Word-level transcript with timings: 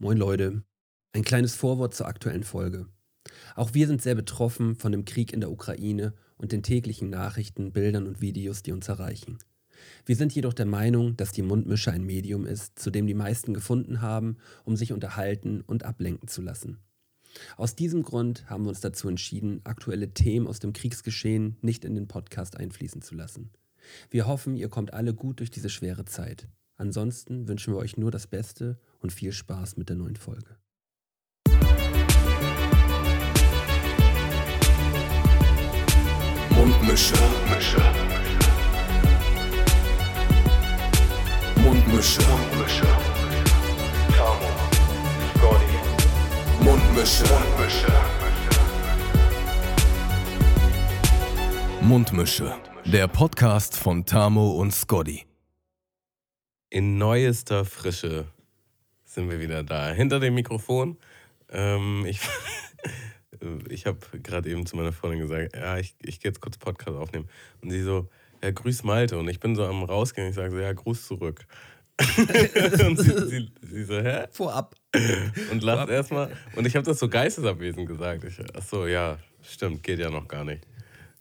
Moin 0.00 0.16
Leute. 0.16 0.62
Ein 1.12 1.24
kleines 1.24 1.56
Vorwort 1.56 1.92
zur 1.92 2.06
aktuellen 2.06 2.44
Folge. 2.44 2.86
Auch 3.56 3.74
wir 3.74 3.88
sind 3.88 4.00
sehr 4.00 4.14
betroffen 4.14 4.76
von 4.76 4.92
dem 4.92 5.04
Krieg 5.04 5.32
in 5.32 5.40
der 5.40 5.50
Ukraine 5.50 6.14
und 6.36 6.52
den 6.52 6.62
täglichen 6.62 7.10
Nachrichten, 7.10 7.72
Bildern 7.72 8.06
und 8.06 8.20
Videos, 8.20 8.62
die 8.62 8.70
uns 8.70 8.86
erreichen. 8.86 9.38
Wir 10.06 10.14
sind 10.14 10.32
jedoch 10.32 10.54
der 10.54 10.66
Meinung, 10.66 11.16
dass 11.16 11.32
die 11.32 11.42
Mundmische 11.42 11.90
ein 11.90 12.04
Medium 12.04 12.46
ist, 12.46 12.78
zu 12.78 12.92
dem 12.92 13.08
die 13.08 13.14
meisten 13.14 13.54
gefunden 13.54 14.00
haben, 14.00 14.36
um 14.64 14.76
sich 14.76 14.92
unterhalten 14.92 15.62
und 15.62 15.82
ablenken 15.82 16.28
zu 16.28 16.42
lassen. 16.42 16.78
Aus 17.56 17.74
diesem 17.74 18.04
Grund 18.04 18.48
haben 18.48 18.66
wir 18.66 18.70
uns 18.70 18.80
dazu 18.80 19.08
entschieden, 19.08 19.62
aktuelle 19.64 20.14
Themen 20.14 20.46
aus 20.46 20.60
dem 20.60 20.72
Kriegsgeschehen 20.72 21.56
nicht 21.60 21.84
in 21.84 21.96
den 21.96 22.06
Podcast 22.06 22.56
einfließen 22.56 23.02
zu 23.02 23.16
lassen. 23.16 23.50
Wir 24.10 24.28
hoffen, 24.28 24.54
ihr 24.54 24.68
kommt 24.68 24.94
alle 24.94 25.12
gut 25.12 25.40
durch 25.40 25.50
diese 25.50 25.70
schwere 25.70 26.04
Zeit. 26.04 26.46
Ansonsten 26.76 27.48
wünschen 27.48 27.74
wir 27.74 27.78
euch 27.78 27.96
nur 27.96 28.12
das 28.12 28.28
Beste 28.28 28.78
und 28.98 29.12
viel 29.12 29.32
Spaß 29.32 29.76
mit 29.76 29.88
der 29.88 29.96
neuen 29.96 30.16
Folge. 30.16 30.56
Mundmische. 36.50 37.14
Mundmische. 37.16 37.80
Mundmische. 41.56 42.22
Mundmische. 42.22 42.86
Tamo. 44.16 44.50
Scotty. 45.36 46.64
Mundmische. 46.64 47.24
Mundmische. 47.24 47.92
Mundmische. 51.80 52.54
Der 52.84 53.08
Podcast 53.08 53.76
von 53.76 54.04
Tamo 54.04 54.52
und 54.52 54.72
Scotty. 54.72 55.26
In 56.70 56.98
neuester 56.98 57.64
Frische 57.64 58.26
sind 59.08 59.30
wir 59.30 59.40
wieder 59.40 59.62
da. 59.62 59.90
Hinter 59.90 60.20
dem 60.20 60.34
Mikrofon. 60.34 60.96
Ähm, 61.50 62.04
ich 62.06 62.20
ich 63.68 63.86
habe 63.86 63.98
gerade 64.22 64.50
eben 64.50 64.66
zu 64.66 64.76
meiner 64.76 64.92
Freundin 64.92 65.20
gesagt, 65.20 65.56
ja, 65.56 65.78
ich, 65.78 65.94
ich 66.02 66.20
gehe 66.20 66.30
jetzt 66.30 66.40
kurz 66.40 66.58
Podcast 66.58 66.96
aufnehmen. 66.96 67.28
Und 67.62 67.70
sie 67.70 67.82
so, 67.82 68.08
ja, 68.42 68.50
grüß 68.50 68.84
Malte. 68.84 69.18
Und 69.18 69.28
ich 69.28 69.40
bin 69.40 69.56
so 69.56 69.64
am 69.64 69.82
Rausgehen. 69.82 70.28
Ich 70.28 70.34
sage 70.34 70.50
so, 70.50 70.58
ja, 70.58 70.72
Gruß 70.72 71.06
zurück. 71.06 71.46
und 72.16 72.96
sie, 73.00 73.28
sie, 73.28 73.50
sie, 73.60 73.84
so, 73.84 73.98
hä? 74.00 74.26
Vorab. 74.30 74.74
Und 75.50 75.62
lacht 75.62 75.88
erstmal. 75.88 76.30
Und 76.54 76.66
ich 76.66 76.76
habe 76.76 76.86
das 76.86 76.98
so 76.98 77.08
geistesabwesend 77.08 77.88
gesagt. 77.88 78.24
Ich, 78.24 78.38
ach 78.54 78.62
so, 78.62 78.86
ja, 78.86 79.18
stimmt, 79.42 79.82
geht 79.82 79.98
ja 79.98 80.10
noch 80.10 80.28
gar 80.28 80.44
nicht. 80.44 80.64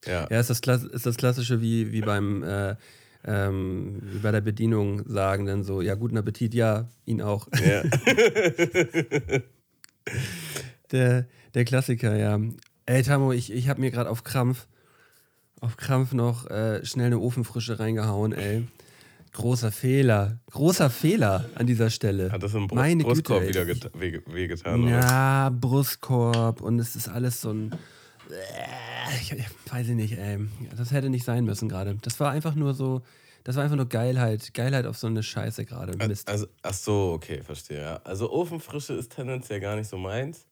Ja, 0.05 0.27
Ja, 0.29 0.39
ist 0.39 0.49
das, 0.49 0.83
ist 0.83 1.05
das 1.05 1.17
Klassische 1.17 1.61
wie, 1.61 1.91
wie 1.91 2.01
beim 2.01 2.43
äh, 2.43 2.75
ähm, 3.27 4.01
bei 4.23 4.31
der 4.31 4.41
Bedienung 4.41 5.03
sagen 5.07 5.45
dann 5.45 5.63
so, 5.63 5.81
ja, 5.81 5.93
guten 5.95 6.17
Appetit, 6.17 6.53
ja, 6.55 6.87
ihn 7.05 7.21
auch. 7.21 7.47
ja. 7.63 7.83
Der, 10.91 11.25
der 11.53 11.65
Klassiker, 11.65 12.15
ja. 12.15 12.39
Ey, 12.85 13.03
Tamo, 13.03 13.33
ich, 13.33 13.51
ich 13.51 13.67
habe 13.67 13.81
mir 13.81 13.91
gerade 13.91 14.09
auf 14.09 14.23
Krampf, 14.23 14.67
auf 15.59 15.75
Krampf 15.75 16.13
noch 16.13 16.49
äh, 16.49 16.85
schnell 16.85 17.07
eine 17.07 17.19
Ofenfrische 17.19 17.77
reingehauen, 17.79 18.31
ey. 18.31 18.65
Großer 19.33 19.71
Fehler. 19.73 20.39
Großer 20.51 20.89
Fehler 20.89 21.49
an 21.55 21.67
dieser 21.67 21.89
Stelle. 21.89 22.31
Hat 22.31 22.41
das 22.41 22.53
im 22.53 22.67
Brust, 22.67 22.75
Meine 22.79 23.03
Brustkorb 23.03 23.41
Güte, 23.41 23.49
wieder 23.67 23.67
ey. 23.67 23.73
geta- 23.73 23.99
weh- 23.99 24.21
wehgetan? 24.33 24.83
oder? 24.83 24.91
Ja, 24.91 25.49
Brustkorb 25.49 26.61
und 26.61 26.79
es 26.79 26.95
ist 26.95 27.09
alles 27.09 27.41
so 27.41 27.51
ein. 27.51 27.75
Ich, 29.21 29.31
ich 29.31 29.45
weiß 29.71 29.87
ich 29.89 29.95
nicht, 29.95 30.17
ey. 30.17 30.39
Das 30.75 30.91
hätte 30.91 31.09
nicht 31.09 31.23
sein 31.23 31.45
müssen 31.45 31.69
gerade. 31.69 31.95
Das 32.01 32.19
war 32.19 32.31
einfach 32.31 32.55
nur 32.55 32.73
so. 32.73 33.01
Das 33.43 33.55
war 33.55 33.63
einfach 33.63 33.77
nur 33.77 33.87
Geilheit. 33.87 34.53
Geilheit 34.53 34.85
auf 34.85 34.97
so 34.97 35.07
eine 35.07 35.23
Scheiße 35.23 35.63
gerade. 35.65 35.95
Mist. 36.07 36.27
Also, 36.27 36.47
ach 36.61 36.73
so, 36.73 37.13
okay, 37.13 37.41
verstehe. 37.43 38.05
Also 38.05 38.29
Ofenfrische 38.31 38.93
ist 38.93 39.13
tendenziell 39.13 39.61
gar 39.61 39.77
nicht 39.77 39.87
so 39.87 39.97
meins. 39.97 40.45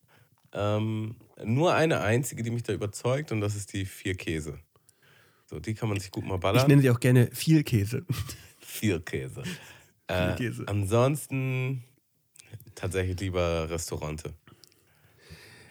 Ähm, 0.53 1.15
nur 1.43 1.73
eine 1.75 1.99
einzige, 1.99 2.41
die 2.43 2.51
mich 2.51 2.63
da 2.63 2.71
überzeugt, 2.71 3.33
und 3.33 3.41
das 3.41 3.55
ist 3.55 3.73
die 3.73 3.85
vier 3.85 4.15
Käse. 4.15 4.57
So, 5.47 5.59
die 5.59 5.73
kann 5.73 5.89
man 5.89 5.99
sich 5.99 6.09
gut 6.11 6.25
mal 6.25 6.35
Ich 6.35 6.41
ballern. 6.41 6.67
nenne 6.67 6.81
sie 6.81 6.89
auch 6.89 6.99
gerne 6.99 7.29
viel 7.33 7.63
Käse. 7.63 8.05
Vier 8.59 9.01
Käse. 9.01 9.43
Äh, 10.07 10.35
Käse. 10.35 10.63
Ansonsten 10.67 11.83
tatsächlich 12.75 13.19
lieber 13.19 13.69
Restaurante. 13.69 14.33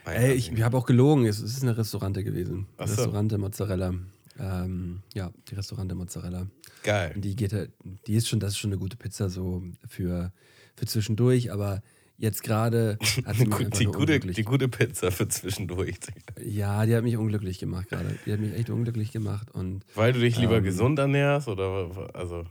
Ey, 0.05 0.33
ich, 0.35 0.53
ich 0.53 0.63
habe 0.63 0.77
auch 0.77 0.87
gelogen. 0.87 1.27
Es 1.27 1.41
es 1.41 1.57
ist 1.57 1.63
eine 1.63 1.77
Restaurante 1.77 2.23
gewesen. 2.25 2.67
Ach 2.77 2.87
so. 2.87 2.95
Restaurante 2.95 3.39
Mozzarella. 3.39 3.95
Ähm, 4.39 5.03
ja, 5.15 5.31
die 5.51 5.55
Restaurante 5.55 5.95
Mozzarella. 5.95 6.47
Geil. 6.83 7.13
Die 7.17 7.37
geht, 7.37 7.53
halt- 7.53 7.71
die 8.07 8.15
ist 8.15 8.29
schon, 8.29 8.41
das 8.41 8.51
ist 8.53 8.59
schon 8.59 8.71
eine 8.73 8.79
gute 8.81 8.97
Pizza 8.97 9.29
so 9.31 9.63
für, 9.87 10.33
für 10.77 10.87
zwischendurch, 10.87 11.53
aber 11.53 11.83
jetzt 12.19 12.43
gerade 12.43 12.99
hat 13.25 13.37
sie 13.37 13.47
mich 13.47 13.71
Die 13.71 13.85
gute, 13.87 14.19
die 14.21 14.43
gute 14.43 14.69
Pizza 14.69 15.11
für 15.13 15.29
zwischendurch. 15.29 15.97
Ja, 16.45 16.85
die 16.85 16.95
hat 16.97 17.05
mich 17.05 17.17
unglücklich 17.17 17.59
gemacht 17.59 17.89
gerade. 17.89 18.19
Die 18.27 18.33
hat 18.33 18.41
mich 18.41 18.55
echt 18.55 18.71
unglücklich 18.71 19.13
gemacht. 19.13 19.51
Und 19.53 19.85
Weil 19.95 20.13
du 20.13 20.21
dich 20.21 20.37
lieber 20.39 20.59
Ähm. 20.59 20.65
gesund 20.65 20.99
ernährst 20.99 21.49
oder 21.49 22.11
also 22.13 22.45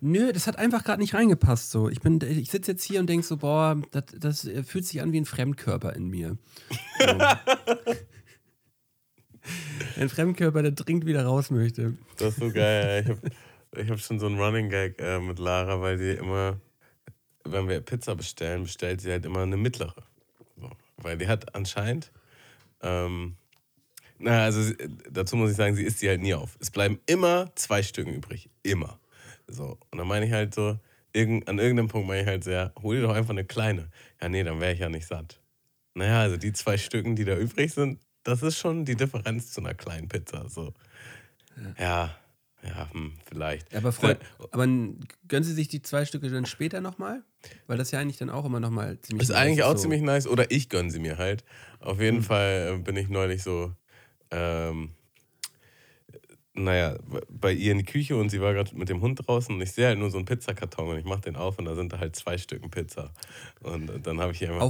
nö, 0.00 0.32
das 0.32 0.46
hat 0.46 0.56
einfach 0.56 0.84
gerade 0.84 1.00
nicht 1.00 1.14
reingepasst. 1.14 1.70
So. 1.70 1.88
Ich, 1.88 2.04
ich 2.04 2.50
sitze 2.50 2.72
jetzt 2.72 2.84
hier 2.84 3.00
und 3.00 3.08
denke 3.08 3.26
so, 3.26 3.36
boah, 3.36 3.80
das, 3.90 4.04
das 4.18 4.44
äh, 4.44 4.62
fühlt 4.62 4.84
sich 4.86 5.00
an 5.02 5.12
wie 5.12 5.20
ein 5.20 5.24
Fremdkörper 5.24 5.94
in 5.94 6.08
mir. 6.08 6.36
So. 6.98 7.06
ein 10.00 10.08
Fremdkörper, 10.08 10.62
der 10.62 10.72
dringend 10.72 11.06
wieder 11.06 11.24
raus 11.24 11.50
möchte. 11.50 11.96
Das 12.16 12.34
ist 12.34 12.40
so 12.40 12.50
geil. 12.50 13.02
Ich 13.02 13.08
habe 13.10 13.20
ich 13.82 13.90
hab 13.90 13.98
schon 14.00 14.18
so 14.18 14.26
einen 14.26 14.38
Running 14.38 14.70
Gag 14.70 15.00
äh, 15.00 15.18
mit 15.18 15.38
Lara, 15.38 15.80
weil 15.80 15.98
sie 15.98 16.12
immer, 16.12 16.60
wenn 17.44 17.68
wir 17.68 17.80
Pizza 17.80 18.14
bestellen, 18.14 18.62
bestellt 18.64 19.00
sie 19.00 19.10
halt 19.10 19.24
immer 19.24 19.42
eine 19.42 19.56
mittlere. 19.56 20.04
So. 20.56 20.70
Weil 20.96 21.18
die 21.18 21.28
hat 21.28 21.54
anscheinend, 21.54 22.10
ähm, 22.82 23.36
na, 24.18 24.44
also 24.44 24.72
dazu 25.10 25.36
muss 25.36 25.50
ich 25.50 25.56
sagen, 25.56 25.76
sie 25.76 25.84
isst 25.84 25.98
sie 25.98 26.08
halt 26.08 26.22
nie 26.22 26.34
auf. 26.34 26.56
Es 26.60 26.70
bleiben 26.70 26.98
immer 27.06 27.50
zwei 27.54 27.82
Stücken 27.82 28.14
übrig. 28.14 28.48
Immer. 28.62 28.98
So. 29.48 29.78
Und 29.90 29.98
dann 29.98 30.06
meine 30.08 30.26
ich 30.26 30.32
halt 30.32 30.54
so, 30.54 30.78
irgend, 31.12 31.48
an 31.48 31.58
irgendeinem 31.58 31.88
Punkt 31.88 32.08
meine 32.08 32.22
ich 32.22 32.26
halt 32.26 32.44
so, 32.44 32.50
ja, 32.50 32.72
hol 32.82 32.96
dir 32.96 33.02
doch 33.02 33.14
einfach 33.14 33.30
eine 33.30 33.44
kleine. 33.44 33.90
Ja, 34.20 34.28
nee, 34.28 34.42
dann 34.42 34.60
wäre 34.60 34.72
ich 34.72 34.80
ja 34.80 34.88
nicht 34.88 35.06
satt. 35.06 35.40
Naja, 35.94 36.20
also 36.20 36.36
die 36.36 36.52
zwei 36.52 36.76
Stücken, 36.76 37.16
die 37.16 37.24
da 37.24 37.36
übrig 37.36 37.72
sind, 37.72 38.00
das 38.22 38.42
ist 38.42 38.58
schon 38.58 38.84
die 38.84 38.96
Differenz 38.96 39.52
zu 39.52 39.60
einer 39.60 39.74
kleinen 39.74 40.08
Pizza. 40.08 40.48
So. 40.48 40.74
Ja, 41.78 42.14
ja, 42.62 42.90
hm, 42.92 43.12
vielleicht. 43.24 43.72
Ja, 43.72 43.78
aber, 43.78 43.92
Freund, 43.92 44.18
aber 44.50 44.64
n- 44.64 45.00
gönnen 45.28 45.44
Sie 45.44 45.52
sich 45.54 45.68
die 45.68 45.80
zwei 45.82 46.04
Stücke 46.04 46.28
dann 46.28 46.44
später 46.44 46.80
nochmal? 46.80 47.22
Weil 47.66 47.78
das 47.78 47.92
ja 47.92 48.00
eigentlich 48.00 48.16
dann 48.18 48.30
auch 48.30 48.44
immer 48.44 48.60
nochmal 48.60 49.00
ziemlich 49.00 49.22
Ist 49.22 49.30
nice 49.30 49.40
eigentlich 49.40 49.62
auch 49.62 49.72
so. 49.72 49.78
ziemlich 49.78 50.02
nice. 50.02 50.26
Oder 50.26 50.50
ich 50.50 50.68
gönne 50.68 50.90
sie 50.90 50.98
mir 50.98 51.16
halt. 51.18 51.44
Auf 51.80 52.00
jeden 52.00 52.18
Hm. 52.18 52.24
Fall 52.24 52.74
äh, 52.74 52.82
bin 52.82 52.96
ich 52.96 53.08
neulich 53.08 53.42
so, 53.42 53.72
ähm, 54.30 54.90
naja, 56.56 56.96
bei 57.28 57.52
ihr 57.52 57.72
in 57.72 57.78
die 57.78 57.84
Küche 57.84 58.16
und 58.16 58.30
sie 58.30 58.40
war 58.40 58.54
gerade 58.54 58.74
mit 58.76 58.88
dem 58.88 59.00
Hund 59.00 59.26
draußen 59.26 59.54
und 59.54 59.60
ich 59.60 59.72
sehe 59.72 59.86
halt 59.86 59.98
nur 59.98 60.10
so 60.10 60.16
einen 60.16 60.26
Pizzakarton 60.26 60.88
und 60.88 60.98
ich 60.98 61.04
mache 61.04 61.20
den 61.20 61.36
auf 61.36 61.58
und 61.58 61.66
da 61.66 61.74
sind 61.74 61.92
da 61.92 61.98
halt 61.98 62.16
zwei 62.16 62.38
Stücken 62.38 62.70
Pizza. 62.70 63.12
Und 63.62 63.90
äh, 63.90 64.00
dann 64.00 64.20
habe 64.20 64.32
ich 64.32 64.42
ihr 64.42 64.48
einfach, 64.50 64.62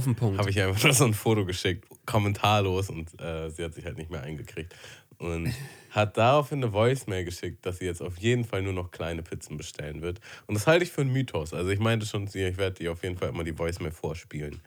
ich 0.47 0.57
ihr 0.57 0.67
einfach 0.67 0.93
so 0.93 1.05
ein 1.05 1.13
Foto 1.13 1.45
geschickt, 1.45 1.85
kommentarlos 2.05 2.89
und 2.89 3.19
äh, 3.21 3.49
sie 3.49 3.63
hat 3.63 3.73
sich 3.73 3.85
halt 3.85 3.97
nicht 3.97 4.11
mehr 4.11 4.21
eingekriegt. 4.21 4.75
Und 5.19 5.51
hat 5.89 6.15
daraufhin 6.17 6.63
eine 6.63 6.73
Voicemail 6.73 7.25
geschickt, 7.25 7.65
dass 7.65 7.79
sie 7.79 7.85
jetzt 7.85 8.03
auf 8.03 8.19
jeden 8.19 8.45
Fall 8.45 8.61
nur 8.61 8.73
noch 8.73 8.91
kleine 8.91 9.23
Pizzen 9.23 9.57
bestellen 9.57 10.01
wird. 10.03 10.19
Und 10.45 10.53
das 10.53 10.67
halte 10.67 10.83
ich 10.83 10.91
für 10.91 11.01
einen 11.01 11.11
Mythos. 11.11 11.53
Also 11.53 11.71
ich 11.71 11.79
meinte 11.79 12.05
schon 12.05 12.27
zu 12.27 12.37
ihr, 12.37 12.49
ich 12.49 12.57
werde 12.57 12.83
ihr 12.83 12.91
auf 12.91 13.01
jeden 13.01 13.17
Fall 13.17 13.29
immer 13.29 13.43
die 13.43 13.57
Voicemail 13.57 13.91
vorspielen. 13.91 14.61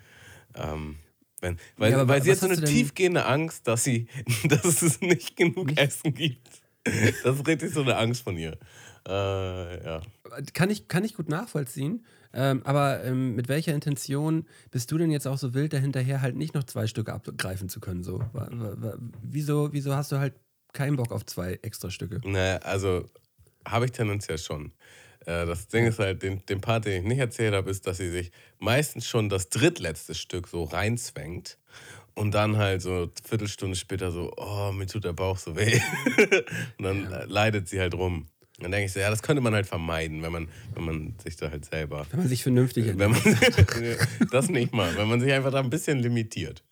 Ähm, 0.57 0.97
wenn, 1.41 1.57
weil, 1.77 1.93
Ja, 1.93 2.09
weil 2.09 2.23
sie 2.23 2.33
hat 2.33 2.39
so 2.39 2.47
eine 2.47 2.63
tiefgehende 2.63 3.25
Angst, 3.27 3.69
dass, 3.69 3.85
sie, 3.85 4.09
dass 4.45 4.83
es 4.83 5.01
nicht 5.01 5.37
genug 5.37 5.77
Essen 5.79 6.15
gibt. 6.15 6.60
Das 7.25 7.37
ist 7.37 7.47
richtig 7.47 7.73
so 7.73 7.83
eine 7.83 7.97
Angst 7.97 8.23
von 8.23 8.37
ihr. 8.37 8.59
Äh, 9.07 9.85
ja. 9.85 10.03
Kann 10.53 10.71
ich, 10.71 10.89
kann 10.89 11.05
ich 11.05 11.15
gut 11.15 11.29
nachvollziehen. 11.29 12.05
Ähm, 12.33 12.63
aber 12.65 13.03
ähm, 13.05 13.35
mit 13.35 13.49
welcher 13.49 13.75
Intention 13.75 14.47
bist 14.71 14.91
du 14.93 14.99
denn 14.99 15.11
jetzt 15.11 15.27
auch 15.27 15.39
so 15.39 15.53
wild 15.53 15.73
dahinterher, 15.73 16.23
halt 16.23 16.37
nicht 16.37 16.55
noch 16.55 16.65
zwei 16.65 16.87
Stücke 16.87 17.13
abgreifen 17.13 17.69
zu 17.69 17.81
können? 17.81 18.05
So? 18.05 18.23
Wieso, 19.23 19.73
wieso 19.73 19.95
hast 19.95 20.13
du 20.13 20.19
halt 20.19 20.35
keinen 20.73 20.97
Bock 20.97 21.13
auf 21.13 21.27
zwei 21.27 21.59
extra 21.63 21.91
Stücke? 21.91 22.21
Naja, 22.25 22.59
also 22.59 23.05
habe 23.67 23.87
ich 23.87 23.93
tendenziell 23.93 24.39
schon. 24.39 24.73
Äh, 25.27 25.47
Das 25.47 25.67
Ding 25.69 25.87
ist 25.87 25.99
halt, 25.99 26.23
den, 26.23 26.45
den 26.47 26.61
Part, 26.61 26.85
den 26.85 27.03
ich 27.03 27.09
nicht 27.09 27.19
erzählt 27.19 27.55
habe, 27.55 27.71
ist, 27.71 27.87
dass 27.87 27.97
sie 27.97 28.11
sich 28.11 28.31
meistens 28.59 29.07
schon 29.07 29.29
das 29.29 29.49
drittletzte 29.49 30.15
Stück 30.15 30.47
so 30.47 30.65
reinzwängt 30.65 31.59
und 32.15 32.35
dann 32.35 32.57
halt 32.57 32.83
so 32.83 32.91
eine 32.91 33.11
Viertelstunde 33.25 33.77
später 33.77 34.11
so, 34.11 34.33
oh, 34.37 34.73
mir 34.73 34.87
tut 34.87 35.05
der 35.05 35.13
Bauch 35.13 35.39
so 35.39 35.57
weh. 35.57 35.81
und 36.79 36.85
dann 36.85 37.13
äh, 37.13 37.25
leidet 37.27 37.69
sie 37.69 37.81
halt 37.81 37.95
rum. 37.95 38.27
Dann 38.59 38.73
denke 38.73 38.87
ich 38.87 38.93
so, 38.93 39.01
ja, 39.01 39.09
das 39.09 39.23
könnte 39.23 39.41
man 39.41 39.55
halt 39.55 39.67
vermeiden, 39.67 40.23
wenn 40.23 40.33
man, 40.33 40.49
wenn 40.75 40.85
man 40.85 41.15
sich 41.23 41.37
da 41.37 41.51
halt 41.51 41.65
selber. 41.65 42.07
Wenn 42.11 42.21
man 42.21 42.29
sich 42.29 42.43
vernünftig 42.43 42.87
Wenn 42.87 43.01
ernährt. 43.01 43.75
man, 43.75 44.29
das 44.31 44.51
nicht 44.51 44.75
mal, 44.75 44.95
wenn 44.97 45.09
man 45.09 45.21
sich 45.21 45.33
einfach 45.33 45.51
da 45.51 45.61
ein 45.61 45.71
bisschen 45.71 45.99
limitiert. 45.99 46.63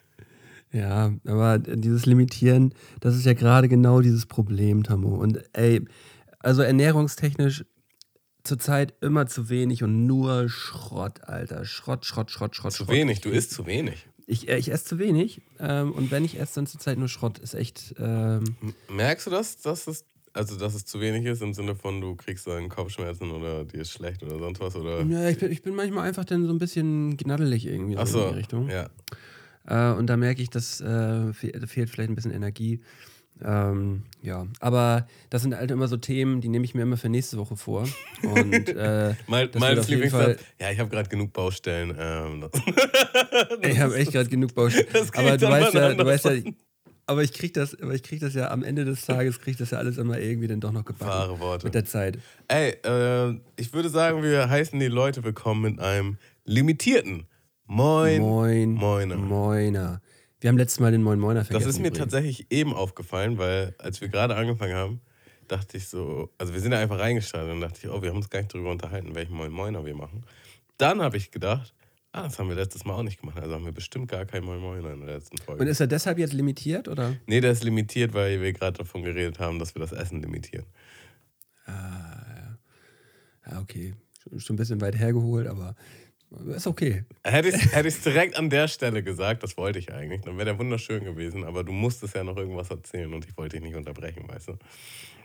Ja, 0.70 1.14
aber 1.26 1.58
dieses 1.58 2.04
Limitieren, 2.04 2.74
das 3.00 3.16
ist 3.16 3.24
ja 3.24 3.32
gerade 3.32 3.68
genau 3.68 4.02
dieses 4.02 4.26
Problem, 4.26 4.82
Tammo. 4.82 5.16
Und 5.16 5.42
ey, 5.54 5.82
also 6.40 6.60
ernährungstechnisch 6.60 7.64
zurzeit 8.44 8.94
immer 9.00 9.26
zu 9.26 9.48
wenig 9.48 9.82
und 9.82 10.06
nur 10.06 10.48
Schrott, 10.48 11.24
Alter. 11.24 11.64
Schrott, 11.64 12.04
Schrott, 12.04 12.30
Schrott, 12.30 12.54
Schrott. 12.54 12.72
Zu 12.72 12.84
Schrott. 12.84 12.94
wenig, 12.94 13.20
du 13.22 13.30
isst 13.30 13.52
zu 13.52 13.66
wenig. 13.66 14.06
Ich, 14.30 14.46
äh, 14.48 14.58
ich 14.58 14.70
esse 14.70 14.84
zu 14.84 14.98
wenig 14.98 15.40
ähm, 15.58 15.90
und 15.92 16.10
wenn 16.10 16.24
ich 16.24 16.38
esse, 16.38 16.56
dann 16.56 16.66
zurzeit 16.66 16.98
nur 16.98 17.08
Schrott. 17.08 17.38
Ist 17.38 17.54
echt. 17.54 17.94
Ähm, 17.98 18.44
Merkst 18.90 19.26
du 19.26 19.30
das, 19.30 19.56
dass 19.62 19.86
es, 19.86 20.04
also 20.34 20.56
dass 20.56 20.74
es 20.74 20.84
zu 20.84 21.00
wenig 21.00 21.24
ist 21.24 21.40
im 21.42 21.54
Sinne 21.54 21.74
von 21.74 22.00
du 22.00 22.14
kriegst 22.14 22.46
dann 22.46 22.68
Kopfschmerzen 22.68 23.30
oder 23.30 23.64
dir 23.64 23.80
ist 23.80 23.90
schlecht 23.90 24.22
oder 24.22 24.38
sonst 24.38 24.60
was 24.60 24.76
oder? 24.76 25.02
ja, 25.02 25.28
ich 25.30 25.38
bin, 25.38 25.50
ich 25.50 25.62
bin 25.62 25.74
manchmal 25.74 26.06
einfach 26.06 26.26
dann 26.26 26.44
so 26.46 26.52
ein 26.52 26.58
bisschen 26.58 27.16
gnaddelig 27.16 27.66
irgendwie 27.66 27.94
so 27.94 28.00
Ach 28.00 28.06
in 28.06 28.12
so, 28.12 28.28
die 28.28 28.34
Richtung. 28.36 28.68
ja. 28.68 28.88
Äh, 29.66 29.94
und 29.96 30.06
da 30.06 30.16
merke 30.16 30.42
ich, 30.42 30.50
dass 30.50 30.80
äh, 30.80 31.32
fe 31.32 31.66
fehlt 31.66 31.90
vielleicht 31.90 32.10
ein 32.10 32.14
bisschen 32.14 32.32
Energie. 32.32 32.80
Ähm, 33.44 34.02
ja, 34.22 34.46
aber 34.60 35.06
das 35.30 35.42
sind 35.42 35.56
halt 35.56 35.70
immer 35.70 35.88
so 35.88 35.96
Themen, 35.96 36.40
die 36.40 36.48
nehme 36.48 36.64
ich 36.64 36.74
mir 36.74 36.82
immer 36.82 36.96
für 36.96 37.08
nächste 37.08 37.38
Woche 37.38 37.56
vor. 37.56 37.88
Und 38.22 38.68
äh, 38.68 39.14
auf 39.28 39.58
jeden 39.58 39.86
Lieblingssatz, 39.86 40.40
ja, 40.60 40.70
ich 40.70 40.78
habe 40.78 40.90
gerade 40.90 41.08
genug 41.08 41.32
Baustellen. 41.32 41.94
Ähm, 41.98 42.44
ich 43.62 43.78
habe 43.78 43.96
echt 43.96 44.12
gerade 44.12 44.28
genug 44.28 44.54
Baustellen. 44.54 44.88
Aber 45.14 45.36
du 45.36 45.48
weißt 45.48 45.74
ja, 45.74 45.94
du 45.94 46.04
weißt 46.04 46.24
ja, 46.24 46.32
aber 47.06 47.22
ich 47.22 47.32
krieg 47.32 47.54
das, 47.54 47.80
aber 47.80 47.94
ich 47.94 48.02
krieg 48.02 48.20
das 48.20 48.34
ja 48.34 48.50
am 48.50 48.62
Ende 48.62 48.84
des 48.84 49.06
Tages, 49.06 49.40
krieg 49.40 49.52
ich 49.52 49.58
das 49.58 49.70
ja 49.70 49.78
alles 49.78 49.96
immer 49.98 50.18
irgendwie 50.18 50.48
dann 50.48 50.60
doch 50.60 50.72
noch 50.72 50.84
gebacken. 50.84 51.10
Wahre 51.10 51.40
Worte. 51.40 51.66
Mit 51.66 51.74
der 51.74 51.84
Zeit. 51.84 52.18
Ey, 52.48 52.76
äh, 52.84 53.34
ich 53.56 53.72
würde 53.72 53.88
sagen, 53.88 54.22
wir 54.22 54.50
heißen 54.50 54.78
die 54.78 54.88
Leute 54.88 55.24
willkommen 55.24 55.62
mit 55.62 55.80
einem 55.80 56.18
limitierten 56.44 57.26
Moin. 57.66 58.20
Moin. 58.20 58.72
Moiner. 58.72 59.16
Moiner. 59.16 60.00
Wir 60.40 60.48
haben 60.48 60.58
letztes 60.58 60.78
Mal 60.78 60.92
den 60.92 61.02
Moin 61.02 61.18
Moiner 61.18 61.44
vergessen. 61.44 61.66
Das 61.66 61.74
ist 61.74 61.80
mir 61.80 61.88
übrigens. 61.88 62.10
tatsächlich 62.10 62.46
eben 62.50 62.72
aufgefallen, 62.72 63.38
weil 63.38 63.74
als 63.78 64.00
wir 64.00 64.08
gerade 64.08 64.36
angefangen 64.36 64.74
haben, 64.74 65.00
dachte 65.48 65.76
ich 65.76 65.88
so, 65.88 66.30
also 66.38 66.52
wir 66.52 66.60
sind 66.60 66.70
da 66.70 66.78
einfach 66.78 66.98
reingestartet 66.98 67.52
und 67.52 67.60
dachte 67.60 67.80
ich, 67.82 67.88
oh, 67.90 68.02
wir 68.02 68.10
haben 68.10 68.18
uns 68.18 68.30
gar 68.30 68.40
nicht 68.40 68.54
darüber 68.54 68.70
unterhalten, 68.70 69.14
welchen 69.14 69.34
Moin 69.34 69.50
Moiner 69.50 69.84
wir 69.84 69.94
machen. 69.94 70.24
Dann 70.76 71.02
habe 71.02 71.16
ich 71.16 71.32
gedacht, 71.32 71.74
ah, 72.12 72.22
das 72.24 72.38
haben 72.38 72.48
wir 72.48 72.54
letztes 72.54 72.84
Mal 72.84 72.94
auch 72.94 73.02
nicht 73.02 73.20
gemacht. 73.20 73.40
Also 73.40 73.54
haben 73.54 73.64
wir 73.64 73.72
bestimmt 73.72 74.08
gar 74.08 74.24
keinen 74.26 74.44
Moin 74.44 74.60
Moiner 74.60 74.92
in 74.92 75.00
der 75.00 75.16
letzten 75.16 75.38
Folge. 75.38 75.62
Und 75.62 75.68
ist 75.68 75.80
er 75.80 75.88
deshalb 75.88 76.18
jetzt 76.18 76.34
limitiert 76.34 76.86
oder? 76.86 77.16
nee, 77.26 77.40
der 77.40 77.50
ist 77.50 77.64
limitiert, 77.64 78.14
weil 78.14 78.40
wir 78.40 78.52
gerade 78.52 78.78
davon 78.78 79.02
geredet 79.02 79.40
haben, 79.40 79.58
dass 79.58 79.74
wir 79.74 79.80
das 79.80 79.92
Essen 79.92 80.22
limitieren. 80.22 80.66
Ja, 83.50 83.60
okay. 83.60 83.94
Schon, 84.22 84.40
schon 84.40 84.54
ein 84.54 84.58
bisschen 84.58 84.80
weit 84.80 84.96
hergeholt, 84.96 85.46
aber 85.46 85.74
ist 86.54 86.66
okay. 86.66 87.04
Hätte 87.24 87.48
ich 87.48 87.94
es 87.94 88.00
direkt 88.02 88.36
an 88.36 88.50
der 88.50 88.68
Stelle 88.68 89.02
gesagt, 89.02 89.42
das 89.42 89.56
wollte 89.56 89.78
ich 89.78 89.92
eigentlich, 89.92 90.20
dann 90.22 90.36
wäre 90.36 90.46
der 90.46 90.58
wunderschön 90.58 91.04
gewesen, 91.04 91.44
aber 91.44 91.64
du 91.64 91.72
musstest 91.72 92.14
ja 92.14 92.24
noch 92.24 92.36
irgendwas 92.36 92.70
erzählen 92.70 93.12
und 93.14 93.26
ich 93.26 93.36
wollte 93.36 93.56
dich 93.56 93.64
nicht 93.64 93.76
unterbrechen, 93.76 94.28
weißt 94.28 94.48
du. 94.48 94.58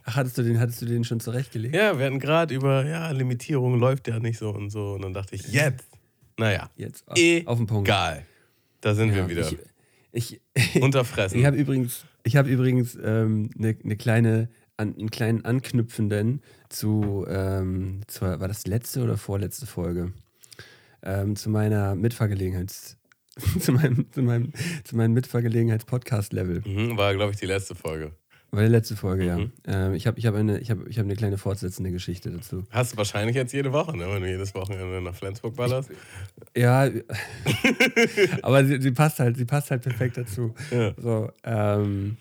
Ach, 0.06 0.16
hattest 0.18 0.38
du 0.38 0.44
den, 0.44 0.60
hattest 0.60 0.82
du 0.82 0.86
den 0.86 1.04
schon 1.04 1.20
zurechtgelegt? 1.20 1.76
Ja, 1.76 1.98
wir 1.98 2.06
hatten 2.06 2.20
gerade 2.20 2.54
über, 2.54 2.86
ja, 2.86 3.12
Limitierung 3.12 3.80
läuft 3.80 4.08
ja 4.08 4.20
nicht 4.20 4.38
so 4.38 4.50
und 4.50 4.70
so 4.70 4.94
und 4.94 5.02
dann 5.04 5.14
dachte 5.14 5.36
ich, 5.36 5.48
jetzt, 5.52 5.86
naja, 6.38 6.70
Jetzt 6.76 7.08
auf, 7.08 7.18
egal, 7.18 7.48
auf 7.48 7.58
den 7.58 7.68
Punkt. 7.68 7.88
da 8.82 8.96
sind 8.96 9.10
Ja, 9.10 9.16
wir 9.16 9.30
wieder. 9.30 9.50
Ich, 10.12 10.42
ich, 10.56 10.76
Unterfressen. 10.82 11.40
ich 11.40 11.46
habe 11.46 11.58
übrigens, 11.58 12.06
ich 12.24 12.36
habe 12.36 12.50
übrigens 12.50 12.96
ähm, 13.04 13.50
eine 13.58 13.76
ne 13.84 13.96
kleine, 13.98 14.50
an, 14.78 14.96
einen 14.98 15.10
kleinen 15.12 15.46
anknüpfenden 15.46 16.42
zu, 16.70 17.26
ähm, 17.30 18.02
zur, 18.08 18.40
war 18.40 18.48
das 18.48 18.66
letzte 18.68 19.04
oder 19.04 19.18
vorletzte 19.18 19.66
Folge? 19.66 20.14
Ähm, 21.04 21.36
zu 21.36 21.50
meiner 21.50 21.96
Mitfahrgelegenheits, 21.96 22.98
zu 23.60 23.72
meinem, 23.74 24.12
zu 24.12 24.22
meinem, 24.22 24.54
zu 24.84 24.96
meinem 24.96 25.14
Mitfahrgelegenheits-Podcast-Level. 25.14 26.64
Mhm, 26.66 26.98
war, 26.98 27.14
glaube 27.14 27.34
ich, 27.34 27.38
die 27.40 27.46
letzte 27.46 27.76
Folge. 27.76 28.12
War 28.52 28.62
die 28.62 28.70
letzte 28.70 28.96
Folge, 28.96 29.24
Mhm. 29.24 29.52
ja. 29.68 29.88
Ähm, 29.88 29.94
ich 29.96 30.06
habe 30.06 30.20
ich 30.20 30.28
hab 30.28 30.36
eine, 30.36 30.60
ich 30.60 30.70
hab, 30.70 30.86
ich 30.88 31.00
hab 31.00 31.06
eine 31.06 31.16
kleine 31.16 31.38
fortsetzende 31.40 31.92
Geschichte 31.92 32.30
dazu. 32.30 32.64
Hast 32.70 32.94
du 32.94 32.98
wahrscheinlich 32.98 33.36
jetzt 33.36 33.52
jede 33.52 33.74
Woche, 33.74 33.98
ne? 33.98 34.08
wenn 34.08 34.22
du 34.22 34.30
jedes 34.30 34.54
Wochenende 34.54 35.02
nach 35.02 35.16
Flensburg 35.16 35.56
ballerst. 35.56 35.90
Ja, 36.56 36.88
aber 38.42 38.66
sie, 38.66 38.80
sie 38.82 38.92
passt 38.92 39.20
halt, 39.20 39.38
sie 39.38 39.46
passt 39.46 39.72
halt 39.72 39.82
perfekt 39.82 40.18
dazu. 40.18 40.54
Ja. 40.72 40.94
So, 40.98 41.32
ähm, 41.44 42.18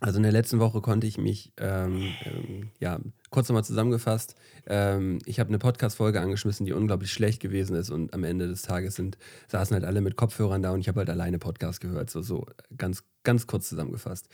also 0.00 0.18
in 0.18 0.22
der 0.22 0.32
letzten 0.32 0.58
Woche 0.60 0.80
konnte 0.80 1.06
ich 1.06 1.18
mich, 1.18 1.52
ähm, 1.58 2.08
ähm, 2.24 2.70
ja, 2.78 3.00
kurz 3.30 3.48
nochmal 3.48 3.64
zusammengefasst, 3.64 4.34
ähm, 4.66 5.18
ich 5.24 5.40
habe 5.40 5.48
eine 5.48 5.58
Podcast-Folge 5.58 6.20
angeschmissen, 6.20 6.66
die 6.66 6.72
unglaublich 6.72 7.12
schlecht 7.12 7.40
gewesen 7.40 7.76
ist 7.76 7.90
und 7.90 8.12
am 8.12 8.24
Ende 8.24 8.48
des 8.48 8.62
Tages 8.62 8.96
sind, 8.96 9.18
saßen 9.48 9.74
halt 9.74 9.84
alle 9.84 10.00
mit 10.00 10.16
Kopfhörern 10.16 10.62
da 10.62 10.72
und 10.72 10.80
ich 10.80 10.88
habe 10.88 11.00
halt 11.00 11.10
alleine 11.10 11.38
Podcast 11.38 11.80
gehört, 11.80 12.10
so, 12.10 12.22
so 12.22 12.46
ganz, 12.76 13.04
ganz 13.22 13.46
kurz 13.46 13.68
zusammengefasst. 13.68 14.28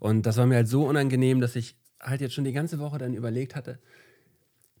Und 0.00 0.22
das 0.22 0.36
war 0.36 0.46
mir 0.46 0.56
halt 0.56 0.68
so 0.68 0.86
unangenehm, 0.86 1.40
dass 1.40 1.56
ich 1.56 1.76
halt 2.00 2.20
jetzt 2.20 2.34
schon 2.34 2.44
die 2.44 2.52
ganze 2.52 2.78
Woche 2.78 2.98
dann 2.98 3.14
überlegt 3.14 3.54
hatte, 3.54 3.78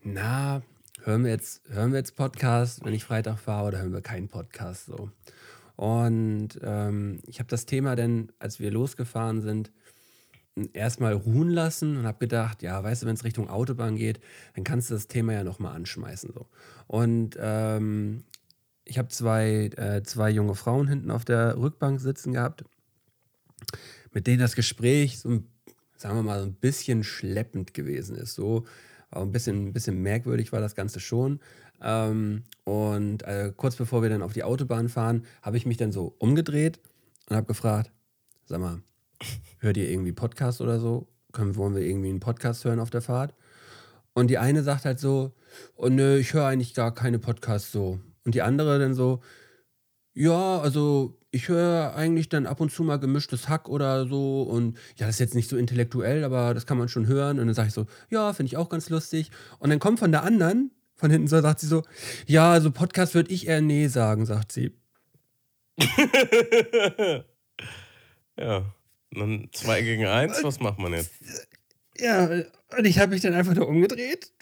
na, 0.02 0.62
hören 1.02 1.24
wir 1.24 1.30
jetzt, 1.30 1.62
hören 1.68 1.92
wir 1.92 1.98
jetzt 1.98 2.16
Podcast, 2.16 2.84
wenn 2.84 2.94
ich 2.94 3.04
Freitag 3.04 3.38
fahre, 3.38 3.68
oder 3.68 3.78
hören 3.78 3.92
wir 3.92 4.00
keinen 4.00 4.28
Podcast 4.28 4.86
so. 4.86 5.10
Und 5.76 6.58
ähm, 6.62 7.20
ich 7.26 7.38
habe 7.38 7.48
das 7.48 7.66
Thema 7.66 7.94
dann, 7.94 8.32
als 8.38 8.58
wir 8.58 8.70
losgefahren 8.70 9.42
sind, 9.42 9.70
erstmal 10.72 11.12
ruhen 11.12 11.50
lassen 11.50 11.96
und 11.96 12.06
habe 12.06 12.18
gedacht, 12.18 12.62
ja, 12.62 12.82
weißt 12.82 13.02
du, 13.02 13.06
wenn 13.06 13.14
es 13.14 13.24
Richtung 13.24 13.48
Autobahn 13.48 13.96
geht, 13.96 14.20
dann 14.54 14.64
kannst 14.64 14.90
du 14.90 14.94
das 14.94 15.08
Thema 15.08 15.32
ja 15.32 15.44
nochmal 15.44 15.74
anschmeißen. 15.74 16.32
So. 16.32 16.46
Und 16.86 17.36
ähm, 17.40 18.24
ich 18.84 18.98
habe 18.98 19.08
zwei, 19.08 19.70
äh, 19.76 20.02
zwei 20.02 20.30
junge 20.30 20.54
Frauen 20.54 20.88
hinten 20.88 21.10
auf 21.10 21.24
der 21.24 21.58
Rückbank 21.58 22.00
sitzen 22.00 22.32
gehabt, 22.32 22.64
mit 24.12 24.26
denen 24.26 24.40
das 24.40 24.54
Gespräch 24.54 25.18
so, 25.18 25.28
ein- 25.28 25.46
sagen 25.96 26.16
wir 26.16 26.22
mal, 26.22 26.40
so 26.40 26.46
ein 26.46 26.54
bisschen 26.54 27.04
schleppend 27.04 27.74
gewesen 27.74 28.16
ist. 28.16 28.34
So, 28.34 28.64
ein 29.10 29.32
bisschen, 29.32 29.68
ein 29.68 29.72
bisschen 29.72 30.02
merkwürdig 30.02 30.52
war 30.52 30.60
das 30.60 30.74
Ganze 30.74 31.00
schon. 31.00 31.40
Ähm, 31.82 32.44
und 32.64 33.22
äh, 33.22 33.52
kurz 33.56 33.76
bevor 33.76 34.02
wir 34.02 34.10
dann 34.10 34.22
auf 34.22 34.32
die 34.32 34.42
Autobahn 34.44 34.88
fahren, 34.88 35.24
habe 35.42 35.56
ich 35.56 35.66
mich 35.66 35.76
dann 35.76 35.92
so 35.92 36.14
umgedreht 36.18 36.80
und 37.28 37.36
habe 37.36 37.46
gefragt, 37.46 37.92
sag 38.46 38.60
mal, 38.60 38.82
hört 39.58 39.76
ihr 39.76 39.88
irgendwie 39.90 40.12
Podcast 40.12 40.60
oder 40.60 40.78
so? 40.80 41.08
Können, 41.32 41.56
wollen 41.56 41.74
wir 41.74 41.82
irgendwie 41.82 42.08
einen 42.08 42.20
Podcast 42.20 42.64
hören 42.64 42.80
auf 42.80 42.90
der 42.90 43.02
Fahrt? 43.02 43.34
Und 44.14 44.28
die 44.28 44.38
eine 44.38 44.62
sagt 44.62 44.84
halt 44.84 44.98
so, 44.98 45.32
oh 45.76 45.88
nö, 45.88 46.16
ich 46.16 46.32
höre 46.32 46.46
eigentlich 46.46 46.74
gar 46.74 46.94
keine 46.94 47.18
Podcasts 47.18 47.70
so. 47.70 48.00
Und 48.24 48.34
die 48.34 48.42
andere 48.42 48.78
dann 48.78 48.94
so, 48.94 49.20
ja, 50.14 50.58
also 50.60 51.18
ich 51.30 51.48
höre 51.48 51.94
eigentlich 51.94 52.28
dann 52.28 52.46
ab 52.46 52.60
und 52.60 52.72
zu 52.72 52.82
mal 52.82 52.98
gemischtes 52.98 53.48
Hack 53.48 53.68
oder 53.68 54.06
so 54.06 54.42
und 54.42 54.76
ja, 54.96 55.06
das 55.06 55.16
ist 55.16 55.20
jetzt 55.20 55.34
nicht 55.34 55.48
so 55.48 55.56
intellektuell, 55.56 56.24
aber 56.24 56.54
das 56.54 56.66
kann 56.66 56.78
man 56.78 56.88
schon 56.88 57.06
hören. 57.06 57.38
Und 57.38 57.46
dann 57.46 57.54
sage 57.54 57.68
ich 57.68 57.74
so, 57.74 57.86
ja, 58.10 58.32
finde 58.32 58.48
ich 58.48 58.56
auch 58.56 58.68
ganz 58.68 58.88
lustig. 58.90 59.30
Und 59.58 59.70
dann 59.70 59.78
kommt 59.78 59.98
von 59.98 60.10
der 60.10 60.24
anderen, 60.24 60.70
von 60.96 61.10
hinten 61.10 61.28
so, 61.28 61.40
sagt 61.40 61.60
sie 61.60 61.66
so, 61.66 61.82
ja, 62.26 62.50
also 62.52 62.70
Podcast 62.70 63.14
würde 63.14 63.30
ich 63.30 63.46
eher 63.46 63.60
nee 63.60 63.88
sagen, 63.88 64.26
sagt 64.26 64.52
sie. 64.52 64.72
Ja. 68.38 68.72
Dann 69.18 69.48
zwei 69.52 69.82
gegen 69.82 70.06
eins, 70.06 70.42
was 70.42 70.60
macht 70.60 70.78
man 70.78 70.92
jetzt? 70.92 71.10
Ja, 71.98 72.24
und 72.26 72.84
ich 72.84 72.98
habe 72.98 73.12
mich 73.12 73.22
dann 73.22 73.34
einfach 73.34 73.54
nur 73.54 73.68
umgedreht. 73.68 74.32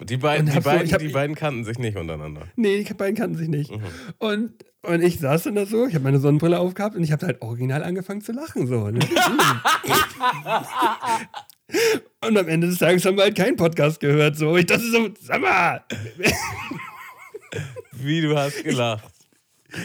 Die, 0.00 0.16
beiden, 0.16 0.46
die, 0.46 0.52
hab 0.52 0.64
so- 0.64 0.70
beiden, 0.70 0.86
ich 0.86 0.92
hab- 0.92 1.00
die 1.00 1.08
beiden 1.08 1.36
kannten 1.36 1.64
sich 1.64 1.78
nicht 1.78 1.96
untereinander. 1.96 2.48
Nee, 2.56 2.82
die 2.82 2.94
beiden 2.94 3.14
kannten 3.16 3.36
sich 3.38 3.48
nicht. 3.48 3.70
Mhm. 3.70 3.82
Und, 4.18 4.64
und 4.82 5.02
ich 5.02 5.20
saß 5.20 5.44
dann 5.44 5.54
da 5.54 5.66
so, 5.66 5.86
ich 5.86 5.94
habe 5.94 6.02
meine 6.04 6.18
Sonnenbrille 6.18 6.58
aufgehabt 6.58 6.96
und 6.96 7.04
ich 7.04 7.12
habe 7.12 7.24
halt 7.26 7.40
original 7.42 7.84
angefangen 7.84 8.20
zu 8.20 8.32
lachen. 8.32 8.66
So, 8.66 8.90
ne? 8.90 8.98
und 12.26 12.36
am 12.36 12.48
Ende 12.48 12.66
des 12.66 12.78
Tages 12.78 13.04
haben 13.04 13.16
wir 13.16 13.22
halt 13.24 13.36
keinen 13.36 13.56
Podcast 13.56 14.00
gehört. 14.00 14.36
So, 14.36 14.56
ich 14.56 14.66
dachte 14.66 14.82
so, 14.90 15.10
sag 15.20 15.40
mal. 15.40 15.84
Wie 17.92 18.20
du 18.20 18.36
hast 18.36 18.64
gelacht. 18.64 19.04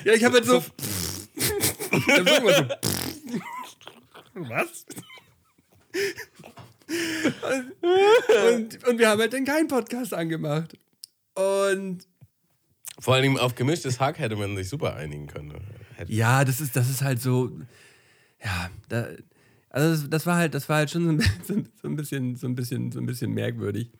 Ja, 0.03 0.13
ich 0.13 0.23
habe 0.23 0.35
halt 0.35 0.45
so. 0.45 0.63
ich 1.35 2.07
hab 2.07 2.27
irgendwas 2.27 2.57
so 2.57 2.65
was? 4.47 4.85
und, 8.53 8.87
und 8.87 8.99
wir 8.99 9.09
haben 9.09 9.19
halt 9.19 9.33
dann 9.33 9.45
keinen 9.45 9.67
Podcast 9.67 10.13
angemacht. 10.13 10.77
Und 11.35 12.07
Vor 12.99 13.15
allem 13.15 13.37
auf 13.37 13.55
gemischtes 13.55 13.99
Hack 13.99 14.19
hätte 14.19 14.35
man 14.35 14.55
sich 14.55 14.69
super 14.69 14.95
einigen 14.95 15.27
können. 15.27 15.53
Hätte- 15.95 16.11
Ja, 16.11 16.45
das 16.45 16.61
ist, 16.61 16.75
das 16.75 16.89
ist 16.89 17.01
halt 17.01 17.21
so. 17.21 17.51
Ja, 18.43 18.69
da, 18.87 19.07
also 19.69 19.89
das, 20.01 20.09
das 20.09 20.25
war 20.25 20.37
halt, 20.37 20.53
das 20.53 20.67
war 20.69 20.77
halt 20.77 20.89
schon 20.89 21.03
so 21.05 21.09
ein, 21.11 21.19
so, 21.47 21.53
so 21.81 21.87
ein 21.87 21.95
bisschen, 21.95 22.35
so 22.35 22.47
ein 22.47 22.55
bisschen, 22.55 22.91
so 22.91 22.99
ein 22.99 23.05
bisschen 23.05 23.31
merkwürdig. 23.31 23.91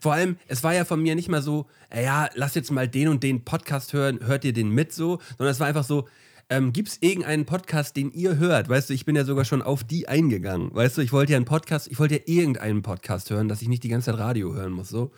Vor 0.00 0.12
allem, 0.12 0.36
es 0.48 0.62
war 0.64 0.74
ja 0.74 0.84
von 0.84 1.00
mir 1.02 1.14
nicht 1.14 1.28
mal 1.28 1.42
so, 1.42 1.66
ja, 1.94 2.28
lass 2.34 2.54
jetzt 2.54 2.70
mal 2.70 2.88
den 2.88 3.08
und 3.08 3.22
den 3.22 3.44
Podcast 3.44 3.92
hören, 3.92 4.20
hört 4.26 4.44
ihr 4.44 4.52
den 4.52 4.70
mit 4.70 4.92
so, 4.92 5.20
sondern 5.38 5.52
es 5.52 5.60
war 5.60 5.66
einfach 5.68 5.84
so, 5.84 6.08
ähm, 6.48 6.72
gibt 6.72 6.88
es 6.88 6.98
irgendeinen 7.00 7.46
Podcast, 7.46 7.96
den 7.96 8.10
ihr 8.12 8.36
hört? 8.36 8.68
Weißt 8.68 8.90
du, 8.90 8.94
ich 8.94 9.04
bin 9.04 9.16
ja 9.16 9.24
sogar 9.24 9.44
schon 9.44 9.62
auf 9.62 9.84
die 9.84 10.08
eingegangen. 10.08 10.74
Weißt 10.74 10.98
du, 10.98 11.00
ich 11.00 11.12
wollte 11.12 11.32
ja 11.32 11.36
einen 11.36 11.44
Podcast, 11.44 11.88
ich 11.88 11.98
wollte 11.98 12.16
ja 12.16 12.20
irgendeinen 12.26 12.82
Podcast 12.82 13.30
hören, 13.30 13.48
dass 13.48 13.62
ich 13.62 13.68
nicht 13.68 13.82
die 13.82 13.88
ganze 13.88 14.10
Zeit 14.10 14.20
Radio 14.20 14.54
hören 14.54 14.72
muss, 14.72 14.88
so. 14.88 15.12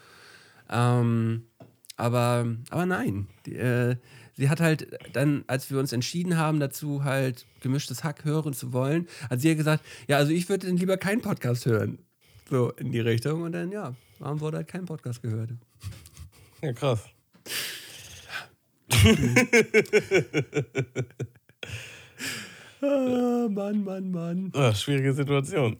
Ähm, 0.70 1.44
aber, 1.96 2.46
aber 2.70 2.86
nein. 2.86 3.28
Die, 3.46 3.56
äh, 3.56 3.96
sie 4.36 4.48
hat 4.48 4.60
halt 4.60 4.98
dann, 5.12 5.44
als 5.46 5.70
wir 5.70 5.78
uns 5.78 5.92
entschieden 5.92 6.36
haben, 6.36 6.60
dazu 6.60 7.04
halt 7.04 7.46
gemischtes 7.60 8.04
Hack 8.04 8.24
hören 8.24 8.52
zu 8.52 8.72
wollen, 8.72 9.06
hat 9.30 9.40
sie 9.40 9.48
ja 9.48 9.54
gesagt, 9.54 9.84
ja, 10.08 10.16
also 10.16 10.32
ich 10.32 10.48
würde 10.48 10.68
lieber 10.70 10.96
keinen 10.96 11.20
Podcast 11.20 11.66
hören. 11.66 11.98
So 12.50 12.70
in 12.72 12.92
die 12.92 13.00
Richtung 13.00 13.42
und 13.42 13.52
dann, 13.52 13.72
ja, 13.72 13.94
warum 14.18 14.40
wurde 14.40 14.58
halt 14.58 14.68
kein 14.68 14.84
Podcast 14.84 15.22
gehört? 15.22 15.50
Ja, 16.62 16.72
krass. 16.72 17.00
Ah, 22.82 23.48
Mann, 23.50 23.84
Mann, 23.84 24.10
Mann. 24.10 24.52
Ah, 24.54 24.74
schwierige 24.74 25.12
Situation. 25.12 25.76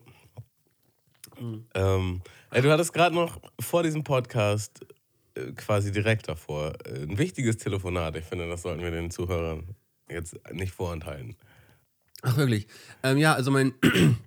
Ähm, 1.73 2.21
ey, 2.51 2.61
du 2.61 2.71
hattest 2.71 2.93
gerade 2.93 3.15
noch 3.15 3.41
vor 3.59 3.83
diesem 3.83 4.03
Podcast 4.03 4.85
äh, 5.35 5.51
quasi 5.53 5.91
direkt 5.91 6.27
davor 6.27 6.73
äh, 6.85 7.03
ein 7.03 7.17
wichtiges 7.17 7.57
Telefonat. 7.57 8.15
Ich 8.15 8.25
finde, 8.25 8.47
das 8.47 8.61
sollten 8.61 8.81
wir 8.81 8.91
den 8.91 9.11
Zuhörern 9.11 9.75
jetzt 10.09 10.39
nicht 10.53 10.73
vorenthalten. 10.73 11.35
Ach, 12.21 12.37
wirklich? 12.37 12.67
Ähm, 13.03 13.17
ja, 13.17 13.33
also 13.33 13.51
mein, 13.51 13.73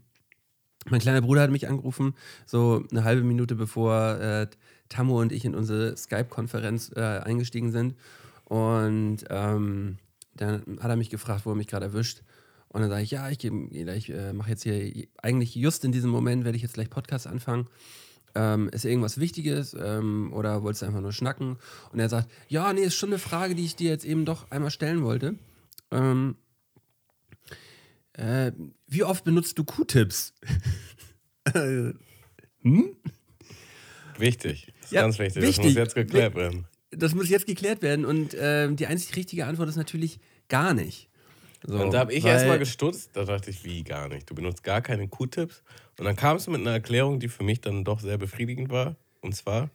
mein 0.91 1.01
kleiner 1.01 1.23
Bruder 1.23 1.43
hat 1.43 1.51
mich 1.51 1.69
angerufen, 1.69 2.15
so 2.47 2.85
eine 2.91 3.05
halbe 3.05 3.23
Minute 3.23 3.55
bevor 3.55 4.21
äh, 4.21 4.47
Tammo 4.89 5.21
und 5.21 5.33
ich 5.33 5.45
in 5.45 5.55
unsere 5.55 5.97
Skype-Konferenz 5.97 6.93
äh, 6.95 7.01
eingestiegen 7.01 7.73
sind. 7.73 7.95
Und 8.49 9.19
ähm, 9.29 9.99
dann 10.35 10.79
hat 10.81 10.89
er 10.91 10.97
mich 10.97 11.11
gefragt, 11.11 11.45
wo 11.45 11.51
er 11.51 11.57
mich 11.57 11.67
gerade 11.67 11.87
erwischt. 11.87 12.23
Und 12.69 12.81
dann 12.81 12.91
sage 12.91 13.03
ich, 13.03 13.11
ja, 13.11 13.29
ich, 13.29 13.45
ich 13.45 14.11
äh, 14.11 14.33
mache 14.33 14.51
jetzt 14.51 14.63
hier, 14.63 15.07
eigentlich 15.23 15.55
just 15.55 15.85
in 15.85 15.93
diesem 15.93 16.11
Moment 16.11 16.45
werde 16.45 16.57
ich 16.57 16.63
jetzt 16.63 16.75
gleich 16.75 16.89
Podcast 16.89 17.27
anfangen. 17.27 17.69
Ähm, 18.35 18.69
ist 18.71 18.85
irgendwas 18.85 19.19
Wichtiges 19.19 19.75
ähm, 19.79 20.33
oder 20.33 20.63
wolltest 20.63 20.83
du 20.83 20.87
einfach 20.87 21.01
nur 21.01 21.13
schnacken? 21.13 21.57
Und 21.93 21.99
er 21.99 22.09
sagt, 22.09 22.31
ja, 22.49 22.73
nee, 22.73 22.83
ist 22.83 22.95
schon 22.95 23.11
eine 23.11 23.19
Frage, 23.19 23.55
die 23.55 23.65
ich 23.65 23.77
dir 23.77 23.91
jetzt 23.91 24.05
eben 24.05 24.25
doch 24.25 24.51
einmal 24.51 24.71
stellen 24.71 25.03
wollte. 25.03 25.35
Ähm, 25.91 26.37
äh, 28.13 28.53
wie 28.87 29.05
oft 29.05 29.25
benutzt 29.25 29.59
du 29.59 29.65
Q-Tips? 29.65 30.35
hm? 31.53 32.97
Wichtig. 34.19 34.73
Ja, 34.91 35.03
ganz 35.03 35.19
wichtig. 35.19 35.43
wichtig. 35.43 35.57
Das 35.57 35.65
muss 35.65 35.75
jetzt 35.75 35.95
geklärt 35.95 36.35
werden. 36.35 36.68
Das 36.91 37.15
muss 37.15 37.29
jetzt 37.29 37.47
geklärt 37.47 37.83
werden 37.83 38.05
und 38.05 38.35
äh, 38.35 38.73
die 38.73 38.87
einzig 38.87 39.15
richtige 39.17 39.47
Antwort 39.47 39.69
ist 39.69 39.77
natürlich 39.77 40.21
gar 40.49 40.75
nicht. 40.75 41.09
So, 41.67 41.83
und 41.83 41.93
da 41.93 42.01
habe 42.01 42.13
ich 42.13 42.25
erstmal 42.25 42.59
gestutzt, 42.59 43.11
da 43.15 43.25
dachte 43.25 43.51
ich, 43.51 43.65
wie 43.65 43.83
gar 43.83 44.09
nicht. 44.09 44.31
Du 44.31 44.35
benutzt 44.35 44.63
gar 44.63 44.81
keine 44.81 45.09
Q-Tips. 45.09 45.63
Und 45.99 46.05
dann 46.05 46.15
kamst 46.15 46.47
du 46.47 46.53
mit 46.53 46.61
einer 46.61 46.71
Erklärung, 46.71 47.19
die 47.19 47.29
für 47.29 47.43
mich 47.43 47.61
dann 47.61 47.85
doch 47.85 48.01
sehr 48.01 48.17
befriedigend 48.17 48.71
war. 48.71 48.95
Und 49.21 49.35
zwar. 49.35 49.71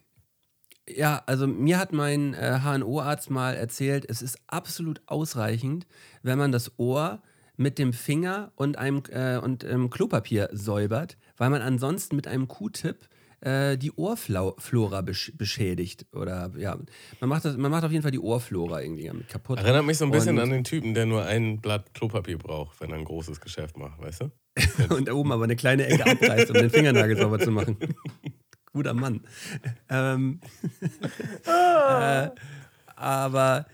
Ja, 0.88 1.22
also 1.26 1.48
mir 1.48 1.78
hat 1.78 1.94
mein 1.94 2.34
äh, 2.34 2.60
HNO-Arzt 2.64 3.30
mal 3.30 3.56
erzählt, 3.56 4.06
es 4.10 4.22
ist 4.22 4.38
absolut 4.48 5.02
ausreichend, 5.06 5.86
wenn 6.24 6.38
man 6.38 6.52
das 6.52 6.78
Ohr 6.78 7.22
mit 7.56 7.80
dem 7.80 7.94
Finger 7.94 8.52
und 8.56 8.78
einem 8.78 9.04
äh, 9.10 9.38
und, 9.38 9.64
ähm, 9.64 9.90
Klopapier 9.90 10.50
säubert, 10.52 11.18
weil 11.38 11.50
man 11.50 11.62
ansonsten 11.62 12.16
mit 12.16 12.28
einem 12.28 12.48
Q-Tip 12.48 13.08
äh, 13.44 13.78
die 13.78 13.92
Ohrflora 13.92 15.02
besch 15.02 15.34
beschädigt. 15.36 16.06
Oder 16.14 16.52
ja, 16.58 16.78
man 17.20 17.30
macht, 17.30 17.46
das, 17.46 17.58
man 17.58 17.72
macht 17.72 17.84
auf 17.84 17.92
jeden 17.92 18.02
Fall 18.02 18.12
die 18.12 18.20
Ohrflora 18.20 18.82
irgendwie 18.82 19.08
damit 19.08 19.28
kaputt. 19.28 19.60
Erinnert 19.60 19.86
mich 19.86 19.98
so 19.98 20.06
ein 20.06 20.12
bisschen 20.12 20.38
und, 20.38 20.44
an 20.44 20.50
den 20.50 20.64
Typen, 20.64 20.94
der 20.94 21.06
nur 21.06 21.26
ein 21.26 21.60
Blatt 21.60 21.94
Klopapier 21.94 22.38
braucht, 22.38 22.80
wenn 22.80 22.92
er 22.92 22.98
ein 22.98 23.06
großes 23.06 23.42
Geschäft 23.42 23.78
macht, 23.78 24.00
weißt 24.00 24.22
du? 24.22 24.32
und 24.96 25.08
da 25.08 25.14
oben 25.14 25.32
aber 25.32 25.44
eine 25.44 25.56
kleine 25.56 25.88
Ecke 25.88 26.06
abreißt, 26.06 26.52
um 26.52 26.56
den 26.56 26.70
Fingernagel 26.70 27.18
sauber 27.18 27.40
zu 27.40 27.52
machen. 27.52 27.78
Guter 28.74 28.94
Mann. 28.94 29.22
Ähm, 29.90 30.40
äh, 31.46 32.30
aber. 32.96 33.66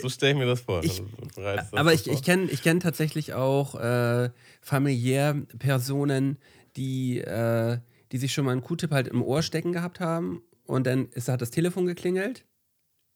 So 0.00 0.08
stelle 0.08 0.32
ich 0.32 0.38
mir 0.38 0.46
das 0.46 0.60
vor. 0.60 0.82
Ich, 0.82 1.02
das 1.36 1.72
aber 1.72 1.92
ich, 1.92 2.08
ich 2.08 2.22
kenne 2.22 2.44
ich 2.44 2.62
kenn 2.62 2.80
tatsächlich 2.80 3.34
auch 3.34 3.74
äh, 3.74 4.30
familiär 4.60 5.34
Personen, 5.58 6.38
die 6.76 7.18
äh, 7.18 7.78
die 8.12 8.18
sich 8.18 8.32
schon 8.32 8.44
mal 8.44 8.52
einen 8.52 8.62
Q-Tip 8.62 8.90
halt 8.90 9.08
im 9.08 9.22
Ohr 9.22 9.42
stecken 9.42 9.72
gehabt 9.72 10.00
haben 10.00 10.42
und 10.64 10.86
dann 10.86 11.08
ist, 11.10 11.28
hat 11.28 11.42
das 11.42 11.50
Telefon 11.50 11.86
geklingelt, 11.86 12.44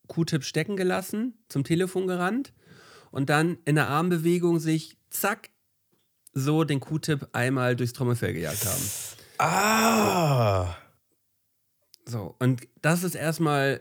Q-Tip 0.08 0.44
stecken 0.44 0.76
gelassen, 0.76 1.34
zum 1.48 1.64
Telefon 1.64 2.06
gerannt 2.06 2.52
und 3.10 3.30
dann 3.30 3.58
in 3.64 3.74
der 3.74 3.88
Armbewegung 3.88 4.58
sich 4.58 4.96
zack 5.10 5.50
so 6.32 6.64
den 6.64 6.80
Q-Tip 6.80 7.28
einmal 7.32 7.76
durchs 7.76 7.92
Trommelfell 7.92 8.34
gejagt 8.34 8.66
haben. 8.66 8.82
Ah! 9.38 10.76
So, 12.06 12.34
und 12.38 12.62
das 12.82 13.02
ist 13.02 13.14
erstmal 13.14 13.80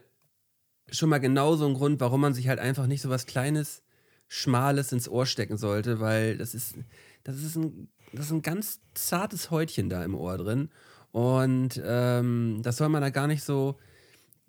schon 0.90 1.10
mal 1.10 1.20
genau 1.20 1.56
so 1.56 1.66
ein 1.66 1.74
Grund, 1.74 2.00
warum 2.00 2.22
man 2.22 2.34
sich 2.34 2.48
halt 2.48 2.60
einfach 2.60 2.88
nicht 2.88 3.02
so 3.02 3.10
was 3.10 3.26
Kleines, 3.26 3.82
Schmales 4.28 4.92
ins 4.92 5.10
Ohr 5.10 5.26
stecken 5.26 5.58
sollte, 5.58 6.00
weil 6.00 6.38
das 6.38 6.54
ist, 6.54 6.76
das 7.24 7.38
ist 7.38 7.56
ein, 7.56 7.90
das 8.14 8.28
ist 8.28 8.32
ein 8.32 8.42
ganz 8.42 8.80
zartes 8.94 9.52
Häutchen 9.52 9.90
da 9.90 10.04
im 10.04 10.16
Ohr 10.16 10.38
drin. 10.38 10.70
Und 11.14 11.80
ähm, 11.86 12.60
das 12.64 12.78
soll 12.78 12.90
man 12.90 13.04
da 13.04 13.12
gar 13.12 13.28
nicht 13.28 13.44
so 13.44 13.78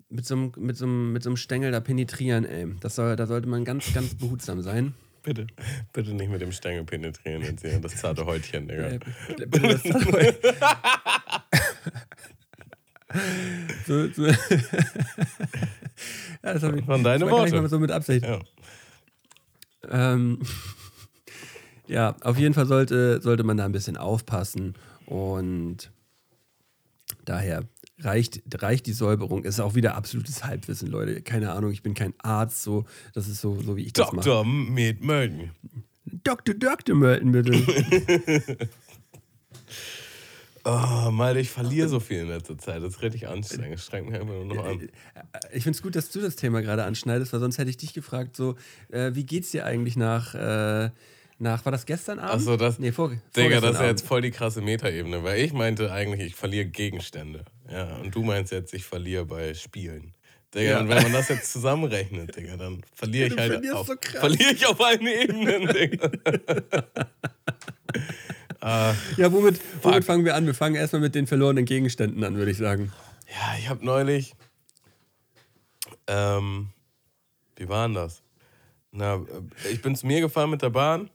mit 0.09 0.25
so, 0.25 0.33
einem, 0.35 0.51
mit, 0.57 0.75
so 0.75 0.85
einem, 0.85 1.13
mit 1.13 1.21
so 1.21 1.29
einem 1.29 1.37
Stängel 1.37 1.71
da 1.71 1.79
penetrieren, 1.79 2.43
ey. 2.43 2.65
Das 2.79 2.95
soll, 2.95 3.15
da 3.15 3.27
sollte 3.27 3.47
man 3.47 3.63
ganz, 3.65 3.93
ganz 3.93 4.15
behutsam 4.15 4.63
sein. 4.63 4.95
Bitte, 5.21 5.45
bitte 5.93 6.15
nicht 6.15 6.31
mit 6.31 6.41
dem 6.41 6.51
Stängel 6.51 6.83
penetrieren, 6.83 7.43
jetzt 7.43 7.61
hier, 7.61 7.79
das 7.79 7.95
zarte 7.95 8.25
Häutchen, 8.25 8.67
Digga. 8.67 8.87
Äh, 8.87 8.99
bitte 9.47 9.59
das 9.59 9.83
zarte 9.83 10.11
Häutchen. 10.11 10.33
so, 13.85 14.07
so. 14.11 14.25
ja, 14.27 14.35
das 16.41 16.63
ich, 16.63 16.85
Von 16.85 17.03
deine 17.03 17.25
Worte. 17.25 17.35
Gar 17.35 17.43
nicht 17.45 17.61
mal 17.61 17.69
so 17.69 17.77
mit 17.79 17.91
Absicht. 17.91 18.25
Ja. 18.25 18.39
Ähm, 19.87 20.39
ja, 21.85 22.15
auf 22.21 22.39
jeden 22.39 22.55
Fall 22.55 22.65
sollte, 22.65 23.21
sollte 23.21 23.43
man 23.43 23.57
da 23.57 23.65
ein 23.65 23.71
bisschen 23.71 23.97
aufpassen 23.97 24.73
und 25.05 25.91
Daher 27.25 27.63
reicht, 27.99 28.41
reicht 28.61 28.85
die 28.85 28.93
Säuberung. 28.93 29.43
Ist 29.43 29.59
auch 29.59 29.75
wieder 29.75 29.95
absolutes 29.95 30.43
Halbwissen, 30.43 30.89
Leute. 30.89 31.21
Keine 31.21 31.51
Ahnung, 31.51 31.71
ich 31.71 31.83
bin 31.83 31.93
kein 31.93 32.13
Arzt, 32.19 32.63
so. 32.63 32.85
Das 33.13 33.27
ist 33.27 33.41
so, 33.41 33.59
so 33.61 33.75
wie 33.75 33.83
ich 33.83 33.93
das 33.93 34.11
mache. 34.11 34.25
Dr. 34.25 34.45
Med 34.45 35.03
Mölden. 35.03 35.51
Dr. 36.05 36.55
Dr. 36.55 36.95
Mölden, 36.95 37.31
bitte. 37.31 38.69
Oh, 40.67 41.11
mal, 41.11 41.37
ich 41.37 41.51
verliere 41.51 41.87
so 41.87 41.99
viel 41.99 42.21
in 42.21 42.27
letzter 42.27 42.57
Zeit. 42.57 42.81
Das 42.81 42.95
ist 42.95 43.01
richtig 43.03 43.27
anstrengend. 43.27 43.75
Das 43.75 43.85
strengt 43.85 44.09
mich 44.09 44.19
einfach 44.19 44.33
nur 44.33 44.45
noch 44.45 44.65
an. 44.65 44.89
Ich 45.53 45.61
finde 45.61 45.77
es 45.77 45.83
gut, 45.83 45.95
dass 45.95 46.09
du 46.09 46.19
das 46.19 46.35
Thema 46.37 46.63
gerade 46.63 46.85
anschneidest, 46.85 47.31
weil 47.33 47.39
sonst 47.39 47.59
hätte 47.59 47.69
ich 47.69 47.77
dich 47.77 47.93
gefragt, 47.93 48.35
so, 48.35 48.55
äh, 48.89 49.11
wie 49.13 49.27
geht's 49.27 49.51
dir 49.51 49.63
eigentlich 49.67 49.95
nach, 49.95 50.33
äh, 50.33 50.89
nach, 51.37 51.65
war 51.65 51.71
das 51.71 51.85
gestern 51.85 52.19
Abend? 52.19 52.35
Achso, 52.35 52.55
das. 52.55 52.79
Nee, 52.79 52.93
vor, 52.93 53.11
Digga, 53.35 53.59
das 53.59 53.75
ist 53.75 53.81
ja 53.81 53.87
jetzt 53.87 54.05
voll 54.05 54.21
die 54.21 54.31
krasse 54.31 54.61
Metaebene, 54.61 55.23
weil 55.23 55.41
ich 55.41 55.51
meinte 55.51 55.91
eigentlich, 55.91 56.27
ich 56.27 56.35
verliere 56.35 56.65
Gegenstände. 56.65 57.43
Ja, 57.69 57.97
und 57.97 58.15
du 58.15 58.23
meinst 58.23 58.53
jetzt, 58.53 58.73
ich 58.73 58.85
verliere 58.85 59.25
bei 59.25 59.53
Spielen. 59.53 60.13
Digga, 60.53 60.69
ja. 60.69 60.79
und 60.79 60.87
wenn 60.87 61.03
man 61.03 61.11
das 61.11 61.27
jetzt 61.27 61.51
zusammenrechnet, 61.51 62.35
Digga, 62.37 62.55
dann 62.55 62.81
verliere 62.93 63.27
ich 63.27 63.37
halt 63.37 63.69
auf, 63.73 63.87
so 63.87 63.95
verliere 64.01 64.53
ich 64.53 64.65
auf 64.65 64.79
allen 64.79 65.05
Ebenen, 65.05 65.67
Digga. 65.67 66.09
uh, 68.63 68.93
ja, 69.17 69.31
womit, 69.33 69.59
womit 69.81 70.05
fangen 70.05 70.23
wir 70.23 70.35
an? 70.35 70.45
Wir 70.45 70.53
fangen 70.53 70.75
erstmal 70.75 71.01
mit 71.01 71.15
den 71.15 71.27
verlorenen 71.27 71.65
Gegenständen 71.65 72.23
an, 72.23 72.37
würde 72.37 72.51
ich 72.51 72.57
sagen. 72.57 72.93
Ja, 73.27 73.57
ich 73.59 73.67
habe 73.67 73.85
neulich, 73.85 74.35
ähm, 76.07 76.69
wie 77.57 77.67
war 77.67 77.87
denn 77.89 77.95
das? 77.95 78.21
Na, 78.91 79.21
ich 79.69 79.81
bin 79.81 79.93
zu 79.97 80.07
mir 80.07 80.21
gefahren 80.21 80.49
mit 80.49 80.61
der 80.61 80.69
Bahn 80.69 81.09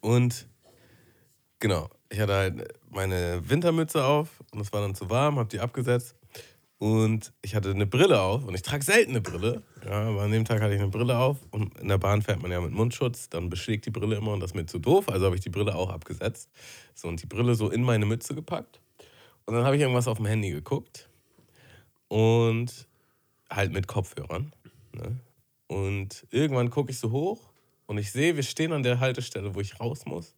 und 0.00 0.48
genau, 1.58 1.88
ich 2.08 2.20
hatte 2.20 2.34
halt 2.34 2.74
meine 2.90 3.48
Wintermütze 3.48 4.04
auf 4.04 4.42
und 4.52 4.60
es 4.60 4.72
war 4.72 4.80
dann 4.80 4.94
zu 4.94 5.08
warm, 5.10 5.38
hab 5.38 5.48
die 5.48 5.60
abgesetzt. 5.60 6.16
Und 6.78 7.34
ich 7.42 7.54
hatte 7.54 7.70
eine 7.70 7.86
Brille 7.86 8.22
auf 8.22 8.46
und 8.46 8.54
ich 8.54 8.62
trage 8.62 8.82
selten 8.82 9.10
eine 9.10 9.20
Brille. 9.20 9.62
Ja, 9.84 10.08
aber 10.08 10.22
an 10.22 10.30
dem 10.30 10.46
Tag 10.46 10.62
hatte 10.62 10.72
ich 10.72 10.80
eine 10.80 10.88
Brille 10.88 11.18
auf 11.18 11.36
und 11.50 11.78
in 11.78 11.88
der 11.88 11.98
Bahn 11.98 12.22
fährt 12.22 12.40
man 12.40 12.50
ja 12.50 12.58
mit 12.58 12.72
Mundschutz, 12.72 13.28
dann 13.28 13.50
beschlägt 13.50 13.84
die 13.84 13.90
Brille 13.90 14.16
immer 14.16 14.32
und 14.32 14.40
das 14.40 14.52
ist 14.52 14.54
mir 14.54 14.64
zu 14.64 14.78
doof. 14.78 15.10
Also 15.10 15.26
habe 15.26 15.36
ich 15.36 15.42
die 15.42 15.50
Brille 15.50 15.74
auch 15.74 15.90
abgesetzt. 15.90 16.48
So 16.94 17.08
und 17.08 17.20
die 17.22 17.26
Brille 17.26 17.54
so 17.54 17.68
in 17.68 17.82
meine 17.82 18.06
Mütze 18.06 18.34
gepackt. 18.34 18.80
Und 19.44 19.54
dann 19.54 19.64
habe 19.64 19.76
ich 19.76 19.82
irgendwas 19.82 20.08
auf 20.08 20.16
dem 20.16 20.26
Handy 20.26 20.50
geguckt 20.50 21.10
und 22.08 22.88
halt 23.50 23.72
mit 23.72 23.86
Kopfhörern. 23.86 24.50
Ne? 24.94 25.20
Und 25.66 26.26
irgendwann 26.30 26.70
gucke 26.70 26.90
ich 26.90 26.98
so 26.98 27.10
hoch 27.10 27.49
und 27.90 27.98
ich 27.98 28.12
sehe, 28.12 28.36
wir 28.36 28.44
stehen 28.44 28.72
an 28.72 28.84
der 28.84 29.00
Haltestelle, 29.00 29.52
wo 29.56 29.60
ich 29.60 29.80
raus 29.80 30.06
muss. 30.06 30.36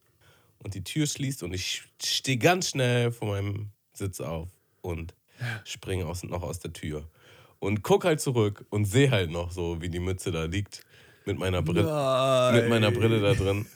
Und 0.63 0.73
die 0.73 0.83
Tür 0.83 1.05
schließt 1.05 1.43
und 1.43 1.53
ich 1.53 1.83
stehe 2.03 2.39
ganz 2.39 2.69
schnell 2.69 3.11
von 3.11 3.27
meinem 3.27 3.69
Sitz 3.93 4.21
auf 4.21 4.49
und 4.81 5.13
springe 5.63 6.07
aus, 6.07 6.23
noch 6.23 6.41
aus 6.41 6.57
der 6.57 6.73
Tür. 6.73 7.07
Und 7.59 7.83
guck 7.83 8.05
halt 8.05 8.21
zurück 8.21 8.65
und 8.71 8.85
sehe 8.85 9.11
halt 9.11 9.29
noch 9.29 9.51
so, 9.51 9.79
wie 9.83 9.89
die 9.89 9.99
Mütze 9.99 10.31
da 10.31 10.45
liegt. 10.45 10.83
Mit 11.25 11.37
meiner 11.37 11.61
Brille, 11.61 11.83
mit 12.53 12.69
meiner 12.69 12.89
Brille 12.89 13.21
da 13.21 13.35
drin. 13.35 13.67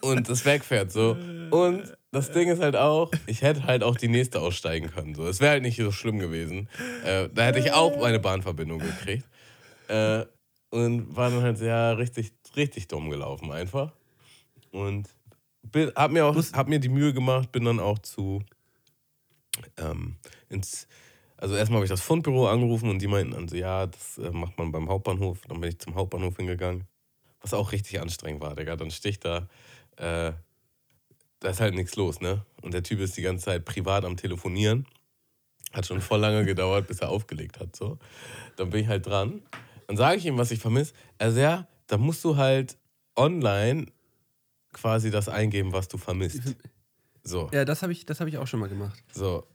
Und 0.00 0.30
das 0.30 0.46
wegfährt 0.46 0.90
so. 0.92 1.14
Und 1.50 1.94
das 2.10 2.32
Ding 2.32 2.48
ist 2.48 2.62
halt 2.62 2.76
auch, 2.76 3.10
ich 3.26 3.42
hätte 3.42 3.64
halt 3.64 3.82
auch 3.82 3.96
die 3.96 4.08
nächste 4.08 4.40
aussteigen 4.40 4.90
können. 4.90 5.14
So. 5.14 5.26
Es 5.26 5.40
wäre 5.40 5.52
halt 5.52 5.62
nicht 5.62 5.76
so 5.76 5.92
schlimm 5.92 6.18
gewesen. 6.18 6.70
Äh, 7.04 7.28
da 7.34 7.44
hätte 7.44 7.58
ich 7.58 7.74
auch 7.74 8.00
meine 8.00 8.18
Bahnverbindung 8.18 8.78
gekriegt. 8.78 9.28
Äh, 9.88 10.24
und 10.72 11.14
war 11.14 11.30
dann 11.30 11.42
halt 11.42 11.58
sehr 11.58 11.98
richtig, 11.98 12.32
richtig 12.56 12.88
dumm 12.88 13.10
gelaufen 13.10 13.50
einfach. 13.52 13.92
Und 14.70 15.08
bin, 15.62 15.92
hab, 15.94 16.10
mir 16.10 16.26
auch, 16.26 16.36
hab 16.36 16.68
mir 16.68 16.80
die 16.80 16.88
Mühe 16.88 17.12
gemacht, 17.12 17.52
bin 17.52 17.64
dann 17.64 17.80
auch 17.80 17.98
zu 17.98 18.42
ähm, 19.76 20.16
ins, 20.48 20.88
also 21.36 21.56
erstmal 21.56 21.78
habe 21.78 21.84
ich 21.84 21.90
das 21.90 22.00
Fundbüro 22.00 22.48
angerufen 22.48 22.88
und 22.88 23.00
die 23.00 23.06
meinten 23.06 23.32
dann 23.32 23.48
so, 23.48 23.56
ja, 23.56 23.86
das 23.86 24.18
äh, 24.18 24.30
macht 24.30 24.58
man 24.58 24.72
beim 24.72 24.88
Hauptbahnhof. 24.88 25.40
Dann 25.48 25.60
bin 25.60 25.70
ich 25.70 25.78
zum 25.78 25.94
Hauptbahnhof 25.94 26.36
hingegangen, 26.36 26.84
was 27.40 27.54
auch 27.54 27.72
richtig 27.72 28.00
anstrengend 28.00 28.42
war, 28.42 28.54
Digga. 28.54 28.76
Dann 28.76 28.90
sticht 28.90 29.24
da, 29.24 29.48
äh, 29.96 30.32
da 31.40 31.48
ist 31.48 31.60
halt 31.60 31.74
nichts 31.74 31.96
los, 31.96 32.20
ne? 32.20 32.44
Und 32.62 32.74
der 32.74 32.82
Typ 32.82 33.00
ist 33.00 33.16
die 33.16 33.22
ganze 33.22 33.46
Zeit 33.46 33.64
privat 33.64 34.04
am 34.04 34.16
Telefonieren. 34.16 34.86
Hat 35.72 35.86
schon 35.86 36.00
voll 36.00 36.20
lange 36.20 36.44
gedauert, 36.44 36.86
bis 36.86 37.00
er 37.00 37.08
aufgelegt 37.08 37.58
hat, 37.58 37.74
so. 37.74 37.98
Dann 38.56 38.70
bin 38.70 38.82
ich 38.82 38.88
halt 38.88 39.06
dran. 39.06 39.42
Dann 39.86 39.96
sage 39.96 40.18
ich 40.18 40.26
ihm, 40.26 40.38
was 40.38 40.50
ich 40.50 40.60
vermisse. 40.60 40.92
Also 41.18 41.40
ja, 41.40 41.66
da 41.92 41.98
musst 41.98 42.24
du 42.24 42.38
halt 42.38 42.78
online 43.16 43.84
quasi 44.72 45.10
das 45.10 45.28
eingeben, 45.28 45.74
was 45.74 45.88
du 45.88 45.98
vermisst. 45.98 46.56
So. 47.22 47.50
Ja, 47.52 47.66
das 47.66 47.82
habe 47.82 47.92
ich, 47.92 48.06
hab 48.08 48.26
ich 48.26 48.38
auch 48.38 48.46
schon 48.46 48.60
mal 48.60 48.70
gemacht. 48.70 48.98
So. 49.12 49.46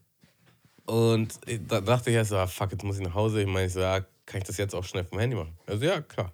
Und 0.85 1.39
da 1.67 1.81
dachte 1.81 2.11
ich 2.11 2.15
erst 2.15 2.29
so, 2.29 2.37
ah, 2.37 2.45
fuck, 2.45 2.71
jetzt 2.71 2.83
muss 2.83 2.99
ich 2.99 3.03
nach 3.03 3.15
Hause. 3.15 3.41
Ich 3.41 3.47
meine, 3.47 3.65
ich 3.65 3.73
so, 3.73 3.79
ja, 3.79 4.01
kann 4.27 4.39
ich 4.39 4.43
das 4.43 4.57
jetzt 4.57 4.75
auch 4.75 4.83
schnell 4.83 5.03
vom 5.03 5.17
Handy 5.17 5.35
machen? 5.35 5.57
Also 5.65 5.83
ja, 5.83 5.99
klar. 5.99 6.31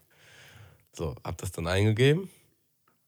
So, 0.92 1.16
hab 1.24 1.38
das 1.38 1.54
dann 1.54 1.68
eingegeben. 1.68 2.30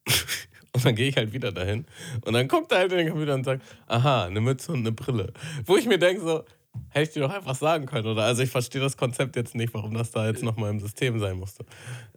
und 0.72 0.86
dann 0.86 0.96
gehe 0.96 1.10
ich 1.10 1.18
halt 1.18 1.34
wieder 1.34 1.52
dahin. 1.52 1.86
Und 2.22 2.32
dann 2.32 2.48
kommt 2.48 2.72
er 2.72 2.78
halt 2.78 2.94
in 2.94 3.00
den 3.00 3.10
Computer 3.10 3.36
und 3.36 3.44
sagt, 3.44 3.62
aha, 3.88 4.25
eine 4.25 4.40
Mütze 4.40 4.72
und 4.72 4.80
eine 4.80 4.94
Brille. 4.94 5.34
Wo 5.66 5.75
ich 5.75 5.86
mir 5.86 6.00
denke 6.00 6.24
so, 6.24 6.46
hätte 6.90 7.10
ich 7.10 7.14
dir 7.14 7.20
doch 7.20 7.34
einfach 7.34 7.56
sagen 7.56 7.88
können, 7.88 8.08
oder? 8.08 8.24
Also 8.24 8.42
ich 8.42 8.50
verstehe 8.50 8.82
das 8.82 8.96
Konzept 8.96 9.36
jetzt 9.36 9.54
nicht, 9.54 9.74
warum 9.74 9.94
das 9.94 10.12
da 10.12 10.25
jetzt 10.28 10.44
nochmal 10.44 10.70
im 10.70 10.80
System 10.80 11.20
sein 11.20 11.38
musste. 11.38 11.66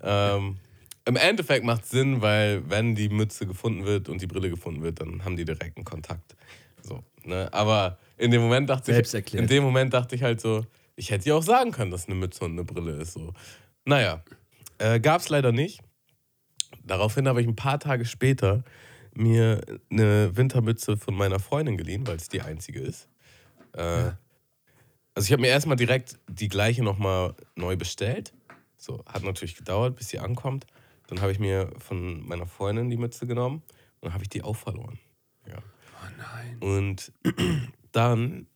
Ähm, 0.00 0.56
Im 1.08 1.16
Endeffekt 1.16 1.64
macht 1.64 1.84
es 1.84 1.90
Sinn, 1.90 2.20
weil 2.20 2.68
wenn 2.68 2.94
die 2.94 3.08
Mütze 3.08 3.46
gefunden 3.46 3.86
wird 3.86 4.10
und 4.10 4.20
die 4.20 4.26
Brille 4.26 4.50
gefunden 4.50 4.82
wird, 4.82 5.00
dann 5.00 5.24
haben 5.24 5.36
die 5.36 5.46
direkten 5.46 5.82
Kontakt. 5.82 6.36
So, 6.82 7.02
ne? 7.24 7.48
Aber 7.50 7.96
in 8.18 8.30
dem 8.30 8.42
Moment 8.42 8.68
dachte 8.68 8.92
Selbst 8.92 9.14
ich, 9.14 9.20
erklärt. 9.20 9.42
in 9.42 9.48
dem 9.48 9.62
Moment 9.64 9.94
dachte 9.94 10.14
ich 10.14 10.22
halt 10.22 10.38
so, 10.38 10.66
ich 10.96 11.10
hätte 11.10 11.24
dir 11.24 11.36
auch 11.36 11.42
sagen 11.42 11.70
können, 11.70 11.90
dass 11.90 12.08
eine 12.08 12.14
Mütze 12.14 12.44
und 12.44 12.52
eine 12.52 12.64
Brille 12.64 12.92
ist. 12.92 13.14
So. 13.14 13.32
Naja, 13.86 14.22
äh, 14.76 15.00
gab 15.00 15.22
es 15.22 15.30
leider 15.30 15.50
nicht. 15.50 15.80
Daraufhin 16.84 17.26
habe 17.26 17.40
ich 17.40 17.46
ein 17.46 17.56
paar 17.56 17.80
Tage 17.80 18.04
später 18.04 18.62
mir 19.14 19.62
eine 19.90 20.36
Wintermütze 20.36 20.98
von 20.98 21.14
meiner 21.14 21.38
Freundin 21.38 21.78
geliehen, 21.78 22.06
weil 22.06 22.16
es 22.16 22.28
die 22.28 22.42
einzige 22.42 22.80
ist. 22.80 23.08
Äh, 23.74 23.80
ja. 23.80 24.18
Also 25.14 25.24
ich 25.24 25.32
habe 25.32 25.40
mir 25.40 25.48
erstmal 25.48 25.78
direkt 25.78 26.18
die 26.28 26.50
gleiche 26.50 26.82
nochmal 26.84 27.34
neu 27.54 27.76
bestellt. 27.76 28.34
So, 28.76 29.02
hat 29.06 29.22
natürlich 29.22 29.56
gedauert, 29.56 29.96
bis 29.96 30.10
sie 30.10 30.18
ankommt. 30.18 30.66
Dann 31.08 31.20
habe 31.20 31.32
ich 31.32 31.38
mir 31.38 31.72
von 31.78 32.26
meiner 32.26 32.46
Freundin 32.46 32.90
die 32.90 32.96
Mütze 32.96 33.26
genommen 33.26 33.62
und 34.00 34.04
dann 34.04 34.14
habe 34.14 34.22
ich 34.22 34.28
die 34.28 34.42
auch 34.42 34.56
verloren. 34.56 34.98
Ja. 35.46 35.58
Oh 35.58 36.06
nein. 36.18 36.58
Und 36.60 37.12
dann 37.92 38.46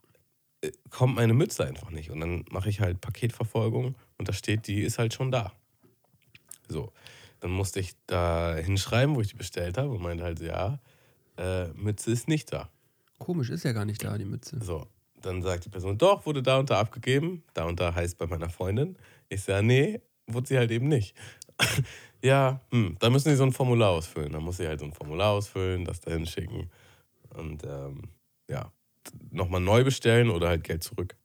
äh, 0.61 0.71
kommt 0.91 1.17
meine 1.17 1.35
Mütze 1.35 1.67
einfach 1.67 1.91
nicht. 1.91 2.11
Und 2.11 2.21
dann 2.21 2.45
mache 2.51 2.69
ich 2.69 2.81
halt 2.81 3.01
Paketverfolgung 3.01 3.97
und 4.19 4.29
da 4.29 4.33
steht, 4.33 4.67
die 4.67 4.83
ist 4.83 4.99
halt 4.99 5.15
schon 5.15 5.33
da. 5.33 5.53
So. 6.69 6.93
Dann 7.41 7.51
musste 7.51 7.81
ich 7.81 7.95
da 8.07 8.55
hinschreiben, 8.55 9.17
wo 9.17 9.21
ich 9.21 9.29
die 9.29 9.37
bestellt 9.37 9.77
habe 9.77 9.91
und 9.91 10.03
meinte 10.03 10.23
halt, 10.23 10.41
ja, 10.41 10.79
äh, 11.37 11.69
Mütze 11.69 12.13
ist 12.13 12.29
nicht 12.29 12.53
da. 12.53 12.71
Komisch, 13.19 13.51
ist 13.51 13.65
ja 13.65 13.73
gar 13.73 13.85
nicht 13.85 14.05
da, 14.05 14.17
die 14.17 14.25
Mütze. 14.25 14.63
So. 14.63 14.87
Dann 15.23 15.43
sagt 15.43 15.65
die 15.65 15.69
Person, 15.69 15.99
doch, 15.99 16.27
wurde 16.27 16.43
da 16.43 16.59
und 16.59 16.71
da 16.71 16.81
abgegeben. 16.81 17.45
Da 17.55 17.65
und 17.65 17.81
da 17.81 17.95
heißt 17.95 18.19
bei 18.19 18.27
meiner 18.27 18.51
Freundin. 18.51 18.97
Ich 19.29 19.43
sage, 19.43 19.65
nee, 19.65 20.01
wurde 20.27 20.49
sie 20.49 20.59
halt 20.59 20.71
eben 20.71 20.89
nicht. 20.89 21.17
Ja, 22.23 22.61
hm, 22.71 22.97
da 22.99 23.11
müssen 23.11 23.31
sie 23.31 23.37
so 23.37 23.45
ein 23.45 23.53
Formular 23.53 23.91
ausfüllen. 23.91 24.33
Da 24.33 24.41
muss 24.41 24.57
sie 24.57 24.69
halt 24.69 24.81
so 24.81 24.87
ein 24.87 24.93
Formular 24.93 25.33
ausfüllen, 25.33 25.85
das 25.85 26.01
dahin 26.01 26.27
schicken. 26.27 26.71
Und 27.31 27.65
ähm, 27.65 28.09
ja, 28.49 28.71
nochmal 29.31 29.61
neu 29.61 29.85
bestellen 29.85 30.31
oder 30.31 30.49
halt 30.49 30.65
Geld 30.65 30.83
zurück. 30.83 31.17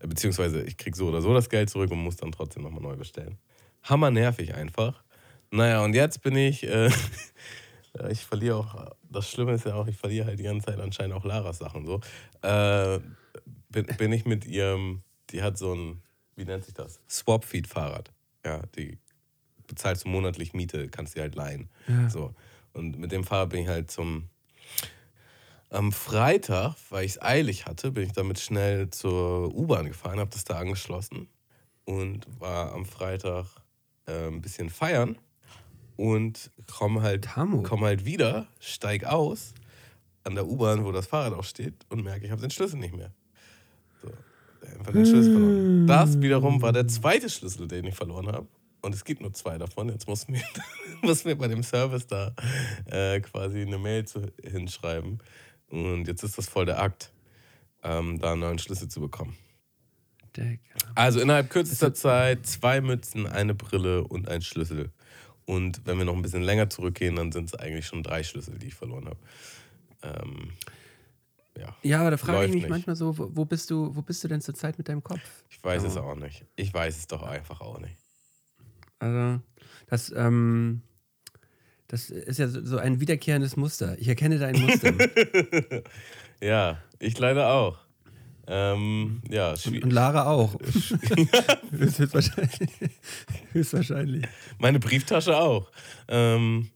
Äh, 0.00 0.06
beziehungsweise 0.06 0.62
ich 0.62 0.76
kriege 0.76 0.96
so 0.96 1.08
oder 1.08 1.20
so 1.20 1.32
das 1.34 1.48
Geld 1.48 1.70
zurück 1.70 1.90
und 1.90 2.02
muss 2.02 2.16
dann 2.16 2.32
trotzdem 2.32 2.62
nochmal 2.62 2.82
neu 2.82 2.96
bestellen. 2.96 3.38
Hammer 3.82 4.10
nervig 4.10 4.54
einfach. 4.54 5.02
Naja, 5.50 5.82
und 5.84 5.94
jetzt 5.94 6.22
bin 6.22 6.36
ich, 6.36 6.66
äh, 6.66 6.90
ich 8.10 8.24
verliere 8.24 8.56
auch, 8.56 8.92
das 9.08 9.30
Schlimme 9.30 9.52
ist 9.52 9.66
ja 9.66 9.74
auch, 9.74 9.86
ich 9.86 9.96
verliere 9.96 10.26
halt 10.26 10.38
die 10.38 10.44
ganze 10.44 10.66
Zeit 10.66 10.80
anscheinend 10.80 11.14
auch 11.14 11.24
Laras 11.24 11.58
Sachen 11.58 11.86
so. 11.86 12.00
Äh, 12.42 13.00
bin, 13.68 13.86
bin 13.98 14.12
ich 14.12 14.24
mit 14.26 14.46
ihrem, 14.46 15.02
die 15.30 15.42
hat 15.42 15.58
so 15.58 15.74
ein, 15.74 16.02
wie 16.36 16.44
nennt 16.44 16.64
sich 16.64 16.74
das? 16.74 17.00
Swap-Feed-Fahrrad. 17.08 18.10
Ja, 18.44 18.62
die 18.76 18.98
bezahlst 19.70 20.04
du 20.04 20.08
monatlich 20.08 20.52
Miete, 20.52 20.88
kannst 20.88 21.16
die 21.16 21.20
halt 21.20 21.34
leihen. 21.34 21.70
Ja. 21.88 22.10
So. 22.10 22.34
Und 22.72 22.98
mit 22.98 23.12
dem 23.12 23.24
Fahrrad 23.24 23.50
bin 23.50 23.62
ich 23.62 23.68
halt 23.68 23.90
zum, 23.90 24.28
am 25.70 25.92
Freitag, 25.92 26.74
weil 26.90 27.04
ich 27.04 27.12
es 27.12 27.22
eilig 27.22 27.66
hatte, 27.66 27.92
bin 27.92 28.04
ich 28.04 28.12
damit 28.12 28.38
schnell 28.38 28.90
zur 28.90 29.54
U-Bahn 29.54 29.86
gefahren, 29.86 30.18
habe 30.18 30.30
das 30.30 30.44
da 30.44 30.58
angeschlossen 30.58 31.28
und 31.84 32.26
war 32.38 32.72
am 32.72 32.84
Freitag 32.84 33.46
äh, 34.06 34.26
ein 34.26 34.42
bisschen 34.42 34.68
feiern 34.68 35.16
und 35.96 36.50
komme 36.66 37.02
halt, 37.02 37.28
komm 37.34 37.84
halt 37.84 38.04
wieder, 38.04 38.48
steig 38.58 39.04
aus 39.04 39.54
an 40.24 40.34
der 40.34 40.46
U-Bahn, 40.46 40.84
wo 40.84 40.92
das 40.92 41.06
Fahrrad 41.06 41.32
auch 41.32 41.44
steht 41.44 41.74
und 41.88 42.04
merke, 42.04 42.26
ich 42.26 42.30
habe 42.30 42.40
den 42.40 42.50
Schlüssel 42.50 42.78
nicht 42.78 42.94
mehr. 42.94 43.12
So, 44.02 44.08
einfach 44.78 44.92
den 44.92 45.06
Schlüssel 45.06 45.32
verloren. 45.32 45.86
Das 45.86 46.20
wiederum 46.20 46.60
war 46.62 46.72
der 46.72 46.88
zweite 46.88 47.30
Schlüssel, 47.30 47.68
den 47.68 47.86
ich 47.86 47.94
verloren 47.94 48.26
habe. 48.28 48.46
Und 48.82 48.94
es 48.94 49.04
gibt 49.04 49.20
nur 49.20 49.32
zwei 49.32 49.58
davon. 49.58 49.88
Jetzt 49.88 50.08
muss 50.08 50.28
mir, 50.28 50.42
muss 51.02 51.24
mir 51.24 51.36
bei 51.36 51.48
dem 51.48 51.62
Service 51.62 52.06
da 52.06 52.34
äh, 52.86 53.20
quasi 53.20 53.62
eine 53.62 53.78
Mail 53.78 54.06
zu, 54.06 54.32
hinschreiben 54.42 55.20
und 55.70 56.08
jetzt 56.08 56.22
ist 56.22 56.36
das 56.36 56.48
voll 56.48 56.66
der 56.66 56.82
Akt, 56.82 57.12
ähm, 57.82 58.18
da 58.18 58.32
einen 58.32 58.40
neuen 58.40 58.58
Schlüssel 58.58 58.88
zu 58.88 59.00
bekommen. 59.00 59.36
Also 60.94 61.20
innerhalb 61.20 61.50
kürzester 61.50 61.94
Zeit 61.94 62.46
zwei 62.46 62.80
Mützen, 62.80 63.26
eine 63.26 63.54
Brille 63.54 64.04
und 64.04 64.28
ein 64.28 64.42
Schlüssel. 64.42 64.90
Und 65.44 65.84
wenn 65.86 65.98
wir 65.98 66.04
noch 66.04 66.14
ein 66.14 66.22
bisschen 66.22 66.42
länger 66.42 66.70
zurückgehen, 66.70 67.16
dann 67.16 67.32
sind 67.32 67.46
es 67.46 67.54
eigentlich 67.54 67.86
schon 67.86 68.02
drei 68.02 68.22
Schlüssel, 68.22 68.58
die 68.58 68.68
ich 68.68 68.74
verloren 68.74 69.06
habe. 69.06 69.18
Ähm, 70.02 70.52
ja, 71.58 71.76
ja, 71.82 72.00
aber 72.00 72.12
da 72.12 72.16
frage 72.16 72.46
ich 72.46 72.52
mich 72.52 72.62
nicht. 72.62 72.70
manchmal 72.70 72.96
so, 72.96 73.16
wo, 73.18 73.44
bist 73.44 73.70
du, 73.70 73.94
wo 73.94 74.02
bist 74.02 74.22
du 74.22 74.28
denn 74.28 74.40
zurzeit 74.40 74.78
mit 74.78 74.88
deinem 74.88 75.02
Kopf? 75.02 75.20
Ich 75.50 75.62
weiß 75.62 75.82
oh. 75.82 75.86
es 75.88 75.96
auch 75.96 76.14
nicht. 76.14 76.44
Ich 76.54 76.72
weiß 76.72 76.96
es 76.96 77.06
doch 77.06 77.22
einfach 77.22 77.60
auch 77.60 77.80
nicht. 77.80 77.96
Also, 79.00 79.40
das, 79.88 80.12
ähm, 80.16 80.82
das 81.88 82.10
ist 82.10 82.38
ja 82.38 82.46
so 82.46 82.78
ein 82.78 83.00
wiederkehrendes 83.00 83.56
Muster. 83.56 83.98
Ich 83.98 84.06
erkenne 84.06 84.38
dein 84.38 84.60
Muster. 84.60 84.92
ja, 86.40 86.78
ich 87.00 87.18
leider 87.18 87.52
auch. 87.52 87.78
Ähm, 88.46 89.22
ja, 89.28 89.54
und, 89.66 89.84
und, 89.84 89.92
Lara 89.92 90.26
auch. 90.26 90.54
höchstwahrscheinlich. 91.70 92.70
höchstwahrscheinlich. 93.52 94.24
Meine 94.58 94.80
Brieftasche 94.80 95.36
auch. 95.36 95.70
Ähm, 96.08 96.70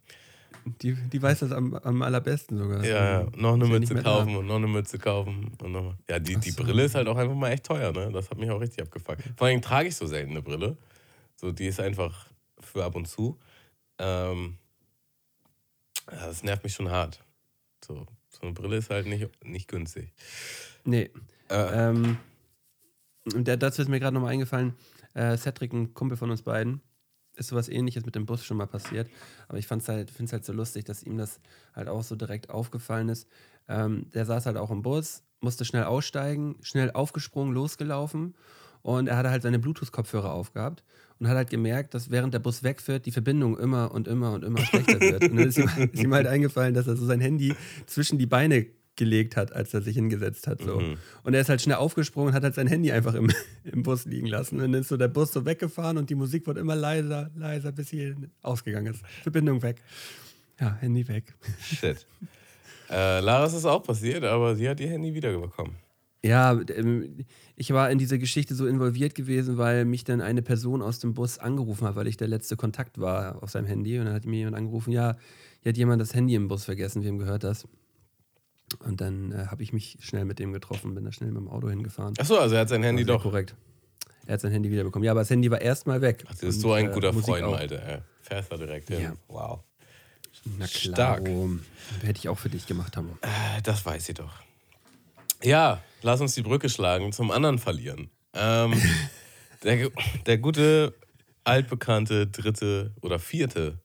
die, 0.82 0.94
die 0.94 1.20
weiß 1.20 1.40
das 1.40 1.52
am, 1.52 1.74
am 1.74 2.02
allerbesten 2.02 2.58
sogar. 2.58 2.84
Ja, 2.84 3.20
ja. 3.20 3.26
noch 3.36 3.54
eine 3.54 3.66
Mütze 3.66 3.94
kaufen 3.96 4.32
da. 4.32 4.38
und 4.38 4.46
noch 4.46 4.56
eine 4.56 4.66
Mütze 4.66 4.98
kaufen. 4.98 5.52
Und 5.62 5.72
noch, 5.72 5.94
ja, 6.08 6.18
die, 6.18 6.36
die 6.36 6.50
so. 6.50 6.62
Brille 6.62 6.84
ist 6.84 6.94
halt 6.94 7.08
auch 7.08 7.16
einfach 7.16 7.34
mal 7.34 7.50
echt 7.50 7.66
teuer, 7.66 7.92
ne? 7.92 8.10
Das 8.12 8.30
hat 8.30 8.38
mich 8.38 8.50
auch 8.50 8.60
richtig 8.60 8.82
abgefuckt. 8.82 9.22
Vor 9.36 9.46
allem 9.46 9.60
trage 9.60 9.88
ich 9.88 9.96
so 9.96 10.06
selten 10.06 10.30
eine 10.30 10.42
Brille. 10.42 10.76
So, 11.36 11.52
die 11.52 11.66
ist 11.66 11.80
einfach 11.80 12.30
für 12.60 12.84
ab 12.84 12.94
und 12.96 13.06
zu. 13.06 13.38
Ähm, 13.98 14.58
das 16.06 16.42
nervt 16.42 16.64
mich 16.64 16.74
schon 16.74 16.90
hart. 16.90 17.22
So, 17.84 18.06
so 18.28 18.42
eine 18.42 18.52
Brille 18.52 18.76
ist 18.76 18.90
halt 18.90 19.06
nicht, 19.06 19.28
nicht 19.44 19.68
günstig. 19.68 20.12
Nee. 20.84 21.10
Äh. 21.48 21.88
Ähm, 21.88 22.18
dazu 23.24 23.82
ist 23.82 23.88
mir 23.88 24.00
gerade 24.00 24.14
nochmal 24.14 24.32
eingefallen, 24.32 24.74
äh, 25.14 25.36
Cedric, 25.36 25.72
ein 25.72 25.94
Kumpel 25.94 26.16
von 26.16 26.30
uns 26.30 26.42
beiden, 26.42 26.80
ist 27.36 27.48
sowas 27.48 27.68
ähnliches 27.68 28.04
mit 28.04 28.14
dem 28.14 28.26
Bus 28.26 28.44
schon 28.44 28.56
mal 28.56 28.66
passiert. 28.66 29.08
Aber 29.48 29.58
ich 29.58 29.70
halt, 29.70 30.10
finde 30.10 30.24
es 30.24 30.32
halt 30.32 30.44
so 30.44 30.52
lustig, 30.52 30.84
dass 30.84 31.02
ihm 31.02 31.16
das 31.16 31.40
halt 31.74 31.88
auch 31.88 32.02
so 32.02 32.16
direkt 32.16 32.50
aufgefallen 32.50 33.08
ist. 33.08 33.28
Ähm, 33.68 34.10
der 34.10 34.26
saß 34.26 34.46
halt 34.46 34.56
auch 34.56 34.70
im 34.70 34.82
Bus, 34.82 35.22
musste 35.40 35.64
schnell 35.64 35.84
aussteigen, 35.84 36.56
schnell 36.62 36.90
aufgesprungen, 36.90 37.54
losgelaufen 37.54 38.34
und 38.82 39.08
er 39.08 39.16
hatte 39.16 39.30
halt 39.30 39.42
seine 39.42 39.58
Bluetooth-Kopfhörer 39.58 40.32
aufgehabt 40.32 40.84
und 41.18 41.28
hat 41.28 41.36
halt 41.36 41.50
gemerkt, 41.50 41.94
dass 41.94 42.10
während 42.10 42.34
der 42.34 42.40
Bus 42.40 42.62
wegfährt, 42.62 43.06
die 43.06 43.12
Verbindung 43.12 43.58
immer 43.58 43.92
und 43.92 44.08
immer 44.08 44.32
und 44.32 44.44
immer 44.44 44.60
schlechter 44.60 45.00
wird. 45.00 45.30
Und 45.30 45.36
dann 45.36 45.48
ist 45.48 45.58
ihm, 45.58 45.68
ist 45.92 46.02
ihm 46.02 46.14
halt 46.14 46.26
eingefallen, 46.26 46.74
dass 46.74 46.86
er 46.86 46.96
so 46.96 47.06
sein 47.06 47.20
Handy 47.20 47.54
zwischen 47.86 48.18
die 48.18 48.26
Beine 48.26 48.66
gelegt 48.96 49.36
hat, 49.36 49.52
als 49.52 49.74
er 49.74 49.82
sich 49.82 49.96
hingesetzt 49.96 50.46
hat. 50.46 50.62
So. 50.62 50.78
Mhm. 50.78 50.98
Und 51.24 51.34
er 51.34 51.40
ist 51.40 51.48
halt 51.48 51.60
schnell 51.60 51.76
aufgesprungen 51.76 52.28
und 52.28 52.34
hat 52.34 52.44
halt 52.44 52.54
sein 52.54 52.66
Handy 52.66 52.92
einfach 52.92 53.14
im, 53.14 53.30
im 53.64 53.82
Bus 53.82 54.04
liegen 54.04 54.26
lassen. 54.26 54.56
Und 54.56 54.72
dann 54.72 54.80
ist 54.80 54.88
so 54.88 54.96
der 54.96 55.08
Bus 55.08 55.32
so 55.32 55.44
weggefahren 55.44 55.98
und 55.98 56.10
die 56.10 56.14
Musik 56.14 56.46
wird 56.46 56.58
immer 56.58 56.76
leiser, 56.76 57.30
leiser, 57.34 57.72
bis 57.72 57.88
sie 57.88 58.14
ausgegangen 58.42 58.94
ist. 58.94 59.02
Verbindung 59.22 59.62
weg. 59.62 59.82
Ja, 60.60 60.76
Handy 60.80 61.06
weg. 61.08 61.34
Shit. 61.60 62.06
äh, 62.88 63.20
Lara 63.20 63.46
ist 63.46 63.54
es 63.54 63.64
auch 63.64 63.82
passiert, 63.82 64.22
aber 64.24 64.54
sie 64.54 64.68
hat 64.68 64.78
ihr 64.78 64.88
Handy 64.88 65.12
wiederbekommen. 65.12 65.76
Ja, 66.24 66.58
ähm, 66.74 67.24
ich 67.54 67.70
war 67.72 67.90
in 67.90 67.98
diese 67.98 68.18
Geschichte 68.18 68.54
so 68.54 68.66
involviert 68.66 69.14
gewesen, 69.14 69.58
weil 69.58 69.84
mich 69.84 70.04
dann 70.04 70.20
eine 70.22 70.40
Person 70.42 70.80
aus 70.80 70.98
dem 70.98 71.12
Bus 71.12 71.38
angerufen 71.38 71.86
hat, 71.86 71.96
weil 71.96 72.06
ich 72.06 72.16
der 72.16 72.28
letzte 72.28 72.56
Kontakt 72.56 72.98
war 72.98 73.42
auf 73.42 73.50
seinem 73.50 73.66
Handy. 73.66 73.98
Und 73.98 74.06
dann 74.06 74.14
hat 74.14 74.24
mir 74.24 74.38
jemand 74.38 74.56
angerufen, 74.56 74.90
ja, 74.90 75.16
hier 75.60 75.70
hat 75.70 75.76
jemand 75.76 76.00
das 76.00 76.14
Handy 76.14 76.34
im 76.34 76.48
Bus 76.48 76.64
vergessen, 76.64 77.04
wem 77.04 77.18
gehört 77.18 77.44
das? 77.44 77.68
Und 78.78 79.00
dann 79.02 79.32
äh, 79.32 79.46
habe 79.48 79.62
ich 79.62 79.72
mich 79.74 79.98
schnell 80.00 80.24
mit 80.24 80.38
dem 80.38 80.52
getroffen, 80.54 80.94
bin 80.94 81.04
da 81.04 81.12
schnell 81.12 81.30
mit 81.30 81.40
dem 81.42 81.48
Auto 81.48 81.68
hingefahren. 81.68 82.14
Achso, 82.18 82.36
also 82.38 82.54
er 82.54 82.62
hat 82.62 82.70
sein 82.70 82.82
Handy 82.82 83.04
doch. 83.04 83.22
korrekt. 83.22 83.54
Er 84.26 84.34
hat 84.34 84.40
sein 84.40 84.50
Handy 84.52 84.70
wiederbekommen. 84.70 85.04
Ja, 85.04 85.10
aber 85.12 85.20
das 85.20 85.28
Handy 85.30 85.50
war 85.50 85.60
erstmal 85.60 86.00
weg. 86.00 86.24
Ach, 86.26 86.30
das 86.32 86.42
ist 86.42 86.54
Und, 86.56 86.60
so 86.62 86.72
ein 86.72 86.88
äh, 86.88 86.92
guter 86.94 87.12
Musik 87.12 87.26
Freund, 87.34 87.44
auch. 87.44 87.50
Malte. 87.52 87.74
Er 87.80 88.02
fährst 88.22 88.50
da 88.50 88.56
direkt 88.56 88.88
hin. 88.88 89.02
Ja. 89.02 89.16
Wow. 89.28 89.60
Na 90.58 90.66
klar. 90.66 91.18
Stark. 91.18 91.28
Hätte 92.02 92.18
ich 92.18 92.28
auch 92.30 92.38
für 92.38 92.48
dich 92.48 92.66
gemacht, 92.66 92.96
Hammer. 92.96 93.12
Äh, 93.20 93.60
Das 93.62 93.84
weiß 93.84 94.08
ich 94.08 94.14
doch. 94.14 94.32
Ja, 95.42 95.82
lass 96.02 96.20
uns 96.20 96.34
die 96.34 96.42
Brücke 96.42 96.68
schlagen 96.68 97.12
zum 97.12 97.30
anderen 97.30 97.58
verlieren. 97.58 98.10
Ähm, 98.34 98.80
der, 99.62 99.90
der 100.26 100.38
gute, 100.38 100.94
altbekannte 101.44 102.26
dritte 102.26 102.94
oder 103.02 103.18
vierte 103.18 103.78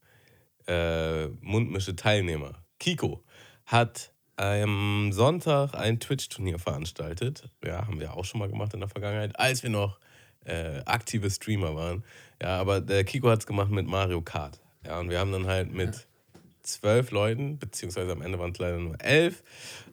äh, 0.67 1.27
Mundmische-Teilnehmer, 1.41 2.53
Kiko, 2.79 3.23
hat 3.65 4.11
am 4.37 5.11
Sonntag 5.11 5.73
ein 5.75 5.99
Twitch-Turnier 5.99 6.59
veranstaltet. 6.59 7.49
Ja, 7.63 7.85
haben 7.85 7.99
wir 7.99 8.13
auch 8.13 8.23
schon 8.23 8.39
mal 8.39 8.47
gemacht 8.47 8.73
in 8.73 8.79
der 8.79 8.87
Vergangenheit, 8.87 9.37
als 9.37 9.63
wir 9.63 9.69
noch 9.69 9.99
äh, 10.45 10.79
aktive 10.85 11.29
Streamer 11.29 11.75
waren. 11.75 12.05
Ja, 12.41 12.57
aber 12.57 12.79
der 12.79 13.03
Kiko 13.03 13.29
hat 13.29 13.39
es 13.39 13.47
gemacht 13.47 13.69
mit 13.69 13.85
Mario 13.85 14.21
Kart. 14.21 14.61
Ja, 14.85 14.99
und 14.99 15.09
wir 15.09 15.19
haben 15.19 15.33
dann 15.33 15.47
halt 15.47 15.73
mit 15.73 16.07
zwölf 16.61 17.11
Leuten, 17.11 17.59
beziehungsweise 17.59 18.13
am 18.13 18.21
Ende 18.21 18.39
waren 18.39 18.51
es 18.51 18.59
leider 18.59 18.77
nur 18.77 19.01
elf, 19.01 19.43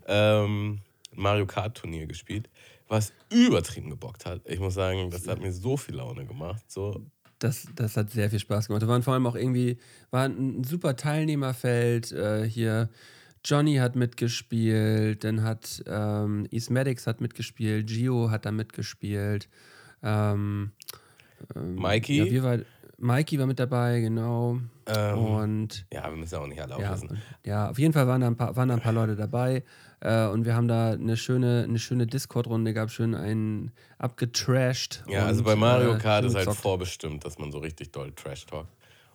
ähm, 0.06 0.80
Mario 1.16 1.46
Kart 1.46 1.76
Turnier 1.76 2.06
gespielt, 2.06 2.48
was 2.88 3.12
übertrieben 3.30 3.90
gebockt 3.90 4.26
hat. 4.26 4.42
Ich 4.44 4.60
muss 4.60 4.74
sagen, 4.74 5.10
das 5.10 5.26
hat 5.26 5.40
mir 5.40 5.52
so 5.52 5.76
viel 5.76 5.96
Laune 5.96 6.24
gemacht. 6.26 6.62
So, 6.68 7.06
Das, 7.38 7.66
das 7.74 7.96
hat 7.96 8.10
sehr 8.10 8.30
viel 8.30 8.38
Spaß 8.38 8.68
gemacht. 8.68 8.82
Da 8.82 8.88
waren 8.88 9.02
vor 9.02 9.14
allem 9.14 9.26
auch 9.26 9.34
irgendwie, 9.34 9.78
war 10.10 10.24
ein 10.24 10.64
super 10.64 10.96
Teilnehmerfeld. 10.96 12.12
Äh, 12.12 12.48
hier 12.48 12.88
Johnny 13.44 13.76
hat 13.76 13.94
mitgespielt, 13.94 15.22
dann 15.22 15.42
hat 15.42 15.82
ähm, 15.86 16.46
Ismatics 16.50 17.06
hat 17.06 17.20
mitgespielt, 17.20 17.86
Gio 17.86 18.30
hat 18.30 18.44
da 18.44 18.50
mitgespielt. 18.50 19.48
Ähm, 20.02 20.72
Mikey, 21.54 22.18
ja, 22.18 22.24
wir 22.24 22.42
war, 22.42 22.58
Mikey 22.98 23.38
war 23.38 23.46
mit 23.46 23.60
dabei, 23.60 24.00
genau. 24.00 24.58
Ähm, 24.86 25.18
und 25.18 25.86
ja, 25.92 26.08
wir 26.10 26.16
müssen 26.16 26.34
ja 26.34 26.40
auch 26.40 26.46
nicht 26.48 26.60
alle 26.60 26.72
ja, 26.72 26.76
auflassen. 26.92 27.22
ja, 27.44 27.70
auf 27.70 27.78
jeden 27.78 27.92
Fall 27.92 28.08
waren 28.08 28.20
da 28.20 28.26
ein 28.26 28.36
paar, 28.36 28.56
waren 28.56 28.68
da 28.68 28.74
ein 28.74 28.80
paar 28.80 28.92
Leute 28.92 29.14
dabei. 29.14 29.62
Äh, 30.00 30.26
und 30.26 30.44
wir 30.44 30.54
haben 30.54 30.68
da 30.68 30.92
eine 30.92 31.16
schöne, 31.16 31.64
eine 31.64 31.78
schöne 31.78 32.06
Discord-Runde 32.06 32.74
gehabt, 32.74 32.92
schön 32.92 33.14
einen 33.14 33.72
abgetrashed. 33.98 35.02
Ja, 35.08 35.26
also 35.26 35.40
und, 35.40 35.46
bei 35.46 35.56
Mario 35.56 35.94
äh, 35.94 35.98
Kart 35.98 36.22
schön 36.22 36.30
ist 36.30 36.36
halt 36.36 36.46
gezockt. 36.46 36.62
vorbestimmt, 36.62 37.24
dass 37.24 37.38
man 37.38 37.50
so 37.52 37.58
richtig 37.58 37.92
doll 37.92 38.12
Trash 38.12 38.46
talkt. 38.46 38.72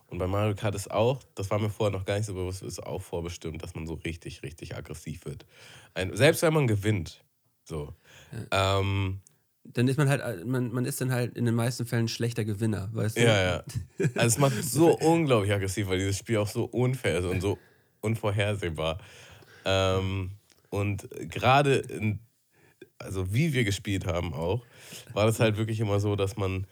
Und 0.08 0.17
bei 0.17 0.28
Mario 0.28 0.56
Kart 0.56 0.76
ist 0.76 0.91
auch, 0.91 1.22
das 1.36 1.50
war 1.50 1.60
mir 1.60 1.70
vorher 1.70 1.98
noch 1.98 2.06
gar 2.06 2.17
nicht 2.17 2.26
so 2.26 2.34
bewusst, 2.34 2.63
ist 2.63 2.84
auch 2.84 3.02
vorbestimmt, 3.02 3.63
dass 3.63 3.76
man 3.76 3.88
so 3.88 3.94
richtig, 3.94 4.44
richtig 4.44 4.76
aggressiv 4.76 5.26
wird. 5.26 5.46
Ein, 5.94 6.15
selbst 6.17 6.41
wenn 6.41 6.54
man 6.54 6.67
gewinnt. 6.67 7.24
So. 7.63 7.94
Ähm, 8.52 9.22
Dann 9.63 9.88
ist 9.88 9.98
man 9.98 10.10
halt, 10.10 10.46
man, 10.46 10.74
man 10.74 10.84
ist 10.84 11.00
dann 11.00 11.13
halt 11.13 11.38
in 11.38 11.46
den 11.46 11.56
meisten 11.56 11.86
Fällen 11.86 12.06
ein 12.06 12.10
schlechter 12.10 12.44
Gewinner, 12.44 12.89
weißt 12.91 13.17
du? 13.17 13.22
Ja, 13.24 13.41
ja. 13.41 13.63
Also 14.15 14.28
es 14.28 14.38
macht 14.38 14.62
so 14.63 14.98
unglaublich 15.00 15.54
aggressiv, 15.54 15.88
weil 15.88 16.00
dieses 16.00 16.17
Spiel 16.17 16.38
auch 16.38 16.48
so 16.48 16.65
unfair 16.65 17.20
ist 17.20 17.26
und 17.26 17.39
so 17.39 17.58
unvorhersehbar. 18.02 18.98
Ähm, 19.63 20.32
und 20.71 21.07
gerade, 21.29 21.75
in- 21.75 22.19
also 22.97 23.31
wie 23.34 23.53
wir 23.53 23.63
gespielt 23.63 24.07
haben 24.07 24.34
auch, 24.34 24.65
war 25.13 25.27
das 25.27 25.39
halt 25.39 25.57
wirklich 25.57 25.79
immer 25.79 25.99
so, 25.99 26.15
dass 26.15 26.38
man 26.38 26.65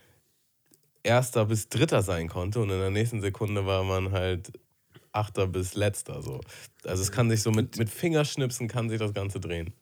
Erster 1.03 1.45
bis 1.45 1.69
Dritter 1.69 2.01
sein 2.01 2.27
konnte 2.27 2.59
und 2.59 2.69
in 2.69 2.79
der 2.79 2.89
nächsten 2.89 3.21
Sekunde 3.21 3.65
war 3.65 3.83
man 3.83 4.11
halt 4.11 4.51
Achter 5.11 5.47
bis 5.47 5.73
Letzter. 5.75 6.21
So. 6.21 6.41
Also 6.83 7.01
es 7.01 7.11
kann 7.11 7.29
sich 7.29 7.41
so 7.41 7.51
mit, 7.51 7.77
mit 7.77 7.89
Fingerschnipsen 7.89 8.67
kann 8.67 8.89
sich 8.89 8.99
das 8.99 9.13
Ganze 9.13 9.39
drehen. 9.39 9.73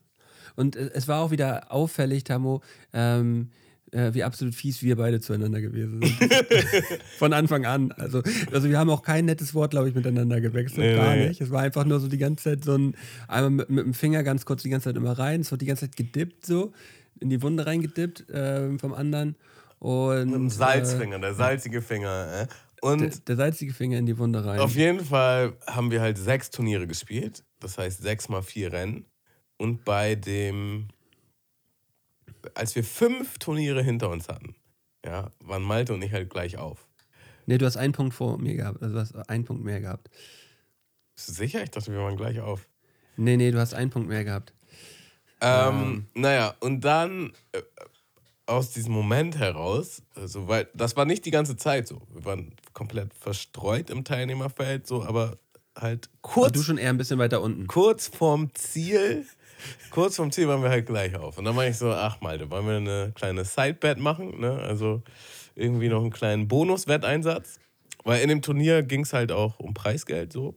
Und 0.55 0.75
äh, 0.75 0.89
es 0.93 1.07
war 1.07 1.21
auch 1.21 1.31
wieder 1.31 1.71
auffällig, 1.71 2.23
Tamo, 2.23 2.61
ähm, 2.93 3.49
äh, 3.91 4.13
wie 4.13 4.23
absolut 4.23 4.55
fies 4.55 4.81
wir 4.81 4.95
beide 4.95 5.19
zueinander 5.19 5.61
gewesen 5.61 6.01
sind. 6.01 6.19
Von 7.17 7.33
Anfang 7.33 7.65
an. 7.65 7.91
Also, 7.93 8.21
also 8.51 8.69
wir 8.69 8.77
haben 8.77 8.89
auch 8.89 9.01
kein 9.01 9.25
nettes 9.25 9.53
Wort, 9.53 9.71
glaube 9.71 9.89
ich, 9.89 9.95
miteinander 9.95 10.41
gewechselt. 10.41 10.79
Nee, 10.79 10.95
gar 10.95 11.15
nee. 11.15 11.29
nicht. 11.29 11.41
Es 11.41 11.51
war 11.51 11.61
einfach 11.61 11.85
nur 11.85 11.99
so 11.99 12.07
die 12.07 12.17
ganze 12.17 12.43
Zeit 12.43 12.63
so 12.63 12.75
ein, 12.75 12.95
einmal 13.27 13.51
mit, 13.51 13.69
mit 13.69 13.85
dem 13.85 13.93
Finger 13.93 14.23
ganz 14.23 14.45
kurz 14.45 14.63
die 14.63 14.69
ganze 14.69 14.89
Zeit 14.89 14.97
immer 14.97 15.17
rein. 15.17 15.41
Es 15.41 15.51
wird 15.51 15.61
die 15.61 15.65
ganze 15.65 15.85
Zeit 15.85 15.95
gedippt 15.95 16.45
so, 16.45 16.73
in 17.19 17.29
die 17.29 17.41
Wunde 17.41 17.65
reingedippt 17.65 18.25
ähm, 18.33 18.79
vom 18.79 18.93
anderen. 18.93 19.35
Und, 19.79 20.33
Ein 20.33 20.49
Salzfinger, 20.49 21.19
der 21.19 21.35
salzige 21.35 21.81
Finger. 21.81 22.47
Äh. 22.47 22.47
Äh, 22.81 22.85
Und 22.85 23.01
der, 23.01 23.09
der 23.27 23.35
salzige 23.35 23.73
Finger 23.73 23.97
in 23.97 24.05
die 24.05 24.17
Wunde 24.17 24.43
rein. 24.43 24.59
Auf 24.59 24.75
jeden 24.75 25.03
Fall 25.03 25.53
haben 25.65 25.91
wir 25.91 26.01
halt 26.01 26.17
sechs 26.17 26.49
Turniere 26.49 26.87
gespielt. 26.87 27.43
Das 27.59 27.77
heißt 27.77 28.01
sechs 28.01 28.29
mal 28.29 28.41
vier 28.41 28.71
Rennen. 28.71 29.05
Und 29.57 29.83
bei 29.83 30.15
dem, 30.15 30.89
als 32.55 32.75
wir 32.75 32.83
fünf 32.83 33.37
Turniere 33.37 33.81
hinter 33.81 34.09
uns 34.09 34.27
hatten, 34.27 34.55
ja, 35.05 35.31
waren 35.39 35.63
Malte 35.63 35.93
und 35.93 36.01
ich 36.01 36.11
halt 36.11 36.29
gleich 36.29 36.57
auf. 36.57 36.87
Nee, 37.45 37.57
du 37.57 37.65
hast 37.65 37.77
einen 37.77 37.93
Punkt 37.93 38.13
vor 38.13 38.37
mir 38.37 38.55
gehabt. 38.55 38.81
Also 38.81 38.93
du 38.93 38.99
hast 38.99 39.29
einen 39.29 39.45
Punkt 39.45 39.63
mehr 39.63 39.79
gehabt. 39.79 40.09
Bist 41.15 41.29
du 41.29 41.33
sicher? 41.33 41.63
Ich 41.63 41.71
dachte, 41.71 41.91
wir 41.91 41.99
waren 41.99 42.17
gleich 42.17 42.39
auf. 42.41 42.67
Nee, 43.15 43.37
nee, 43.37 43.51
du 43.51 43.59
hast 43.59 43.73
einen 43.73 43.89
Punkt 43.89 44.09
mehr 44.09 44.23
gehabt. 44.23 44.53
Ähm, 45.39 46.07
naja, 46.13 46.55
und 46.59 46.81
dann 46.81 47.31
äh, 47.51 47.61
aus 48.47 48.71
diesem 48.71 48.93
Moment 48.93 49.37
heraus, 49.37 50.01
also, 50.15 50.47
weil 50.47 50.67
das 50.73 50.95
war 50.95 51.05
nicht 51.05 51.25
die 51.25 51.31
ganze 51.31 51.57
Zeit 51.57 51.87
so. 51.87 52.01
Wir 52.13 52.25
waren 52.25 52.53
komplett 52.73 53.13
verstreut 53.13 53.89
im 53.89 54.03
Teilnehmerfeld, 54.03 54.87
so, 54.87 55.03
aber 55.03 55.37
halt 55.75 56.09
kurz 56.21 56.53
du 56.53 56.63
schon 56.63 56.77
eher 56.77 56.89
ein 56.89 56.97
bisschen 56.97 57.19
weiter 57.19 57.41
unten. 57.41 57.67
kurz 57.67 58.07
vorm 58.07 58.53
Ziel, 58.55 59.25
kurz 59.91 60.15
vorm 60.15 60.31
Ziel 60.31 60.47
waren 60.47 60.61
wir 60.61 60.69
halt 60.69 60.85
gleich 60.85 61.15
auf. 61.15 61.37
Und 61.37 61.45
dann 61.45 61.55
war 61.55 61.65
ich 61.67 61.77
so, 61.77 61.91
ach 61.91 62.21
Malte, 62.21 62.49
wollen 62.49 62.67
wir 62.67 62.77
eine 62.77 63.11
kleine 63.15 63.43
Sidebet 63.45 63.97
machen? 63.97 64.39
Ne? 64.39 64.51
Also 64.61 65.01
irgendwie 65.55 65.89
noch 65.89 66.01
einen 66.01 66.11
kleinen 66.11 66.47
Bonus-Wetteinsatz. 66.47 67.59
Weil 68.03 68.21
in 68.21 68.29
dem 68.29 68.41
Turnier 68.41 68.83
ging 68.83 69.01
es 69.01 69.11
halt 69.13 69.31
auch 69.31 69.59
um 69.59 69.73
Preisgeld 69.73 70.31
so. 70.31 70.55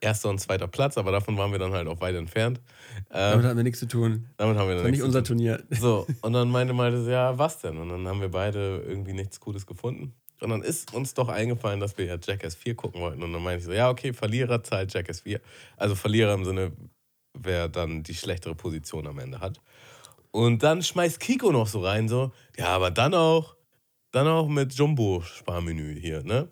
Erster 0.00 0.30
und 0.30 0.38
zweiter 0.40 0.68
Platz, 0.68 0.96
aber 0.98 1.10
davon 1.10 1.36
waren 1.36 1.50
wir 1.50 1.58
dann 1.58 1.72
halt 1.72 1.88
auch 1.88 2.00
weit 2.00 2.14
entfernt. 2.14 2.60
Ähm, 3.10 3.32
Damit 3.32 3.46
hatten 3.46 3.56
wir 3.56 3.64
nichts 3.64 3.80
zu 3.80 3.86
tun. 3.88 4.26
damit 4.36 4.56
haben 4.56 4.68
wir 4.68 4.74
Das 4.74 4.82
dann 4.82 4.84
war 4.84 4.90
nicht 4.90 5.00
nichts 5.00 5.04
unser. 5.04 5.24
Turnier. 5.24 5.62
So, 5.70 6.06
und 6.22 6.32
dann 6.32 6.48
meinte 6.48 6.72
Malte 6.72 7.02
so, 7.02 7.10
ja, 7.10 7.36
was 7.38 7.58
denn? 7.58 7.76
Und 7.76 7.88
dann 7.88 8.06
haben 8.06 8.20
wir 8.20 8.28
beide 8.30 8.84
irgendwie 8.86 9.12
nichts 9.14 9.40
Cooles 9.40 9.66
gefunden. 9.66 10.14
Und 10.40 10.50
dann 10.50 10.62
ist 10.62 10.94
uns 10.94 11.12
doch 11.14 11.28
eingefallen, 11.28 11.80
dass 11.80 11.98
wir 11.98 12.04
ja 12.06 12.16
Jackass 12.22 12.54
4 12.54 12.74
gucken 12.76 13.00
wollten. 13.00 13.22
Und 13.22 13.32
dann 13.32 13.42
meinte 13.42 13.58
ich 13.60 13.64
so, 13.66 13.72
ja, 13.72 13.90
okay, 13.90 14.12
Verlierer 14.12 14.62
zahlt 14.62 14.94
Jackass 14.94 15.20
4. 15.20 15.40
Also 15.76 15.94
Verlierer 15.96 16.34
im 16.34 16.44
Sinne, 16.44 16.72
wer 17.34 17.68
dann 17.68 18.02
die 18.02 18.14
schlechtere 18.14 18.54
Position 18.54 19.06
am 19.06 19.18
Ende 19.18 19.40
hat. 19.40 19.60
Und 20.30 20.62
dann 20.62 20.82
schmeißt 20.82 21.18
Kiko 21.18 21.50
noch 21.52 21.66
so 21.66 21.82
rein, 21.82 22.08
so, 22.08 22.32
ja, 22.56 22.68
aber 22.68 22.90
dann 22.90 23.14
auch, 23.14 23.56
dann 24.12 24.28
auch 24.28 24.48
mit 24.48 24.72
Jumbo-Sparmenü 24.74 25.98
hier, 25.98 26.22
ne? 26.22 26.48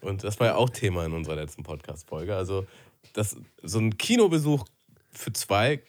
Und 0.00 0.24
das 0.24 0.40
war 0.40 0.48
ja 0.48 0.54
auch 0.56 0.70
Thema 0.70 1.04
in 1.04 1.12
unserer 1.12 1.36
letzten 1.36 1.62
Podcast-Folge. 1.62 2.34
Also, 2.34 2.66
das, 3.12 3.36
so 3.62 3.78
ein 3.78 3.98
Kinobesuch 3.98 4.64
für 5.10 5.32
zwei 5.32 5.82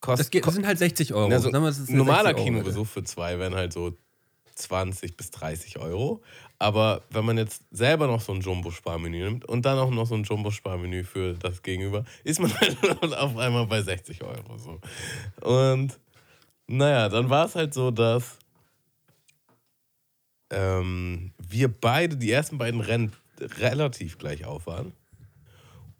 kostet. 0.00 0.26
Das, 0.26 0.30
geht, 0.30 0.46
das 0.46 0.54
sind 0.54 0.66
halt 0.66 0.78
60 0.78 1.14
Euro. 1.14 1.32
Also, 1.32 1.50
normaler 1.50 1.76
60 1.78 1.96
Euro, 2.26 2.44
Kinobesuch 2.44 2.86
für 2.86 3.02
zwei 3.02 3.38
wären 3.38 3.54
halt 3.54 3.72
so 3.72 3.96
20 4.54 5.16
bis 5.16 5.30
30 5.32 5.78
Euro. 5.78 6.22
Aber 6.60 7.00
wenn 7.08 7.24
man 7.24 7.38
jetzt 7.38 7.62
selber 7.70 8.06
noch 8.06 8.20
so 8.20 8.32
ein 8.32 8.42
Jumbo-Sparmenü 8.42 9.24
nimmt 9.24 9.46
und 9.46 9.64
dann 9.64 9.78
auch 9.78 9.88
noch 9.88 10.06
so 10.06 10.14
ein 10.14 10.24
Jumbo-Sparmenü 10.24 11.04
für 11.04 11.32
das 11.32 11.62
Gegenüber, 11.62 12.04
ist 12.22 12.38
man 12.38 12.52
halt 12.60 12.76
auf 13.14 13.36
einmal 13.38 13.66
bei 13.66 13.80
60 13.80 14.22
Euro. 14.22 14.58
So. 14.58 14.78
Und 15.40 15.98
naja, 16.66 17.08
dann 17.08 17.30
war 17.30 17.46
es 17.46 17.54
halt 17.54 17.72
so, 17.72 17.90
dass 17.90 18.38
ähm, 20.50 21.32
wir 21.38 21.68
beide 21.68 22.18
die 22.18 22.30
ersten 22.30 22.58
beiden 22.58 22.82
Rennen 22.82 23.12
relativ 23.40 24.18
gleich 24.18 24.44
auf 24.44 24.66
waren. 24.66 24.92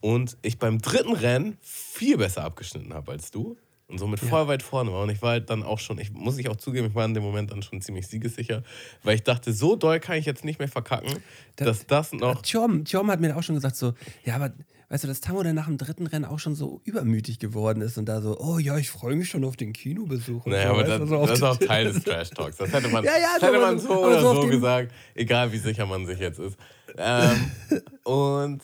Und 0.01 0.37
ich 0.43 0.59
beim 0.59 0.79
dritten 0.83 1.15
Rennen 1.15 1.57
viel 1.63 2.19
besser 2.19 2.45
abgeschnitten 2.45 2.93
habe 2.93 3.13
als 3.13 3.31
du. 3.31 3.57
Und 3.91 3.99
somit 3.99 4.21
voll 4.21 4.47
weit 4.47 4.63
vorne 4.63 4.93
war. 4.93 5.03
Und 5.03 5.11
ich 5.11 5.21
war 5.21 5.31
halt 5.31 5.51
dann 5.51 5.63
auch 5.63 5.79
schon, 5.79 5.99
ich 5.99 6.13
muss 6.13 6.39
ich 6.39 6.49
auch 6.49 6.57
zugeben, 6.57 6.87
ich 6.89 6.95
war 6.95 7.05
in 7.05 7.15
dem 7.15 7.23
Moment 7.25 7.51
dann 7.51 7.63
schon 7.63 7.81
ziemlich 7.81 8.07
siegessicher, 8.07 8.63
weil 9.03 9.17
ich 9.17 9.23
dachte, 9.25 9.53
so 9.53 9.75
doll 9.77 9.99
kann 10.01 10.17
ich 10.17 10.27
jetzt 10.27 10.45
nicht 10.45 10.59
mehr 10.61 10.69
verkacken, 10.69 11.19
dass 11.57 11.87
das 11.87 12.13
noch. 12.13 12.43
Tjom, 12.43 12.85
Tjom 12.85 13.11
hat 13.11 13.21
mir 13.21 13.37
auch 13.37 13.43
schon 13.43 13.57
gesagt, 13.57 13.75
so, 13.77 13.95
ja, 14.25 14.37
aber 14.37 14.53
weißt 14.91 15.05
du, 15.05 15.09
dass 15.09 15.21
Tammo 15.21 15.43
dann 15.43 15.55
nach 15.55 15.67
dem 15.67 15.79
dritten 15.79 16.07
Rennen 16.07 16.25
auch 16.25 16.39
schon 16.39 16.55
so 16.55 16.81
übermütig 16.85 17.39
geworden 17.39 17.81
ist 17.81 17.97
und 17.99 18.07
da 18.07 18.21
so, 18.21 18.39
oh 18.41 18.59
ja, 18.59 18.77
ich 18.79 18.91
freue 18.91 19.17
mich 19.17 19.29
schon 19.29 19.45
auf 19.45 19.57
den 19.57 19.73
Kinobesuch. 19.73 20.47
Naja, 20.47 20.69
so, 20.69 20.71
aber 20.75 20.85
das, 20.85 21.09
so 21.09 21.17
auf 21.17 21.29
das 21.29 21.39
ist 21.39 21.43
auch 21.45 21.57
Teil 21.57 21.93
des 21.93 22.03
Trash 22.05 22.31
Talks. 22.31 22.57
Das 22.59 22.73
hätte 22.73 22.89
man, 22.89 23.05
Ja, 23.05 23.13
ja, 23.21 23.29
das 23.41 23.49
hätte 23.49 23.61
man 23.61 23.79
so- 23.79 23.89
so 23.89 23.93
aber 23.95 24.07
oder 24.07 24.21
so 24.21 24.43
so 24.43 24.47
gesagt, 24.49 24.93
egal 25.15 25.53
wie 25.53 25.59
sicher 25.59 25.87
man 25.87 26.07
sich 26.07 26.19
jetzt 26.19 26.39
ist. 26.39 26.57
Ähm, 26.97 27.51
und 28.05 28.63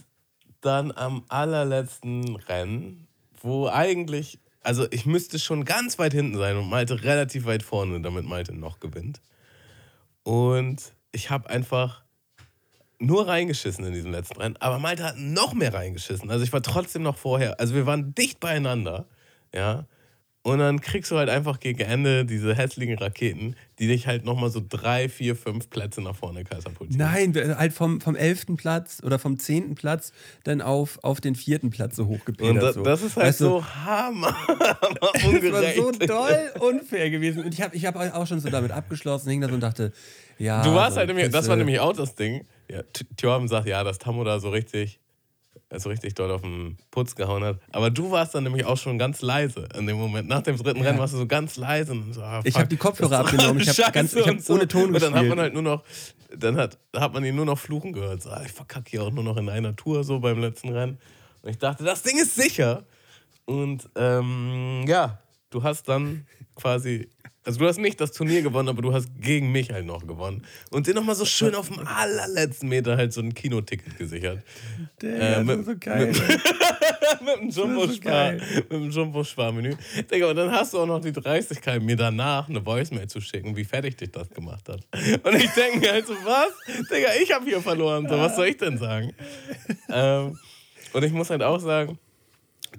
dann 0.61 0.91
am 0.93 1.25
allerletzten 1.29 2.37
Rennen, 2.37 3.07
wo 3.43 3.69
eigentlich, 3.69 4.41
also 4.67 4.89
ich 4.91 5.07
müsste 5.07 5.39
schon 5.39 5.65
ganz 5.65 5.97
weit 6.01 6.13
hinten 6.13 6.37
sein 6.37 6.57
und 6.57 6.69
Malte 6.69 7.05
relativ 7.05 7.47
weit 7.47 7.63
vorne, 7.63 8.01
damit 8.01 8.25
Malte 8.25 8.53
noch 8.53 8.81
gewinnt. 8.81 9.21
Und 10.25 10.93
ich 11.13 11.31
habe 11.31 11.49
einfach 11.49 12.03
nur 12.99 13.29
reingeschissen 13.29 13.85
in 13.85 13.93
diesem 13.93 14.11
letzten 14.11 14.41
Rennen, 14.41 14.57
aber 14.57 14.81
Malte 14.81 15.05
hat 15.05 15.19
noch 15.19 15.55
mehr 15.55 15.73
reingeschissen. 15.73 16.33
Also 16.33 16.43
ich 16.43 16.53
war 16.53 16.63
trotzdem 16.63 17.03
noch 17.03 17.17
vorher, 17.17 17.61
also 17.61 17.75
wir 17.75 17.87
waren 17.87 18.13
dicht 18.15 18.41
beieinander. 18.41 19.07
Ja. 19.55 19.87
Und 20.47 20.61
dann 20.61 20.81
kriegst 20.81 21.11
du 21.11 21.17
halt 21.17 21.29
einfach 21.29 21.59
gegen 21.59 21.81
Ende 21.81 22.25
diese 22.25 22.55
hässlichen 22.55 22.97
Raketen, 22.97 23.57
die 23.81 23.89
dich 23.89 24.07
halt 24.07 24.25
nochmal 24.25 24.49
so 24.49 24.63
drei, 24.67 25.09
vier, 25.09 25.35
fünf 25.35 25.69
Plätze 25.71 26.01
nach 26.01 26.15
vorne 26.15 26.45
katapultieren. 26.45 27.05
Nein, 27.05 27.59
halt 27.59 27.73
vom, 27.73 28.01
vom 28.01 28.15
11. 28.15 28.55
Platz 28.57 29.03
oder 29.03 29.19
vom 29.19 29.41
10. 29.41 29.75
Platz 29.75 30.13
dann 30.45 30.63
auf, 30.63 31.01
auf 31.03 31.21
den 31.21 31.35
vierten 31.35 31.71
Platz 31.71 31.97
so 31.97 32.05
Und 32.05 32.11
hochgepedert. 32.11 32.63
da, 32.63 32.73
so. 32.75 32.83
das 32.85 33.03
ist 33.03 33.17
halt 33.17 33.27
Weißt 33.27 33.39
so 33.39 33.65
hammer, 33.65 34.37
hammer 34.49 35.11
Das 35.43 35.53
war 35.53 35.75
so 35.75 35.91
doll 35.91 36.53
unfair 36.61 37.11
gewesen. 37.11 37.43
Und 37.43 37.53
ich 37.53 37.61
habe 37.61 37.75
ich 37.75 37.85
hab 37.85 37.97
auch 37.97 38.27
schon 38.29 38.39
so 38.39 38.49
damit 38.49 38.71
abgeschlossen, 38.71 39.29
hing 39.31 39.41
da 39.41 39.49
so 39.49 39.55
und 39.55 39.61
dachte, 39.61 39.93
ja. 40.39 40.63
Du 40.63 40.73
warst 40.75 40.97
halt 40.97 41.09
nämlich, 41.09 41.29
das 41.31 41.49
war 41.49 41.57
nämlich 41.57 41.81
auch 41.81 41.93
das 41.93 42.15
Ding. 42.15 42.45
Ja, 42.71 42.83
Thorben 43.17 43.49
sagt, 43.49 43.67
ja, 43.67 43.83
dass 43.83 43.99
Tammo 43.99 44.23
da 44.23 44.39
so 44.39 44.51
richtig, 44.51 45.01
so 45.83 45.89
richtig 45.91 46.15
doll 46.15 46.31
auf 46.31 46.43
den 46.43 46.77
Putz 46.91 47.15
gehauen 47.15 47.43
hat. 47.45 47.59
Aber 47.73 47.91
du 47.91 48.11
warst 48.11 48.35
dann 48.35 48.45
nämlich 48.45 48.65
auch 48.65 48.77
schon 48.77 48.99
ganz 48.99 49.21
leise 49.23 49.69
in 49.77 49.87
dem 49.87 49.97
Moment. 49.97 50.29
Nach 50.29 50.43
dem 50.43 50.57
dritten 50.57 50.83
Rennen 50.83 50.99
warst 50.99 51.15
du 51.15 51.19
so 51.19 51.27
ganz 51.27 51.57
leise. 51.57 51.93
Und 51.93 52.13
so, 52.13 52.23
ah, 52.23 52.41
Ich 52.45 52.53
fuck, 52.55 52.63
hab 52.63 52.69
die 52.71 52.77
Kopfhörer 52.77 53.19
abgenommen, 53.21 53.61
ich 53.61 53.69
hab 53.69 53.77
scheiße 53.77 53.93
ganz- 53.93 54.15
ich 54.15 54.27
hab 54.27 54.35
und 54.35 54.45
so. 54.45 54.55
ohne 54.55 54.69
Ton 54.69 54.95
Und 54.95 54.95
dann 54.95 55.03
hat 55.03 55.13
gespielt. 55.13 55.29
man 55.31 55.39
halt 55.41 55.55
nur 55.55 55.63
noch, 55.63 55.85
dann 56.37 56.57
hat, 56.57 56.79
hat 56.95 57.13
man 57.13 57.25
ihn 57.25 57.35
nur 57.37 57.47
noch 57.47 57.59
fluchen 57.59 57.93
gehört. 57.93 58.23
So, 58.23 58.31
ah, 58.31 58.43
ich 58.45 58.53
verkacke 58.53 58.91
hier 58.91 59.03
auch 59.03 59.11
nur 59.13 59.25
noch 59.25 59.37
in 59.37 59.49
einer 59.49 59.75
Tour 59.77 60.05
so 60.05 60.21
beim 60.21 60.41
letzten 60.41 60.71
Rennen. 60.71 60.99
Und 61.43 61.51
ich 61.51 61.59
dachte, 61.59 61.85
das 61.85 62.03
Ding 62.03 62.19
ist 62.19 62.35
sicher. 62.35 62.85
Und 63.45 63.89
ähm, 63.95 64.85
ja, 64.89 65.19
du 65.51 65.63
hast 65.63 65.89
dann 65.89 66.27
quasi, 66.57 67.09
also 67.47 67.59
du 67.61 67.67
hast 67.67 67.79
nicht 67.79 68.01
das 68.01 68.13
Turnier 68.13 68.43
gewonnen, 68.43 68.69
aber 68.69 68.83
du 68.83 68.93
hast 68.93 69.09
gegen 69.21 69.53
mich 69.53 69.71
halt 69.71 69.87
noch 69.87 70.07
gewonnen. 70.07 70.43
Und 70.71 70.87
dir 70.87 70.95
nochmal 70.95 71.15
so 71.15 71.25
schön 71.25 71.55
auf 71.55 71.69
dem 71.69 71.87
allerletzten 71.87 72.69
Meter 72.69 72.97
halt 72.97 73.13
so 73.13 73.21
ein 73.23 73.33
Kinoticket 73.33 73.97
gesichert. 73.97 74.43
Digga, 75.01 75.15
Äh, 75.39 75.45
mit- 75.45 75.61
ist 75.61 75.67
so 75.67 75.75
geil. 75.79 76.13
mit 77.21 77.41
dem 77.41 77.51
so 77.51 77.63
Jumbo-Spar, 77.65 78.13
geil. 78.13 78.41
mit 78.57 78.73
dem 78.73 78.91
Jumbo-Spar-Menü. 78.91 79.75
Digga, 80.11 80.31
und 80.31 80.37
dann 80.37 80.51
hast 80.51 80.75
du 80.75 80.79
auch 80.81 80.87
noch 80.87 81.01
die 81.01 81.13
Dreistigkeit, 81.13 81.83
mir 81.83 81.97
danach 81.97 82.49
eine 82.49 82.65
Voicemail 82.65 83.07
zu 83.07 83.21
schicken, 83.21 83.57
wie 83.57 83.65
fertig 83.65 83.97
dich 83.97 84.11
das 84.11 84.29
gemacht 84.31 84.69
hat. 84.69 84.81
Und 85.23 85.35
ich 85.37 85.51
denke 85.53 85.79
mir 85.81 85.93
halt 85.93 86.07
so, 86.07 86.15
was? 86.25 86.51
Digga, 86.91 87.09
ich 87.23 87.33
habe 87.33 87.45
hier 87.45 87.61
verloren. 87.61 88.09
So, 88.09 88.19
was 88.19 88.37
soll 88.37 88.47
ich 88.49 88.57
denn 88.57 88.79
sagen? 88.79 89.13
ähm, 89.89 90.39
und 90.93 91.03
ich 91.05 91.13
muss 91.13 91.31
halt 91.31 91.43
auch 91.43 91.61
sagen, 91.61 91.99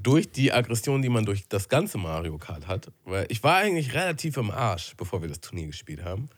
durch 0.04 0.32
die 0.32 0.52
Aggression, 0.54 1.02
die 1.02 1.10
man 1.10 1.26
durch 1.26 1.48
das 1.48 1.70
ganze 1.70 1.98
Mario 1.98 2.38
Kart 2.38 2.68
hat, 2.68 2.92
weil 3.06 3.26
ich 3.30 3.44
war 3.44 3.58
eigentlich 3.58 3.94
relativ 3.94 4.38
im 4.38 4.52
Arsch, 4.52 4.94
bevor 4.98 5.22
wir 5.22 5.30
das 5.30 5.40
Turnier 5.42 5.68
gespielt 5.68 6.04
haben. 6.04 6.30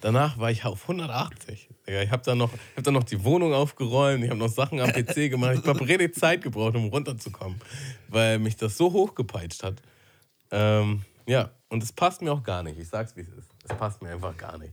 Danach 0.00 0.38
war 0.38 0.50
ich 0.50 0.64
auf 0.64 0.82
180. 0.82 1.68
Digga, 1.86 2.02
Ich 2.02 2.10
habe 2.12 2.22
dann, 2.24 2.38
noch- 2.38 2.52
hab 2.76 2.84
dann 2.84 2.94
noch 2.94 3.02
die 3.04 3.24
Wohnung 3.24 3.52
aufgeräumt, 3.52 4.22
ich 4.22 4.30
habe 4.30 4.38
noch 4.38 4.48
Sachen 4.48 4.80
am 4.80 4.90
PC 4.92 5.28
gemacht. 5.28 5.58
Ich 5.60 5.66
habe 5.66 5.80
richtig 5.86 6.14
Zeit 6.14 6.42
gebraucht, 6.42 6.76
um 6.76 6.86
runterzukommen, 6.88 7.60
weil 8.08 8.38
mich 8.38 8.56
das 8.56 8.76
so 8.76 8.92
hochgepeitscht 8.92 9.64
hat. 9.64 9.82
Ähm, 10.52 11.02
ja, 11.26 11.50
und 11.68 11.82
es 11.82 11.92
passt 11.92 12.22
mir 12.22 12.32
auch 12.32 12.42
gar 12.44 12.62
nicht. 12.62 12.78
Ich 12.78 12.88
sag's, 12.88 13.16
wie 13.16 13.20
es 13.22 13.28
ist. 13.28 13.48
Es 13.68 13.76
passt 13.76 14.00
mir 14.00 14.10
einfach 14.12 14.36
gar 14.36 14.56
nicht. 14.56 14.72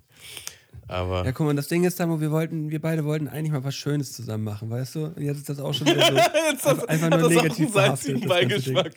Aber 0.88 1.26
Ja, 1.26 1.32
guck 1.32 1.48
mal, 1.48 1.56
das 1.56 1.67
Ding 1.67 1.84
ist, 1.84 1.95
Tamo, 1.95 2.21
wir 2.21 2.30
wollten, 2.30 2.69
wir 2.69 2.80
beide 2.80 3.04
wollten 3.06 3.28
eigentlich 3.28 3.52
mal 3.52 3.63
was 3.63 3.74
Schönes 3.76 4.13
zusammen 4.13 4.43
machen, 4.43 4.69
weißt 4.69 4.95
du? 4.95 5.06
Und 5.06 5.19
jetzt 5.21 5.38
ist 5.39 5.50
das 5.50 5.60
auch 5.60 5.74
schon 5.74 5.88
wieder 5.88 6.06
so 6.06 6.13
Jetzt 6.52 6.67
einfach, 6.67 6.88
einfach 6.88 7.10
hat 7.12 7.19
nur 7.19 7.30
das 7.30 7.38
auch 7.38 7.41
negativ 7.43 7.60
einen 7.65 7.71
salzigen 7.74 8.21
behaftet. 8.21 8.67
das. 8.67 8.74
Beigeschmack. 8.74 8.93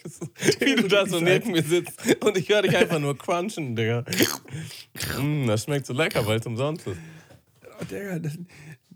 Wie 0.61 0.75
du 0.77 0.89
da 0.89 1.07
so 1.07 1.21
neben 1.21 1.53
mir 1.53 1.63
sitzt 1.63 1.99
und 2.23 2.37
ich 2.37 2.49
höre 2.51 2.61
dich 2.63 2.77
einfach 2.77 2.99
nur 2.99 3.17
crunchen, 3.17 3.75
Digga. 3.75 4.05
Mm, 5.21 5.47
das 5.47 5.65
schmeckt 5.65 5.87
so 5.87 5.95
lecker, 5.95 6.27
weil 6.27 6.39
es 6.41 6.47
umsonst 6.47 6.87
ist. 6.89 6.99
Oh, 7.81 7.85
Digga, 7.85 8.19
das, 8.19 8.33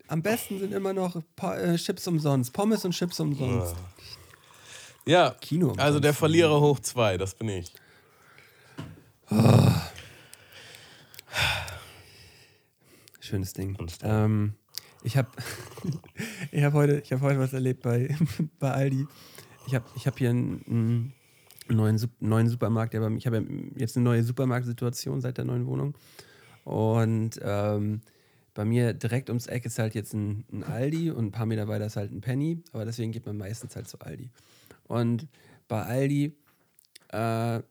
am 0.08 0.20
besten 0.20 0.58
sind 0.58 0.74
immer 0.74 0.92
noch 0.92 1.16
Pa- 1.34 1.56
äh, 1.56 1.76
Chips 1.78 2.06
umsonst. 2.06 2.52
Pommes 2.52 2.84
und 2.84 2.90
Chips 2.92 3.18
umsonst. 3.20 3.74
Ja, 5.06 5.34
Kino 5.40 5.68
umsonst. 5.68 5.80
also 5.82 5.98
der 5.98 6.12
Verlierer 6.12 6.60
hoch 6.60 6.78
zwei, 6.80 7.16
das 7.16 7.34
bin 7.34 7.48
ich. 7.48 7.72
Schönes 13.32 13.54
Ding. 13.54 13.78
Ähm, 14.02 14.52
ich 15.02 15.16
habe 15.16 15.30
ich 16.52 16.62
hab 16.62 16.74
heute, 16.74 17.00
ich 17.02 17.10
hab 17.14 17.22
heute 17.22 17.38
was 17.38 17.54
erlebt 17.54 17.80
bei, 17.80 18.14
bei 18.58 18.70
Aldi. 18.72 19.06
Ich 19.66 19.74
habe 19.74 19.86
ich 19.96 20.06
hab 20.06 20.18
hier 20.18 20.28
einen, 20.28 20.62
einen 20.68 21.12
neuen, 21.74 21.98
neuen 22.20 22.48
Supermarkt. 22.48 22.92
Der 22.92 23.00
bei 23.00 23.08
mir- 23.08 23.16
Ich 23.16 23.26
habe 23.26 23.42
jetzt 23.76 23.96
eine 23.96 24.04
neue 24.04 24.22
Supermarktsituation 24.22 25.22
seit 25.22 25.38
der 25.38 25.46
neuen 25.46 25.64
Wohnung. 25.66 25.94
Und 26.64 27.40
ähm, 27.42 28.02
bei 28.52 28.66
mir 28.66 28.92
direkt 28.92 29.30
ums 29.30 29.46
Eck 29.46 29.64
ist 29.64 29.78
halt 29.78 29.94
jetzt 29.94 30.12
ein, 30.12 30.44
ein 30.52 30.62
Aldi 30.62 31.10
und 31.10 31.24
ein 31.24 31.32
paar 31.32 31.46
Meter 31.46 31.68
weiter 31.68 31.86
ist 31.86 31.96
halt 31.96 32.12
ein 32.12 32.20
Penny. 32.20 32.62
Aber 32.72 32.84
deswegen 32.84 33.12
geht 33.12 33.24
man 33.24 33.38
meistens 33.38 33.74
halt 33.76 33.88
zu 33.88 33.98
Aldi. 34.00 34.28
Und 34.84 35.26
bei 35.68 35.80
Aldi 35.82 36.36
äh, 37.08 37.62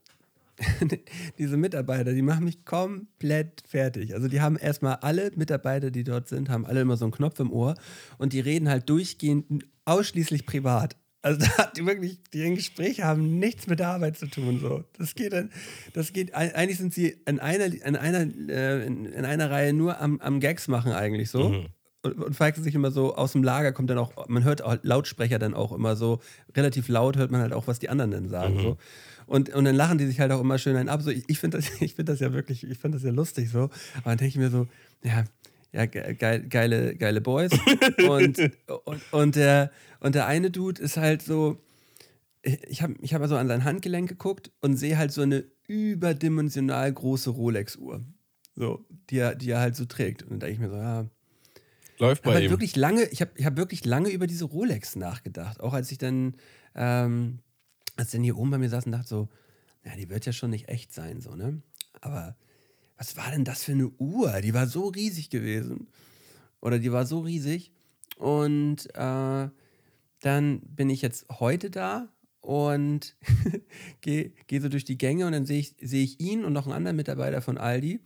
diese 1.37 1.57
Mitarbeiter, 1.57 2.13
die 2.13 2.21
machen 2.21 2.45
mich 2.45 2.65
komplett 2.65 3.63
fertig. 3.67 4.13
Also 4.13 4.27
die 4.27 4.41
haben 4.41 4.57
erstmal 4.57 4.95
alle 4.97 5.31
Mitarbeiter, 5.35 5.91
die 5.91 6.03
dort 6.03 6.27
sind, 6.27 6.49
haben 6.49 6.65
alle 6.65 6.81
immer 6.81 6.97
so 6.97 7.05
einen 7.05 7.11
Knopf 7.11 7.39
im 7.39 7.51
Ohr 7.51 7.75
und 8.17 8.33
die 8.33 8.39
reden 8.39 8.69
halt 8.69 8.89
durchgehend 8.89 9.65
ausschließlich 9.85 10.45
privat. 10.45 10.95
Also 11.23 11.39
da 11.39 11.57
hat 11.57 11.77
die 11.77 11.85
wirklich, 11.85 12.19
die 12.33 12.55
Gespräche 12.55 13.03
haben 13.03 13.37
nichts 13.37 13.67
mit 13.67 13.79
der 13.79 13.89
Arbeit 13.89 14.17
zu 14.17 14.27
tun. 14.27 14.59
So. 14.59 14.83
Das 14.97 15.13
geht 15.13 15.33
dann, 15.33 15.51
das 15.93 16.13
geht, 16.13 16.33
eigentlich 16.33 16.77
sind 16.77 16.93
sie 16.93 17.15
in 17.27 17.39
einer, 17.39 17.65
in 17.65 17.95
einer, 17.95 18.27
äh, 18.49 18.85
in, 18.85 19.05
in 19.05 19.25
einer 19.25 19.51
Reihe 19.51 19.73
nur 19.73 19.99
am, 20.01 20.19
am 20.19 20.39
Gags 20.39 20.67
machen 20.67 20.91
eigentlich 20.91 21.29
so. 21.29 21.49
Mhm. 21.49 21.65
Und, 22.03 22.13
und 22.13 22.35
fragt 22.35 22.57
sich 22.57 22.73
immer 22.73 22.89
so, 22.89 23.15
aus 23.15 23.33
dem 23.33 23.43
Lager 23.43 23.71
kommt 23.73 23.91
dann 23.91 23.99
auch, 23.99 24.27
man 24.27 24.43
hört 24.43 24.63
auch 24.63 24.77
Lautsprecher 24.81 25.37
dann 25.37 25.53
auch 25.53 25.71
immer 25.71 25.95
so, 25.95 26.19
relativ 26.55 26.87
laut 26.87 27.15
hört 27.17 27.29
man 27.29 27.41
halt 27.41 27.53
auch, 27.53 27.67
was 27.67 27.77
die 27.77 27.89
anderen 27.89 28.09
dann 28.09 28.27
sagen. 28.27 28.57
So. 28.59 28.77
Und, 29.31 29.49
und 29.53 29.63
dann 29.63 29.75
lachen 29.75 29.97
die 29.97 30.05
sich 30.07 30.19
halt 30.19 30.31
auch 30.33 30.41
immer 30.41 30.57
schön 30.57 30.75
ein 30.75 30.89
ab. 30.89 31.01
So, 31.01 31.09
ich 31.09 31.23
ich 31.27 31.39
finde 31.39 31.57
das, 31.57 31.69
ich 31.81 31.95
find 31.95 32.09
das 32.09 32.19
ja 32.19 32.33
wirklich, 32.33 32.63
ich 32.69 32.77
finde 32.77 32.97
das 32.97 33.05
ja 33.05 33.11
lustig 33.11 33.49
so. 33.49 33.59
Aber 33.63 33.71
dann 34.11 34.17
denke 34.17 34.27
ich 34.27 34.37
mir 34.37 34.49
so, 34.49 34.67
ja, 35.03 35.23
ja, 35.71 35.85
ge 35.85 36.13
geil, 36.15 36.41
geile, 36.49 36.95
geile 36.97 37.21
Boys. 37.21 37.51
und, 38.09 38.37
und, 38.85 39.01
und, 39.13 39.35
der, 39.37 39.71
und 40.01 40.15
der 40.15 40.27
eine 40.27 40.51
Dude 40.51 40.81
ist 40.81 40.97
halt 40.97 41.21
so, 41.21 41.61
ich- 42.41 42.81
habe 42.81 42.95
ich 43.01 43.13
hab 43.13 43.21
mal 43.21 43.29
so 43.29 43.37
an 43.37 43.47
sein 43.47 43.63
Handgelenk 43.63 44.09
geguckt 44.09 44.51
und 44.59 44.75
sehe 44.75 44.97
halt 44.97 45.13
so 45.13 45.21
eine 45.21 45.45
überdimensional 45.67 46.91
große 46.91 47.29
Rolex-Uhr. 47.29 48.03
So, 48.55 48.85
die 49.09 49.17
er, 49.19 49.35
die 49.35 49.49
er 49.51 49.59
halt 49.61 49.75
so 49.77 49.85
trägt. 49.85 50.23
Und 50.23 50.31
dann 50.31 50.39
denke 50.41 50.53
ich 50.55 50.59
mir 50.59 50.69
so, 50.69 50.75
ja, 50.75 51.05
Läuft 51.99 52.23
bei 52.23 52.33
halt 52.33 52.43
ihm. 52.45 52.49
wirklich 52.49 52.75
lange, 52.75 53.03
ich 53.05 53.21
habe 53.21 53.31
ich 53.35 53.45
hab 53.45 53.55
wirklich 53.57 53.85
lange 53.85 54.09
über 54.09 54.27
diese 54.27 54.45
Rolex 54.45 54.95
nachgedacht. 54.95 55.61
Auch 55.61 55.73
als 55.73 55.91
ich 55.91 55.99
dann, 55.99 56.35
ähm, 56.75 57.39
als 58.01 58.11
dann 58.11 58.23
hier 58.23 58.37
oben 58.37 58.51
bei 58.51 58.57
mir 58.57 58.69
saß 58.69 58.85
und 58.85 58.91
dachte 58.91 59.07
so, 59.07 59.29
ja, 59.85 59.95
die 59.95 60.09
wird 60.09 60.25
ja 60.25 60.33
schon 60.33 60.49
nicht 60.49 60.69
echt 60.69 60.93
sein, 60.93 61.21
so, 61.21 61.35
ne? 61.35 61.61
Aber 62.01 62.35
was 62.97 63.15
war 63.17 63.31
denn 63.31 63.45
das 63.45 63.63
für 63.63 63.71
eine 63.71 63.87
Uhr? 63.87 64.41
Die 64.41 64.53
war 64.53 64.67
so 64.67 64.87
riesig 64.87 65.29
gewesen. 65.29 65.87
Oder 66.61 66.77
die 66.79 66.91
war 66.91 67.05
so 67.05 67.19
riesig. 67.19 67.71
Und 68.17 68.93
äh, 68.93 69.49
dann 70.19 70.59
bin 70.61 70.89
ich 70.89 71.01
jetzt 71.01 71.25
heute 71.39 71.69
da 71.71 72.09
und 72.41 73.15
gehe 74.01 74.31
geh 74.47 74.59
so 74.59 74.69
durch 74.69 74.85
die 74.85 74.97
Gänge 74.97 75.25
und 75.25 75.31
dann 75.31 75.45
sehe 75.45 75.59
ich, 75.59 75.75
seh 75.81 76.03
ich 76.03 76.19
ihn 76.19 76.43
und 76.43 76.53
noch 76.53 76.65
einen 76.65 76.75
anderen 76.75 76.97
Mitarbeiter 76.97 77.41
von 77.41 77.57
Aldi 77.57 77.99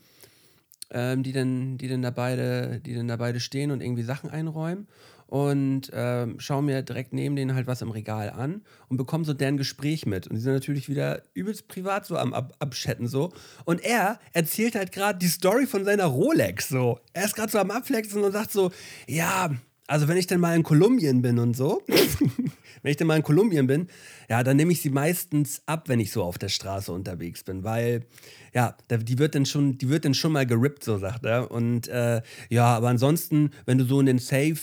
ähm, 0.91 1.23
die, 1.23 1.31
dann, 1.31 1.77
die, 1.77 1.87
dann 1.87 2.01
da 2.01 2.11
die 2.11 2.93
dann 2.93 3.07
da 3.07 3.17
beide 3.17 3.39
stehen 3.39 3.71
und 3.71 3.81
irgendwie 3.81 4.03
Sachen 4.03 4.29
einräumen 4.29 4.87
und 5.27 5.89
ähm, 5.93 6.39
schaue 6.39 6.63
mir 6.63 6.81
direkt 6.81 7.13
neben 7.13 7.35
denen 7.35 7.55
halt 7.55 7.67
was 7.67 7.81
im 7.81 7.91
Regal 7.91 8.29
an 8.29 8.61
und 8.89 8.97
bekomme 8.97 9.25
so 9.25 9.33
deren 9.33 9.57
Gespräch 9.57 10.05
mit. 10.05 10.27
Und 10.27 10.35
die 10.35 10.41
sind 10.41 10.53
natürlich 10.53 10.87
wieder 10.89 11.23
übelst 11.33 11.67
privat 11.67 12.05
so 12.05 12.17
am 12.17 12.33
Ab 12.33 12.55
Abchatten 12.59 13.07
so. 13.07 13.33
Und 13.65 13.83
er 13.83 14.19
erzählt 14.33 14.75
halt 14.75 14.91
gerade 14.91 15.19
die 15.19 15.27
Story 15.27 15.65
von 15.65 15.83
seiner 15.85 16.05
Rolex 16.05 16.69
so. 16.69 16.99
Er 17.13 17.25
ist 17.25 17.35
gerade 17.35 17.51
so 17.51 17.59
am 17.59 17.71
Abflexen 17.71 18.23
und 18.23 18.31
sagt 18.31 18.51
so, 18.51 18.71
ja, 19.07 19.51
also 19.87 20.07
wenn 20.07 20.17
ich 20.17 20.27
dann 20.27 20.39
mal 20.39 20.55
in 20.55 20.63
Kolumbien 20.63 21.21
bin 21.21 21.37
und 21.37 21.55
so, 21.55 21.83
wenn 21.87 22.91
ich 22.91 22.97
dann 22.97 23.07
mal 23.07 23.17
in 23.17 23.23
Kolumbien 23.23 23.67
bin, 23.67 23.87
ja, 24.29 24.43
dann 24.43 24.57
nehme 24.57 24.71
ich 24.71 24.81
sie 24.81 24.89
meistens 24.89 25.61
ab, 25.67 25.89
wenn 25.89 25.99
ich 25.99 26.11
so 26.11 26.23
auf 26.23 26.37
der 26.37 26.49
Straße 26.49 26.91
unterwegs 26.91 27.43
bin, 27.43 27.63
weil 27.63 28.05
ja, 28.53 28.75
die 28.89 29.19
wird 29.19 29.35
dann 29.35 29.45
schon, 29.45 29.77
die 29.77 29.89
wird 29.89 30.05
dann 30.05 30.13
schon 30.13 30.31
mal 30.31 30.45
gerippt, 30.45 30.83
so 30.83 30.97
sagt 30.97 31.25
er. 31.25 31.51
Und 31.51 31.87
äh, 31.87 32.21
ja, 32.49 32.75
aber 32.75 32.89
ansonsten, 32.89 33.51
wenn 33.65 33.77
du 33.77 33.85
so 33.85 33.99
in 33.99 34.05
den 34.05 34.19
Safe 34.19 34.57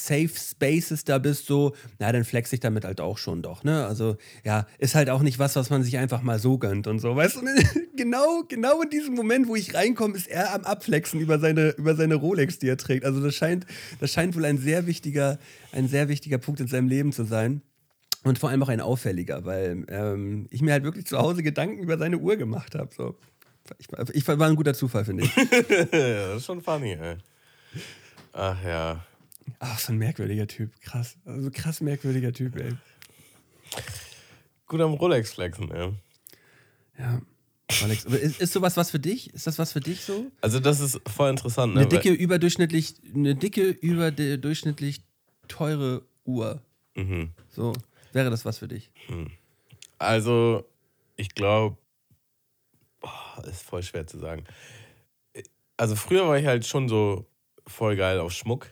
Safe 0.00 0.28
Spaces 0.28 1.02
da 1.02 1.18
bist, 1.18 1.46
so, 1.46 1.74
na, 1.98 2.12
dann 2.12 2.22
flex 2.22 2.52
ich 2.52 2.60
damit 2.60 2.84
halt 2.84 3.00
auch 3.00 3.18
schon 3.18 3.42
doch, 3.42 3.64
ne? 3.64 3.84
Also, 3.84 4.16
ja, 4.44 4.68
ist 4.78 4.94
halt 4.94 5.10
auch 5.10 5.22
nicht 5.22 5.40
was, 5.40 5.56
was 5.56 5.70
man 5.70 5.82
sich 5.82 5.98
einfach 5.98 6.22
mal 6.22 6.38
so 6.38 6.56
gönnt 6.56 6.86
und 6.86 7.00
so, 7.00 7.16
weißt 7.16 7.36
du? 7.36 7.40
genau, 7.96 8.44
genau 8.48 8.80
in 8.80 8.90
diesem 8.90 9.14
Moment, 9.16 9.48
wo 9.48 9.56
ich 9.56 9.74
reinkomme, 9.74 10.14
ist 10.14 10.28
er 10.28 10.54
am 10.54 10.62
Abflexen 10.62 11.18
über 11.18 11.40
seine, 11.40 11.70
über 11.70 11.96
seine 11.96 12.14
Rolex, 12.14 12.60
die 12.60 12.68
er 12.68 12.76
trägt. 12.76 13.04
Also, 13.04 13.20
das 13.20 13.34
scheint, 13.34 13.66
das 13.98 14.12
scheint 14.12 14.36
wohl 14.36 14.44
ein 14.44 14.58
sehr 14.58 14.86
wichtiger, 14.86 15.40
ein 15.72 15.88
sehr 15.88 16.08
wichtiger 16.08 16.38
Punkt 16.38 16.60
in 16.60 16.68
seinem 16.68 16.86
Leben 16.86 17.12
zu 17.12 17.24
sein. 17.24 17.60
Und 18.22 18.38
vor 18.38 18.50
allem 18.50 18.62
auch 18.62 18.68
ein 18.68 18.80
auffälliger, 18.80 19.44
weil 19.44 19.84
ähm, 19.88 20.46
ich 20.50 20.62
mir 20.62 20.72
halt 20.72 20.84
wirklich 20.84 21.06
zu 21.06 21.18
Hause 21.18 21.42
Gedanken 21.42 21.82
über 21.82 21.98
seine 21.98 22.18
Uhr 22.18 22.36
gemacht 22.36 22.76
habe. 22.76 22.90
So. 22.96 23.16
Ich, 23.78 23.88
ich 24.12 24.28
war 24.28 24.40
ein 24.48 24.56
guter 24.56 24.74
Zufall, 24.74 25.04
finde 25.04 25.24
ich. 25.24 25.34
das 25.90 26.36
ist 26.36 26.46
schon 26.46 26.62
funny, 26.62 26.92
ey. 26.92 27.16
Ach 28.32 28.62
ja. 28.64 29.04
Ach, 29.58 29.78
so 29.78 29.92
ein 29.92 29.98
merkwürdiger 29.98 30.46
Typ. 30.46 30.70
Krass. 30.80 31.16
Also 31.24 31.50
krass 31.50 31.80
merkwürdiger 31.80 32.32
Typ, 32.32 32.56
ey. 32.56 32.72
Gut 34.66 34.80
am 34.80 34.94
Rolex 34.94 35.32
flexen, 35.32 35.70
ey. 35.70 35.92
Ja. 36.98 37.20
Aber 37.82 37.92
ist, 37.92 38.40
ist 38.40 38.52
sowas 38.52 38.76
was 38.76 38.90
für 38.90 38.98
dich? 38.98 39.32
Ist 39.34 39.46
das 39.46 39.58
was 39.58 39.72
für 39.72 39.80
dich 39.80 40.00
so? 40.00 40.30
Also 40.40 40.58
das 40.58 40.80
ist 40.80 41.00
voll 41.06 41.30
interessant. 41.30 41.74
Ne? 41.74 41.80
Eine 41.80 41.88
dicke, 41.88 42.10
überdurchschnittlich, 42.10 42.94
eine 43.14 43.34
dicke, 43.34 43.68
überdurchschnittlich 43.68 45.02
teure 45.48 46.02
Uhr. 46.24 46.62
Mhm. 46.94 47.30
So, 47.50 47.74
wäre 48.12 48.30
das 48.30 48.44
was 48.46 48.58
für 48.58 48.68
dich? 48.68 48.90
Also, 49.98 50.64
ich 51.16 51.34
glaube, 51.34 51.76
ist 53.46 53.62
voll 53.62 53.82
schwer 53.82 54.06
zu 54.06 54.18
sagen. 54.18 54.44
Also 55.76 55.94
früher 55.94 56.26
war 56.26 56.38
ich 56.38 56.46
halt 56.46 56.66
schon 56.66 56.88
so 56.88 57.26
voll 57.66 57.96
geil 57.96 58.18
auf 58.18 58.32
Schmuck 58.32 58.68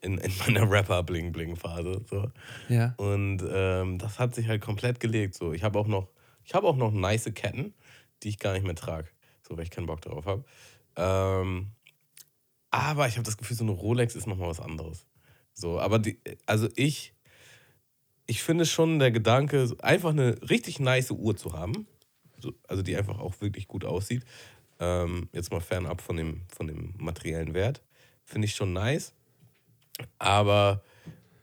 in, 0.00 0.18
in 0.18 0.32
meiner 0.38 0.70
Rapper-Bling-Bling-Phase. 0.70 2.04
So. 2.08 2.30
Ja. 2.68 2.94
Und 2.96 3.42
ähm, 3.50 3.98
das 3.98 4.18
hat 4.18 4.34
sich 4.34 4.48
halt 4.48 4.62
komplett 4.62 5.00
gelegt. 5.00 5.34
So. 5.34 5.52
Ich 5.52 5.62
habe 5.62 5.78
auch 5.78 5.86
noch, 5.86 6.08
ich 6.44 6.54
habe 6.54 6.66
auch 6.66 6.76
noch 6.76 6.92
nice 6.92 7.30
Ketten, 7.34 7.74
die 8.22 8.28
ich 8.28 8.38
gar 8.38 8.52
nicht 8.52 8.64
mehr 8.64 8.74
trage. 8.74 9.08
So, 9.46 9.56
weil 9.56 9.64
ich 9.64 9.70
keinen 9.70 9.86
Bock 9.86 10.00
darauf 10.00 10.26
habe. 10.26 10.44
Ähm, 10.96 11.72
aber 12.70 13.08
ich 13.08 13.14
habe 13.14 13.24
das 13.24 13.36
Gefühl, 13.36 13.56
so 13.56 13.64
eine 13.64 13.72
Rolex 13.72 14.14
ist 14.14 14.26
nochmal 14.26 14.48
was 14.48 14.60
anderes. 14.60 15.06
So, 15.54 15.80
aber 15.80 15.98
die, 15.98 16.20
also 16.46 16.68
ich, 16.76 17.14
ich 18.26 18.42
finde 18.42 18.66
schon 18.66 18.98
der 18.98 19.10
Gedanke, 19.10 19.74
einfach 19.80 20.10
eine 20.10 20.36
richtig 20.48 20.78
nice 20.78 21.10
Uhr 21.10 21.36
zu 21.36 21.54
haben, 21.54 21.86
so, 22.38 22.52
also 22.68 22.82
die 22.82 22.96
einfach 22.96 23.18
auch 23.18 23.40
wirklich 23.40 23.66
gut 23.66 23.84
aussieht, 23.84 24.24
ähm, 24.78 25.28
jetzt 25.32 25.50
mal 25.50 25.60
fernab 25.60 26.00
von 26.00 26.16
dem, 26.16 26.42
von 26.48 26.66
dem 26.68 26.94
materiellen 26.98 27.54
Wert, 27.54 27.82
finde 28.24 28.46
ich 28.46 28.54
schon 28.54 28.72
nice. 28.72 29.14
Aber 30.18 30.82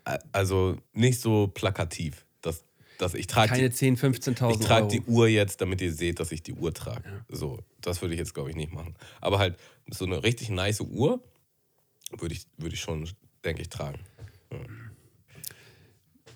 äh, 0.05 0.17
also 0.31 0.77
nicht 0.93 1.19
so 1.19 1.47
plakativ. 1.47 2.25
Dass, 2.41 2.63
dass 2.97 3.13
ich 3.13 3.27
trage 3.27 3.49
Keine 3.49 3.69
die, 3.69 3.75
10, 3.75 3.97
15.000 3.97 4.51
ich 4.51 4.59
trage 4.59 4.83
Euro. 4.83 4.91
die 4.91 5.01
Uhr 5.01 5.27
jetzt, 5.27 5.61
damit 5.61 5.81
ihr 5.81 5.93
seht, 5.93 6.19
dass 6.19 6.31
ich 6.31 6.43
die 6.43 6.53
Uhr 6.53 6.73
trage. 6.73 7.23
So, 7.29 7.59
das 7.81 8.01
würde 8.01 8.13
ich 8.13 8.19
jetzt, 8.19 8.33
glaube 8.33 8.49
ich, 8.49 8.55
nicht 8.55 8.73
machen. 8.73 8.95
Aber 9.21 9.39
halt 9.39 9.57
so 9.89 10.05
eine 10.05 10.23
richtig 10.23 10.49
nice 10.49 10.81
Uhr 10.81 11.21
würde 12.17 12.35
ich, 12.35 12.45
würde 12.57 12.75
ich 12.75 12.81
schon, 12.81 13.09
denke 13.43 13.61
ich, 13.61 13.69
tragen. 13.69 13.99
Ja. 14.51 14.59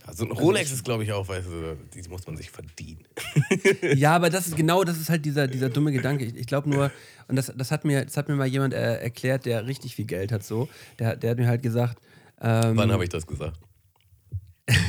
Also 0.09 0.25
ein 0.25 0.31
Rolex 0.31 0.71
ist, 0.71 0.83
glaube 0.83 1.03
ich, 1.03 1.11
auch, 1.11 1.27
weißt 1.27 1.47
du, 1.47 1.77
die 1.93 2.09
muss 2.09 2.25
man 2.25 2.35
sich 2.35 2.49
verdienen. 2.49 3.05
Ja, 3.95 4.15
aber 4.15 4.29
das 4.31 4.47
ist 4.47 4.55
genau, 4.55 4.83
das 4.83 4.99
ist 4.99 5.09
halt 5.09 5.23
dieser, 5.23 5.47
dieser 5.47 5.69
dumme 5.69 5.91
Gedanke. 5.91 6.25
Ich, 6.25 6.35
ich 6.35 6.47
glaube 6.47 6.67
nur, 6.69 6.91
und 7.27 7.35
das, 7.35 7.53
das, 7.55 7.69
hat 7.69 7.85
mir, 7.85 8.05
das 8.05 8.17
hat 8.17 8.27
mir 8.27 8.35
mal 8.35 8.47
jemand 8.47 8.73
äh, 8.73 8.97
erklärt, 8.97 9.45
der 9.45 9.67
richtig 9.67 9.95
viel 9.95 10.05
Geld 10.05 10.31
hat, 10.31 10.43
so. 10.43 10.67
Der, 10.97 11.15
der 11.15 11.31
hat 11.31 11.37
mir 11.37 11.47
halt 11.47 11.61
gesagt, 11.61 11.99
ähm, 12.41 12.77
Wann 12.77 12.91
habe 12.91 13.03
ich 13.03 13.09
das 13.09 13.25
gesagt? 13.27 13.59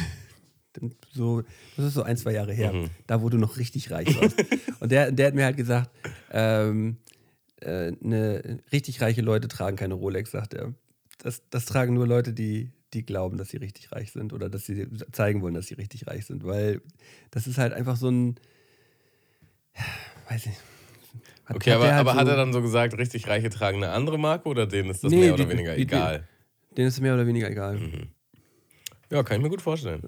so, 1.12 1.42
das 1.76 1.86
ist 1.86 1.94
so 1.94 2.02
ein, 2.02 2.16
zwei 2.16 2.32
Jahre 2.32 2.52
her, 2.52 2.72
Mhm. 2.72 2.90
da 3.06 3.20
wo 3.22 3.28
du 3.28 3.38
noch 3.38 3.56
richtig 3.56 3.90
reich 3.90 4.08
warst. 4.20 4.36
und 4.80 4.92
der, 4.92 5.10
der 5.12 5.26
hat 5.28 5.34
mir 5.34 5.44
halt 5.44 5.56
gesagt, 5.56 5.90
ähm, 6.30 6.96
äh, 7.60 7.92
ne, 8.00 8.60
richtig 8.72 9.00
reiche 9.02 9.20
Leute 9.20 9.48
tragen 9.48 9.76
keine 9.76 9.94
Rolex, 9.94 10.30
sagt 10.30 10.54
er. 10.54 10.72
Das, 11.18 11.42
das 11.50 11.66
tragen 11.66 11.94
nur 11.94 12.06
Leute, 12.06 12.32
die, 12.32 12.70
die 12.94 13.04
glauben, 13.04 13.36
dass 13.36 13.50
sie 13.50 13.58
richtig 13.58 13.92
reich 13.92 14.12
sind 14.12 14.32
oder 14.32 14.48
dass 14.48 14.64
sie 14.64 14.86
zeigen 15.12 15.42
wollen, 15.42 15.54
dass 15.54 15.66
sie 15.66 15.74
richtig 15.74 16.06
reich 16.06 16.24
sind, 16.26 16.44
weil 16.44 16.80
das 17.30 17.46
ist 17.46 17.58
halt 17.58 17.72
einfach 17.74 17.96
so 17.96 18.08
ein, 18.10 18.36
weiß 20.28 20.46
ich. 20.46 20.52
Hat, 21.44 21.56
Okay, 21.56 21.72
aber, 21.72 21.84
der 21.84 21.94
halt 21.96 22.00
aber 22.06 22.14
hat 22.14 22.26
so- 22.26 22.30
er 22.30 22.36
dann 22.36 22.52
so 22.52 22.62
gesagt, 22.62 22.96
richtig 22.96 23.26
Reiche 23.26 23.50
tragen 23.50 23.78
eine 23.78 23.90
andere 23.92 24.18
Marke 24.18 24.48
oder 24.48 24.66
denen 24.66 24.88
ist 24.90 25.02
das 25.04 25.10
Nee, 25.10 25.18
mehr 25.20 25.34
oder 25.34 25.44
die- 25.44 25.50
weniger 25.50 25.74
die- 25.74 25.82
egal? 25.82 26.26
Denen 26.76 26.88
ist 26.88 26.94
es 26.94 27.00
mehr 27.00 27.14
oder 27.14 27.26
weniger 27.26 27.50
egal. 27.50 27.78
Mhm. 27.78 28.08
Ja, 29.10 29.22
kann 29.22 29.38
ich 29.38 29.42
mir 29.42 29.50
gut 29.50 29.62
vorstellen. 29.62 30.00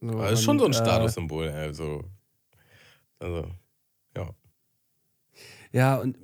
So, 0.00 0.08
Aber 0.08 0.30
das 0.30 0.40
ist 0.40 0.44
schon 0.44 0.58
so 0.58 0.64
ein 0.66 0.72
äh, 0.72 0.74
Statussymbol, 0.74 1.48
also. 1.48 2.04
Also, 3.18 3.48
ja. 4.16 4.30
Ja, 5.72 5.96
und 5.96 6.18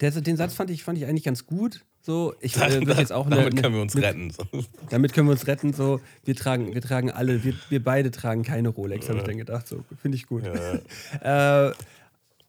der, 0.00 0.10
den 0.10 0.36
Satz 0.36 0.54
fand 0.54 0.70
ich, 0.70 0.82
fand 0.84 0.98
ich 0.98 1.06
eigentlich 1.06 1.24
ganz 1.24 1.46
gut. 1.46 1.84
So, 2.00 2.34
ich 2.40 2.56
äh, 2.56 2.60
würde 2.86 3.00
jetzt 3.00 3.12
auch 3.12 3.28
Damit 3.28 3.46
eine- 3.52 3.60
können 3.62 3.74
wir 3.74 3.82
uns 3.82 3.94
mit- 3.94 4.04
retten. 4.04 4.30
So. 4.30 4.44
Damit 4.90 5.12
können 5.12 5.26
wir 5.28 5.32
uns 5.32 5.46
retten. 5.46 5.72
So, 5.72 6.00
wir 6.24 6.34
tragen, 6.36 6.72
wir 6.74 6.80
tragen 6.82 7.10
alle, 7.10 7.44
wir, 7.44 7.54
wir 7.68 7.82
beide 7.82 8.10
tragen 8.10 8.42
keine 8.42 8.68
Rolex, 8.68 9.08
habe 9.08 9.18
ich 9.18 9.22
Ja. 9.22 9.26
dann 9.28 9.38
gedacht. 9.38 9.66
So, 9.66 9.84
finde 10.00 10.16
ich 10.16 10.26
gut. 10.26 10.44
Ja. 10.44 11.68
Äh, 11.68 11.74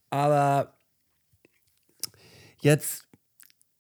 aber 0.10 0.74
jetzt, 2.62 3.07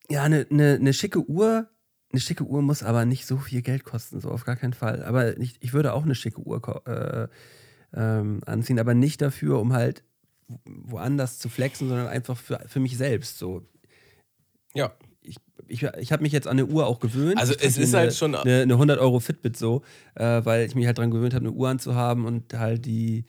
ja, 0.10 0.24
eine 0.24 0.46
ne, 0.50 0.80
ne 0.80 0.93
schicke 0.93 1.28
Uhr, 1.30 1.67
eine 2.12 2.22
schicke 2.22 2.43
Uhr 2.46 2.62
muss 2.62 2.84
aber 2.84 3.06
nicht 3.06 3.26
so 3.26 3.38
viel 3.38 3.62
Geld 3.62 3.84
kosten, 3.84 4.20
so 4.22 4.30
auf 4.32 4.46
gar 4.46 4.56
keinen 4.56 4.74
Fall. 4.74 5.04
Aber 5.04 5.38
ich, 5.38 5.56
ich 5.60 5.74
würde 5.74 5.93
auch 5.93 6.04
eine 6.04 6.15
schicke 6.15 6.41
Uhr 6.41 6.62
äh, 6.88 7.28
ähm, 7.93 8.41
anziehen, 8.46 8.80
aber 8.80 8.93
nicht 8.93 9.22
dafür, 9.22 9.60
um 9.60 9.74
halt 9.74 10.04
woanders 10.65 11.39
zu 11.39 11.50
flexen, 11.50 11.89
sondern 11.89 12.08
einfach 12.08 12.38
für, 12.38 12.60
für 12.67 12.80
mich 12.80 12.98
selbst. 12.98 13.38
So, 13.38 13.63
ja. 14.74 14.93
ich, 15.22 15.36
ich, 15.67 15.84
ich 15.84 16.12
habe 16.13 16.24
mich 16.24 16.32
jetzt 16.32 16.48
an 16.48 16.54
eine 16.58 16.65
Uhr 16.65 16.88
auch 16.88 17.00
gewöhnt. 17.00 17.38
Also 17.38 17.54
es 17.54 17.78
ist 17.78 17.93
eine, 17.93 18.04
halt 18.04 18.15
schon- 18.15 18.36
Eine, 18.36 18.62
eine 18.62 18.74
100 18.74 19.00
Euro 19.00 19.20
Fitbit 19.20 19.58
so, 19.58 19.82
äh, 20.15 20.46
weil 20.46 20.65
ich 20.65 20.76
mich 20.76 20.86
halt 20.86 20.98
dran 20.98 21.12
gewöhnt 21.12 21.34
habe, 21.34 21.46
eine 21.46 21.54
Uhr 21.54 21.67
anzuhaben 21.67 22.26
und 22.26 22.54
halt 22.54 22.86
die, 22.86 23.26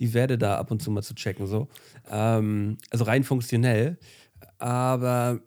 die 0.00 0.12
Werte 0.12 0.36
da 0.36 0.58
ab 0.58 0.70
und 0.70 0.82
zu 0.82 0.90
mal 0.90 1.02
zu 1.02 1.14
checken. 1.14 1.46
So. 1.46 1.68
Ähm, 2.10 2.76
also 2.90 3.04
rein 3.04 3.24
funktionell. 3.24 3.96
Aber 4.58 5.40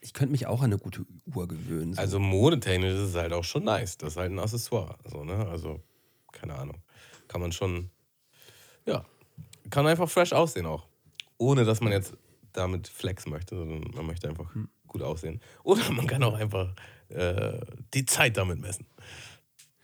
ich 0.00 0.12
könnte 0.12 0.32
mich 0.32 0.46
auch 0.46 0.60
an 0.60 0.66
eine 0.66 0.78
gute 0.78 1.04
Uhr 1.26 1.48
gewöhnen. 1.48 1.94
So. 1.94 2.00
Also 2.00 2.18
modetechnisch 2.18 2.92
ist 2.92 3.10
es 3.10 3.14
halt 3.14 3.32
auch 3.32 3.44
schon 3.44 3.64
nice. 3.64 3.96
Das 3.98 4.10
ist 4.10 4.16
halt 4.16 4.32
ein 4.32 4.38
Accessoire. 4.38 4.96
So, 5.04 5.24
ne? 5.24 5.46
Also, 5.48 5.80
keine 6.32 6.54
Ahnung. 6.54 6.76
Kann 7.26 7.40
man 7.40 7.52
schon, 7.52 7.90
ja, 8.86 9.04
kann 9.70 9.86
einfach 9.86 10.08
fresh 10.08 10.32
aussehen 10.32 10.66
auch. 10.66 10.86
Ohne 11.36 11.64
dass 11.64 11.80
man 11.80 11.92
jetzt 11.92 12.14
damit 12.52 12.88
flexen 12.88 13.30
möchte, 13.30 13.56
sondern 13.56 13.90
man 13.94 14.06
möchte 14.06 14.28
einfach 14.28 14.54
Hm. 14.54 14.68
gut 14.86 15.02
aussehen. 15.02 15.40
Oder 15.62 15.90
man 15.92 16.06
kann 16.06 16.22
auch 16.22 16.34
einfach 16.34 16.74
äh, 17.10 17.60
die 17.94 18.06
Zeit 18.06 18.36
damit 18.36 18.60
messen. 18.60 18.86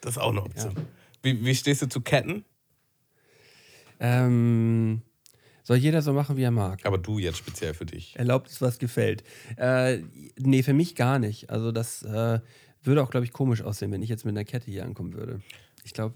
Das 0.00 0.12
ist 0.16 0.18
auch 0.18 0.30
eine 0.30 0.42
Option. 0.42 0.74
Wie, 1.22 1.44
wie 1.44 1.54
stehst 1.54 1.82
du 1.82 1.88
zu 1.88 2.00
Ketten? 2.00 2.44
ähm, 4.00 5.02
soll 5.64 5.78
jeder 5.78 6.00
so 6.02 6.12
machen, 6.12 6.36
wie 6.36 6.42
er 6.44 6.50
mag. 6.52 6.86
Aber 6.86 6.98
du 6.98 7.18
jetzt 7.18 7.38
speziell 7.38 7.74
für 7.74 7.86
dich. 7.86 8.14
Erlaubt 8.16 8.48
es, 8.48 8.60
was 8.62 8.78
gefällt. 8.78 9.24
Äh, 9.56 9.98
nee, 10.38 10.62
für 10.62 10.74
mich 10.74 10.94
gar 10.94 11.18
nicht. 11.18 11.50
Also 11.50 11.72
das 11.72 12.02
äh, 12.04 12.38
würde 12.84 13.02
auch, 13.02 13.10
glaube 13.10 13.26
ich, 13.26 13.32
komisch 13.32 13.62
aussehen, 13.62 13.90
wenn 13.90 14.02
ich 14.02 14.08
jetzt 14.10 14.24
mit 14.24 14.32
einer 14.36 14.44
Kette 14.44 14.70
hier 14.70 14.84
ankommen 14.84 15.14
würde. 15.14 15.40
Ich 15.82 15.92
glaube, 15.92 16.14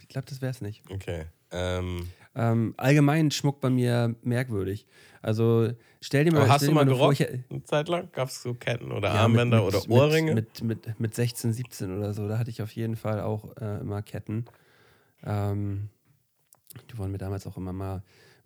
ich 0.00 0.08
glaube, 0.08 0.26
das 0.28 0.40
wäre 0.40 0.52
es 0.52 0.62
nicht. 0.62 0.82
Okay. 0.90 1.26
Ähm, 1.50 2.08
Ähm, 2.34 2.74
allgemein 2.76 3.30
Schmuck 3.30 3.60
bei 3.60 3.68
mir 3.70 4.14
merkwürdig. 4.22 4.86
Also 5.22 5.72
stell 6.00 6.24
dir 6.24 6.32
mal, 6.32 6.42
aber 6.42 6.50
hast 6.50 6.66
du 6.68 6.70
mal 6.72 6.86
vor, 6.86 7.12
gerockt? 7.12 7.20
ich- 7.20 7.50
Eine 7.50 7.64
Zeit 7.64 7.88
lang? 7.88 8.08
Gab 8.12 8.28
es 8.28 8.42
so 8.42 8.54
Ketten 8.54 8.92
oder 8.92 9.08
Ja, 9.08 9.22
Armbänder 9.22 9.56
mit, 9.64 9.74
oder 9.74 9.78
mit, 9.80 9.88
Ohrringe? 9.90 10.34
Mit, 10.34 10.62
mit, 10.62 10.86
mit, 10.86 11.00
mit 11.00 11.14
16, 11.14 11.52
17 11.52 11.96
oder 11.98 12.14
so, 12.14 12.28
da 12.28 12.38
hatte 12.38 12.50
ich 12.50 12.62
auf 12.62 12.70
jeden 12.72 12.94
Fall 12.96 13.20
auch 13.22 13.56
äh, 13.60 13.80
immer 13.80 14.02
Ketten. 14.02 14.44
Ähm, 15.24 15.88
die 16.92 16.98
wurden 16.98 17.10
mir 17.12 17.18
damals 17.18 17.46
auch 17.46 17.56
immer 17.56 17.72
mal, 17.72 18.02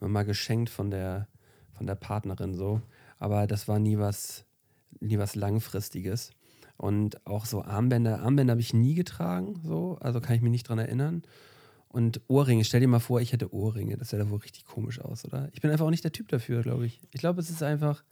mal 0.08 0.24
geschenkt 0.24 0.70
von 0.70 0.90
der, 0.90 1.28
von 1.72 1.86
der 1.86 1.94
Partnerin 1.94 2.54
so. 2.54 2.80
Aber 3.18 3.46
das 3.46 3.68
war 3.68 3.78
nie 3.78 3.98
was, 3.98 4.44
nie 5.00 5.18
was 5.18 5.34
Langfristiges. 5.34 6.30
Und 6.76 7.24
auch 7.26 7.46
so 7.46 7.62
Armbänder, 7.62 8.20
Armbänder 8.22 8.52
habe 8.52 8.60
ich 8.60 8.74
nie 8.74 8.94
getragen, 8.94 9.60
so, 9.62 9.98
also 10.00 10.20
kann 10.20 10.34
ich 10.34 10.42
mich 10.42 10.50
nicht 10.50 10.68
dran 10.68 10.78
erinnern. 10.78 11.22
Und 11.88 12.20
Ohrringe, 12.26 12.64
stell 12.64 12.80
dir 12.80 12.88
mal 12.88 13.00
vor, 13.00 13.20
ich 13.20 13.32
hätte 13.32 13.52
Ohrringe. 13.54 13.96
Das 13.98 14.08
sähe 14.10 14.18
da 14.18 14.28
wohl 14.30 14.38
richtig 14.38 14.64
komisch 14.64 14.98
aus, 15.00 15.24
oder? 15.26 15.50
Ich 15.52 15.60
bin 15.60 15.70
einfach 15.70 15.84
auch 15.84 15.90
nicht 15.90 16.02
der 16.04 16.12
Typ 16.12 16.28
dafür, 16.28 16.62
glaube 16.62 16.86
ich. 16.86 16.98
Ich 17.12 17.20
glaube, 17.20 17.40
es 17.40 17.50
ist 17.50 17.62
einfach, 17.62 18.02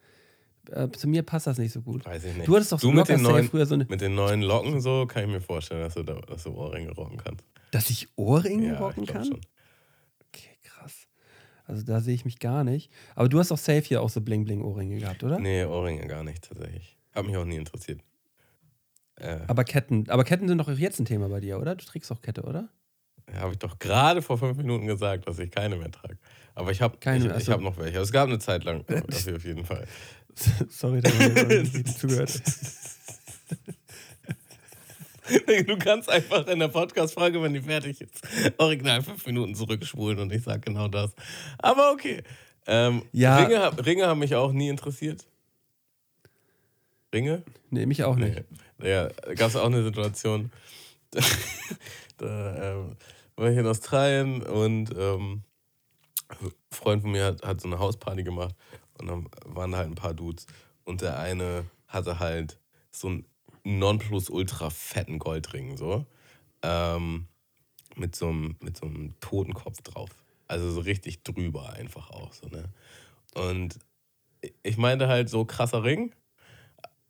äh, 0.70 0.88
zu 0.90 1.08
mir 1.08 1.22
passt 1.22 1.46
das 1.46 1.56
nicht 1.58 1.72
so 1.72 1.80
gut. 1.80 2.04
Weiß 2.04 2.22
ich 2.24 2.36
nicht. 2.36 2.46
Du 2.46 2.54
hattest 2.54 2.72
doch 2.72 2.78
so 2.78 2.90
du 2.90 2.94
mit 2.96 3.08
den, 3.08 3.22
neuen, 3.22 3.48
früher 3.48 3.64
so 3.64 3.74
eine. 3.74 3.86
mit 3.86 4.02
den 4.02 4.14
neuen 4.14 4.42
Locken 4.42 4.80
so 4.82 5.06
kann 5.06 5.24
ich 5.24 5.30
mir 5.30 5.40
vorstellen, 5.40 5.80
dass 5.80 5.94
du, 5.94 6.02
da, 6.02 6.20
dass 6.20 6.44
du 6.44 6.50
Ohrringe 6.50 6.92
rocken 6.92 7.16
kannst. 7.16 7.42
Dass 7.70 7.88
ich 7.88 8.08
Ohrringe 8.16 8.68
Ja, 8.74 8.78
rocken 8.78 9.04
ich 9.04 9.08
kann? 9.08 9.24
schon. 9.24 9.40
Also 11.70 11.84
da 11.84 12.00
sehe 12.00 12.14
ich 12.14 12.24
mich 12.24 12.38
gar 12.38 12.64
nicht. 12.64 12.90
Aber 13.14 13.28
du 13.28 13.38
hast 13.38 13.50
doch 13.50 13.58
safe 13.58 13.82
hier 13.82 14.02
auch 14.02 14.10
so 14.10 14.20
Bling-Bling-Ohrringe 14.20 14.98
gehabt, 14.98 15.22
oder? 15.22 15.38
Nee, 15.38 15.64
Ohrringe 15.64 16.06
gar 16.06 16.24
nicht 16.24 16.48
tatsächlich. 16.48 16.98
Hat 17.12 17.26
mich 17.26 17.36
auch 17.36 17.44
nie 17.44 17.56
interessiert. 17.56 18.00
Äh, 19.16 19.38
Aber 19.46 19.64
Ketten. 19.64 20.08
Aber 20.10 20.24
Ketten 20.24 20.48
sind 20.48 20.58
doch 20.58 20.68
jetzt 20.68 20.98
ein 20.98 21.04
Thema 21.04 21.28
bei 21.28 21.40
dir, 21.40 21.60
oder? 21.60 21.76
Du 21.76 21.84
trägst 21.84 22.10
auch 22.12 22.20
Kette, 22.20 22.42
oder? 22.42 22.68
habe 23.32 23.52
ich 23.52 23.58
doch 23.58 23.78
gerade 23.78 24.22
vor 24.22 24.38
fünf 24.38 24.56
Minuten 24.56 24.86
gesagt, 24.86 25.28
dass 25.28 25.38
ich 25.38 25.52
keine 25.52 25.76
mehr 25.76 25.92
trage. 25.92 26.18
Aber 26.56 26.72
ich 26.72 26.82
habe 26.82 26.96
ich, 27.00 27.24
ich 27.24 27.30
achso. 27.30 27.52
hab 27.52 27.60
noch 27.60 27.78
welche. 27.78 27.98
Es 27.98 28.10
gab 28.10 28.28
eine 28.28 28.40
Zeit 28.40 28.64
lang 28.64 28.84
dafür 29.08 29.36
auf 29.36 29.44
jeden 29.44 29.64
Fall. 29.64 29.86
Sorry, 30.68 31.00
dass 31.00 31.14
ich 31.14 31.72
nicht 31.72 31.88
zugehört 31.98 32.30
Du 35.66 35.78
kannst 35.78 36.08
einfach 36.08 36.46
in 36.46 36.58
der 36.58 36.68
Podcast-Frage, 36.68 37.42
wenn 37.42 37.54
die 37.54 37.60
fertig 37.60 38.00
ist, 38.00 38.20
original 38.58 39.02
fünf 39.02 39.26
Minuten 39.26 39.54
zurückspulen 39.54 40.18
und 40.18 40.32
ich 40.32 40.42
sage 40.42 40.60
genau 40.60 40.88
das. 40.88 41.12
Aber 41.58 41.92
okay. 41.92 42.22
Ähm, 42.66 43.02
Ja. 43.12 43.36
Ringe, 43.38 43.86
Ringe 43.86 44.06
haben 44.06 44.20
mich 44.20 44.34
auch 44.34 44.52
nie 44.52 44.68
interessiert. 44.68 45.26
Ringe? 47.14 47.42
Nee, 47.70 47.86
mich 47.86 48.04
auch 48.04 48.16
nicht. 48.16 48.44
Nee. 48.78 48.88
Ja, 48.90 49.08
gab 49.34 49.48
es 49.48 49.56
auch 49.56 49.66
eine 49.66 49.82
Situation, 49.82 50.50
da 52.18 52.72
ähm, 52.72 52.96
war 53.36 53.50
ich 53.50 53.58
in 53.58 53.66
Australien 53.66 54.42
und 54.42 54.90
ähm, 54.96 55.42
ein 56.28 56.52
Freund 56.70 57.02
von 57.02 57.10
mir 57.10 57.24
hat, 57.24 57.42
hat 57.42 57.60
so 57.60 57.68
eine 57.68 57.78
Hausparty 57.78 58.22
gemacht 58.22 58.54
und 58.98 59.06
dann 59.08 59.28
waren 59.44 59.72
da 59.72 59.78
halt 59.78 59.88
ein 59.88 59.96
paar 59.96 60.14
Dudes. 60.14 60.46
Und 60.84 61.02
der 61.02 61.18
eine 61.18 61.64
hatte 61.88 62.20
halt 62.20 62.58
so 62.90 63.08
einen 63.08 63.26
nonplus-ultra 63.64 64.70
fetten 64.70 65.18
Goldring, 65.18 65.76
so. 65.76 66.06
Ähm, 66.62 67.26
mit 67.96 68.14
so 68.16 68.28
einem, 68.28 68.56
mit 68.60 68.76
so 68.76 68.86
einem 68.86 69.18
Totenkopf 69.20 69.82
drauf. 69.82 70.10
Also 70.46 70.70
so 70.70 70.80
richtig 70.80 71.22
drüber 71.22 71.72
einfach 71.74 72.10
auch 72.10 72.32
so, 72.32 72.48
ne? 72.48 72.64
Und 73.34 73.78
ich 74.62 74.76
meinte 74.76 75.08
halt 75.08 75.28
so 75.28 75.44
krasser 75.44 75.84
Ring. 75.84 76.12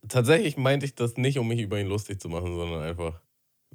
Tatsächlich 0.08 0.56
meinte 0.56 0.86
ich 0.86 0.94
das 0.94 1.16
nicht, 1.16 1.38
um 1.38 1.48
mich 1.48 1.60
über 1.60 1.78
ihn 1.78 1.86
lustig 1.86 2.20
zu 2.20 2.28
machen, 2.28 2.54
sondern 2.54 2.82
einfach, 2.82 3.20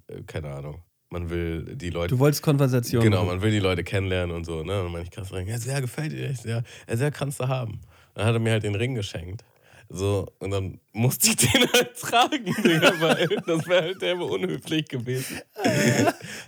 äh, 0.07 0.21
keine 0.23 0.53
Ahnung. 0.53 0.83
Man 1.09 1.29
will 1.29 1.75
die 1.75 1.91
Leute. 1.91 2.15
Du 2.15 2.19
wolltest 2.19 2.43
Konversation. 2.43 3.01
Genau, 3.01 3.25
man 3.25 3.41
will 3.41 3.51
die 3.51 3.59
Leute 3.59 3.83
kennenlernen 3.83 4.35
und 4.35 4.43
so, 4.43 4.63
ne? 4.63 4.79
Und 4.79 4.85
dann 4.85 4.91
meinte 4.91 5.07
ich 5.09 5.11
krasser 5.11 5.35
Ring. 5.35 5.47
Ja, 5.47 5.57
sehr 5.57 5.79
gefällt 5.81 6.11
dir 6.11 6.31
ja, 6.31 6.63
sehr 6.95 7.11
kannst 7.11 7.39
du 7.39 7.47
haben. 7.47 7.79
Dann 8.15 8.25
hat 8.25 8.33
er 8.33 8.39
mir 8.39 8.51
halt 8.51 8.63
den 8.63 8.75
Ring 8.75 8.95
geschenkt. 8.95 9.45
So, 9.89 10.27
und 10.39 10.51
dann 10.51 10.79
musste 10.93 11.29
ich 11.29 11.35
den 11.37 11.71
halt 11.71 11.99
tragen, 11.99 12.45
Digga, 12.63 12.93
weil 12.99 13.27
das 13.45 13.67
wäre 13.67 13.81
halt 13.83 14.01
derbe 14.01 14.25
unhöflich 14.25 14.87
gewesen. 14.87 15.39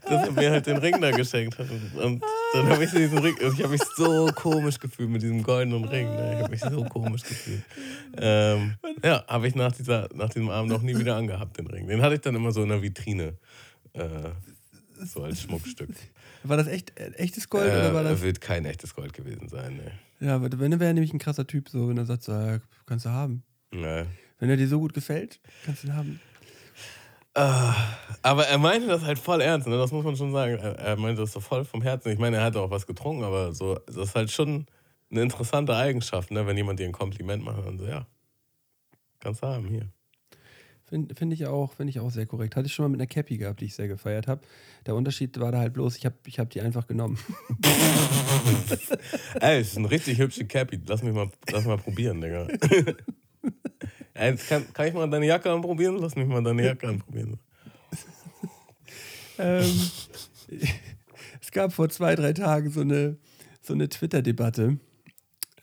dass 0.06 0.28
er 0.28 0.32
mir 0.32 0.52
halt 0.52 0.66
den 0.66 0.78
Ring 0.78 1.00
da 1.00 1.12
geschenkt 1.12 1.58
hat. 1.58 1.68
Und, 1.96 2.24
dann 2.54 2.70
habe 2.70 2.84
ich 2.84 2.92
diesen 2.92 3.18
Ring, 3.20 3.36
ich 3.40 3.64
habe 3.64 3.70
mich 3.70 3.82
so 3.96 4.28
komisch 4.34 4.80
gefühlt 4.80 5.10
mit 5.10 5.22
diesem 5.22 5.44
goldenen 5.44 5.86
Ring. 5.86 6.10
Ne? 6.10 6.34
Ich 6.36 6.42
habe 6.42 6.52
mich 6.52 6.62
so 6.62 6.84
komisch 6.86 7.24
gefühlt. 7.24 7.64
Ähm, 8.18 8.76
ja, 9.04 9.24
habe 9.28 9.48
ich 9.48 9.56
nach, 9.56 9.72
dieser, 9.72 10.10
nach 10.14 10.30
diesem 10.30 10.50
Abend 10.50 10.72
noch 10.72 10.82
nie 10.82 10.98
wieder 10.98 11.16
angehabt, 11.16 11.58
den 11.58 11.68
Ring. 11.68 11.88
Den 11.88 12.02
hatte 12.02 12.16
ich 12.16 12.22
dann 12.22 12.36
immer 12.36 12.52
so 12.52 12.64
in 12.64 12.70
der 12.70 12.82
Vitrine. 12.82 13.38
Äh, 13.94 14.08
so 15.06 15.24
als 15.24 15.42
Schmuckstück. 15.42 15.90
War 16.44 16.58
das 16.58 16.68
echt 16.68 16.98
äh, 17.00 17.12
echtes 17.18 17.50
Gold 17.50 17.72
Äh, 17.72 17.78
oder 17.78 17.94
war 17.94 18.04
das? 18.04 18.22
Wird 18.22 18.42
kein 18.42 18.66
echtes 18.66 18.96
Gold 18.96 19.14
gewesen 19.14 19.48
sein, 19.50 19.78
ne. 19.78 19.92
Ja, 20.20 20.36
aber 20.36 20.59
wenn 20.59 20.72
er 20.72 20.80
wäre 20.80 20.93
nämlich 20.93 21.13
ein 21.13 21.20
krasser 21.20 21.45
Typ, 21.45 21.70
so, 21.70 21.89
wenn 21.89 21.97
er 21.97 22.05
sagt, 22.05 22.24
so, 22.24 22.32
ja, 22.32 22.59
kannst 22.86 23.05
du 23.05 23.09
haben. 23.09 23.43
Ne. 23.72 24.07
Wenn 24.39 24.49
er 24.49 24.57
dir 24.57 24.68
so 24.68 24.80
gut 24.80 24.93
gefällt, 24.93 25.39
kannst 25.65 25.84
du 25.84 25.88
ihn 25.88 25.95
haben. 25.95 26.20
Ah, 27.34 27.76
Aber 28.24 28.47
er 28.47 28.57
meinte 28.57 28.88
das 28.88 29.03
halt 29.03 29.20
voll 29.20 29.41
ernst, 29.41 29.68
ne? 29.68 29.78
das 29.78 29.91
muss 29.91 30.03
man 30.03 30.15
schon 30.15 30.32
sagen. 30.32 30.57
Er, 30.57 30.76
er 30.80 30.95
meinte 30.97 31.22
das 31.22 31.34
so 31.34 31.39
voll 31.39 31.65
vom 31.65 31.84
Herzen. 31.84 32.11
Ich 32.11 32.18
meine, 32.18 32.38
er 32.38 32.43
hatte 32.43 32.59
auch 32.59 32.72
was 32.72 32.88
getrunken, 32.88 33.24
aber 33.24 33.53
so, 33.53 33.76
das 33.86 33.95
ist 33.95 34.15
halt 34.15 34.32
schon 34.32 34.65
eine 35.11 35.22
interessante 35.22 35.76
Eigenschaft, 35.76 36.32
ne? 36.32 36.47
wenn 36.47 36.57
jemand 36.57 36.80
dir 36.80 36.86
ein 36.88 36.91
Kompliment 36.93 37.43
macht 37.43 37.63
und 37.65 37.78
so, 37.78 37.86
ja, 37.86 38.07
kannst 39.20 39.43
du 39.43 39.47
haben 39.47 39.68
hier. 39.68 39.88
Finde 40.90 41.14
find 41.16 41.34
ich, 41.34 41.46
auch- 41.48 41.74
find 41.74 41.90
ich 41.90 42.00
auch 42.00 42.10
sehr 42.12 42.26
korrekt. 42.26 42.56
Hatte 42.56 42.68
ich 42.68 42.74
schon 42.74 42.84
mal 42.86 42.90
mit 42.90 43.02
einer 43.02 43.08
Cappy 43.08 43.38
gehabt, 43.38 43.60
die 43.60 43.66
ich 43.66 43.76
sehr 43.76 43.90
gefeiert 43.90 44.28
habe. 44.28 44.42
Der 44.86 44.96
Unterschied 44.96 45.38
war 45.40 45.52
da 45.52 45.60
halt 45.60 45.74
bloß, 45.74 45.98
ich 45.98 46.06
habe 46.06 46.16
ich 46.26 46.40
hab 46.40 46.50
die 46.50 46.62
einfach 46.62 46.88
genommen. 46.88 47.18
Ey, 49.42 49.62
ist 49.62 49.78
ein 49.78 49.86
richtig 49.86 50.18
hübsche 50.18 50.46
Cappy. 50.46 50.80
Lass 50.88 51.04
mich 51.04 51.14
mal, 51.14 51.30
lass 51.52 51.66
mal 51.66 51.78
probieren, 51.78 52.22
Digga. 52.22 52.48
Ey, 54.14 54.36
kann, 54.38 54.66
kann 54.74 54.88
ich 54.88 54.94
mal 54.94 55.10
deine 55.10 55.26
Jacke 55.28 55.52
anprobieren? 55.52 55.98
Lass 55.98 56.16
mich 56.16 56.28
mal 56.28 56.42
deine 56.44 56.64
Jacke 56.66 56.88
anprobieren. 56.88 57.38
ähm, 59.38 59.82
es 61.42 61.52
gab 61.52 61.74
vor 61.74 61.90
zwei, 61.90 62.16
drei 62.16 62.34
Tagen 62.34 62.70
so 62.72 62.82
eine, 62.82 63.18
so 63.62 63.74
eine 63.74 63.90
Twitter-Debatte. 63.90 64.78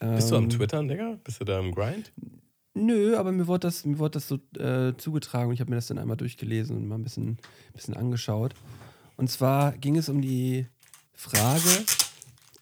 Bist 0.01 0.31
du 0.31 0.37
am 0.37 0.45
Ähm, 0.45 0.51
Twittern, 0.51 0.87
Digga? 0.89 1.19
Bist 1.25 1.41
du 1.41 1.45
da 1.45 1.59
im 1.61 1.73
Grind? 1.75 2.13
Nö, 2.75 3.17
aber 3.17 3.31
mir 3.31 3.47
wurde 3.47 3.69
das, 3.69 3.85
mir 3.85 3.99
wurde 3.99 4.13
das 4.13 4.29
so 4.29 4.41
äh, 4.59 4.97
zugetragen 4.97 5.49
und 5.49 5.55
ich 5.55 5.61
habe 5.61 5.71
mir 5.71 5.77
das 5.77 5.87
dann 5.87 5.99
einmal 5.99 6.17
durchgelesen 6.17 6.77
und 6.77 6.89
mal 6.89 6.97
ein 6.97 7.05
bisschen, 7.05 7.39
bisschen 7.73 7.95
angeschaut. 7.95 8.55
Und 9.17 9.31
zwar 9.31 9.73
ging 9.79 9.97
es 9.97 10.09
um 10.09 10.21
die 10.21 10.67
Frage, 11.13 11.85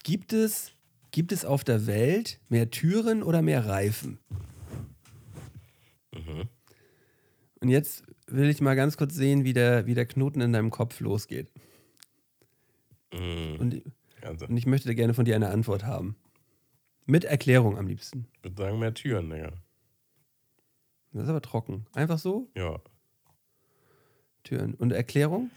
gibt 0.03 0.31
es, 0.31 0.71
gibt 1.11 1.31
es 1.31 1.45
auf 1.45 1.63
der 1.63 1.87
Welt 1.87 2.39
mehr 2.47 2.69
Türen 2.69 3.23
oder 3.23 3.41
mehr 3.41 3.65
Reifen? 3.65 4.19
Mhm. 6.13 6.47
Und 7.59 7.69
jetzt 7.69 8.03
will 8.27 8.49
ich 8.49 8.61
mal 8.61 8.75
ganz 8.75 8.97
kurz 8.97 9.15
sehen, 9.15 9.43
wie 9.45 9.53
der, 9.53 9.87
wie 9.87 9.95
der 9.95 10.05
Knoten 10.05 10.41
in 10.41 10.53
deinem 10.53 10.69
Kopf 10.69 10.99
losgeht. 10.99 11.49
Mhm. 13.11 13.55
Und, 13.59 13.81
Also, 14.21 14.45
und 14.45 14.57
ich 14.57 14.67
möchte 14.67 14.93
gerne 14.93 15.15
von 15.15 15.25
dir 15.25 15.35
eine 15.35 15.49
Antwort 15.49 15.85
haben. 15.85 16.15
Mit 17.05 17.25
Erklärung 17.25 17.77
am 17.77 17.87
liebsten. 17.87 18.27
ich 18.37 18.43
würde 18.43 18.61
sagen, 18.61 18.79
mehr 18.79 18.93
Türen, 18.93 19.29
Digga. 19.29 19.53
Das 21.13 21.23
ist 21.23 21.29
aber 21.29 21.41
trocken. 21.41 21.85
Einfach 21.93 22.17
so, 22.17 22.47
Ja. 22.55 22.79
Türen. 24.43 24.73
Und 24.73 24.91
Erklärung? 24.91 25.51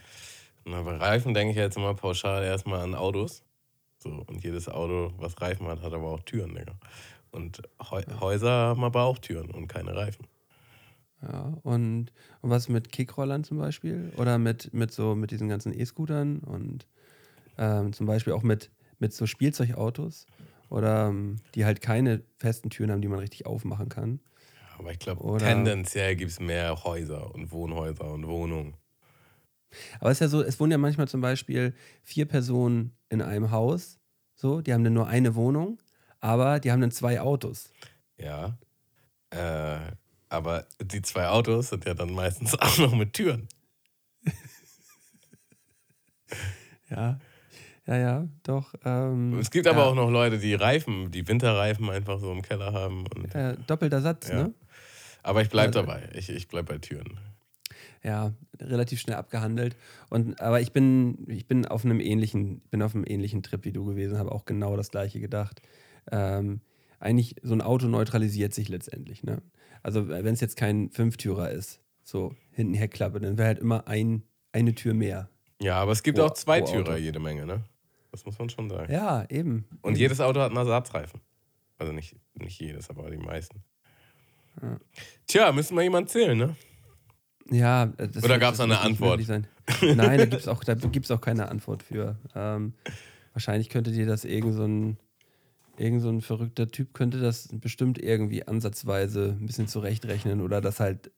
Na, 0.64 0.82
bei 0.82 0.96
Reifen 0.96 1.34
denke 1.34 1.52
ich 1.52 1.56
jetzt 1.56 1.76
immer 1.76 1.94
pauschal 1.94 2.44
erstmal 2.44 2.80
an 2.80 2.94
Autos. 2.94 3.42
So, 3.98 4.10
und 4.26 4.44
jedes 4.44 4.68
Auto, 4.68 5.12
was 5.18 5.40
Reifen 5.40 5.66
hat, 5.66 5.82
hat 5.82 5.92
aber 5.92 6.08
auch 6.08 6.20
Türen, 6.20 6.54
Digga. 6.54 6.74
Und 7.30 7.62
Häu 7.90 8.02
Häuser 8.20 8.50
haben 8.50 8.84
aber 8.84 9.02
auch 9.02 9.18
Türen 9.18 9.50
und 9.50 9.66
keine 9.68 9.94
Reifen. 9.94 10.26
Ja, 11.22 11.56
und, 11.62 12.12
und 12.42 12.50
was 12.50 12.68
mit 12.68 12.92
Kickrollern 12.92 13.42
zum 13.42 13.58
Beispiel? 13.58 14.12
Oder 14.16 14.38
mit, 14.38 14.72
mit 14.74 14.92
so 14.92 15.14
mit 15.14 15.30
diesen 15.30 15.48
ganzen 15.48 15.72
E-Scootern 15.72 16.38
und 16.40 16.86
ähm, 17.58 17.92
zum 17.92 18.06
Beispiel 18.06 18.32
auch 18.32 18.42
mit, 18.42 18.70
mit 18.98 19.12
so 19.12 19.26
Spielzeugautos 19.26 20.26
oder 20.68 21.08
ähm, 21.08 21.36
die 21.54 21.64
halt 21.64 21.80
keine 21.80 22.22
festen 22.38 22.70
Türen 22.70 22.90
haben, 22.92 23.00
die 23.00 23.08
man 23.08 23.18
richtig 23.18 23.46
aufmachen 23.46 23.88
kann. 23.88 24.20
Aber 24.78 24.92
ich 24.92 24.98
glaube, 24.98 25.38
tendenziell 25.38 26.16
gibt 26.16 26.30
es 26.32 26.40
mehr 26.40 26.84
Häuser 26.84 27.34
und 27.34 27.50
Wohnhäuser 27.52 28.10
und 28.12 28.26
Wohnungen. 28.26 28.74
Aber 30.00 30.10
es 30.10 30.16
ist 30.16 30.20
ja 30.20 30.28
so, 30.28 30.42
es 30.42 30.58
wohnen 30.60 30.72
ja 30.72 30.78
manchmal 30.78 31.08
zum 31.08 31.20
Beispiel 31.20 31.74
vier 32.02 32.26
Personen 32.26 32.92
in 33.08 33.20
einem 33.22 33.50
Haus, 33.50 33.98
so, 34.34 34.60
die 34.60 34.72
haben 34.72 34.84
dann 34.84 34.92
nur 34.94 35.06
eine 35.08 35.34
Wohnung, 35.34 35.78
aber 36.20 36.60
die 36.60 36.70
haben 36.72 36.80
dann 36.80 36.90
zwei 36.90 37.20
Autos. 37.20 37.70
Ja. 38.18 38.58
Äh, 39.30 39.78
aber 40.28 40.66
die 40.82 41.02
zwei 41.02 41.28
Autos 41.28 41.70
sind 41.70 41.84
ja 41.84 41.94
dann 41.94 42.12
meistens 42.12 42.54
auch 42.58 42.78
noch 42.78 42.94
mit 42.94 43.12
Türen. 43.12 43.48
Ja, 46.88 47.18
ja, 47.86 47.96
ja, 47.96 48.28
doch. 48.44 48.72
Ähm, 48.84 49.38
Es 49.40 49.50
gibt 49.50 49.66
ja, 49.66 49.72
aber 49.72 49.86
auch 49.86 49.94
noch 49.94 50.10
Leute, 50.10 50.38
die 50.38 50.54
Reifen, 50.54 51.10
die 51.10 51.26
Winterreifen 51.26 51.90
einfach 51.90 52.18
so 52.20 52.30
im 52.32 52.42
Keller 52.42 52.72
haben. 52.72 53.06
Und, 53.08 53.34
Äh, 53.34 53.56
doppelter 53.66 54.00
Satz, 54.00 54.28
Ja. 54.28 54.44
ne? 54.44 54.54
Aber 55.26 55.42
ich 55.42 55.48
bleib 55.50 55.74
Ja, 55.74 55.82
dabei. 55.82 56.08
Ich, 56.14 56.28
ich 56.30 56.48
bleib 56.48 56.66
bei 56.66 56.78
Türen. 56.78 57.18
ja, 58.02 58.32
relativ 58.60 59.00
schnell 59.00 59.16
abgehandelt. 59.16 59.76
Und, 60.08 60.40
aber 60.40 60.60
ich 60.60 60.72
bin, 60.72 61.26
ich 61.28 61.46
bin 61.46 61.66
auf 61.66 61.84
einem 61.84 62.00
ähnlichen, 62.00 62.60
bin 62.70 62.82
auf 62.82 62.94
einem 62.94 63.04
ähnlichen 63.06 63.42
Trip 63.42 63.64
wie 63.64 63.72
du 63.72 63.84
gewesen, 63.84 64.18
habe 64.18 64.32
auch 64.32 64.44
genau 64.44 64.76
das 64.76 64.90
gleiche 64.90 65.20
gedacht. 65.20 65.60
Ähm, 66.10 66.60
eigentlich, 66.98 67.36
so 67.42 67.52
ein 67.54 67.60
Auto 67.60 67.86
neutralisiert 67.88 68.54
sich 68.54 68.68
letztendlich. 68.68 69.22
Ne? 69.22 69.42
Also, 69.82 70.08
wenn 70.08 70.26
es 70.34 70.40
jetzt 70.40 70.56
kein 70.56 70.90
Fünftürer 70.90 71.50
ist, 71.50 71.80
so 72.02 72.34
hinten 72.52 72.74
Heckklappe, 72.74 73.20
dann 73.20 73.36
wäre 73.36 73.48
halt 73.48 73.58
immer 73.58 73.86
ein, 73.88 74.22
eine 74.52 74.74
Tür 74.74 74.94
mehr. 74.94 75.28
Ja, 75.60 75.76
aber 75.76 75.92
es 75.92 76.02
gibt 76.02 76.18
Pro- 76.18 76.26
auch 76.26 76.34
zwei 76.34 76.60
pro 76.60 76.68
Auto. 76.68 76.82
Türer 76.84 76.96
jede 76.98 77.18
Menge, 77.18 77.44
ne? 77.46 77.64
Das 78.12 78.24
muss 78.24 78.38
man 78.38 78.48
schon 78.48 78.70
sagen. 78.70 78.90
Ja, 78.92 79.26
eben. 79.28 79.66
Und 79.82 79.92
eben. 79.92 80.00
jedes 80.00 80.20
Auto 80.20 80.40
hat 80.40 80.48
einen 80.48 80.56
Ersatzreifen. 80.56 81.20
Also 81.78 81.92
nicht, 81.92 82.16
nicht 82.34 82.58
jedes, 82.60 82.88
aber 82.88 83.10
die 83.10 83.18
meisten. 83.18 83.62
Ja. 84.62 84.78
Tja, 85.26 85.52
müssen 85.52 85.76
wir 85.76 85.82
jemand 85.82 86.08
zählen, 86.10 86.36
ne? 86.36 86.56
Ja, 87.50 87.84
äh, 87.98 88.08
das 88.08 88.24
Oder 88.24 88.38
da 88.38 88.50
wird 88.50 88.60
eine 88.60 88.80
Antwort? 88.80 89.20
Nein, 89.82 90.18
da 90.18 90.24
gibt 90.26 90.34
es 90.42 90.48
auch, 90.48 90.62
da 90.64 90.74
gibt's 90.74 91.10
auch 91.10 91.20
keine 91.20 91.48
Antwort 91.48 91.82
für. 91.82 92.16
Ähm, 92.34 92.74
wahrscheinlich 93.32 93.68
könnte 93.68 93.92
dir 93.92 94.06
das 94.06 94.24
irgend 94.24 94.54
so 94.54 94.64
ein, 94.64 94.98
irgend 95.76 96.02
so 96.02 96.08
ein 96.08 96.20
verrückter 96.22 96.68
Typ 96.68 96.94
könnte 96.94 97.20
das 97.20 97.48
bestimmt 97.52 97.98
irgendwie 97.98 98.46
ansatzweise 98.46 99.36
ein 99.38 99.46
bisschen 99.46 99.68
zurechtrechnen 99.68 100.40
oder 100.40 100.60
das 100.60 100.80
halt 100.80 101.10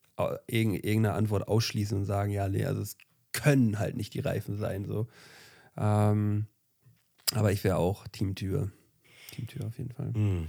irgend- 0.46 0.84
irgendeine 0.84 1.12
Antwort 1.14 1.46
ausschließen 1.46 1.96
und 1.96 2.04
sagen, 2.04 2.32
ja, 2.32 2.48
nee, 2.48 2.64
also 2.64 2.80
es 2.82 2.96
können 3.32 3.78
halt 3.78 3.96
nicht 3.96 4.14
die 4.14 4.20
Reifen 4.20 4.56
sein. 4.56 4.84
So. 4.84 5.06
Ähm, 5.76 6.46
aber 7.34 7.52
ich 7.52 7.62
wäre 7.62 7.76
auch 7.76 8.08
Teamtür. 8.08 8.72
Teamtür 9.30 9.66
auf 9.66 9.78
jeden 9.78 9.92
Fall. 9.92 10.12
Hm. 10.14 10.48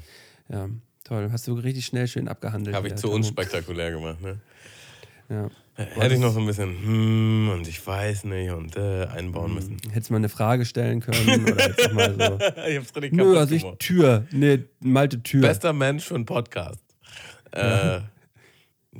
Ja, 0.49 0.69
toll. 1.03 1.29
Hast 1.31 1.47
du 1.47 1.53
richtig 1.53 1.85
schnell 1.85 2.07
schön 2.07 2.27
abgehandelt. 2.27 2.75
Habe 2.75 2.87
ich 2.87 2.95
zu 2.95 3.11
unspektakulär 3.11 3.91
gemacht, 3.91 4.21
ne? 4.21 4.39
Ja. 5.29 5.49
Hätte 5.75 6.15
ich 6.15 6.19
noch 6.19 6.33
so 6.33 6.39
ein 6.39 6.45
bisschen, 6.45 6.69
hm, 6.69 7.49
und 7.53 7.67
ich 7.67 7.85
weiß 7.85 8.25
nicht, 8.25 8.51
und 8.51 8.75
äh, 8.75 9.05
einbauen 9.05 9.53
müssen. 9.53 9.77
Hättest 9.91 10.11
mal 10.11 10.17
eine 10.17 10.27
Frage 10.27 10.65
stellen 10.65 10.99
können 10.99 11.43
oder 11.45 11.93
mal 11.93 12.13
so. 12.13 12.61
ich 12.67 12.77
hab's 12.77 12.95
richtig 12.95 13.13
Nö, 13.13 13.37
also 13.37 13.55
ich 13.55 13.61
gemacht. 13.61 13.79
Tür. 13.79 14.27
Nee, 14.31 14.63
Malte 14.81 15.21
Tür. 15.23 15.41
Bester 15.41 15.71
Mensch 15.71 16.03
für 16.03 16.15
einen 16.15 16.25
Podcast. 16.25 16.83
Äh, 17.51 17.99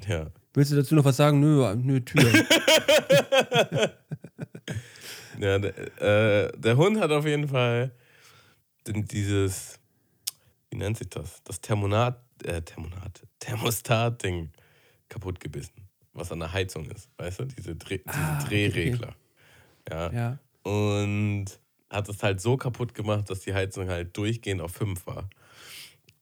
ja. 0.08 0.28
Willst 0.54 0.72
du 0.72 0.76
dazu 0.76 0.96
noch 0.96 1.04
was 1.04 1.18
sagen? 1.18 1.40
Nö, 1.40 1.76
nö, 1.76 2.00
Tür. 2.00 2.24
Ja, 5.40 5.58
der, 5.58 5.74
äh, 6.02 6.52
der 6.58 6.76
Hund 6.76 7.00
hat 7.00 7.12
auf 7.12 7.26
jeden 7.26 7.48
Fall 7.48 7.92
dieses, 8.86 9.79
wie 10.72 10.78
nennt 10.78 10.98
sich 10.98 11.10
das? 11.10 11.42
Das 11.44 11.62
Thermonat, 11.62 12.22
äh, 12.44 12.62
Thermonat, 12.62 13.26
Thermostat-Ding 13.40 14.52
kaputt 15.10 15.40
gebissen, 15.40 15.90
was 16.14 16.32
an 16.32 16.40
der 16.40 16.54
Heizung 16.54 16.86
ist, 16.92 17.10
weißt 17.18 17.40
du? 17.40 17.46
Diese, 17.46 17.76
Dreh, 17.76 17.98
diese 17.98 18.10
Ah, 18.18 18.36
okay, 18.36 18.68
okay. 18.68 18.70
Drehregler. 18.70 19.16
Ja. 19.90 20.12
ja. 20.12 20.40
Und 20.64 21.60
hat 21.90 22.08
es 22.10 22.22
halt 22.22 22.40
so 22.40 22.58
kaputt 22.58 22.94
gemacht, 22.94 23.30
dass 23.30 23.42
die 23.42 23.54
Heizung 23.54 23.90
halt 23.90 24.16
durchgehend 24.16 24.62
auf 24.62 24.72
5 24.72 25.08
war. 25.08 25.30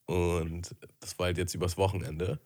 Und 0.06 0.74
das 1.02 1.20
war 1.20 1.26
halt 1.26 1.38
jetzt 1.38 1.54
übers 1.54 1.78
Wochenende. 1.78 2.40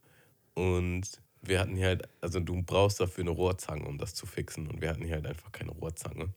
Und 0.55 1.21
wir 1.41 1.59
hatten 1.59 1.75
hier 1.75 1.87
halt, 1.87 2.09
also 2.19 2.39
du 2.39 2.61
brauchst 2.63 2.99
dafür 2.99 3.23
eine 3.23 3.31
Rohrzange, 3.31 3.85
um 3.87 3.97
das 3.97 4.15
zu 4.15 4.25
fixen. 4.25 4.67
Und 4.67 4.81
wir 4.81 4.89
hatten 4.89 5.03
hier 5.03 5.15
halt 5.15 5.27
einfach 5.27 5.51
keine 5.51 5.71
Rohrzange. 5.71 6.33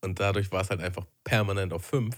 Und 0.00 0.20
dadurch 0.20 0.50
war 0.52 0.62
es 0.62 0.70
halt 0.70 0.80
einfach 0.80 1.04
permanent 1.24 1.72
auf 1.72 1.84
5. 1.84 2.16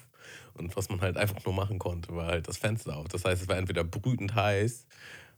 Und 0.54 0.76
was 0.76 0.88
man 0.88 1.00
halt 1.00 1.16
einfach 1.16 1.44
nur 1.44 1.54
machen 1.54 1.78
konnte, 1.78 2.14
war 2.14 2.26
halt 2.26 2.48
das 2.48 2.58
Fenster 2.58 2.96
auf. 2.96 3.08
Das 3.08 3.24
heißt, 3.24 3.42
es 3.42 3.48
war 3.48 3.56
entweder 3.56 3.84
brütend 3.84 4.34
heiß 4.34 4.86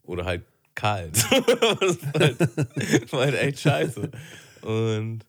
oder 0.02 0.24
halt 0.24 0.44
kalt. 0.74 1.16
das 1.80 2.02
war 2.02 2.20
halt, 2.20 3.12
war 3.12 3.20
halt 3.20 3.34
echt 3.34 3.60
scheiße. 3.60 4.10
Und 4.62 5.24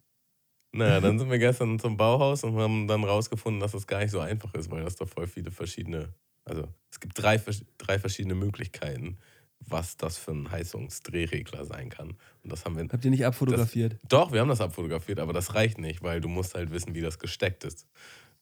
naja, 0.73 1.01
dann 1.01 1.19
sind 1.19 1.29
wir 1.29 1.39
gestern 1.39 1.79
zum 1.79 1.97
Bauhaus 1.97 2.43
und 2.43 2.55
haben 2.57 2.87
dann 2.87 3.03
rausgefunden, 3.03 3.59
dass 3.59 3.73
das 3.73 3.87
gar 3.87 3.99
nicht 3.99 4.11
so 4.11 4.19
einfach 4.19 4.53
ist, 4.53 4.71
weil 4.71 4.83
das 4.83 4.95
da 4.95 5.05
voll 5.05 5.27
viele 5.27 5.51
verschiedene, 5.51 6.13
also 6.45 6.67
es 6.89 6.99
gibt 6.99 7.21
drei, 7.21 7.41
drei 7.77 7.99
verschiedene 7.99 8.35
Möglichkeiten, 8.35 9.17
was 9.59 9.97
das 9.97 10.17
für 10.17 10.31
ein 10.31 10.49
Heizungsdrehregler 10.49 11.65
sein 11.65 11.89
kann. 11.89 12.15
Und 12.43 12.51
das 12.51 12.65
haben 12.65 12.77
wir. 12.77 12.87
Habt 12.91 13.05
ihr 13.05 13.11
nicht 13.11 13.25
abfotografiert? 13.25 13.93
Das, 13.93 14.09
doch, 14.09 14.31
wir 14.31 14.39
haben 14.39 14.49
das 14.49 14.61
abfotografiert, 14.61 15.19
aber 15.19 15.33
das 15.33 15.53
reicht 15.53 15.77
nicht, 15.77 16.01
weil 16.01 16.21
du 16.21 16.29
musst 16.29 16.55
halt 16.55 16.71
wissen, 16.71 16.95
wie 16.95 17.01
das 17.01 17.19
gesteckt 17.19 17.63
ist. 17.63 17.85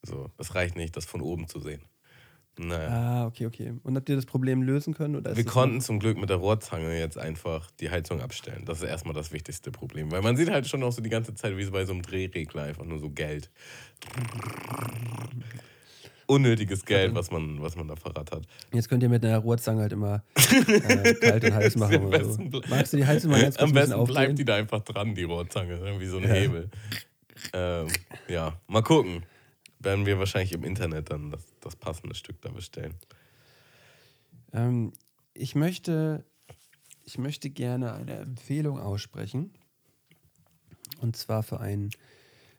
So, 0.03 0.29
das 0.37 0.55
reicht 0.55 0.75
nicht, 0.75 0.95
das 0.95 1.05
von 1.05 1.21
oben 1.21 1.47
zu 1.47 1.59
sehen. 1.59 1.81
Naja. 2.61 2.89
Ah, 2.89 3.25
okay, 3.25 3.45
okay. 3.45 3.73
Und 3.83 3.95
habt 3.95 4.09
ihr 4.09 4.17
das 4.17 4.25
Problem 4.25 4.61
lösen 4.61 4.93
können? 4.93 5.15
Oder 5.15 5.35
wir 5.35 5.45
konnten 5.45 5.77
noch? 5.77 5.83
zum 5.83 5.99
Glück 5.99 6.17
mit 6.17 6.29
der 6.29 6.37
Rohrzange 6.37 6.99
jetzt 6.99 7.17
einfach 7.17 7.71
die 7.79 7.89
Heizung 7.89 8.19
abstellen. 8.19 8.63
Das 8.65 8.81
ist 8.81 8.89
erstmal 8.89 9.13
das 9.13 9.31
wichtigste 9.31 9.71
Problem. 9.71 10.11
Weil 10.11 10.21
man 10.21 10.35
sieht 10.35 10.49
halt 10.49 10.67
schon 10.67 10.83
auch 10.83 10.91
so 10.91 11.01
die 11.01 11.09
ganze 11.09 11.33
Zeit, 11.35 11.55
wie 11.55 11.63
so 11.63 11.71
bei 11.71 11.85
so 11.85 11.93
einem 11.93 12.01
Drehregler 12.01 12.63
einfach 12.63 12.83
nur 12.83 12.99
so 12.99 13.09
Geld. 13.11 13.49
Unnötiges 16.25 16.83
Geld, 16.85 17.15
was 17.15 17.31
man, 17.31 17.61
was 17.61 17.77
man 17.77 17.87
da 17.87 17.95
verrattert. 17.95 18.45
Jetzt 18.73 18.89
könnt 18.89 19.03
ihr 19.03 19.09
mit 19.09 19.23
einer 19.23 19.37
Rohrzange 19.37 19.83
halt 19.83 19.93
immer 19.93 20.23
äh, 20.35 21.13
kalt 21.13 21.45
und 21.45 21.53
heiß 21.53 21.75
machen. 21.77 22.05
Oder 22.07 22.25
so. 22.25 22.41
Magst 22.69 22.91
du 22.91 22.97
die 22.97 23.05
Heizung 23.05 23.31
mal 23.31 23.41
ganz 23.41 23.55
kurz 23.55 23.69
Am 23.69 23.73
besten 23.73 24.03
bleibt 24.03 24.37
die 24.37 24.45
da 24.45 24.55
einfach 24.55 24.81
dran, 24.81 25.15
die 25.15 25.23
Rohrzange. 25.23 25.79
Wie 25.97 26.05
so 26.07 26.17
ein 26.17 26.23
ja. 26.23 26.29
Hebel. 26.29 26.69
Ähm, 27.53 27.87
ja, 28.27 28.59
mal 28.67 28.83
gucken 28.83 29.23
werden 29.79 30.05
wir 30.05 30.19
wahrscheinlich 30.19 30.53
im 30.53 30.63
Internet 30.63 31.09
dann 31.09 31.31
das, 31.31 31.43
das 31.61 31.75
passende 31.75 32.15
Stück 32.15 32.41
da 32.41 32.49
bestellen. 32.49 32.95
Ähm, 34.53 34.93
ich, 35.33 35.55
möchte, 35.55 36.25
ich 37.05 37.17
möchte 37.17 37.49
gerne 37.49 37.93
eine 37.93 38.17
Empfehlung 38.17 38.79
aussprechen. 38.79 39.53
Und 41.01 41.15
zwar 41.15 41.43
für 41.43 41.59
ein, 41.59 41.91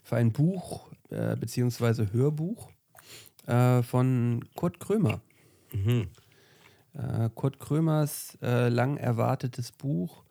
für 0.03 0.17
ein 0.17 0.33
Buch 0.33 0.91
äh, 1.11 1.37
bzw. 1.37 2.07
Hörbuch 2.13 2.71
äh, 3.47 3.83
von 3.83 4.45
Kurt 4.55 4.81
Krömer. 4.81 5.21
Mhm. 5.73 6.09
Äh, 6.95 7.29
Kurt 7.35 7.61
Krömers 7.61 8.39
äh, 8.43 8.69
lang 8.69 8.97
erwartetes 8.97 9.73
Buch. 9.73 10.25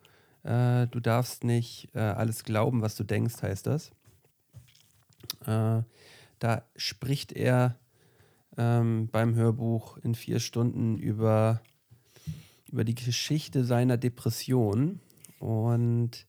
Äh, 0.43 0.87
du 0.87 0.99
darfst 0.99 1.43
nicht 1.43 1.89
äh, 1.93 1.99
alles 1.99 2.43
glauben, 2.43 2.81
was 2.81 2.95
du 2.95 3.03
denkst, 3.03 3.41
heißt 3.41 3.67
das. 3.67 3.91
Da 6.39 6.63
spricht 6.75 7.33
er 7.33 7.77
ähm, 8.57 9.09
beim 9.11 9.35
Hörbuch 9.35 9.97
in 9.97 10.15
vier 10.15 10.39
Stunden 10.39 10.97
über, 10.97 11.61
über 12.67 12.83
die 12.83 12.95
Geschichte 12.95 13.65
seiner 13.65 13.97
Depression. 13.97 14.99
Und 15.39 16.25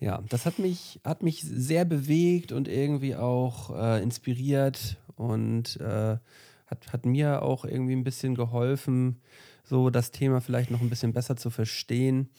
ja, 0.00 0.22
das 0.28 0.46
hat 0.46 0.58
mich, 0.58 1.00
hat 1.04 1.22
mich 1.22 1.42
sehr 1.42 1.84
bewegt 1.84 2.52
und 2.52 2.68
irgendwie 2.68 3.16
auch 3.16 3.76
äh, 3.76 4.02
inspiriert 4.02 4.98
und 5.16 5.80
äh, 5.80 6.18
hat, 6.66 6.92
hat 6.92 7.06
mir 7.06 7.42
auch 7.42 7.64
irgendwie 7.64 7.94
ein 7.94 8.04
bisschen 8.04 8.34
geholfen, 8.34 9.20
so 9.64 9.90
das 9.90 10.10
Thema 10.10 10.40
vielleicht 10.40 10.70
noch 10.70 10.80
ein 10.80 10.90
bisschen 10.90 11.12
besser 11.12 11.36
zu 11.36 11.50
verstehen. 11.50 12.30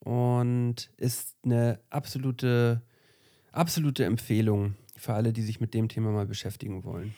Und 0.00 0.90
ist 0.98 1.34
eine 1.44 1.80
absolute, 1.88 2.82
absolute 3.52 4.04
Empfehlung 4.04 4.74
für 4.96 5.14
alle, 5.14 5.32
die 5.32 5.42
sich 5.42 5.60
mit 5.60 5.74
dem 5.74 5.88
Thema 5.88 6.10
mal 6.10 6.26
beschäftigen 6.26 6.84
wollen. 6.84 7.14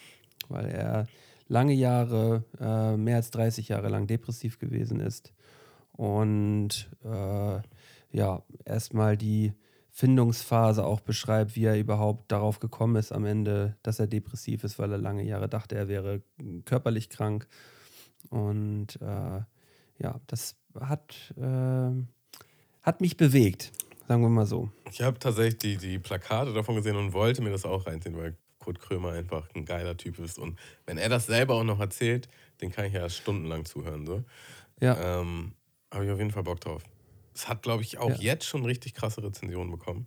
Weil 0.49 0.67
er 0.67 1.07
lange 1.49 1.75
Jahre, 1.75 2.45
äh, 2.61 2.97
mehr 2.97 3.17
als 3.17 3.31
30 3.31 3.69
Jahre 3.69 3.89
lang 3.89 4.07
depressiv 4.07 4.59
gewesen 4.59 5.01
ist 5.01 5.33
und 5.93 6.91
äh, 7.05 7.61
ja, 8.13 8.43
erstmal 8.65 9.17
die 9.17 9.53
Findungsphase 9.91 10.85
auch 10.85 11.01
beschreibt, 11.01 11.57
wie 11.57 11.65
er 11.65 11.79
überhaupt 11.79 12.31
darauf 12.31 12.61
gekommen 12.61 12.97
ist 12.97 13.13
am 13.13 13.25
Ende, 13.25 13.77
dass 13.83 13.99
er 13.99 14.07
depressiv 14.07 14.63
ist, 14.63 14.79
weil 14.79 14.93
er 14.93 14.99
lange 14.99 15.23
Jahre 15.23 15.49
dachte, 15.49 15.75
er 15.75 15.89
wäre 15.89 16.23
körperlich 16.67 17.09
krank. 17.09 17.47
Und 18.29 19.01
äh, 19.01 19.41
ja, 19.99 20.21
das 20.27 20.57
hat, 20.79 21.35
äh, 21.39 21.91
hat 22.83 23.01
mich 23.01 23.17
bewegt. 23.17 23.73
Sagen 24.09 24.23
wir 24.23 24.29
mal 24.29 24.47
so. 24.47 24.71
Ich 24.91 25.03
habe 25.03 25.19
tatsächlich 25.19 25.59
die, 25.59 25.77
die 25.77 25.99
Plakate 25.99 26.53
davon 26.53 26.77
gesehen 26.77 26.97
und 26.97 27.13
wollte 27.13 27.43
mir 27.43 27.51
das 27.51 27.65
auch 27.65 27.87
reinziehen, 27.87 28.17
weil 28.17 28.37
Kurt 28.59 28.79
Krömer 28.81 29.13
einfach 29.13 29.49
ein 29.55 29.65
geiler 29.65 29.97
Typ 29.97 30.19
ist. 30.19 30.39
Und 30.39 30.59
wenn 30.87 30.99
er 30.99 31.09
das 31.09 31.27
selber 31.27 31.55
auch 31.55 31.65
noch 31.65 31.81
erzählt, 31.81 32.29
den 32.61 32.71
kann 32.71 32.85
ich 32.85 32.93
ja 32.93 33.09
stundenlang 33.09 33.65
zuhören. 33.65 34.07
So. 34.07 34.23
Ja. 34.81 35.21
Ähm, 35.21 35.53
habe 35.93 36.05
ich 36.05 36.11
auf 36.11 36.19
jeden 36.19 36.31
Fall 36.31 36.43
Bock 36.43 36.61
drauf. 36.61 36.83
Es 37.35 37.49
hat, 37.49 37.63
glaube 37.63 37.83
ich, 37.83 37.99
auch 37.99 38.11
ja. 38.11 38.17
jetzt 38.17 38.47
schon 38.47 38.65
richtig 38.65 38.95
krasse 38.95 39.23
Rezensionen 39.23 39.71
bekommen. 39.71 40.07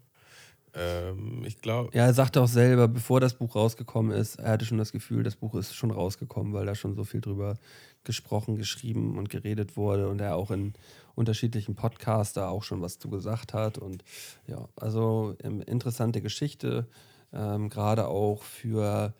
Ähm, 0.79 1.43
ich 1.45 1.61
glaube. 1.61 1.89
Ja, 1.93 2.05
er 2.05 2.13
sagte 2.13 2.41
auch 2.41 2.47
selber, 2.47 2.87
bevor 2.87 3.19
das 3.19 3.33
Buch 3.33 3.55
rausgekommen 3.55 4.11
ist, 4.11 4.35
er 4.35 4.51
hatte 4.51 4.65
schon 4.65 4.77
das 4.77 4.91
Gefühl, 4.91 5.23
das 5.23 5.35
Buch 5.35 5.55
ist 5.55 5.75
schon 5.75 5.91
rausgekommen, 5.91 6.53
weil 6.53 6.65
da 6.65 6.75
schon 6.75 6.95
so 6.95 7.03
viel 7.03 7.21
drüber 7.21 7.57
gesprochen, 8.03 8.55
geschrieben 8.55 9.17
und 9.17 9.29
geredet 9.29 9.75
wurde 9.75 10.07
und 10.07 10.21
er 10.21 10.35
auch 10.35 10.51
in 10.51 10.73
unterschiedlichen 11.15 11.75
Podcasts 11.75 12.33
da 12.33 12.47
auch 12.47 12.63
schon 12.63 12.81
was 12.81 12.97
zu 12.97 13.09
gesagt 13.09 13.53
hat. 13.53 13.77
Und 13.77 14.03
ja, 14.47 14.69
also 14.77 15.35
ähm, 15.43 15.61
interessante 15.61 16.21
Geschichte, 16.21 16.87
ähm, 17.33 17.69
gerade 17.69 18.07
auch 18.07 18.43
für 18.43 19.13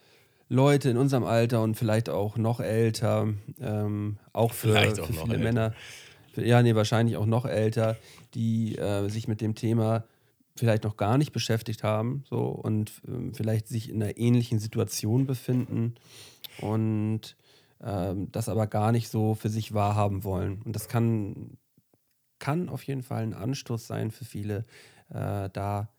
Leute 0.47 0.89
in 0.89 0.97
unserem 0.97 1.25
Alter 1.25 1.61
und 1.61 1.75
vielleicht 1.75 2.09
auch 2.09 2.37
noch 2.37 2.61
älter, 2.61 3.27
ähm, 3.59 4.17
auch 4.31 4.53
für, 4.53 4.73
für 4.73 5.03
auch 5.03 5.07
viele 5.07 5.37
Männer. 5.37 5.73
Für, 6.33 6.45
ja, 6.45 6.61
nee, 6.63 6.73
wahrscheinlich 6.73 7.17
auch 7.17 7.25
noch 7.25 7.45
älter, 7.45 7.97
die 8.33 8.77
äh, 8.77 9.09
sich 9.09 9.27
mit 9.27 9.41
dem 9.41 9.55
Thema 9.55 10.05
vielleicht 10.59 10.83
noch 10.83 10.97
gar 10.97 11.17
nicht 11.17 11.31
beschäftigt 11.31 11.83
haben 11.83 12.23
so 12.29 12.41
und 12.47 12.91
ähm, 13.07 13.33
vielleicht 13.33 13.67
sich 13.67 13.89
in 13.89 14.01
einer 14.01 14.17
ähnlichen 14.17 14.59
Situation 14.59 15.25
befinden 15.25 15.95
und 16.61 17.35
ähm, 17.81 18.31
das 18.31 18.49
aber 18.49 18.67
gar 18.67 18.91
nicht 18.91 19.09
so 19.09 19.35
für 19.35 19.49
sich 19.49 19.73
wahrhaben 19.73 20.23
wollen. 20.23 20.61
Und 20.63 20.75
das 20.75 20.87
kann, 20.87 21.57
kann 22.37 22.69
auf 22.69 22.83
jeden 22.83 23.03
Fall 23.03 23.23
ein 23.23 23.33
Anstoß 23.33 23.87
sein 23.87 24.11
für 24.11 24.25
viele, 24.25 24.65
äh, 25.09 25.49
da 25.51 25.89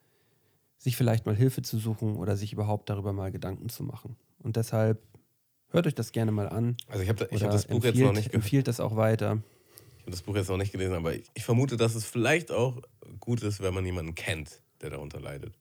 sich 0.79 0.97
vielleicht 0.97 1.27
mal 1.27 1.35
Hilfe 1.35 1.63
zu 1.63 1.79
suchen 1.79 2.17
oder 2.17 2.37
sich 2.37 2.53
überhaupt 2.53 2.89
darüber 2.89 3.13
mal 3.13 3.31
Gedanken 3.31 3.69
zu 3.69 3.83
machen. 3.83 4.17
Und 4.39 4.57
deshalb 4.57 5.03
hört 5.71 5.87
euch 5.87 5.95
das 5.95 6.13
gerne 6.13 6.33
mal 6.33 6.49
an. 6.49 6.77
Also 6.89 7.03
ich 7.03 7.09
habe 7.09 7.25
hab 7.25 7.51
das 7.51 7.67
Buch 7.67 7.77
empfiehlt, 7.77 7.97
jetzt 7.97 8.05
noch 8.05 8.13
nicht 8.15 8.35
empfiehlt 8.35 8.69
das 8.69 8.81
auch 8.81 8.97
weiter. 8.97 9.43
Habe 10.11 10.17
das 10.17 10.23
Buch 10.23 10.35
jetzt 10.35 10.49
noch 10.49 10.57
nicht 10.57 10.73
gelesen, 10.73 10.95
aber 10.95 11.15
ich, 11.15 11.23
ich, 11.35 11.45
vermute, 11.45 11.77
dass 11.77 11.95
es 11.95 12.05
vielleicht 12.05 12.51
auch 12.51 12.83
gut 13.21 13.45
ist, 13.45 13.63
wenn 13.63 13.73
man 13.73 13.87
jemanden 13.87 14.17
kennt, 14.17 14.61
der 14.83 14.91
darunter 14.91 15.21
leidet. 15.21 15.57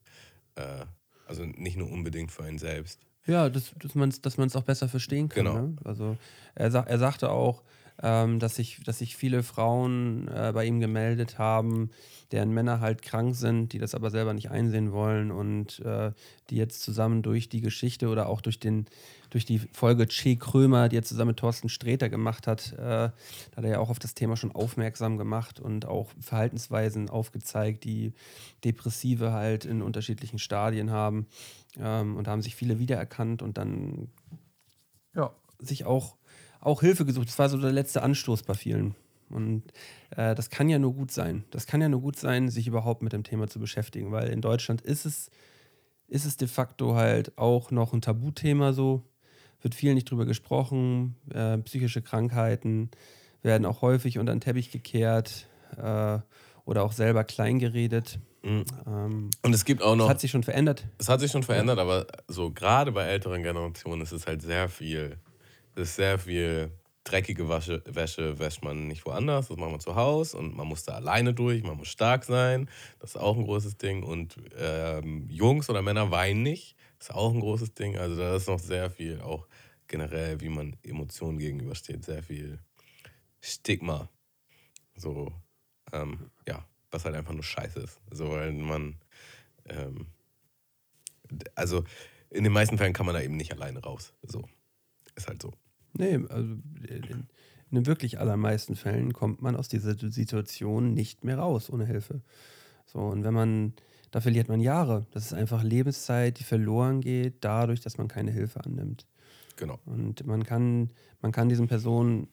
Äh, 0.56 0.86
also 1.24 1.44
nicht 1.44 1.76
nur 1.76 1.88
unbedingt 1.88 2.32
für 2.32 2.42
einen 2.42 2.58
selbst. 2.58 2.98
Ja, 3.26 3.48
das, 3.48 3.72
dass 3.78 3.94
man 3.94 4.08
es 4.08 4.20
dass 4.20 4.36
auch 4.56 4.64
besser 4.64 4.88
verstehen 4.88 5.28
kann. 5.28 5.44
Genau. 5.44 5.54
Ne? 5.54 5.76
Also 5.84 6.16
er, 6.56 6.74
er 6.74 6.98
sagte 6.98 7.30
auch, 7.30 7.62
ähm, 8.02 8.38
dass, 8.38 8.56
sich, 8.56 8.82
dass 8.84 8.98
sich 8.98 9.16
viele 9.16 9.42
Frauen 9.42 10.28
äh, 10.28 10.52
bei 10.54 10.64
ihm 10.64 10.80
gemeldet 10.80 11.38
haben, 11.38 11.90
deren 12.32 12.50
Männer 12.50 12.80
halt 12.80 13.02
krank 13.02 13.34
sind, 13.34 13.72
die 13.72 13.78
das 13.78 13.94
aber 13.94 14.10
selber 14.10 14.32
nicht 14.32 14.50
einsehen 14.50 14.92
wollen 14.92 15.30
und 15.30 15.80
äh, 15.80 16.12
die 16.48 16.56
jetzt 16.56 16.82
zusammen 16.82 17.22
durch 17.22 17.48
die 17.48 17.60
Geschichte 17.60 18.08
oder 18.08 18.28
auch 18.28 18.40
durch, 18.40 18.60
den, 18.60 18.86
durch 19.30 19.44
die 19.44 19.58
Folge 19.58 20.06
Che 20.06 20.36
Krömer, 20.36 20.88
die 20.88 20.96
er 20.96 21.02
zusammen 21.02 21.30
mit 21.30 21.38
Thorsten 21.38 21.68
Sträter 21.68 22.08
gemacht 22.08 22.46
hat, 22.46 22.72
äh, 22.72 22.78
da 22.78 23.12
hat 23.56 23.64
er 23.64 23.70
ja 23.70 23.78
auch 23.80 23.90
auf 23.90 23.98
das 23.98 24.14
Thema 24.14 24.36
schon 24.36 24.52
aufmerksam 24.52 25.18
gemacht 25.18 25.60
und 25.60 25.86
auch 25.86 26.10
Verhaltensweisen 26.20 27.10
aufgezeigt, 27.10 27.84
die 27.84 28.12
Depressive 28.64 29.32
halt 29.32 29.64
in 29.64 29.82
unterschiedlichen 29.82 30.38
Stadien 30.38 30.90
haben 30.90 31.26
ähm, 31.78 32.16
und 32.16 32.26
da 32.26 32.30
haben 32.30 32.42
sich 32.42 32.54
viele 32.54 32.78
wiedererkannt 32.78 33.42
und 33.42 33.58
dann 33.58 34.08
ja, 35.14 35.32
sich 35.58 35.84
auch 35.84 36.16
auch 36.60 36.80
Hilfe 36.80 37.04
gesucht. 37.04 37.28
Das 37.28 37.38
war 37.38 37.48
so 37.48 37.58
der 37.58 37.72
letzte 37.72 38.02
Anstoß 38.02 38.42
bei 38.42 38.54
vielen. 38.54 38.94
Und 39.28 39.62
äh, 40.16 40.34
das 40.34 40.50
kann 40.50 40.68
ja 40.68 40.78
nur 40.78 40.92
gut 40.92 41.10
sein. 41.12 41.44
Das 41.50 41.66
kann 41.66 41.80
ja 41.80 41.88
nur 41.88 42.00
gut 42.00 42.16
sein, 42.16 42.48
sich 42.48 42.66
überhaupt 42.66 43.02
mit 43.02 43.12
dem 43.12 43.22
Thema 43.22 43.48
zu 43.48 43.60
beschäftigen, 43.60 44.10
weil 44.12 44.28
in 44.28 44.40
Deutschland 44.40 44.80
ist 44.80 45.06
es, 45.06 45.30
ist 46.08 46.24
es 46.24 46.36
de 46.36 46.48
facto 46.48 46.96
halt 46.96 47.38
auch 47.38 47.70
noch 47.70 47.92
ein 47.92 48.00
Tabuthema 48.02 48.72
so. 48.72 49.04
Wird 49.62 49.74
viel 49.74 49.94
nicht 49.94 50.10
drüber 50.10 50.26
gesprochen. 50.26 51.16
Äh, 51.32 51.58
psychische 51.58 52.02
Krankheiten 52.02 52.90
werden 53.42 53.66
auch 53.66 53.82
häufig 53.82 54.18
unter 54.18 54.34
den 54.34 54.40
Teppich 54.40 54.70
gekehrt 54.72 55.46
äh, 55.76 56.18
oder 56.64 56.84
auch 56.84 56.92
selber 56.92 57.24
kleingeredet. 57.24 58.18
Mhm. 58.42 58.64
Ähm, 58.86 59.30
Und 59.42 59.54
es 59.54 59.64
gibt 59.64 59.82
auch 59.82 59.94
noch. 59.96 60.04
das 60.04 60.10
hat 60.10 60.20
sich 60.20 60.30
schon 60.30 60.42
verändert. 60.42 60.86
Es 60.98 61.08
hat 61.08 61.20
sich 61.20 61.30
schon 61.30 61.42
verändert, 61.42 61.78
aber 61.78 62.06
so 62.26 62.50
gerade 62.50 62.90
bei 62.90 63.04
älteren 63.04 63.42
Generationen 63.42 64.02
ist 64.02 64.12
es 64.12 64.26
halt 64.26 64.42
sehr 64.42 64.68
viel. 64.68 65.18
Ist 65.76 65.96
sehr 65.96 66.18
viel 66.18 66.72
dreckige 67.04 67.48
Wasche, 67.48 67.82
Wäsche 67.86 68.38
wäscht 68.38 68.62
man 68.62 68.86
nicht 68.86 69.04
woanders, 69.06 69.48
das 69.48 69.56
macht 69.56 69.70
man 69.70 69.80
zu 69.80 69.94
Hause 69.94 70.36
und 70.36 70.56
man 70.56 70.66
muss 70.66 70.84
da 70.84 70.94
alleine 70.94 71.32
durch, 71.32 71.62
man 71.62 71.76
muss 71.76 71.88
stark 71.88 72.24
sein, 72.24 72.68
das 72.98 73.10
ist 73.10 73.16
auch 73.16 73.36
ein 73.36 73.44
großes 73.44 73.78
Ding. 73.78 74.02
Und 74.02 74.36
ähm, 74.56 75.26
Jungs 75.28 75.70
oder 75.70 75.82
Männer 75.82 76.10
weinen 76.10 76.42
nicht, 76.42 76.76
das 76.98 77.08
ist 77.08 77.14
auch 77.14 77.32
ein 77.32 77.40
großes 77.40 77.74
Ding. 77.74 77.96
Also 77.96 78.16
da 78.16 78.36
ist 78.36 78.48
noch 78.48 78.58
sehr 78.58 78.90
viel, 78.90 79.20
auch 79.20 79.46
generell, 79.88 80.40
wie 80.40 80.48
man 80.48 80.76
Emotionen 80.82 81.38
gegenübersteht, 81.38 82.04
sehr 82.04 82.22
viel 82.22 82.58
Stigma. 83.40 84.08
So, 84.94 85.32
ähm, 85.92 86.30
ja, 86.46 86.64
was 86.90 87.04
halt 87.04 87.14
einfach 87.14 87.32
nur 87.32 87.42
scheiße 87.42 87.80
ist. 87.80 88.00
So, 88.10 88.30
weil 88.30 88.52
man, 88.52 89.00
ähm, 89.68 90.06
also 91.54 91.84
in 92.28 92.44
den 92.44 92.52
meisten 92.52 92.78
Fällen 92.78 92.92
kann 92.92 93.06
man 93.06 93.14
da 93.14 93.22
eben 93.22 93.36
nicht 93.36 93.52
alleine 93.52 93.80
raus. 93.82 94.12
So, 94.22 94.44
ist 95.20 95.28
halt 95.28 95.42
so. 95.42 95.52
Nee, 95.92 96.20
also 96.28 96.54
in, 96.88 97.26
in 97.70 97.76
den 97.76 97.86
wirklich 97.86 98.18
allermeisten 98.18 98.76
Fällen 98.76 99.12
kommt 99.12 99.42
man 99.42 99.56
aus 99.56 99.68
dieser 99.68 99.94
Situation 99.94 100.94
nicht 100.94 101.24
mehr 101.24 101.38
raus 101.38 101.70
ohne 101.70 101.86
Hilfe. 101.86 102.22
So, 102.86 102.98
und 102.98 103.22
wenn 103.24 103.34
man, 103.34 103.74
da 104.10 104.20
verliert 104.20 104.48
man 104.48 104.60
Jahre. 104.60 105.06
Das 105.12 105.26
ist 105.26 105.34
einfach 105.34 105.62
Lebenszeit, 105.62 106.38
die 106.38 106.44
verloren 106.44 107.00
geht, 107.00 107.44
dadurch, 107.44 107.80
dass 107.80 107.98
man 107.98 108.08
keine 108.08 108.32
Hilfe 108.32 108.64
annimmt. 108.64 109.06
Genau. 109.56 109.78
Und 109.84 110.26
man 110.26 110.44
kann, 110.44 110.90
man 111.20 111.32
kann 111.32 111.48
diesen 111.48 111.68
Personen 111.68 112.28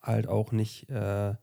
halt 0.00 0.28
auch 0.28 0.52
nicht, 0.52 0.88
äh, 0.88 1.34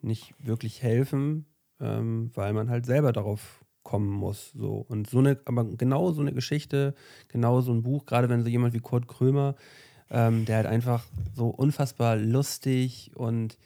nicht 0.00 0.34
wirklich 0.38 0.82
helfen, 0.82 1.46
ähm, 1.80 2.30
weil 2.34 2.52
man 2.52 2.70
halt 2.70 2.86
selber 2.86 3.12
darauf 3.12 3.64
kommen 3.84 4.10
muss. 4.10 4.50
So. 4.56 4.84
Und 4.88 5.08
so 5.08 5.18
eine, 5.18 5.38
aber 5.44 5.64
genau 5.64 6.10
so 6.12 6.20
eine 6.20 6.32
Geschichte, 6.32 6.94
genau 7.28 7.60
so 7.60 7.72
ein 7.72 7.82
Buch, 7.82 8.06
gerade 8.06 8.28
wenn 8.28 8.42
so 8.42 8.48
jemand 8.48 8.74
wie 8.74 8.80
Kurt 8.80 9.06
Krömer, 9.06 9.54
ähm, 10.10 10.44
der 10.44 10.56
halt 10.56 10.66
einfach 10.66 11.04
so 11.34 11.48
unfassbar 11.48 12.16
lustig 12.16 13.10
und 13.14 13.58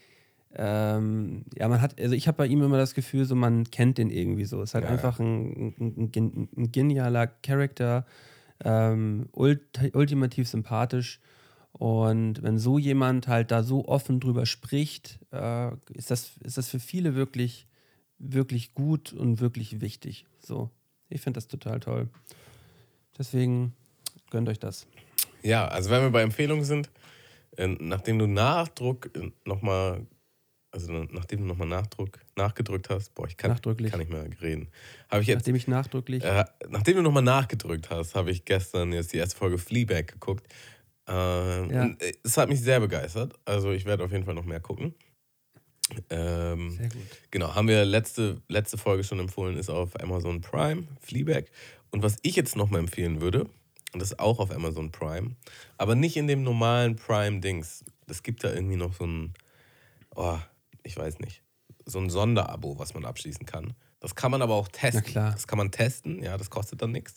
ähm, 0.55 1.45
ja, 1.57 1.69
man 1.69 1.81
hat, 1.81 1.99
also 1.99 2.15
ich 2.15 2.29
habe 2.29 2.37
bei 2.37 2.47
ihm 2.47 2.63
immer 2.63 2.77
das 2.77 2.95
Gefühl, 2.95 3.25
so 3.25 3.35
man 3.35 3.71
kennt 3.71 3.99
den 3.99 4.11
irgendwie 4.11 4.45
so. 4.45 4.63
Ist 4.63 4.75
halt 4.75 4.85
Ja, 4.85 4.91
einfach 4.91 5.19
ein, 5.19 5.75
ein, 5.81 6.13
ein, 6.15 6.49
ein 6.57 6.73
genialer 6.73 7.27
Charakter, 7.27 8.05
ähm, 8.63 9.29
ulti 9.33 9.93
ultimativ 9.95 10.49
sympathisch. 10.49 11.21
Und 11.73 12.43
wenn 12.43 12.59
so 12.59 12.79
jemand 12.79 13.29
halt 13.29 13.51
da 13.51 13.63
so 13.63 13.89
offen 13.89 14.21
drüber 14.21 14.45
spricht, 14.45 15.19
äh, 15.33 15.71
ist, 15.95 16.11
das, 16.11 16.33
ist 16.45 16.59
das 16.59 16.69
für 16.69 16.81
viele 16.81 17.15
wirklich, 17.15 17.67
wirklich 18.19 18.75
gut 18.75 19.15
und 19.15 19.41
wirklich 19.41 19.81
wichtig. 19.81 20.27
So, 20.39 20.69
ich 21.09 21.23
finde 21.23 21.39
das 21.39 21.49
total 21.49 21.81
toll. 21.81 22.11
Deswegen 23.19 23.73
gönnt 24.31 24.51
euch 24.51 24.59
das. 24.59 24.87
Ja, 25.43 25.67
also 25.69 25.91
wenn 25.91 26.03
wir 26.03 26.11
bei 26.11 26.23
Empfehlungen 26.23 26.65
sind, 26.65 26.91
äh, 27.57 27.67
nachdem 27.67 28.19
du 28.19 28.27
Nachdruck 28.27 29.11
nochmal, 29.45 30.07
also 30.71 30.93
nachdem 31.11 31.41
du 31.41 31.47
nochmal 31.47 31.69
Nachdruck 31.69 32.19
nachgedrückt 32.37 32.89
hast, 32.91 33.15
boah, 33.15 33.27
ich 33.29 33.37
kann, 33.37 33.55
kann 33.61 33.99
nicht 33.99 34.11
mehr 34.11 34.25
reden, 34.41 34.69
habe 35.11 35.23
ich 35.23 35.29
jetzt, 35.29 35.39
Nachdem 35.41 35.55
ich 35.57 35.69
nachdrücklich. 35.69 36.25
äh, 36.25 36.45
nachdem 36.69 36.97
du 36.97 37.03
nochmal 37.03 37.23
nachgedrückt 37.23 37.91
hast, 37.91 38.15
habe 38.15 38.31
ich 38.31 38.45
gestern 38.45 38.93
jetzt 38.93 39.13
die 39.13 39.19
erste 39.19 39.37
Folge 39.37 39.59
Fleabag 39.59 40.07
geguckt. 40.07 40.47
Ähm, 41.07 41.71
Ja. 41.71 41.87
äh, 41.99 42.13
Es 42.23 42.37
hat 42.37 42.49
mich 42.49 42.61
sehr 42.61 42.81
begeistert, 42.81 43.35
also 43.45 43.71
ich 43.73 43.85
werde 43.85 44.05
auf 44.05 44.13
jeden 44.13 44.25
Fall 44.25 44.35
noch 44.35 44.45
mehr 44.45 44.61
gucken. 44.61 44.95
Ähm, 46.11 46.71
Sehr 46.71 46.89
gut. 46.89 47.03
Genau, 47.31 47.55
haben 47.55 47.69
wir 47.69 47.85
letzte, 47.85 48.41
letzte 48.49 48.79
Folge 48.79 49.05
schon 49.05 49.19
empfohlen, 49.19 49.59
ist 49.59 49.69
auf 49.69 50.01
Amazon 50.01 50.41
Prime, 50.41 50.85
Fleabag. 51.01 51.47
Und 51.91 52.03
was 52.03 52.17
ich 52.23 52.37
jetzt 52.37 52.57
nochmal 52.57 52.81
empfehlen 52.81 53.21
würde, 53.21 53.47
und 53.93 54.01
das 54.01 54.13
ist 54.13 54.19
auch 54.19 54.39
auf 54.39 54.51
Amazon 54.51 54.91
Prime, 54.91 55.37
aber 55.79 55.95
nicht 55.95 56.17
in 56.17 56.27
dem 56.27 56.43
normalen 56.43 56.97
Prime-Dings. 56.97 57.85
Es 58.07 58.23
gibt 58.23 58.45
da 58.45 58.53
irgendwie 58.53 58.77
noch 58.77 58.95
so 58.95 59.05
ein, 59.05 59.35
oh, 60.15 60.39
ich 60.83 60.97
weiß 60.97 61.19
nicht, 61.21 61.43
so 61.85 61.99
ein 61.99 62.11
Sonderabo, 62.11 62.79
was 62.79 62.95
man 62.95 63.05
abschließen 63.05 63.47
kann. 63.47 63.75
Das 64.01 64.15
kann 64.15 64.31
man 64.31 64.43
aber 64.43 64.55
auch 64.55 64.69
testen. 64.69 65.03
Na 65.05 65.11
klar. 65.11 65.33
Das 65.33 65.47
kann 65.47 65.59
man 65.59 65.71
testen, 65.71 66.23
ja, 66.23 66.37
das 66.37 66.51
kostet 66.51 66.83
dann 66.83 66.93
nichts. 66.93 67.15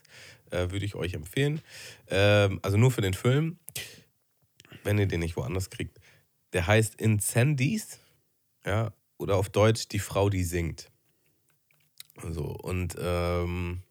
Äh, 0.52 0.70
würde 0.72 0.86
ich 0.86 0.96
euch 0.96 1.14
empfehlen. 1.14 1.62
Ähm, 2.08 2.60
also 2.62 2.78
nur 2.78 2.92
für 2.92 3.02
den 3.02 3.14
Film, 3.14 3.58
wenn 4.84 5.00
ihr 5.00 5.08
den 5.08 5.22
nicht 5.22 5.36
woanders 5.36 5.70
kriegt. 5.70 6.00
Der 6.54 6.68
heißt 6.68 6.96
Incendies, 6.96 8.00
ja, 8.66 8.92
oder 9.18 9.38
auf 9.38 9.50
Deutsch 9.50 9.88
Die 9.88 10.00
Frau, 10.00 10.30
die 10.30 10.44
singt. 10.44 10.92
So, 12.30 12.46
und 12.46 12.96
ähm, 13.00 13.82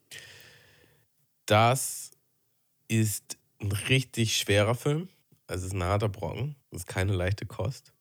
das 1.47 2.04
ist 2.89 3.39
ein 3.61 3.73
richtig 3.73 4.37
schwerer 4.37 4.75
Film. 4.75 5.09
Also 5.47 5.67
es 5.67 5.73
ist 5.73 5.79
ein 5.79 5.85
harter 5.85 6.09
Brocken. 6.09 6.57
Es 6.71 6.81
ist 6.81 6.87
keine 6.87 7.13
leichte 7.13 7.47
Kost. 7.47 7.93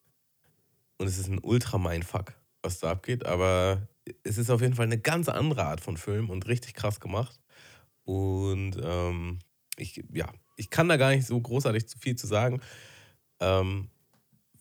Und 0.98 1.08
es 1.08 1.18
ist 1.18 1.28
ein 1.28 1.40
Ultra-Mindfuck, 1.40 2.34
was 2.62 2.80
da 2.80 2.92
abgeht. 2.92 3.26
Aber 3.26 3.88
es 4.24 4.38
ist 4.38 4.50
auf 4.50 4.62
jeden 4.62 4.76
Fall 4.76 4.86
eine 4.86 5.00
ganz 5.00 5.30
andere 5.30 5.66
Art 5.66 5.82
von 5.82 5.98
Film 5.98 6.30
und 6.30 6.48
richtig 6.48 6.74
krass 6.74 7.00
gemacht. 7.00 7.40
Und 8.04 8.78
ähm, 8.82 9.40
ich, 9.78 10.04
ja, 10.14 10.32
ich 10.58 10.70
kann 10.70 10.90
da 10.90 10.98
gar 10.98 11.12
nicht 11.12 11.26
so 11.26 11.40
großartig 11.40 11.88
zu 11.88 11.98
viel 11.98 12.16
zu 12.16 12.28
sagen. 12.28 12.62
Ähm, 13.40 13.90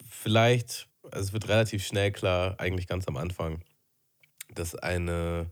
vielleicht, 0.08 0.88
also 1.04 1.28
es 1.28 1.32
wird 1.32 1.48
relativ 1.48 1.84
schnell 1.84 2.12
klar, 2.12 2.58
eigentlich 2.58 2.86
ganz 2.86 3.06
am 3.08 3.16
Anfang, 3.16 3.62
dass 4.54 4.74
eine, 4.74 5.50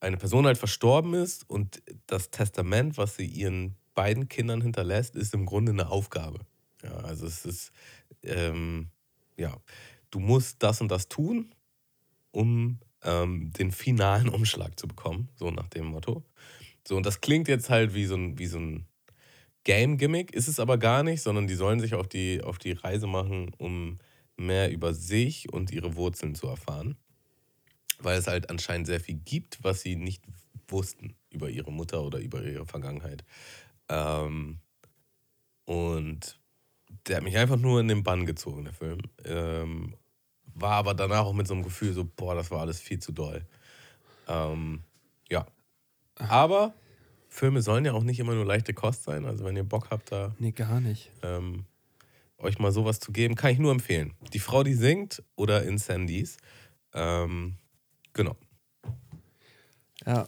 eine 0.00 0.16
Person 0.16 0.46
halt 0.46 0.58
verstorben 0.58 1.14
ist 1.14 1.48
und 1.48 1.82
das 2.06 2.30
Testament, 2.30 2.96
was 2.96 3.16
sie 3.16 3.26
ihren 3.26 3.76
beiden 3.94 4.28
Kindern 4.28 4.62
hinterlässt, 4.62 5.14
ist 5.14 5.34
im 5.34 5.46
Grunde 5.46 5.72
eine 5.72 5.90
Aufgabe. 5.90 6.40
Ja, 6.82 6.92
also 7.00 7.26
es 7.26 7.44
ist, 7.44 7.72
ähm, 8.22 8.88
ja, 9.36 9.56
du 10.10 10.20
musst 10.20 10.62
das 10.62 10.80
und 10.80 10.90
das 10.90 11.08
tun, 11.08 11.54
um 12.30 12.80
ähm, 13.02 13.52
den 13.52 13.72
finalen 13.72 14.28
Umschlag 14.28 14.78
zu 14.78 14.88
bekommen, 14.88 15.28
so 15.34 15.50
nach 15.50 15.68
dem 15.68 15.86
Motto. 15.86 16.24
So, 16.86 16.96
und 16.96 17.04
das 17.04 17.20
klingt 17.20 17.48
jetzt 17.48 17.68
halt 17.68 17.94
wie 17.94 18.06
so 18.06 18.14
ein, 18.14 18.38
wie 18.38 18.46
so 18.46 18.58
ein 18.58 18.86
Game-Gimmick, 19.64 20.32
ist 20.32 20.48
es 20.48 20.58
aber 20.58 20.78
gar 20.78 21.02
nicht, 21.02 21.22
sondern 21.22 21.46
die 21.46 21.54
sollen 21.54 21.80
sich 21.80 21.94
auf 21.94 22.08
die, 22.08 22.42
auf 22.42 22.58
die 22.58 22.72
Reise 22.72 23.06
machen, 23.06 23.52
um 23.58 23.98
mehr 24.36 24.72
über 24.72 24.94
sich 24.94 25.52
und 25.52 25.70
ihre 25.70 25.96
Wurzeln 25.96 26.34
zu 26.34 26.46
erfahren. 26.46 26.96
Weil 28.00 28.18
es 28.18 28.26
halt 28.26 28.50
anscheinend 28.50 28.86
sehr 28.86 29.00
viel 29.00 29.16
gibt, 29.16 29.62
was 29.62 29.82
sie 29.82 29.96
nicht 29.96 30.22
wussten 30.68 31.14
über 31.30 31.48
ihre 31.48 31.72
Mutter 31.72 32.02
oder 32.02 32.18
über 32.18 32.42
ihre 32.42 32.66
Vergangenheit. 32.66 33.24
Ähm, 33.88 34.58
und 35.64 36.38
der 37.06 37.18
hat 37.18 37.24
mich 37.24 37.36
einfach 37.36 37.56
nur 37.56 37.80
in 37.80 37.88
den 37.88 38.02
Bann 38.02 38.26
gezogen, 38.26 38.64
der 38.64 38.72
Film. 38.72 39.00
Ähm, 39.24 39.94
war 40.54 40.72
aber 40.72 40.94
danach 40.94 41.24
auch 41.24 41.32
mit 41.32 41.46
so 41.46 41.54
einem 41.54 41.62
Gefühl 41.62 41.92
so, 41.92 42.04
boah, 42.04 42.34
das 42.34 42.50
war 42.50 42.60
alles 42.60 42.80
viel 42.80 42.98
zu 42.98 43.12
doll. 43.12 43.44
Ähm, 44.28 44.82
ja. 45.28 45.46
Aber 46.16 46.74
Filme 47.28 47.62
sollen 47.62 47.84
ja 47.84 47.92
auch 47.92 48.02
nicht 48.02 48.18
immer 48.18 48.34
nur 48.34 48.44
leichte 48.44 48.74
Kost 48.74 49.04
sein. 49.04 49.24
Also 49.24 49.44
wenn 49.44 49.56
ihr 49.56 49.64
Bock 49.64 49.90
habt, 49.90 50.12
da 50.12 50.34
Nee, 50.38 50.52
gar 50.52 50.80
nicht. 50.80 51.10
ähm, 51.22 51.64
euch 52.38 52.58
mal 52.58 52.72
sowas 52.72 53.00
zu 53.00 53.12
geben, 53.12 53.34
kann 53.36 53.52
ich 53.52 53.58
nur 53.58 53.72
empfehlen. 53.72 54.14
Die 54.32 54.38
Frau, 54.38 54.62
die 54.62 54.74
singt 54.74 55.22
oder 55.36 55.62
Incendies. 55.62 56.38
Ähm, 56.92 57.56
genau. 58.12 58.36
Ja. 60.06 60.26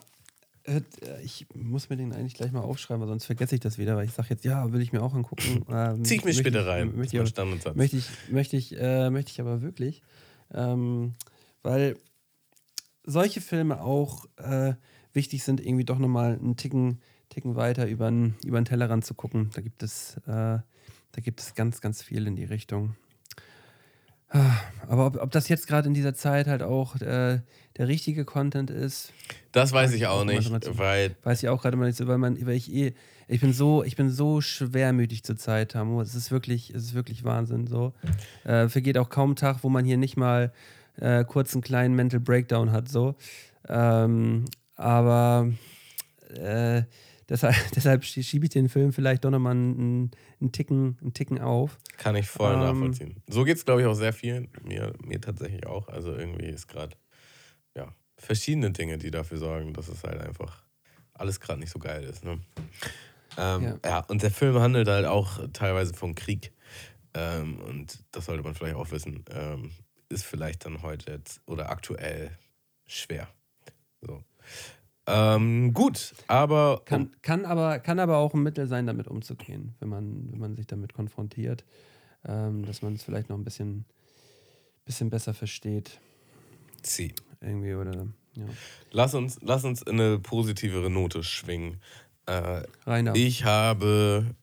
Äh, 0.65 0.81
Ich 1.25 1.47
muss 1.55 1.89
mir 1.91 1.97
den 1.97 2.13
eigentlich 2.13 2.35
gleich 2.35 2.53
mal 2.53 2.61
aufschreiben, 2.61 3.01
weil 3.01 3.09
sonst 3.09 3.27
vergesse 3.27 3.55
ich 3.55 3.61
das 3.61 3.79
wieder, 3.79 3.97
weil 3.97 4.07
ich 4.07 4.13
sage 4.13 4.29
jetzt, 4.31 4.45
ja, 4.45 4.73
will 4.73 4.81
ich 4.81 4.93
mir 4.93 5.03
auch 5.03 5.15
angucken. 5.15 5.65
Ähm, 5.71 6.05
Zieh 6.05 6.17
ich 6.17 6.25
möchte 6.25 6.41
später 6.41 6.67
rein. 6.67 6.95
Möchte 6.97 7.17
ich, 7.17 7.39
aber, 7.39 7.75
möchte 7.75 7.97
ich, 7.97 8.09
möchte 8.29 8.57
ich, 8.57 8.77
äh, 8.79 9.11
möchte 9.11 9.31
ich 9.31 9.41
aber 9.41 9.63
wirklich. 9.63 10.03
Ähm, 10.53 11.15
weil 11.63 11.97
solche 13.05 13.41
Filme 13.41 13.81
auch 13.81 14.27
äh, 14.37 14.75
wichtig 15.13 15.43
sind, 15.45 15.65
irgendwie 15.65 15.85
doch 15.85 15.99
nochmal 15.99 16.35
einen 16.39 16.57
Ticken, 16.57 17.01
Ticken 17.29 17.57
weiter 17.57 17.89
über 17.89 18.11
den, 18.11 18.35
über 18.45 18.61
den 18.61 18.65
Tellerrand 18.67 19.05
zu 19.05 19.15
gucken. 19.15 19.51
Da 19.55 19.63
gibt 19.63 19.83
es, 19.83 20.19
äh, 20.27 20.59
da 21.13 21.21
gibt 21.23 21.41
es 21.41 21.55
ganz, 21.55 21.81
ganz 21.81 22.03
viel 22.03 22.27
in 22.27 22.37
die 22.37 22.45
Richtung. 22.45 22.97
Aber 24.89 25.07
ob, 25.07 25.17
ob 25.23 25.31
das 25.31 25.49
jetzt 25.49 25.67
gerade 25.67 25.89
in 25.89 25.95
dieser 25.95 26.15
Zeit 26.15 26.47
halt 26.47 26.63
auch 26.63 26.97
äh, 26.97 27.41
der 27.77 27.89
richtige 27.89 28.25
Content 28.25 28.71
ist, 28.71 29.13
Das 29.53 29.73
weiß 29.73 29.93
ich 29.93 30.07
auch 30.07 30.25
nicht, 30.25 30.65
zu- 30.65 30.79
weil 30.79 31.15
weiß 31.23 31.43
ich 31.43 31.49
auch 31.49 31.63
gerade 31.63 31.77
mal 31.77 31.87
nicht 31.87 31.97
so, 31.97 32.07
weil 32.07 32.19
man, 32.19 32.45
weil 32.47 32.57
ich 32.57 32.73
eh, 32.73 32.95
ich 33.29 33.41
bin 33.41 33.53
so, 33.53 33.83
ich 33.85 33.97
bin 33.97 34.11
so 34.11 34.41
schwermütig 34.41 35.23
zur 35.25 35.37
Zeit, 35.37 35.75
Hamo. 35.75 36.01
Es 36.03 36.15
ist 36.15 36.31
wirklich, 36.31 36.71
es 36.71 36.83
ist 36.85 36.95
wirklich 36.95 37.25
Wahnsinn. 37.25 37.67
So 37.67 37.93
äh, 38.45 38.69
vergeht 38.69 38.99
auch 38.99 39.09
kaum 39.11 39.33
ein 39.33 39.37
Tag, 39.37 39.59
wo 39.63 39.69
man 39.69 39.85
hier 39.85 39.97
nicht 39.97 40.17
mal 40.17 40.53
äh, 40.97 41.25
kurz 41.25 41.55
einen 41.55 41.63
kleinen 41.63 41.95
Mental 41.95 42.21
Breakdown 42.21 42.73
hat. 42.73 42.89
So, 42.89 43.15
ähm, 43.69 44.45
aber 44.77 45.49
äh, 46.35 46.83
deshalb, 47.33 47.57
deshalb 47.75 48.03
schie- 48.05 48.23
schiebe 48.23 48.45
ich 48.47 48.51
den 48.51 48.69
Film 48.69 48.93
vielleicht 48.93 49.25
doch 49.25 49.31
nochmal 49.31 49.53
einen, 49.53 50.11
einen 50.41 50.53
Ticken, 50.53 50.99
einen 51.01 51.13
Ticken 51.15 51.41
auf. 51.41 51.79
kann 51.97 52.15
ich 52.15 52.29
voll 52.29 52.53
Ähm, 52.55 52.61
nachvollziehen. 52.61 53.17
So 53.29 53.43
geht 53.45 53.57
es, 53.57 53.65
glaube 53.65 53.81
ich, 53.81 53.87
auch 53.87 53.95
sehr 53.95 54.13
vielen. 54.13 54.49
Mir, 54.63 54.93
mir 55.05 55.21
tatsächlich 55.21 55.67
auch. 55.67 55.89
Also 55.89 56.15
irgendwie 56.15 56.47
ist 56.47 56.69
gerade, 56.69 56.97
ja, 57.77 57.93
verschiedene 58.17 58.71
Dinge, 58.71 58.99
die 58.99 59.11
dafür 59.11 59.39
sorgen, 59.39 59.73
dass 59.75 59.89
es 59.89 60.05
halt 60.05 60.21
einfach 60.21 60.63
alles 61.15 61.41
gerade 61.41 61.59
nicht 61.61 61.71
so 61.73 61.79
geil 61.79 62.05
ist. 62.05 62.25
Ne? 62.25 62.41
Ähm, 63.37 63.63
ja. 63.63 63.79
ja. 63.85 63.99
und 64.09 64.23
der 64.23 64.31
Film 64.31 64.59
handelt 64.59 64.89
halt 64.89 65.07
auch 65.07 65.41
teilweise 65.53 65.95
vom 65.95 66.15
Krieg. 66.15 66.53
Ähm, 67.15 67.61
und 67.61 67.99
das 68.13 68.27
sollte 68.27 68.43
man 68.43 68.55
vielleicht 68.55 68.77
auch 68.77 68.91
wissen. 68.91 69.25
Ähm, 69.31 69.71
ist 70.09 70.25
vielleicht 70.25 70.65
dann 70.67 70.83
heute 70.83 71.13
jetzt 71.13 71.41
oder 71.47 71.71
aktuell 71.71 72.31
schwer. 72.87 73.29
So. 74.03 74.23
Ähm, 75.07 75.73
gut, 75.73 76.15
aber. 76.29 76.83
Kann, 76.85 77.11
kann, 77.23 77.45
aber. 77.45 77.79
kann 77.81 77.99
aber 77.99 78.19
auch 78.19 78.35
ein 78.35 78.43
Mittel 78.43 78.67
sein, 78.67 78.87
damit 78.87 79.09
umzugehen, 79.09 79.75
wenn 79.81 79.89
man, 79.89 80.31
wenn 80.31 80.39
man 80.39 80.57
sich 80.57 80.67
damit 80.67 80.95
konfrontiert. 80.95 81.65
Ähm, 82.25 82.65
dass 82.65 82.83
man 82.83 82.95
es 82.95 83.03
vielleicht 83.03 83.29
noch 83.29 83.37
ein 83.37 83.43
bisschen, 83.43 83.85
bisschen 84.85 85.11
besser 85.11 85.35
versteht. 85.35 85.99
Sie. 86.83 87.15
Irgendwie, 87.41 87.75
oder. 87.75 88.07
Ja. 88.37 88.45
Lass, 88.93 89.15
uns, 89.15 89.39
lass 89.43 89.65
uns 89.65 89.83
in 89.83 90.01
eine 90.01 90.19
positivere 90.19 90.89
Note 90.89 91.23
schwingen. 91.23 91.81
Äh. 92.27 92.63
Ich 93.15 93.45
habe 93.45 94.35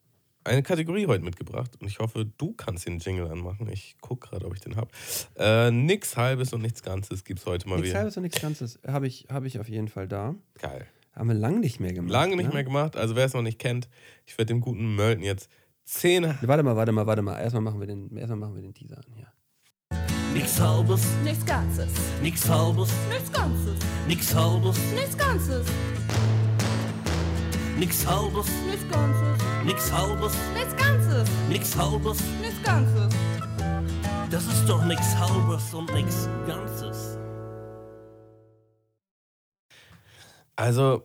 eine 0.50 0.64
Kategorie 0.64 1.08
heute 1.08 1.24
mitgebracht 1.24 1.72
und 1.80 1.88
ich 1.88 2.00
hoffe, 2.00 2.26
du 2.26 2.54
kannst 2.54 2.88
den 2.88 3.00
Jingle 3.00 3.28
anmachen. 3.28 3.70
Ich 3.70 3.96
gucke 4.02 4.30
gerade, 4.30 4.46
ob 4.46 4.54
ich 4.56 4.62
den 4.62 4.76
habe. 4.76 4.90
Äh, 5.38 5.72
nix 5.72 6.18
Halbes 6.18 6.54
und 6.54 6.62
nichts 6.62 6.84
Ganzes 6.84 7.24
gibt 7.24 7.40
es 7.40 7.46
heute 7.46 7.70
mal 7.70 7.76
nix 7.76 7.90
wieder. 7.90 7.94
Nichts 7.94 8.00
Halbes 8.00 8.18
und 8.18 8.24
nichts 8.24 8.42
Ganzes 8.42 8.80
habe 8.86 9.08
ich, 9.08 9.28
hab 9.30 9.46
ich 9.46 9.60
auf 9.60 9.70
jeden 9.70 9.88
Fall 9.88 10.08
da. 10.08 10.36
Geil. 10.60 10.86
Haben 11.14 11.30
wir 11.30 11.36
lange 11.36 11.60
nicht 11.60 11.80
mehr 11.80 11.94
gemacht. 11.94 12.12
Lange 12.12 12.36
nicht 12.36 12.48
ne? 12.48 12.54
mehr 12.54 12.64
gemacht. 12.64 12.96
Also 12.96 13.16
wer 13.16 13.26
es 13.26 13.34
noch 13.34 13.42
nicht 13.42 13.60
kennt, 13.60 13.90
ich 14.26 14.38
werde 14.38 14.48
dem 14.48 14.62
guten 14.62 14.96
Mölten 14.96 15.24
jetzt 15.24 15.50
zehn... 15.86 16.24
Warte 16.42 16.64
mal, 16.64 16.76
warte 16.76 16.92
mal, 16.92 17.06
warte 17.06 17.22
mal. 17.22 17.40
Erstmal 17.40 17.62
machen 17.62 17.80
wir 17.80 17.88
den, 17.88 18.16
erstmal 18.18 18.40
machen 18.40 18.56
wir 18.56 18.62
den 18.62 18.74
Teaser 18.74 18.98
an 18.98 19.14
hier. 19.14 19.28
Nix 20.34 20.60
halbes, 20.60 21.02
nichts 21.24 21.46
Ganzes. 21.46 21.90
Nix 22.22 22.48
halbes, 22.48 22.90
nichts 23.10 23.32
Ganzes. 23.32 23.76
Nix 24.08 24.36
halbes, 24.36 24.78
nichts 24.96 25.18
Ganzes. 25.18 25.68
Nix 27.78 28.06
halbes, 28.06 28.48
nichts 28.68 28.90
Ganzes. 28.92 29.49
Nix 29.66 29.92
halbes, 29.92 30.34
nichts 30.54 30.76
Ganzes. 30.78 31.30
Nix 31.50 31.76
halbes, 31.76 32.22
nichts 32.42 32.64
Ganzes. 32.64 33.14
Das 34.32 34.46
ist 34.46 34.66
doch 34.68 34.84
nix 34.86 35.02
halbes 35.16 35.74
und 35.74 35.94
nix 35.94 36.30
Ganzes. 36.48 37.18
Also, 40.56 41.04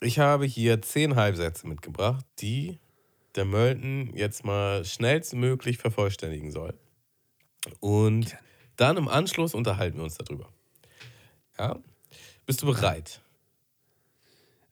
ich 0.00 0.18
habe 0.18 0.44
hier 0.44 0.82
zehn 0.82 1.16
Halbsätze 1.16 1.66
mitgebracht, 1.66 2.24
die 2.40 2.78
der 3.34 3.44
Mölten 3.46 4.14
jetzt 4.14 4.44
mal 4.44 4.84
schnellstmöglich 4.84 5.78
vervollständigen 5.78 6.50
soll. 6.50 6.74
Und 7.80 8.36
dann 8.76 8.96
im 8.96 9.08
Anschluss 9.08 9.54
unterhalten 9.54 9.96
wir 9.96 10.04
uns 10.04 10.16
darüber. 10.16 10.48
Ja? 11.58 11.78
Bist 12.46 12.62
du 12.62 12.66
bereit? 12.66 13.20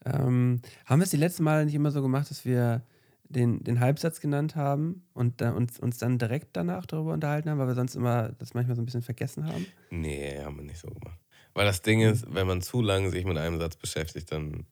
Ähm, 0.07 0.61
haben 0.85 1.01
wir 1.01 1.05
es 1.05 1.11
die 1.11 1.17
letzten 1.17 1.43
Mal 1.43 1.65
nicht 1.65 1.75
immer 1.75 1.91
so 1.91 2.01
gemacht, 2.01 2.31
dass 2.31 2.45
wir 2.45 2.83
den, 3.29 3.63
den 3.65 3.81
Halbsatz 3.81 4.21
genannt 4.21 4.55
haben 4.55 5.03
und 5.13 5.41
da, 5.41 5.51
uns, 5.51 5.81
uns 5.81 5.99
dann 5.99 6.19
direkt 6.19 6.51
danach 6.53 6.87
darüber 6.87 7.13
unterhalten 7.13 7.51
haben, 7.51 7.59
weil 7.59 7.67
wir 7.67 7.75
sonst 7.75 7.97
immer 7.97 8.31
das 8.39 8.55
manchmal 8.55 8.77
so 8.77 8.83
ein 8.83 8.87
bisschen 8.87 9.03
vergessen 9.03 9.47
haben? 9.47 9.67
Nee, 9.91 10.39
haben 10.41 10.57
wir 10.57 10.65
nicht 10.65 10.79
so 10.79 10.89
gemacht. 10.89 11.19
Weil 11.55 11.67
das 11.67 11.83
Ding 11.83 12.03
ist, 12.03 12.27
wenn 12.33 12.47
man 12.47 12.63
zu 12.63 12.83
lange 12.83 13.11
sich 13.11 13.25
mit 13.25 13.37
einem 13.37 13.59
Satz 13.59 13.77
beschäftigt, 13.77 14.31
dann 14.31 14.67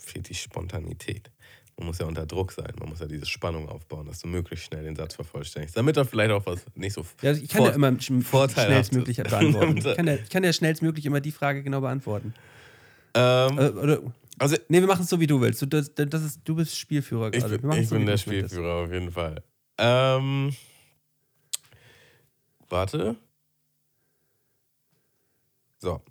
fehlt 0.00 0.28
die 0.28 0.34
Spontanität. 0.34 1.30
Man 1.76 1.86
muss 1.86 1.98
ja 1.98 2.06
unter 2.06 2.26
Druck 2.26 2.52
sein. 2.52 2.72
Man 2.80 2.88
muss 2.88 3.00
ja 3.00 3.06
diese 3.06 3.26
Spannung 3.26 3.68
aufbauen, 3.68 4.06
dass 4.06 4.20
du 4.20 4.28
möglichst 4.28 4.66
schnell 4.66 4.84
den 4.84 4.96
Satz 4.96 5.14
vervollständigst. 5.14 5.76
Damit 5.76 5.96
er 5.96 6.04
vielleicht 6.04 6.32
auch 6.32 6.44
was 6.44 6.64
nicht 6.74 6.92
so 6.92 7.04
Ja, 7.22 7.32
ich 7.32 7.48
kann 7.48 7.64
ja 7.64 7.70
immer 7.70 8.00
schnellstmöglich 8.00 9.18
beantworten. 9.18 9.76
ich, 9.76 9.96
kann 9.96 10.06
ja, 10.06 10.14
ich 10.14 10.30
kann 10.30 10.42
ja 10.42 10.52
schnellstmöglich 10.52 11.06
immer 11.06 11.20
die 11.20 11.30
Frage 11.30 11.62
genau 11.62 11.80
beantworten. 11.80 12.34
Ähm, 13.14 13.58
äh, 13.58 13.68
oder, 13.70 14.02
also, 14.38 14.56
nee, 14.68 14.80
wir 14.80 14.86
machen 14.86 15.02
es 15.02 15.08
so, 15.08 15.20
wie 15.20 15.26
du 15.26 15.40
willst. 15.40 15.62
Du, 15.62 15.66
das, 15.66 15.92
das 15.94 16.22
ist, 16.22 16.40
du 16.44 16.54
bist 16.54 16.78
Spielführer 16.78 17.30
gerade. 17.30 17.56
Ich, 17.56 17.80
ich 17.80 17.88
so, 17.88 17.96
bin 17.96 18.06
der 18.06 18.16
Spielführer 18.16 18.84
auf 18.84 18.92
jeden 18.92 19.10
Fall. 19.10 19.42
Ähm, 19.78 20.54
warte. 22.68 23.16
So. 25.78 26.02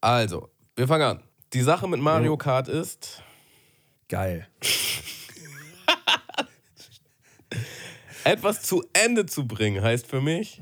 Also, 0.00 0.50
wir 0.76 0.86
fangen 0.86 1.04
an. 1.04 1.22
Die 1.52 1.62
Sache 1.62 1.88
mit 1.88 2.00
Mario 2.00 2.36
Kart 2.36 2.68
ist 2.68 3.22
Geil. 4.12 4.46
Etwas 8.24 8.60
zu 8.60 8.84
Ende 8.92 9.24
zu 9.24 9.48
bringen 9.48 9.82
heißt 9.82 10.06
für 10.06 10.20
mich. 10.20 10.60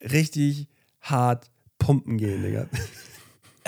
Richtig 0.00 0.68
hart 1.00 1.50
pumpen 1.78 2.16
gehen, 2.16 2.44
Digga. 2.44 2.68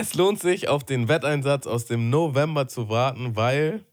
Es 0.03 0.15
lohnt 0.15 0.41
sich, 0.41 0.67
auf 0.67 0.83
den 0.83 1.07
Wetteinsatz 1.07 1.65
aus 1.69 1.87
dem 1.87 2.11
November 2.11 2.67
zu 2.67 2.89
warten, 2.89 3.37
weil. 3.37 3.85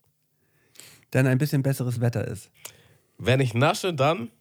Dann 1.12 1.28
ein 1.28 1.38
bisschen 1.38 1.62
besseres 1.62 2.02
Wetter 2.02 2.28
ist. 2.28 2.50
Wenn 3.20 3.40
ich 3.40 3.54
nasche, 3.54 3.94
dann. 3.94 4.32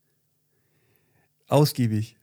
Ausgiebig. 1.46 2.16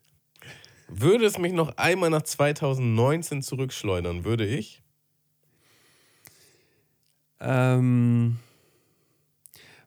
Würde 0.87 1.27
es 1.27 1.37
mich 1.37 1.53
noch 1.53 1.77
einmal 1.77 2.09
nach 2.09 2.23
2019 2.23 3.43
zurückschleudern, 3.43 4.23
würde 4.23 4.47
ich. 4.47 4.81
Ähm, 7.39 8.39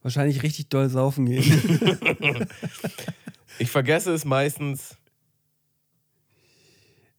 wahrscheinlich 0.02 0.44
richtig 0.44 0.68
doll 0.68 0.88
saufen 0.88 1.26
gehen. 1.26 1.42
ich 3.58 3.72
vergesse 3.72 4.14
es 4.14 4.24
meistens. 4.24 4.96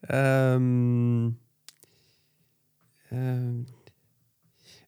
Ähm, 0.08 1.36
ähm, 3.12 3.66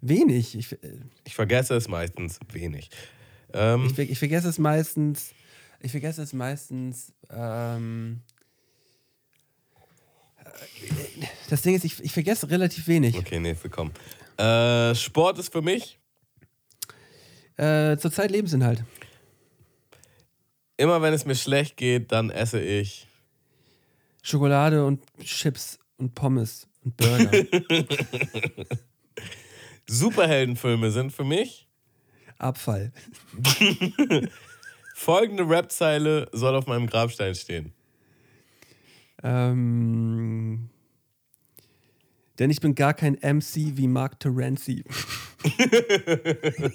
wenig. 0.01 0.55
Ich, 0.55 0.71
äh, 0.71 0.99
ich 1.25 1.35
vergesse 1.35 1.75
es 1.75 1.87
meistens 1.87 2.39
wenig. 2.51 2.89
Ähm, 3.53 3.85
ich, 3.85 4.11
ich, 4.11 4.19
vergesse 4.19 4.49
es 4.49 4.57
meistens. 4.57 5.33
Ich 5.79 5.91
vergesse 5.91 6.21
es 6.21 6.33
meistens. 6.33 7.13
Ähm, 7.29 8.21
äh, 10.37 11.25
das 11.49 11.61
Ding 11.61 11.75
ist, 11.75 11.85
ich, 11.85 12.03
ich 12.03 12.11
vergesse 12.11 12.49
relativ 12.49 12.87
wenig. 12.87 13.17
Okay, 13.17 13.39
nächste, 13.39 13.69
komm. 13.69 13.91
Äh, 14.37 14.95
Sport 14.95 15.39
ist 15.39 15.51
für 15.51 15.61
mich? 15.61 15.99
Äh, 17.57 17.97
zurzeit 17.97 18.31
Lebensinhalt. 18.31 18.83
Immer 20.77 21.01
wenn 21.01 21.13
es 21.13 21.25
mir 21.25 21.35
schlecht 21.35 21.77
geht, 21.77 22.11
dann 22.11 22.31
esse 22.31 22.59
ich 22.59 23.07
Schokolade 24.23 24.85
und 24.85 25.03
Chips 25.23 25.77
und 25.97 26.15
Pommes 26.15 26.67
und 26.83 26.97
Burger. 26.97 27.31
Superheldenfilme 29.87 30.91
sind 30.91 31.11
für 31.11 31.23
mich 31.23 31.67
Abfall. 32.41 32.91
Folgende 34.95 35.43
Rapzeile 35.47 36.27
soll 36.31 36.55
auf 36.55 36.65
meinem 36.67 36.87
Grabstein 36.87 37.35
stehen. 37.35 37.73
Ähm, 39.23 40.69
denn 42.39 42.49
ich 42.49 42.59
bin 42.59 42.73
gar 42.73 42.95
kein 42.95 43.13
MC 43.21 43.77
wie 43.77 43.87
Mark 43.87 44.19
Terenzi. 44.19 44.83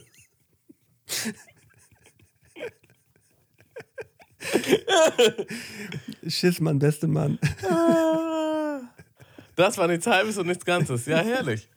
Schiss, 6.28 6.61
Mann, 6.61 6.78
beste 6.78 7.09
Mann. 7.09 7.38
Das 9.57 9.76
war 9.78 9.88
nichts 9.88 10.07
Halbes 10.07 10.38
und 10.38 10.46
nichts 10.46 10.64
Ganzes. 10.64 11.07
Ja, 11.07 11.18
herrlich. 11.18 11.68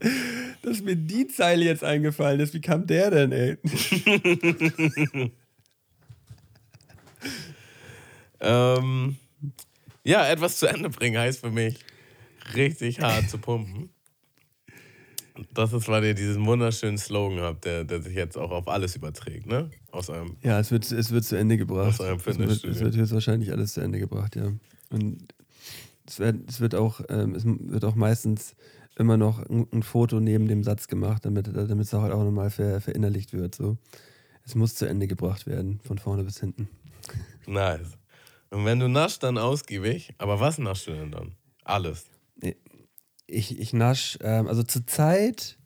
Dass 0.62 0.80
mir 0.80 0.96
die 0.96 1.26
Zeile 1.26 1.64
jetzt 1.64 1.84
eingefallen 1.84 2.40
ist. 2.40 2.54
Wie 2.54 2.60
kam 2.60 2.86
der 2.86 3.10
denn, 3.10 3.32
ey? 3.32 3.58
ähm, 8.40 9.16
ja, 10.04 10.26
etwas 10.28 10.58
zu 10.58 10.66
Ende 10.66 10.88
bringen 10.90 11.18
heißt 11.18 11.40
für 11.40 11.50
mich 11.50 11.78
richtig 12.54 13.00
hart 13.00 13.28
zu 13.28 13.38
pumpen. 13.38 13.90
Das 15.54 15.72
ist, 15.72 15.88
weil 15.88 16.04
ihr 16.04 16.14
diesen 16.14 16.44
wunderschönen 16.46 16.98
Slogan 16.98 17.40
habt, 17.40 17.64
der, 17.64 17.84
der 17.84 18.02
sich 18.02 18.14
jetzt 18.14 18.36
auch 18.36 18.50
auf 18.50 18.68
alles 18.68 18.94
überträgt, 18.96 19.46
ne? 19.46 19.70
Aus 19.90 20.10
eurem. 20.10 20.36
Ja, 20.42 20.60
es 20.60 20.70
wird, 20.70 20.90
es 20.90 21.10
wird 21.10 21.24
zu 21.24 21.36
Ende 21.36 21.56
gebracht. 21.56 22.00
Aus 22.00 22.22
Fitnessstudio. 22.22 22.70
Es 22.70 22.80
wird, 22.80 22.94
es 22.94 22.98
wird 22.98 23.10
wahrscheinlich 23.12 23.50
alles 23.50 23.72
zu 23.72 23.80
Ende 23.80 23.98
gebracht, 23.98 24.36
ja. 24.36 24.52
Und 24.90 25.34
es 26.10 26.18
wird, 26.18 26.48
es 26.48 26.60
wird, 26.60 26.74
auch, 26.74 27.00
ähm, 27.08 27.34
es 27.34 27.44
wird 27.44 27.84
auch 27.84 27.94
meistens 27.94 28.54
immer 28.96 29.16
noch 29.16 29.38
ein, 29.48 29.66
ein, 29.72 29.82
Foto 29.82 30.20
neben 30.20 30.48
dem 30.48 30.62
Satz 30.62 30.88
gemacht, 30.88 31.24
damit, 31.24 31.46
damit 31.48 31.86
es 31.86 31.94
auch, 31.94 32.02
auch 32.02 32.24
nochmal 32.24 32.50
ver, 32.50 32.80
verinnerlicht 32.80 33.32
wird. 33.32 33.54
So. 33.54 33.78
Es 34.44 34.54
muss 34.54 34.74
zu 34.74 34.86
Ende 34.86 35.06
gebracht 35.06 35.46
werden, 35.46 35.80
von 35.84 35.98
vorne 35.98 36.24
bis 36.24 36.40
hinten. 36.40 36.68
Nice. 37.46 37.96
Und 38.50 38.64
wenn 38.64 38.80
du 38.80 38.88
naschst, 38.88 39.22
dann 39.22 39.38
ausgiebig. 39.38 40.12
Aber 40.18 40.40
was 40.40 40.58
naschst 40.58 40.88
du 40.88 40.92
denn 40.92 41.12
dann? 41.12 41.32
Alles 41.64 42.06
ich, 43.30 43.58
ich 43.58 43.72
nasch, 43.72 44.18
ähm, 44.22 44.46
also 44.48 44.62
zurzeit, 44.62 45.58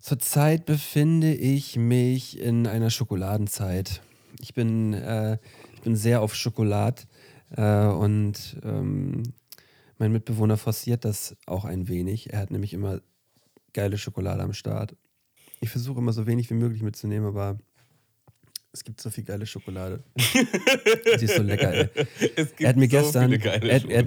zurzeit 0.00 0.64
befinde 0.64 1.34
ich 1.34 1.76
mich 1.76 2.38
in 2.38 2.66
einer 2.66 2.90
Schokoladenzeit. 2.90 4.00
Ich 4.40 4.54
bin, 4.54 4.94
äh, 4.94 5.38
ich 5.74 5.82
bin 5.82 5.96
sehr 5.96 6.22
auf 6.22 6.34
Schokolad. 6.34 7.06
Äh, 7.56 7.86
und 7.86 8.56
ähm, 8.62 9.22
mein 9.98 10.12
Mitbewohner 10.12 10.56
forciert 10.56 11.04
das 11.04 11.36
auch 11.46 11.64
ein 11.64 11.88
wenig. 11.88 12.32
Er 12.32 12.40
hat 12.40 12.50
nämlich 12.50 12.74
immer 12.74 13.00
geile 13.72 13.98
Schokolade 13.98 14.42
am 14.42 14.52
Start. 14.52 14.96
Ich 15.60 15.70
versuche 15.70 16.00
immer 16.00 16.12
so 16.12 16.26
wenig 16.26 16.50
wie 16.50 16.54
möglich 16.54 16.82
mitzunehmen, 16.82 17.28
aber 17.28 17.58
es 18.72 18.84
gibt 18.84 19.00
so 19.00 19.10
viel 19.10 19.24
geile 19.24 19.46
Schokolade. 19.46 20.02
Sie 20.16 21.26
ist 21.26 21.36
so 21.36 21.42
lecker, 21.42 21.72
ey. 21.72 21.88
Er 22.58 22.68
hat 22.70 22.76
mir 22.76 22.86
so 22.86 22.96
gestern, 22.96 23.32
er, 23.32 23.62
er, 23.62 24.06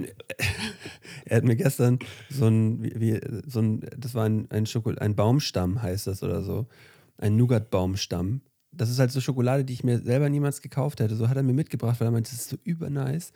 er 1.24 1.36
hat 1.36 1.44
mir 1.44 1.56
gestern 1.56 1.98
so 2.28 2.46
ein, 2.46 2.82
wie, 2.82 3.00
wie, 3.00 3.20
so 3.46 3.60
ein, 3.60 3.80
das 3.96 4.14
war 4.14 4.24
ein, 4.24 4.50
ein, 4.50 4.66
Schokol 4.66 4.98
ein 4.98 5.14
Baumstamm, 5.14 5.82
heißt 5.82 6.08
das 6.08 6.22
oder 6.22 6.42
so. 6.42 6.66
Ein 7.16 7.36
Nougat-Baumstamm. 7.36 8.42
Das 8.76 8.90
ist 8.90 8.98
halt 8.98 9.12
so 9.12 9.20
Schokolade, 9.20 9.64
die 9.64 9.72
ich 9.72 9.84
mir 9.84 9.98
selber 9.98 10.28
niemals 10.28 10.62
gekauft 10.62 11.00
hätte. 11.00 11.16
So 11.16 11.28
hat 11.28 11.36
er 11.36 11.42
mir 11.42 11.52
mitgebracht, 11.52 12.00
weil 12.00 12.08
er 12.08 12.12
meinte, 12.12 12.30
das 12.30 12.40
ist 12.40 12.50
so 12.50 12.56
übernice. 12.64 13.32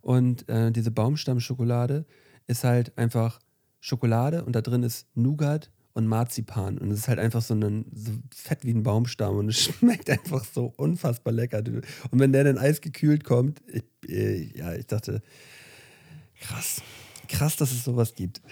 Und 0.00 0.48
äh, 0.48 0.70
diese 0.70 0.90
Baumstamm-Schokolade 0.90 2.04
ist 2.46 2.64
halt 2.64 2.96
einfach 2.98 3.40
Schokolade 3.80 4.44
und 4.44 4.54
da 4.54 4.60
drin 4.60 4.82
ist 4.82 5.06
Nougat 5.14 5.70
und 5.94 6.06
Marzipan. 6.06 6.78
Und 6.78 6.90
es 6.90 7.00
ist 7.00 7.08
halt 7.08 7.18
einfach 7.18 7.40
so, 7.40 7.54
ein, 7.54 7.86
so 7.94 8.12
fett 8.34 8.64
wie 8.64 8.72
ein 8.72 8.82
Baumstamm 8.82 9.36
und 9.36 9.48
es 9.48 9.60
schmeckt 9.62 10.10
einfach 10.10 10.44
so 10.44 10.72
unfassbar 10.76 11.32
lecker. 11.32 11.58
Und 11.58 12.20
wenn 12.20 12.32
der 12.32 12.44
dann 12.44 12.58
eisgekühlt 12.58 13.24
kommt, 13.24 13.62
ich, 13.66 13.84
äh, 14.08 14.58
ja, 14.58 14.74
ich 14.74 14.86
dachte, 14.86 15.22
krass. 16.40 16.82
Krass, 17.28 17.56
dass 17.56 17.72
es 17.72 17.84
sowas 17.84 18.14
gibt. 18.14 18.42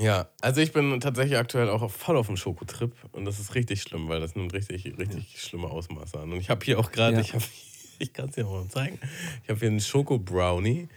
Ja, 0.00 0.28
also 0.40 0.60
ich 0.60 0.72
bin 0.72 1.00
tatsächlich 1.00 1.36
aktuell 1.38 1.68
auch 1.68 1.90
voll 1.90 2.16
auf 2.16 2.26
dem 2.28 2.36
Schokotrip 2.36 2.94
und 3.12 3.24
das 3.24 3.40
ist 3.40 3.54
richtig 3.54 3.82
schlimm, 3.82 4.08
weil 4.08 4.20
das 4.20 4.36
nimmt 4.36 4.52
richtig, 4.52 4.84
richtig 4.98 5.40
schlimme 5.40 5.68
Ausmaße 5.68 6.18
an. 6.20 6.32
Und 6.32 6.38
ich 6.38 6.50
habe 6.50 6.64
hier 6.64 6.78
auch 6.78 6.92
gerade, 6.92 7.16
Ja. 7.16 7.20
ich 7.20 7.32
ich 7.98 8.12
kann 8.12 8.28
es 8.28 8.36
dir 8.36 8.44
mal 8.44 8.66
zeigen, 8.68 8.98
ich 9.42 9.48
habe 9.50 9.58
hier 9.58 9.68
einen 9.68 9.80
Schoko-Brownie, 9.80 10.88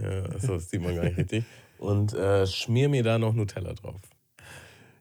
ja, 0.00 0.22
also 0.24 0.54
das 0.54 0.68
sieht 0.70 0.82
man 0.82 0.94
gar 0.94 1.04
nicht 1.04 1.16
richtig, 1.16 1.44
und 1.78 2.12
äh, 2.12 2.46
schmier 2.46 2.88
mir 2.88 3.02
da 3.02 3.18
noch 3.18 3.32
Nutella 3.34 3.72
drauf. 3.72 4.00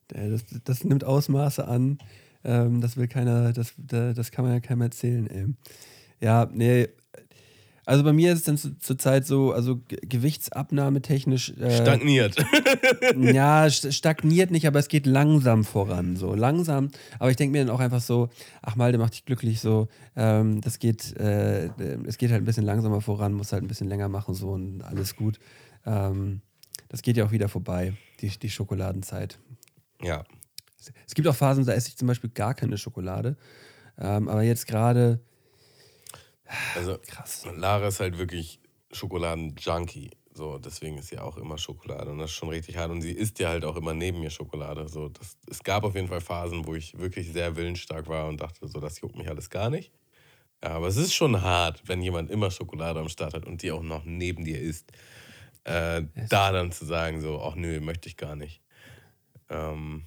Das, 0.07 0.43
das 0.63 0.83
nimmt 0.83 1.03
Ausmaße 1.03 1.67
an. 1.67 1.99
Ähm, 2.43 2.81
das 2.81 2.97
will 2.97 3.07
keiner, 3.07 3.53
das, 3.53 3.73
da- 3.77 4.13
das 4.13 4.31
kann 4.31 4.45
man 4.45 4.53
ja 4.53 4.59
keinem 4.59 4.81
erzählen, 4.81 5.27
ey. 5.27 5.45
Ja, 6.21 6.47
nee. 6.51 6.87
Also 7.89 8.03
bei 8.03 8.13
mir 8.13 8.31
ist 8.33 8.39
es 8.39 8.45
dann 8.45 8.57
zu- 8.57 8.77
zurzeit 8.77 9.25
so, 9.25 9.51
also 9.51 9.77
Ge- 9.87 9.99
Gewichtsabnahme 10.03 11.01
technisch. 11.01 11.49
Äh, 11.57 11.71
Stagniert. 11.81 12.35
ja, 13.19 13.63
st- 13.67 13.91
stagniert 13.91 14.51
nicht, 14.51 14.67
aber 14.67 14.79
es 14.79 14.87
geht 14.87 15.05
langsam 15.05 15.63
voran. 15.63 16.15
So 16.15 16.35
langsam. 16.35 16.89
Aber 17.17 17.31
ich 17.31 17.37
denke 17.37 17.51
mir 17.57 17.65
dann 17.65 17.73
auch 17.75 17.79
einfach 17.79 18.01
so, 18.01 18.29
ach 18.61 18.75
Malde 18.75 18.97
macht 18.97 19.13
dich 19.13 19.25
glücklich 19.25 19.59
so. 19.59 19.87
Ähm, 20.15 20.61
das 20.61 20.79
geht, 20.79 21.17
äh, 21.17 21.69
es 22.05 22.17
geht 22.17 22.31
halt 22.31 22.41
ein 22.43 22.45
bisschen 22.45 22.65
langsamer 22.65 23.01
voran, 23.01 23.33
muss 23.33 23.51
halt 23.53 23.63
ein 23.63 23.67
bisschen 23.67 23.87
länger 23.89 24.07
machen 24.07 24.33
so 24.35 24.49
und 24.51 24.81
alles 24.83 25.15
gut. 25.15 25.39
Ähm, 25.85 26.41
das 26.89 27.01
geht 27.01 27.17
ja 27.17 27.25
auch 27.25 27.31
wieder 27.31 27.49
vorbei, 27.49 27.93
die, 28.21 28.29
die 28.29 28.49
Schokoladenzeit. 28.49 29.39
ja, 30.01 30.23
Es 31.07 31.13
gibt 31.15 31.27
auch 31.27 31.35
Phasen, 31.35 31.65
da 31.65 31.73
esse 31.73 31.89
ich 31.89 31.97
zum 31.97 32.07
Beispiel 32.07 32.29
gar 32.29 32.53
keine 32.53 32.77
Schokolade. 32.77 33.35
Ähm, 33.97 34.27
aber 34.29 34.43
jetzt 34.43 34.65
gerade, 34.67 35.19
also 36.75 36.97
krass. 37.05 37.45
Lara 37.55 37.87
ist 37.87 37.99
halt 37.99 38.17
wirklich 38.17 38.59
Schokoladen-Junkie. 38.91 40.11
So, 40.31 40.57
deswegen 40.57 40.97
ist 40.97 41.09
sie 41.09 41.19
auch 41.19 41.37
immer 41.37 41.57
Schokolade 41.57 42.11
und 42.11 42.19
das 42.19 42.29
ist 42.29 42.37
schon 42.37 42.49
richtig 42.49 42.77
hart. 42.77 42.91
Und 42.91 43.01
sie 43.01 43.11
isst 43.11 43.39
ja 43.39 43.49
halt 43.49 43.65
auch 43.65 43.75
immer 43.75 43.93
neben 43.93 44.19
mir 44.19 44.29
Schokolade. 44.29 44.87
So, 44.87 45.09
das, 45.09 45.37
es 45.49 45.61
gab 45.63 45.83
auf 45.83 45.95
jeden 45.95 46.07
Fall 46.07 46.21
Phasen, 46.21 46.65
wo 46.65 46.75
ich 46.75 46.97
wirklich 46.97 47.31
sehr 47.31 47.55
willensstark 47.55 48.07
war 48.07 48.27
und 48.27 48.39
dachte, 48.39 48.67
so, 48.67 48.79
das 48.79 49.01
juckt 49.01 49.17
mich 49.17 49.27
alles 49.27 49.49
gar 49.49 49.69
nicht. 49.69 49.91
Ja, 50.63 50.71
aber 50.71 50.87
es 50.87 50.97
ist 50.97 51.13
schon 51.13 51.41
hart, 51.41 51.81
wenn 51.87 52.01
jemand 52.01 52.29
immer 52.29 52.51
Schokolade 52.51 52.99
am 52.99 53.09
Start 53.09 53.33
hat 53.33 53.45
und 53.45 53.61
die 53.61 53.71
auch 53.71 53.83
noch 53.83 54.05
neben 54.05 54.43
dir 54.45 54.59
isst. 54.59 54.91
Äh, 55.63 56.03
da 56.29 56.51
dann 56.51 56.71
zu 56.71 56.85
sagen, 56.85 57.21
so, 57.21 57.41
ach 57.41 57.55
nö, 57.55 57.79
möchte 57.79 58.07
ich 58.07 58.17
gar 58.17 58.35
nicht. 58.35 58.61
Ähm, 59.49 60.03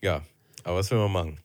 ja, 0.00 0.22
aber 0.64 0.76
was 0.76 0.90
will 0.90 0.98
man 0.98 1.12
machen? 1.12 1.40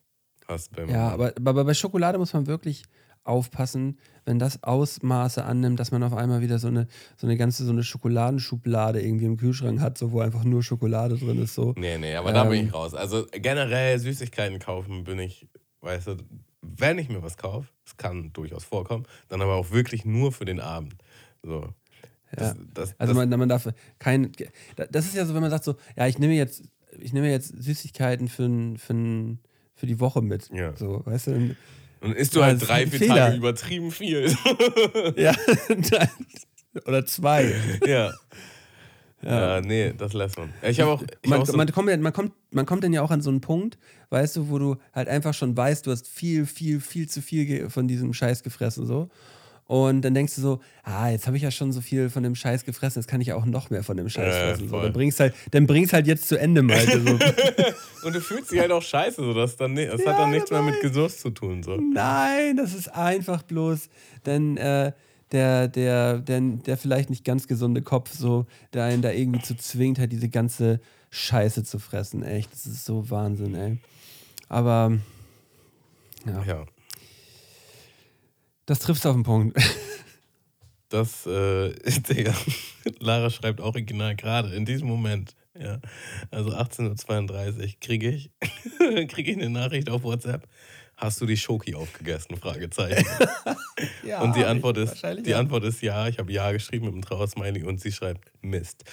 Man 0.48 0.90
Ja, 0.90 1.10
aber, 1.10 1.34
aber 1.44 1.64
bei 1.64 1.74
Schokolade 1.74 2.18
muss 2.18 2.34
man 2.34 2.48
wirklich 2.48 2.84
aufpassen, 3.24 3.98
wenn 4.26 4.40
das 4.40 4.64
Ausmaße 4.64 5.44
annimmt, 5.44 5.80
dass 5.80 5.92
man 5.92 6.04
auf 6.04 6.14
einmal 6.14 6.42
wieder 6.42 6.60
so 6.60 6.68
eine, 6.68 6.88
so 7.18 7.28
eine 7.28 7.38
ganze 7.38 7.64
so 7.66 7.72
eine 7.72 7.84
Schokoladenschublade 7.84 9.02
irgendwie 9.02 9.26
im 9.26 9.38
Kühlschrank 9.38 9.80
hat, 9.80 9.98
so 9.98 10.12
wo 10.12 10.20
einfach 10.22 10.44
nur 10.44 10.64
Schokolade 10.64 11.18
drin 11.18 11.42
ist. 11.42 11.56
So. 11.56 11.74
Nee, 11.78 11.98
nee, 11.98 12.16
aber 12.16 12.34
da 12.34 12.44
bin 12.44 12.60
Ähm. 12.60 12.66
ich 12.68 12.74
raus. 12.74 12.94
Also 12.94 13.26
generell 13.32 13.98
Süßigkeiten 14.00 14.60
kaufen 14.60 15.04
bin 15.04 15.20
ich, 15.20 15.48
weißt 15.82 16.08
du, 16.08 16.18
wenn 16.62 16.98
ich 16.98 17.10
mir 17.10 17.22
was 17.22 17.38
kaufe, 17.38 17.68
das 17.84 17.98
kann 17.98 18.32
durchaus 18.34 18.64
vorkommen, 18.64 19.06
dann 19.30 19.42
aber 19.42 19.56
auch 19.56 19.72
wirklich 19.72 20.06
nur 20.06 20.32
für 20.32 20.46
den 20.46 20.60
Abend. 20.60 20.96
So. 21.44 21.70
Das, 22.36 22.56
das, 22.74 22.96
Also 22.98 23.14
man, 23.14 23.30
man 23.30 23.48
darf 23.50 23.70
kein. 24.00 24.32
Das 24.92 25.06
ist 25.06 25.16
ja 25.16 25.26
so, 25.26 25.36
wenn 25.36 25.42
man 25.42 25.52
sagt 25.52 25.66
so, 25.66 25.76
ja, 25.96 26.08
ich 26.08 26.18
nehme 26.18 26.34
jetzt, 26.34 26.64
ich 26.98 27.14
nehme 27.14 27.30
jetzt 27.30 27.50
Süßigkeiten 27.50 28.28
für, 28.28 28.50
für, 28.78 29.38
für 29.76 29.86
die 29.86 30.00
Woche 30.00 30.22
mit. 30.22 30.50
Ja. 30.52 30.76
So, 30.76 31.06
weißt 31.06 31.28
du? 31.28 31.56
Und 32.04 32.16
isst 32.16 32.36
du 32.36 32.40
Ja, 32.40 32.46
halt 32.48 32.68
drei, 32.68 32.86
vier 32.88 33.00
Fehler. 33.00 33.16
Tage 33.16 33.38
übertrieben 33.38 33.92
viel. 33.92 34.36
Ja. 35.16 35.34
Oder 36.86 37.06
zwei. 37.06 37.54
ja. 37.86 38.12
ja. 39.22 39.62
nee, 39.62 39.94
das 39.98 40.14
lässt 40.14 40.38
man. 40.38 40.52
Ich 40.64 40.80
habe 40.80 40.92
auch, 40.92 41.04
ich 41.22 41.30
man, 41.30 41.42
auch 41.42 41.46
so, 41.46 41.54
man, 41.56 41.72
kommt, 41.72 41.90
ja- 41.90 41.98
man, 41.98 42.14
kommt, 42.14 42.34
man 42.52 42.66
kommt 42.66 42.84
dann 42.84 42.94
ja 42.94 43.02
auch 43.02 43.12
an 43.12 43.22
so 43.22 43.30
einen 43.30 43.42
Punkt, 43.42 43.78
weißt 44.10 44.36
du, 44.38 44.50
wo 44.50 44.58
du 44.60 44.78
halt 44.94 45.08
einfach 45.08 45.34
schon 45.34 45.56
weißt, 45.56 45.86
du 45.86 45.92
hast 45.92 46.08
viel, 46.08 46.46
viel, 46.46 46.80
viel 46.82 47.08
zu 47.08 47.22
viel 47.22 47.70
von 47.70 47.88
diesem 47.88 48.14
Scheiß 48.14 48.44
gefressen 48.44 48.86
so. 48.86 49.10
Und 49.74 50.04
dann 50.04 50.14
denkst 50.14 50.36
du 50.36 50.42
so, 50.42 50.60
ah, 50.84 51.10
jetzt 51.10 51.26
habe 51.26 51.36
ich 51.36 51.42
ja 51.42 51.50
schon 51.50 51.72
so 51.72 51.82
viel 51.82 52.12
von 52.12 52.22
dem 52.22 52.36
Scheiß 52.36 52.64
gefressen, 52.64 53.02
jetzt 53.02 53.08
kann 53.08 53.22
ich 53.22 53.34
auch 53.34 53.44
noch 53.44 53.72
mehr 53.72 53.82
von 53.82 53.98
dem 53.98 54.08
Scheiß 54.08 54.36
Ja, 54.36 54.42
fressen. 54.42 54.70
So. 54.70 54.80
Dann 54.80 54.94
bringst 54.94 55.20
halt, 55.20 55.34
dann 55.50 55.66
bringst 55.66 55.94
halt 55.94 56.06
jetzt 56.06 56.28
zu 56.28 56.40
Ende, 56.40 56.62
Malte. 56.62 57.02
So. 57.02 57.14
und 58.08 58.14
du 58.14 58.22
fühlst 58.22 58.52
dich 58.52 58.60
halt 58.60 58.72
auch 58.72 58.84
scheiße. 58.84 59.16
So, 59.16 59.34
das 59.34 59.58
dann, 59.58 59.76
das 59.76 60.06
hat 60.06 60.20
dann 60.20 60.30
nichts 60.30 60.52
mehr 60.52 60.62
mit 60.62 60.80
Genuss 60.80 61.18
zu 61.18 61.32
tun. 61.32 61.64
So. 61.64 61.76
Nein, 61.78 62.56
das 62.56 62.76
ist 62.76 62.90
einfach 62.90 63.42
bloß 63.42 63.90
dann 64.24 64.58
äh, 64.58 64.92
der, 65.32 65.70
der, 65.70 66.20
der, 66.20 66.40
der 66.40 66.78
vielleicht 66.78 67.10
nicht 67.10 67.26
ganz 67.26 67.48
gesunde 67.48 67.82
Kopf, 67.82 68.12
so, 68.14 68.46
der 68.74 68.84
einen 68.84 69.02
da 69.02 69.10
irgendwie 69.10 69.42
zu 69.42 69.58
zwingt, 69.58 69.98
halt 69.98 70.12
diese 70.12 70.30
ganze 70.30 70.82
Scheiße 71.10 71.64
zu 71.64 71.80
fressen. 71.80 72.22
Echt, 72.22 72.54
das 72.54 72.68
ist 72.68 72.86
so 72.86 73.10
Wahnsinn, 73.10 73.56
ey. 73.56 73.78
Aber 74.50 75.00
ja, 76.28 76.44
Ja. 76.44 76.66
Das 78.66 78.80
trifft 78.80 79.06
auf 79.06 79.16
den 79.16 79.24
Punkt. 79.24 79.58
Das, 80.90 81.26
äh, 81.26 81.74
Digga, 82.08 82.36
Lara 83.00 83.32
schreibt 83.32 83.60
original 83.62 84.16
gerade 84.16 84.54
in 84.54 84.64
diesem 84.64 84.88
Moment. 84.88 85.36
Ja, 85.60 85.80
also 86.30 86.52
18.32 86.52 87.60
Uhr 87.60 87.68
kriege 87.82 88.10
ich, 88.12 88.30
krieg 89.08 89.28
ich 89.28 89.36
eine 89.36 89.50
Nachricht 89.50 89.90
auf 89.90 90.04
WhatsApp. 90.04 90.48
Hast 90.96 91.20
du 91.20 91.26
die 91.26 91.36
Schoki 91.36 91.74
aufgegessen? 91.74 92.38
Fragezeichen. 92.38 93.08
Ja, 94.06 94.22
und 94.22 94.36
die 94.36 94.42
ich 94.42 94.46
Antwort 94.46 94.78
ist, 94.78 95.02
die 95.26 95.32
ja. 95.32 95.40
Antwort 95.40 95.64
ist 95.64 95.82
ja. 95.82 96.08
Ich 96.08 96.20
habe 96.20 96.32
ja 96.32 96.52
geschrieben 96.52 96.86
mit 96.86 96.94
einem 96.94 97.02
Trauersmiley 97.02 97.64
und 97.64 97.82
sie 97.82 97.92
schreibt 97.92 98.32
Mist. 98.44 98.84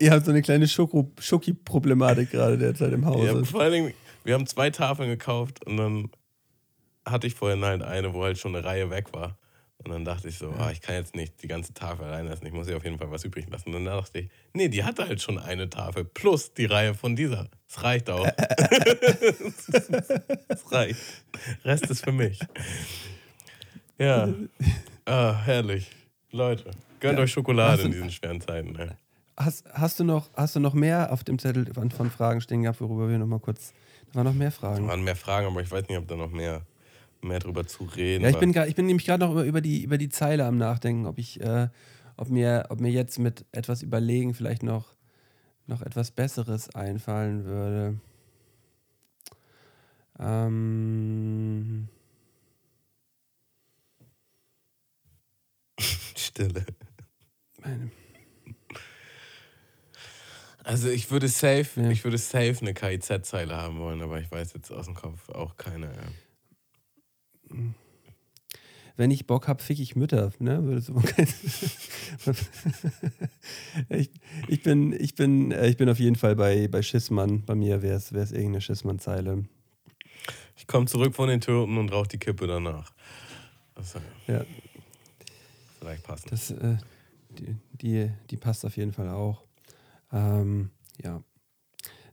Ihr 0.00 0.10
habt 0.10 0.24
so 0.24 0.32
eine 0.32 0.42
kleine 0.42 0.66
Schoki-Problematik 0.66 2.32
gerade 2.32 2.58
derzeit 2.58 2.92
im 2.92 3.02
Ja, 3.02 3.08
Hause. 3.10 3.44
vor 3.44 3.60
allen 3.60 3.72
Dingen, 3.72 3.94
wir 4.24 4.34
haben 4.34 4.46
zwei 4.46 4.70
Tafeln 4.70 5.08
gekauft 5.08 5.64
und 5.66 5.76
dann 5.76 6.10
hatte 7.06 7.26
ich 7.26 7.34
vorhin 7.34 7.64
halt 7.64 7.82
eine, 7.82 8.12
wo 8.14 8.22
halt 8.24 8.38
schon 8.38 8.54
eine 8.54 8.64
Reihe 8.64 8.90
weg 8.90 9.12
war. 9.12 9.36
Und 9.82 9.90
dann 9.92 10.04
dachte 10.04 10.28
ich 10.28 10.36
so, 10.36 10.50
ah, 10.58 10.70
ich 10.70 10.82
kann 10.82 10.94
jetzt 10.96 11.16
nicht 11.16 11.42
die 11.42 11.48
ganze 11.48 11.72
Tafel 11.72 12.04
reinlassen, 12.04 12.46
ich 12.46 12.52
muss 12.52 12.66
hier 12.66 12.76
auf 12.76 12.84
jeden 12.84 12.98
Fall 12.98 13.10
was 13.10 13.24
übrig 13.24 13.48
lassen. 13.48 13.74
Und 13.74 13.86
dann 13.86 13.96
dachte 13.96 14.18
ich, 14.18 14.28
nee, 14.52 14.68
die 14.68 14.84
hatte 14.84 15.08
halt 15.08 15.22
schon 15.22 15.38
eine 15.38 15.70
Tafel 15.70 16.04
plus 16.04 16.52
die 16.52 16.66
Reihe 16.66 16.92
von 16.92 17.16
dieser. 17.16 17.48
Das 17.66 17.82
reicht 17.82 18.10
auch. 18.10 18.28
das 20.48 20.70
reicht. 20.70 21.00
Rest 21.64 21.86
ist 21.86 22.04
für 22.04 22.12
mich. 22.12 22.40
Ja. 23.98 24.28
Ah, 25.06 25.40
herrlich. 25.44 25.90
Leute, 26.30 26.70
gönnt 27.00 27.18
euch 27.18 27.32
Schokolade 27.32 27.78
du- 27.82 27.86
in 27.86 27.92
diesen 27.92 28.10
schweren 28.10 28.40
Zeiten. 28.42 28.72
Ne? 28.72 28.96
Hast, 29.36 29.64
hast, 29.72 29.98
du 29.98 30.04
noch, 30.04 30.28
hast 30.34 30.56
du 30.56 30.60
noch 30.60 30.74
mehr 30.74 31.10
auf 31.10 31.24
dem 31.24 31.38
Zettel 31.38 31.72
von, 31.72 32.10
Fragen 32.10 32.42
stehen 32.42 32.62
gehabt, 32.62 32.82
worüber 32.82 33.08
wir 33.08 33.16
noch 33.18 33.26
mal 33.26 33.40
kurz. 33.40 33.72
Waren 34.12 34.24
noch 34.26 34.34
mehr 34.34 34.50
Fragen. 34.50 34.86
waren 34.88 35.02
mehr 35.04 35.16
Fragen, 35.16 35.46
aber 35.46 35.60
ich 35.62 35.70
weiß 35.70 35.88
nicht, 35.88 35.98
ob 35.98 36.08
da 36.08 36.16
noch 36.16 36.30
mehr, 36.30 36.62
mehr 37.22 37.38
drüber 37.38 37.66
zu 37.66 37.84
reden. 37.84 38.24
Ja, 38.24 38.30
ich 38.30 38.38
bin, 38.38 38.52
grad- 38.52 38.68
ich 38.68 38.74
bin 38.74 38.86
nämlich 38.86 39.06
gerade 39.06 39.24
noch 39.24 39.32
über, 39.32 39.44
über, 39.44 39.60
die, 39.60 39.82
über 39.84 39.98
die 39.98 40.08
Zeile 40.08 40.44
am 40.46 40.56
Nachdenken, 40.58 41.06
ob 41.06 41.18
ich, 41.18 41.40
äh, 41.40 41.68
ob 42.16 42.28
mir, 42.28 42.66
ob 42.70 42.80
mir 42.80 42.90
jetzt 42.90 43.18
mit 43.18 43.44
etwas 43.52 43.82
Überlegen 43.82 44.34
vielleicht 44.34 44.62
noch, 44.62 44.94
noch 45.66 45.82
etwas 45.82 46.10
Besseres 46.10 46.74
einfallen 46.74 47.44
würde. 47.44 48.00
Ähm, 50.18 51.88
Stille. 56.16 56.64
meine, 57.62 57.90
Also 60.64 60.88
ich 60.88 61.10
würde 61.10 61.28
safe, 61.28 61.80
Ja. 61.80 61.90
ich 61.90 62.04
würde 62.04 62.18
safe 62.18 62.56
eine 62.60 62.74
KIZ-Zeile 62.74 63.56
haben 63.56 63.78
wollen, 63.78 64.02
aber 64.02 64.20
ich 64.20 64.30
weiß 64.30 64.52
jetzt 64.54 64.70
aus 64.70 64.86
dem 64.86 64.94
Kopf 64.94 65.28
auch 65.30 65.56
keine. 65.56 65.86
Ja. 65.86 67.56
wenn 68.96 69.10
ich 69.10 69.26
Bock 69.26 69.48
habe, 69.48 69.62
fick 69.62 69.80
ich 69.80 69.96
Mütter. 69.96 70.30
Ne? 70.38 70.62
Würde 70.64 70.80
so- 70.82 70.94
ich, 73.88 74.10
ich, 74.48 74.62
bin, 74.62 74.92
ich, 74.92 75.14
bin, 75.14 75.52
äh, 75.52 75.66
ich 75.68 75.76
bin 75.76 75.88
auf 75.88 75.98
jeden 75.98 76.16
Fall 76.16 76.36
bei, 76.36 76.68
bei 76.68 76.82
Schissmann. 76.82 77.42
Bei 77.44 77.54
mir 77.54 77.82
wäre 77.82 77.96
es 77.96 78.10
irgendeine 78.12 78.60
Schissmann-Zeile. 78.60 79.44
Ich 80.56 80.66
komme 80.66 80.86
zurück 80.86 81.14
von 81.14 81.28
den 81.28 81.40
Toten 81.40 81.78
und 81.78 81.90
rauche 81.90 82.08
die 82.08 82.18
Kippe 82.18 82.46
danach. 82.46 82.92
Soll 83.80 84.02
Ja, 84.26 84.44
vielleicht 85.78 86.02
passen. 86.04 86.28
das, 86.30 86.50
äh, 86.50 86.76
die, 87.38 87.56
die, 87.72 88.10
die 88.30 88.36
passt 88.36 88.64
auf 88.66 88.76
jeden 88.76 88.92
Fall 88.92 89.08
auch. 89.08 89.42
Ähm, 90.12 90.70
ja. 91.02 91.22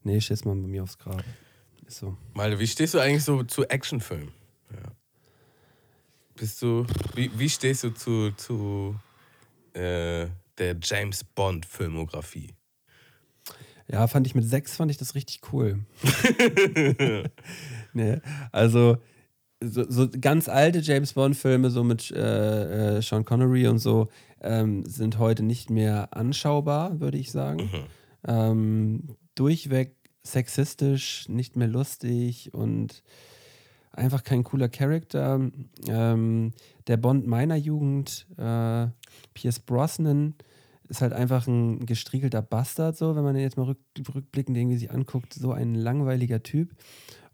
Nee, 0.03 0.21
Schissmann 0.21 0.61
bei 0.61 0.67
mir 0.67 0.83
aufs 0.83 0.97
Grab. 0.97 1.23
Ist 1.85 1.97
so. 1.97 2.17
Malte, 2.33 2.59
wie 2.59 2.67
stehst 2.67 2.93
du 2.93 2.99
eigentlich 2.99 3.23
so 3.23 3.43
zu 3.43 3.65
Actionfilmen? 3.67 4.31
Ja. 4.71 4.91
Bist 6.35 6.61
du, 6.61 6.85
wie, 7.15 7.31
wie 7.37 7.49
stehst 7.49 7.83
du 7.83 7.89
zu, 7.91 8.31
zu 8.31 8.95
äh, 9.73 10.27
der 10.57 10.75
James 10.81 11.23
Bond 11.23 11.65
Filmografie? 11.65 12.53
Ja, 13.89 14.07
fand 14.07 14.27
ich 14.27 14.35
mit 14.35 14.45
sechs 14.45 14.75
fand 14.75 14.91
ich 14.91 14.97
das 14.97 15.15
richtig 15.15 15.41
cool. 15.51 15.85
nee, 17.93 18.19
also 18.51 18.97
so, 19.63 19.89
so 19.89 20.07
ganz 20.09 20.49
alte 20.49 20.79
James 20.79 21.13
Bond-Filme, 21.13 21.69
so 21.69 21.83
mit 21.83 22.11
äh, 22.11 22.97
äh, 22.97 23.01
Sean 23.01 23.25
Connery 23.25 23.67
und 23.67 23.79
so, 23.79 24.09
ähm, 24.41 24.85
sind 24.85 25.17
heute 25.17 25.43
nicht 25.43 25.69
mehr 25.69 26.15
anschaubar, 26.15 26.99
würde 26.99 27.17
ich 27.17 27.31
sagen. 27.31 27.69
Ähm, 28.27 29.15
durchweg 29.35 29.95
sexistisch, 30.23 31.27
nicht 31.29 31.55
mehr 31.55 31.67
lustig 31.67 32.53
und 32.53 33.03
einfach 33.91 34.23
kein 34.23 34.43
cooler 34.43 34.69
Charakter. 34.69 35.49
Ähm, 35.87 36.51
der 36.87 36.97
Bond 36.97 37.27
meiner 37.27 37.55
Jugend, 37.55 38.27
äh, 38.37 38.87
Pierce 39.33 39.59
Brosnan, 39.59 40.35
ist 40.89 41.01
halt 41.01 41.13
einfach 41.13 41.47
ein 41.47 41.85
gestriegelter 41.85 42.41
Bastard, 42.41 42.95
so, 42.95 43.15
wenn 43.15 43.23
man 43.23 43.33
den 43.33 43.43
jetzt 43.43 43.57
mal 43.57 43.65
rück, 43.65 43.79
rückblickend 44.13 44.57
irgendwie 44.57 44.77
sich 44.77 44.91
anguckt, 44.91 45.33
so 45.33 45.51
ein 45.51 45.75
langweiliger 45.75 46.43
Typ. 46.43 46.73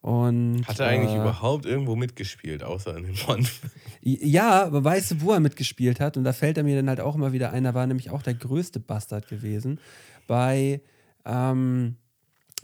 Und, 0.04 0.68
Hat 0.68 0.82
er 0.82 0.88
eigentlich 0.88 1.14
äh, 1.14 1.22
überhaupt 1.22 1.66
irgendwo 1.66 1.96
mitgespielt, 1.96 2.62
außer 2.62 2.98
in 2.98 3.06
den 3.06 3.16
Bond? 3.26 3.50
Ja, 4.02 4.66
aber 4.66 4.84
weißt 4.84 5.12
du, 5.12 5.22
wo 5.22 5.32
er 5.32 5.40
mitgespielt 5.40 6.02
hat? 6.02 6.18
Und 6.18 6.26
da 6.26 6.34
fällt 6.34 6.58
er 6.58 6.66
mir 6.66 6.76
dann 6.76 6.90
halt 6.90 7.00
auch 7.00 7.16
immer 7.16 7.32
wieder 7.32 7.54
ein, 7.54 7.64
da 7.64 7.74
war 7.74 7.88
nämlich 7.88 8.10
auch 8.10 8.22
der 8.22 8.34
größte 8.34 8.82
Bastard 8.82 9.30
gewesen. 9.30 9.80
Bei, 10.28 10.82
ähm, 11.24 11.96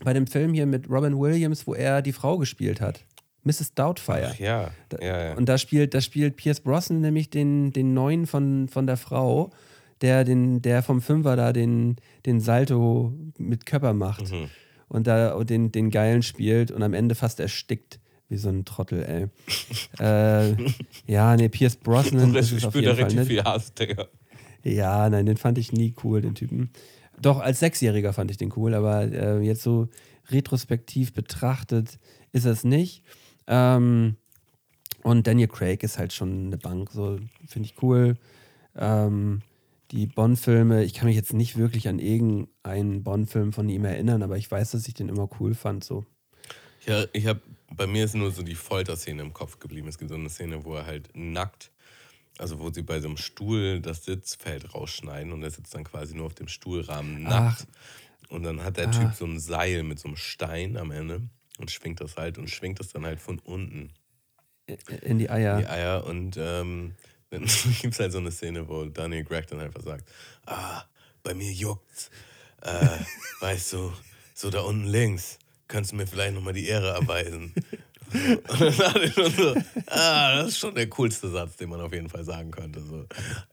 bei 0.04 0.12
dem 0.12 0.28
Film 0.28 0.54
hier 0.54 0.66
mit 0.66 0.90
Robin 0.90 1.18
Williams, 1.18 1.66
wo 1.66 1.74
er 1.74 2.02
die 2.02 2.12
Frau 2.12 2.38
gespielt 2.38 2.82
hat. 2.82 3.06
Mrs. 3.46 3.74
Doubtfire. 3.74 4.32
Ach 4.34 4.40
ja, 4.40 4.72
ja, 5.00 5.28
ja. 5.28 5.34
Und 5.36 5.48
da 5.48 5.58
spielt, 5.58 5.94
da 5.94 6.02
spielt 6.02 6.36
Pierce 6.36 6.60
Brosnan 6.60 7.00
nämlich 7.00 7.30
den, 7.30 7.72
den 7.72 7.94
neuen 7.94 8.28
von, 8.28 8.68
von 8.68 8.86
der 8.86 8.98
Frau, 8.98 9.52
der, 10.02 10.26
den, 10.26 10.62
der 10.62 10.84
vom 10.84 11.00
Fünfer 11.02 11.38
da 11.38 11.54
den, 11.54 11.96
den 12.26 12.42
Salto 12.42 13.14
mit 13.38 13.66
Körper 13.66 13.94
macht. 13.94 14.30
Mhm. 14.30 14.50
Und 14.90 15.08
da 15.08 15.42
den, 15.44 15.72
den 15.72 15.92
Geilen 15.92 16.24
spielt 16.24 16.72
und 16.72 16.84
am 16.84 16.94
Ende 16.94 17.16
fast 17.16 17.40
erstickt. 17.40 18.00
Wie 18.28 18.38
so 18.38 18.50
ein 18.50 18.64
Trottel, 18.64 19.04
ey. 19.04 19.28
äh, 20.00 20.56
ja, 21.08 21.36
nee, 21.36 21.50
Pierce 21.50 21.78
Brosnan. 21.78 22.34
Das 22.34 22.52
ist 22.52 22.66
auf 22.66 22.76
jeden 22.76 22.88
Fall, 22.88 22.96
richtig 23.06 23.20
ne? 23.20 23.26
viel 23.26 23.44
Hass, 23.44 23.74
Digga. 23.74 24.08
Ja, 24.64 25.10
nein, 25.10 25.26
den 25.26 25.38
fand 25.38 25.58
ich 25.58 25.72
nie 25.72 25.96
cool, 26.04 26.22
den 26.22 26.36
Typen. 26.36 26.70
Doch, 27.20 27.40
als 27.40 27.60
Sechsjähriger 27.60 28.14
fand 28.14 28.30
ich 28.30 28.38
den 28.38 28.54
cool, 28.56 28.74
aber 28.74 29.04
äh, 29.04 29.40
jetzt 29.40 29.64
so 29.64 29.90
retrospektiv 30.30 31.14
betrachtet 31.14 31.98
ist 32.32 32.46
es 32.46 32.64
nicht. 32.64 33.04
Ähm, 33.48 34.16
und 35.04 35.26
Daniel 35.26 35.48
Craig 35.48 35.84
ist 35.84 35.98
halt 35.98 36.14
schon 36.14 36.48
eine 36.48 36.58
Bank, 36.58 36.92
so 36.92 37.20
finde 37.48 37.68
ich 37.68 37.82
cool. 37.82 38.18
Ähm, 38.78 39.42
die 39.92 40.06
Bond-Filme, 40.08 40.84
ich 40.84 40.94
kann 40.94 41.08
mich 41.08 41.16
jetzt 41.16 41.34
nicht 41.34 41.58
wirklich 41.58 41.88
an 41.88 42.00
irgendeinen 42.00 43.04
Bond-Film 43.04 43.54
von 43.54 43.70
ihm 43.70 43.86
erinnern, 43.86 44.22
aber 44.24 44.38
ich 44.38 44.50
weiß, 44.50 44.72
dass 44.72 44.88
ich 44.88 44.94
den 44.94 45.10
immer 45.10 45.30
cool 45.40 45.56
fand. 45.56 45.84
So. 45.84 46.06
Ja, 46.86 47.06
ich 47.14 47.26
habe, 47.26 47.42
bei 47.76 47.88
mir 47.88 48.06
ist 48.06 48.16
nur 48.16 48.32
so 48.32 48.44
die 48.44 48.56
Folterszene 48.56 49.22
im 49.22 49.34
Kopf 49.34 49.60
geblieben. 49.60 49.88
Es 49.88 49.98
gibt 49.98 50.10
so 50.10 50.16
eine 50.16 50.30
Szene, 50.30 50.64
wo 50.64 50.76
er 50.76 50.86
halt 50.86 51.10
nackt, 51.16 51.72
also 52.38 52.60
wo 52.60 52.70
sie 52.72 52.84
bei 52.84 53.00
so 53.00 53.08
einem 53.08 53.18
Stuhl 53.18 53.82
das 53.82 54.06
Sitzfeld 54.06 54.74
rausschneiden 54.74 55.34
und 55.34 55.44
er 55.44 55.52
sitzt 55.52 55.74
dann 55.74 55.84
quasi 55.84 56.16
nur 56.16 56.28
auf 56.28 56.36
dem 56.36 56.48
Stuhlrahmen 56.48 57.24
nackt. 57.24 57.68
Und 58.30 58.44
dann 58.44 58.64
hat 58.64 58.78
der 58.78 58.90
Ah. 58.90 58.92
Typ 58.92 59.14
so 59.16 59.26
ein 59.26 59.40
Seil 59.40 59.82
mit 59.84 59.98
so 60.00 60.08
einem 60.08 60.18
Stein 60.18 60.78
am 60.78 60.92
Ende 60.92 61.22
und 61.58 61.72
schwingt 61.72 62.00
das 62.00 62.16
halt 62.16 62.38
und 62.38 62.48
schwingt 62.50 62.80
das 62.80 62.90
dann 62.90 63.06
halt 63.06 63.20
von 63.20 63.40
unten 63.40 63.90
In 65.02 65.18
die 65.18 65.32
Eier. 65.32 65.58
die 65.58 65.66
Eier 65.68 66.06
und 66.06 66.38
ähm, 66.40 66.94
dann 67.30 67.46
gibt 67.82 67.94
es 67.94 68.00
halt 68.00 68.12
so 68.12 68.18
eine 68.18 68.32
Szene, 68.32 68.68
wo 68.68 68.86
Daniel 68.86 69.24
Craig 69.24 69.48
dann 69.48 69.60
einfach 69.60 69.82
sagt, 69.82 70.08
ah, 70.46 70.84
bei 71.24 71.34
mir 71.34 71.52
juckt's. 71.52 72.10
Äh, 72.62 72.88
weißt 73.42 73.74
du, 73.74 73.94
so 74.34 74.50
da 74.50 74.62
unten 74.62 74.88
links, 74.88 75.38
kannst 75.68 75.92
du 75.92 75.96
mir 75.96 76.08
vielleicht 76.08 76.34
nochmal 76.34 76.54
die 76.54 76.68
Ehre 76.68 76.90
erweisen. 76.90 77.54
Und 78.12 78.60
dann 78.60 78.76
dachte 78.76 79.04
ich 79.04 79.14
schon 79.14 79.32
so, 79.32 79.56
ah, 79.86 80.38
das 80.38 80.48
ist 80.48 80.58
schon 80.58 80.74
der 80.74 80.90
coolste 80.90 81.30
Satz, 81.30 81.58
den 81.58 81.70
man 81.70 81.80
auf 81.80 81.94
jeden 81.94 82.10
Fall 82.10 82.24
sagen 82.24 82.50
könnte. 82.50 82.82
So. 82.82 83.06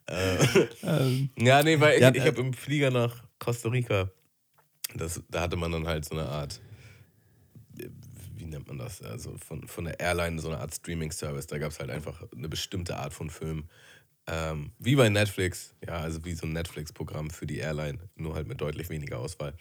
Äh, 0.07 1.29
ja, 1.39 1.63
nee, 1.63 1.79
weil 1.79 1.97
ich, 1.97 2.01
ja, 2.01 2.09
ich 2.09 2.23
äh, 2.23 2.27
habe 2.27 2.41
im 2.41 2.55
Flieger 2.55 2.91
nach 2.91 3.23
Costa 3.39 3.69
Rica, 3.69 4.11
das, 4.95 5.21
da 5.29 5.43
hatte 5.43 5.57
man 5.57 5.73
dann 5.73 5.87
halt 5.87 6.07
so 6.07 6.15
eine 6.15 6.27
Art, 6.27 6.59
wie 8.47 8.51
nennt 8.51 8.69
man 8.69 8.79
das? 8.79 9.03
Also 9.03 9.37
von, 9.39 9.67
von 9.67 9.85
der 9.87 9.99
Airline 9.99 10.41
so 10.41 10.49
eine 10.49 10.59
Art 10.59 10.73
Streaming-Service. 10.73 11.49
Da 11.49 11.59
gab 11.59 11.73
es 11.73 11.81
halt 11.81 11.91
einfach 11.91 12.23
eine 12.33 12.49
bestimmte 12.49 12.97
Art 12.97 13.13
von 13.13 13.29
Film. 13.29 13.69
Ähm, 14.29 14.73
wie 14.79 14.97
bei 14.97 15.09
Netflix, 15.09 15.75
ja, 15.87 15.95
also 15.95 16.25
wie 16.25 16.35
so 16.35 16.47
ein 16.47 16.53
Netflix-Programm 16.53 17.31
für 17.31 17.47
die 17.47 17.59
Airline, 17.59 17.99
nur 18.17 18.35
halt 18.35 18.49
mit 18.49 18.61
deutlich 18.61 18.89
weniger 18.89 19.19
Auswahl. 19.19 19.55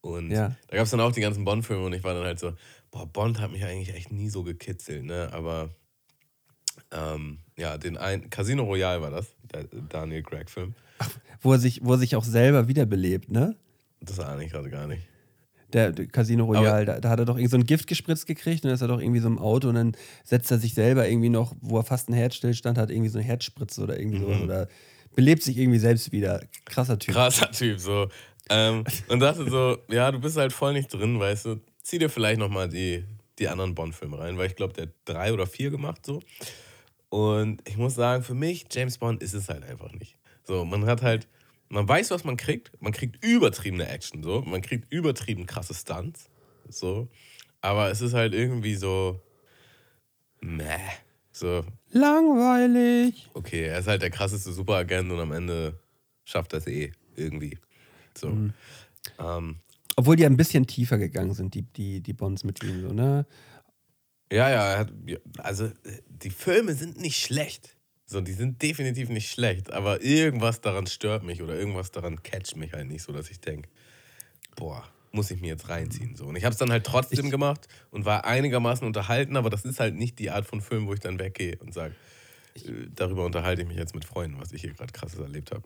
Und 0.00 0.30
Ja. 0.30 0.54
da 0.68 0.76
gab 0.76 0.84
es 0.84 0.90
dann 0.90 1.00
auch 1.00 1.12
die 1.12 1.20
ganzen 1.20 1.44
Bond-Filme 1.44 1.84
und 1.84 1.92
ich 1.92 2.04
war 2.04 2.14
dann 2.14 2.24
halt 2.24 2.38
so, 2.38 2.52
boah, 2.90 3.06
Bond 3.06 3.40
hat 3.40 3.52
mich 3.52 3.64
eigentlich 3.64 3.94
echt 3.94 4.12
nie 4.12 4.28
so 4.28 4.42
gekitzelt, 4.42 5.04
ne? 5.04 5.30
Aber 5.32 5.70
ähm, 6.90 7.38
ja, 7.56 7.78
den 7.78 7.96
ein 7.96 8.28
Casino 8.30 8.64
Royale 8.64 9.00
war 9.00 9.10
das, 9.10 9.26
der 9.52 9.64
Daniel 9.64 10.22
Craig-Film. 10.22 10.74
Wo, 11.40 11.52
er 11.52 11.58
sich, 11.58 11.82
wo 11.82 11.92
er 11.92 11.98
sich 11.98 12.16
auch 12.16 12.24
selber 12.24 12.68
wiederbelebt, 12.68 13.30
ne? 13.30 13.56
Das 14.00 14.20
ahne 14.20 14.44
ich 14.44 14.52
gerade 14.52 14.70
gar 14.70 14.86
nicht. 14.86 15.06
Der, 15.76 15.92
Casino 15.92 16.46
Royale, 16.46 16.86
da, 16.86 17.00
da 17.00 17.10
hat 17.10 17.18
er 17.18 17.26
doch 17.26 17.36
irgend 17.36 17.50
so 17.50 17.58
ein 17.58 17.64
Gift 17.64 17.86
gespritzt 17.86 18.26
gekriegt 18.26 18.64
und 18.64 18.68
dann 18.68 18.74
ist 18.74 18.80
er 18.80 18.88
doch 18.88 18.98
irgendwie 18.98 19.20
so 19.20 19.28
im 19.28 19.38
Auto 19.38 19.68
und 19.68 19.74
dann 19.74 19.92
setzt 20.24 20.50
er 20.50 20.58
sich 20.58 20.72
selber 20.72 21.06
irgendwie 21.06 21.28
noch, 21.28 21.54
wo 21.60 21.76
er 21.76 21.84
fast 21.84 22.08
einen 22.08 22.16
Herzstillstand 22.16 22.78
hat, 22.78 22.90
irgendwie 22.90 23.10
so 23.10 23.18
eine 23.18 23.26
Herzspritze 23.26 23.82
oder 23.82 23.98
irgendwie 23.98 24.20
sowas 24.20 24.40
oder 24.40 24.68
belebt 25.14 25.42
sich 25.42 25.58
irgendwie 25.58 25.78
selbst 25.78 26.12
wieder. 26.12 26.40
Krasser 26.64 26.98
Typ. 26.98 27.14
Krasser 27.14 27.50
Typ, 27.50 27.78
so. 27.78 28.08
Ähm, 28.48 28.84
und 29.08 29.20
dachte 29.20 29.50
so, 29.50 29.76
ja, 29.90 30.10
du 30.10 30.18
bist 30.18 30.38
halt 30.38 30.52
voll 30.54 30.72
nicht 30.72 30.92
drin, 30.92 31.20
weißt 31.20 31.44
du. 31.44 31.60
Zieh 31.82 31.98
dir 31.98 32.08
vielleicht 32.08 32.38
nochmal 32.38 32.70
die, 32.70 33.04
die 33.38 33.48
anderen 33.48 33.74
Bond-Filme 33.74 34.18
rein, 34.18 34.38
weil 34.38 34.46
ich 34.46 34.56
glaube, 34.56 34.72
der 34.72 34.84
hat 34.84 34.92
drei 35.04 35.32
oder 35.32 35.46
vier 35.46 35.70
gemacht, 35.70 36.06
so. 36.06 36.22
Und 37.10 37.60
ich 37.68 37.76
muss 37.76 37.94
sagen, 37.94 38.22
für 38.22 38.34
mich, 38.34 38.66
James 38.70 38.98
Bond 38.98 39.22
ist 39.22 39.34
es 39.34 39.48
halt 39.48 39.62
einfach 39.64 39.92
nicht. 39.92 40.16
So, 40.44 40.64
man 40.64 40.86
hat 40.86 41.02
halt, 41.02 41.28
man 41.68 41.88
weiß, 41.88 42.10
was 42.10 42.24
man 42.24 42.36
kriegt. 42.36 42.70
Man 42.80 42.92
kriegt 42.92 43.24
übertriebene 43.24 43.88
Action, 43.88 44.22
so. 44.22 44.42
Man 44.42 44.62
kriegt 44.62 44.92
übertrieben 44.92 45.46
krasse 45.46 45.74
Stunts, 45.74 46.30
so. 46.68 47.08
Aber 47.60 47.90
es 47.90 48.00
ist 48.00 48.14
halt 48.14 48.34
irgendwie 48.34 48.76
so, 48.76 49.20
meh. 50.40 50.78
So, 51.32 51.64
Langweilig. 51.90 53.28
okay, 53.34 53.64
er 53.64 53.80
ist 53.80 53.88
halt 53.88 54.00
der 54.00 54.10
krasseste 54.10 54.52
Superagent 54.52 55.10
und 55.12 55.20
am 55.20 55.32
Ende 55.32 55.78
schafft 56.24 56.54
er 56.54 56.60
es 56.60 56.66
eh 56.66 56.92
irgendwie. 57.14 57.58
So. 58.16 58.28
Ähm, 59.18 59.56
Obwohl 59.96 60.16
die 60.16 60.24
ein 60.24 60.38
bisschen 60.38 60.66
tiefer 60.66 60.96
gegangen 60.96 61.34
sind, 61.34 61.54
die, 61.54 61.62
die, 61.62 62.00
die 62.00 62.12
Bonds 62.14 62.42
mit 62.42 62.62
ihm, 62.64 62.80
so, 62.80 62.92
ne? 62.94 63.26
ja, 64.32 64.50
ja, 64.50 64.86
also 65.38 65.70
die 66.08 66.30
Filme 66.30 66.74
sind 66.74 66.98
nicht 67.00 67.18
schlecht. 67.18 67.75
So, 68.08 68.20
die 68.20 68.32
sind 68.32 68.62
definitiv 68.62 69.08
nicht 69.08 69.30
schlecht, 69.30 69.72
aber 69.72 70.00
irgendwas 70.00 70.60
daran 70.60 70.86
stört 70.86 71.24
mich 71.24 71.42
oder 71.42 71.54
irgendwas 71.54 71.90
daran 71.90 72.22
catcht 72.22 72.56
mich 72.56 72.72
halt 72.72 72.86
nicht 72.86 73.02
so, 73.02 73.12
dass 73.12 73.30
ich 73.30 73.40
denke, 73.40 73.68
boah, 74.54 74.84
muss 75.10 75.32
ich 75.32 75.40
mir 75.40 75.48
jetzt 75.48 75.68
reinziehen. 75.68 76.14
So. 76.14 76.26
Und 76.26 76.36
ich 76.36 76.44
habe 76.44 76.52
es 76.52 76.58
dann 76.58 76.70
halt 76.70 76.84
trotzdem 76.84 77.30
gemacht 77.30 77.66
und 77.90 78.04
war 78.04 78.24
einigermaßen 78.24 78.86
unterhalten, 78.86 79.36
aber 79.36 79.50
das 79.50 79.64
ist 79.64 79.80
halt 79.80 79.96
nicht 79.96 80.20
die 80.20 80.30
Art 80.30 80.46
von 80.46 80.60
Film, 80.60 80.86
wo 80.86 80.94
ich 80.94 81.00
dann 81.00 81.18
weggehe 81.18 81.56
und 81.58 81.74
sage, 81.74 81.96
darüber 82.94 83.24
unterhalte 83.24 83.62
ich 83.62 83.68
mich 83.68 83.76
jetzt 83.76 83.94
mit 83.94 84.04
Freunden, 84.04 84.38
was 84.40 84.52
ich 84.52 84.60
hier 84.60 84.72
gerade 84.72 84.92
krasses 84.92 85.18
erlebt 85.18 85.50
habe. 85.50 85.64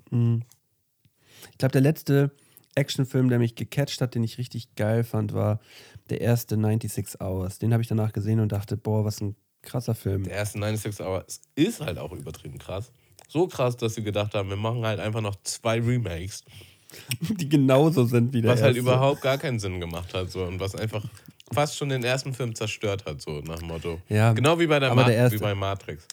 Ich 1.53 1.59
glaube, 1.59 1.73
der 1.73 1.83
letzte 1.83 2.31
Actionfilm, 2.75 3.29
der 3.29 3.39
mich 3.39 3.55
gecatcht 3.55 4.01
hat, 4.01 4.15
den 4.15 4.25
ich 4.25 4.39
richtig 4.39 4.75
geil 4.77 5.05
fand, 5.05 5.35
war 5.35 5.61
der 6.09 6.21
erste 6.21 6.55
96 6.55 7.21
Hours. 7.21 7.59
Den 7.59 7.73
habe 7.73 7.83
ich 7.83 7.89
danach 7.89 8.13
gesehen 8.13 8.41
und 8.41 8.53
dachte, 8.53 8.77
boah, 8.77 9.05
was 9.05 9.21
ein 9.21 9.37
krasser 9.63 9.95
Film. 9.95 10.25
Der 10.25 10.35
erste 10.35 10.59
96 10.59 11.05
Hours 11.05 11.41
ist 11.55 11.81
halt 11.81 11.99
auch 11.99 12.13
übertrieben 12.13 12.59
krass. 12.59 12.91
So 13.29 13.47
krass, 13.47 13.77
dass 13.77 13.95
sie 13.95 14.03
gedacht 14.03 14.35
haben, 14.35 14.49
wir 14.49 14.57
machen 14.57 14.85
halt 14.85 14.99
einfach 15.01 15.21
noch 15.21 15.37
zwei 15.45 15.81
Remakes, 15.81 16.43
Die 17.21 17.49
genauso 17.49 18.05
sind 18.05 18.33
wie 18.33 18.43
der 18.43 18.51
was 18.53 18.63
halt 18.63 18.75
erste. 18.77 18.81
überhaupt 18.81 19.23
gar 19.23 19.39
keinen 19.39 19.61
Sinn 19.61 19.79
gemacht 19.79 20.13
hat 20.13 20.31
so, 20.31 20.43
und 20.45 20.59
was 20.59 20.75
einfach 20.75 21.05
fast 21.53 21.77
schon 21.77 21.89
den 21.89 22.03
ersten 22.03 22.35
Film 22.35 22.55
zerstört 22.55 23.05
hat, 23.07 23.21
so 23.23 23.41
nach 23.43 23.59
dem 23.61 23.69
Motto. 23.69 24.01
Ja, 24.09 24.33
genau 24.33 24.59
wie 24.59 24.67
bei, 24.67 24.81
der 24.81 24.93
Ma 24.95 25.05
der 25.05 25.15
erste- 25.15 25.39
wie 25.39 25.43
bei 25.43 25.55
Matrix. 25.55 26.07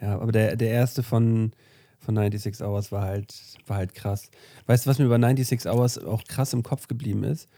Ja, 0.00 0.18
aber 0.18 0.32
der, 0.32 0.56
der 0.56 0.70
erste 0.70 1.02
von, 1.04 1.52
von 2.00 2.14
96 2.16 2.60
Hours 2.66 2.90
war 2.92 3.02
halt, 3.02 3.34
war 3.66 3.76
halt 3.78 3.94
krass. 3.94 4.30
Weißt 4.66 4.86
du, 4.86 4.90
was 4.90 4.98
mir 4.98 5.04
über 5.06 5.18
96 5.18 5.70
Hours 5.70 5.98
auch 5.98 6.24
krass 6.24 6.52
im 6.52 6.62
Kopf 6.64 6.88
geblieben 6.88 7.22
ist? 7.24 7.48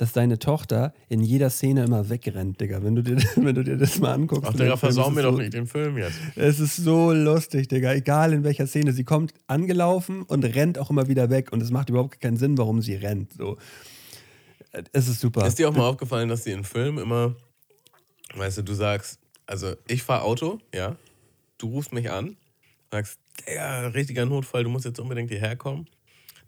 Dass 0.00 0.12
deine 0.12 0.38
Tochter 0.38 0.94
in 1.10 1.20
jeder 1.20 1.50
Szene 1.50 1.84
immer 1.84 2.08
wegrennt, 2.08 2.58
Digga. 2.58 2.82
Wenn 2.82 2.94
du 2.94 3.02
dir, 3.02 3.18
wenn 3.36 3.54
du 3.54 3.62
dir 3.62 3.76
das 3.76 3.98
mal 3.98 4.14
anguckst. 4.14 4.48
Ach, 4.50 4.56
Digga, 4.56 4.78
versau 4.78 5.10
mir 5.10 5.20
es 5.20 5.26
doch 5.26 5.32
so, 5.32 5.38
nicht 5.38 5.52
den 5.52 5.66
Film 5.66 5.98
jetzt. 5.98 6.16
Es 6.36 6.58
ist 6.58 6.76
so 6.76 7.12
lustig, 7.12 7.68
Digga. 7.68 7.92
Egal 7.92 8.32
in 8.32 8.42
welcher 8.42 8.66
Szene. 8.66 8.94
Sie 8.94 9.04
kommt 9.04 9.34
angelaufen 9.46 10.22
und 10.22 10.42
rennt 10.42 10.78
auch 10.78 10.88
immer 10.88 11.08
wieder 11.08 11.28
weg. 11.28 11.52
Und 11.52 11.62
es 11.62 11.70
macht 11.70 11.90
überhaupt 11.90 12.18
keinen 12.18 12.38
Sinn, 12.38 12.56
warum 12.56 12.80
sie 12.80 12.94
rennt. 12.94 13.34
So. 13.34 13.58
Es 14.92 15.06
ist 15.06 15.20
super. 15.20 15.46
Ist 15.46 15.58
dir 15.58 15.68
auch 15.68 15.76
mal 15.76 15.86
aufgefallen, 15.86 16.30
dass 16.30 16.44
die 16.44 16.52
in 16.52 16.64
Filmen 16.64 16.96
immer, 16.96 17.36
weißt 18.36 18.56
du, 18.56 18.62
du 18.62 18.72
sagst, 18.72 19.18
also 19.44 19.74
ich 19.86 20.02
fahre 20.02 20.22
Auto, 20.22 20.60
ja, 20.74 20.96
du 21.58 21.68
rufst 21.68 21.92
mich 21.92 22.10
an, 22.10 22.38
sagst, 22.90 23.18
Digga, 23.46 23.88
richtiger 23.88 24.24
Notfall, 24.24 24.64
du 24.64 24.70
musst 24.70 24.86
jetzt 24.86 24.98
unbedingt 24.98 25.28
hierher 25.28 25.56
kommen, 25.56 25.88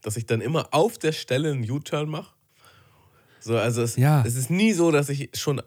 dass 0.01 0.17
ich 0.17 0.25
dann 0.25 0.41
immer 0.41 0.69
auf 0.71 0.97
der 0.97 1.13
Stelle 1.13 1.53
einen 1.53 1.71
U-Turn 1.71 2.09
mache. 2.09 2.33
So, 3.43 3.57
also 3.59 3.82
es, 3.82 3.97
Ja. 3.97 4.22
es 4.26 4.36
ist 4.36 4.51
nie 4.51 4.72
so, 4.72 4.90
dass 4.90 5.09
ich 5.09 5.30
schon 5.34 5.61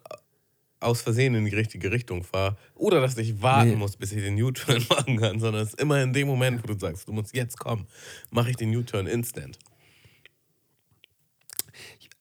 aus 0.79 1.01
Versehen 1.01 1.35
in 1.35 1.45
die 1.45 1.55
richtige 1.55 1.91
Richtung 1.91 2.23
fahre 2.23 2.57
oder 2.75 3.01
dass 3.01 3.17
ich 3.17 3.41
warten 3.41 3.71
Nee. 3.71 3.75
muss, 3.75 3.97
bis 3.97 4.11
ich 4.11 4.21
den 4.21 4.41
U-Turn 4.41 4.85
machen 4.89 5.17
kann, 5.17 5.39
sondern 5.39 5.63
es 5.63 5.69
ist 5.69 5.81
immer 5.81 6.01
in 6.01 6.13
dem 6.13 6.27
Moment, 6.27 6.63
wo 6.63 6.67
du 6.73 6.79
sagst, 6.79 7.07
du 7.07 7.13
musst 7.13 7.33
jetzt 7.35 7.57
kommen, 7.57 7.87
mache 8.31 8.51
ich 8.51 8.55
den 8.55 8.75
U-Turn 8.75 9.07
instant. 9.07 9.57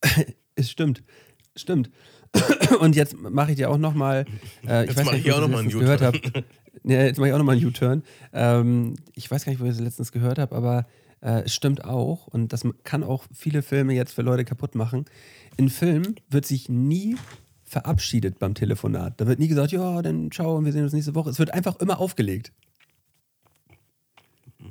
Es 0.57 0.70
stimmt. 0.70 1.02
Stimmt. 1.57 1.90
Und 2.80 2.94
jetzt 2.94 3.16
mache 3.16 3.50
ich 3.50 3.57
dir 3.57 3.70
auch 3.70 3.78
nochmal. 3.78 4.24
Äh, 4.66 4.84
ich 4.84 4.90
Jetzt 4.90 5.05
weiß 5.07 5.14
ich 5.18 5.32
auch 5.32 5.40
noch 5.40 5.48
ich 5.48 5.52
mal 5.52 5.59
einen 5.61 5.74
U-Turn. 5.74 6.44
Ja, 6.86 7.02
jetzt 7.02 7.18
mache 7.18 7.28
ich 7.28 7.34
auch 7.34 7.38
nochmal 7.38 7.57
einen 7.57 7.64
U-Turn. 7.64 8.02
Ähm, 8.32 8.94
ich 9.14 9.30
weiß 9.30 9.44
gar 9.44 9.52
nicht, 9.52 9.61
wo 9.61 9.64
ich 9.64 9.70
das 9.70 9.80
letztens 9.80 10.12
gehört 10.12 10.38
habe, 10.38 10.55
aber 10.55 10.86
äh, 11.25 11.43
es 11.45 11.55
stimmt 11.55 11.85
auch. 11.85 12.27
Und 12.29 12.53
das 12.53 12.62
kann 12.85 13.03
auch 13.03 13.25
viele 13.35 13.62
Filme 13.62 13.95
jetzt 13.95 14.12
für 14.12 14.22
Leute 14.22 14.45
kaputt 14.45 14.75
machen. 14.77 15.07
In 15.57 15.68
Filmen 15.70 16.16
wird 16.29 16.47
sich 16.47 16.68
nie 16.68 17.16
verabschiedet 17.64 18.39
beim 18.39 18.55
Telefonat. 18.55 19.20
Da 19.20 19.27
wird 19.27 19.39
nie 19.41 19.49
gesagt, 19.49 19.72
ja, 19.72 20.03
dann 20.03 20.31
ciao 20.31 20.57
und 20.57 20.64
wir 20.64 20.72
sehen 20.72 20.85
uns 20.85 20.93
nächste 20.93 21.14
Woche. 21.14 21.31
Es 21.31 21.39
wird 21.39 21.53
einfach 21.53 21.81
immer 21.81 21.99
aufgelegt. 21.99 22.53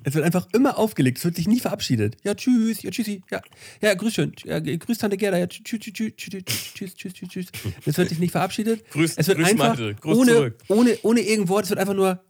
Es 0.04 0.16
wird 0.16 0.26
einfach 0.26 0.48
immer 0.54 0.78
aufgelegt. 0.78 1.20
Es 1.20 1.26
wird 1.26 1.36
sich 1.36 1.48
nie 1.48 1.60
verabschiedet. 1.60 2.18
Ja, 2.24 2.34
tschüss. 2.36 2.82
Ja, 2.82 2.90
tschüssi. 2.92 3.22
Ja, 3.32 3.42
ja 3.82 3.94
grüß 3.94 4.14
schön. 4.14 4.34
Ja, 4.44 4.60
grüß 4.60 4.98
Tante 4.98 5.18
Gerda. 5.18 5.38
Ja, 5.38 5.48
tschüss, 5.48 5.64
tschüss, 5.80 5.94
tschüss, 5.94 6.14
tschüss, 6.18 6.44
tschüss, 6.74 6.94
tschüss, 6.96 7.14
tschüss, 7.14 7.30
tschüss. 7.30 7.46
Es 7.86 7.98
wird 7.98 8.10
sich 8.10 8.20
nicht 8.20 8.32
verabschiedet. 8.32 8.84
Grüß- 8.92 9.14
es 9.18 9.28
wird 9.28 9.38
grüß 9.38 9.50
einfach. 9.50 9.78
Gruß 10.02 10.18
ohne, 10.18 10.32
zurück. 10.32 10.58
ohne, 10.68 10.98
ohne 11.04 11.20
irgendein 11.22 11.50
Wort. 11.50 11.64
Es 11.66 11.70
wird 11.70 11.80
einfach 11.80 11.94
nur 11.94 12.22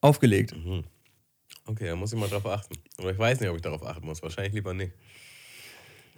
aufgelegt. 0.00 0.54
Okay, 1.66 1.86
da 1.86 1.96
muss 1.96 2.12
ich 2.12 2.18
mal 2.18 2.28
drauf 2.28 2.46
achten. 2.46 2.74
Aber 2.98 3.10
ich 3.10 3.18
weiß 3.18 3.40
nicht, 3.40 3.48
ob 3.48 3.56
ich 3.56 3.62
darauf 3.62 3.84
achten 3.84 4.04
muss. 4.06 4.22
Wahrscheinlich 4.22 4.52
lieber 4.54 4.74
nicht. 4.74 4.92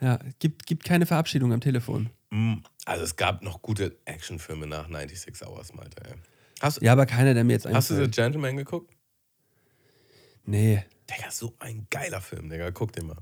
Ja, 0.01 0.19
gibt, 0.39 0.67
gibt 0.67 0.85
keine 0.85 1.07
Verabschiedung 1.07 1.53
am 1.53 1.61
Telefon. 1.61 2.11
Mm, 2.31 2.55
Also 2.85 3.05
es 3.05 3.17
gab 3.17 3.43
noch 3.43 3.63
gute 3.63 3.97
Actionfilme 4.05 4.67
nach 4.67 4.89
96 4.89 5.47
Hours, 5.47 5.73
Malte. 5.75 6.05
Ey. 6.05 6.15
Hast, 6.61 6.83
Ja, 6.83 6.93
aber 6.93 7.07
keiner, 7.07 7.33
der 7.35 7.45
mir 7.45 7.55
jetzt 7.55 7.67
hast 7.67 7.91
du 7.91 7.95
The 7.95 8.01
einfällt. 8.03 8.15
Gentleman 8.17 8.57
geguckt? 8.57 8.93
Nee. 10.45 10.85
Digga, 11.09 11.31
so 11.31 11.55
ein 11.61 11.87
geiler 11.91 12.21
Film, 12.21 12.51
Digga. 12.51 12.71
Guck 12.73 12.93
den 12.93 13.07
mal. 13.07 13.17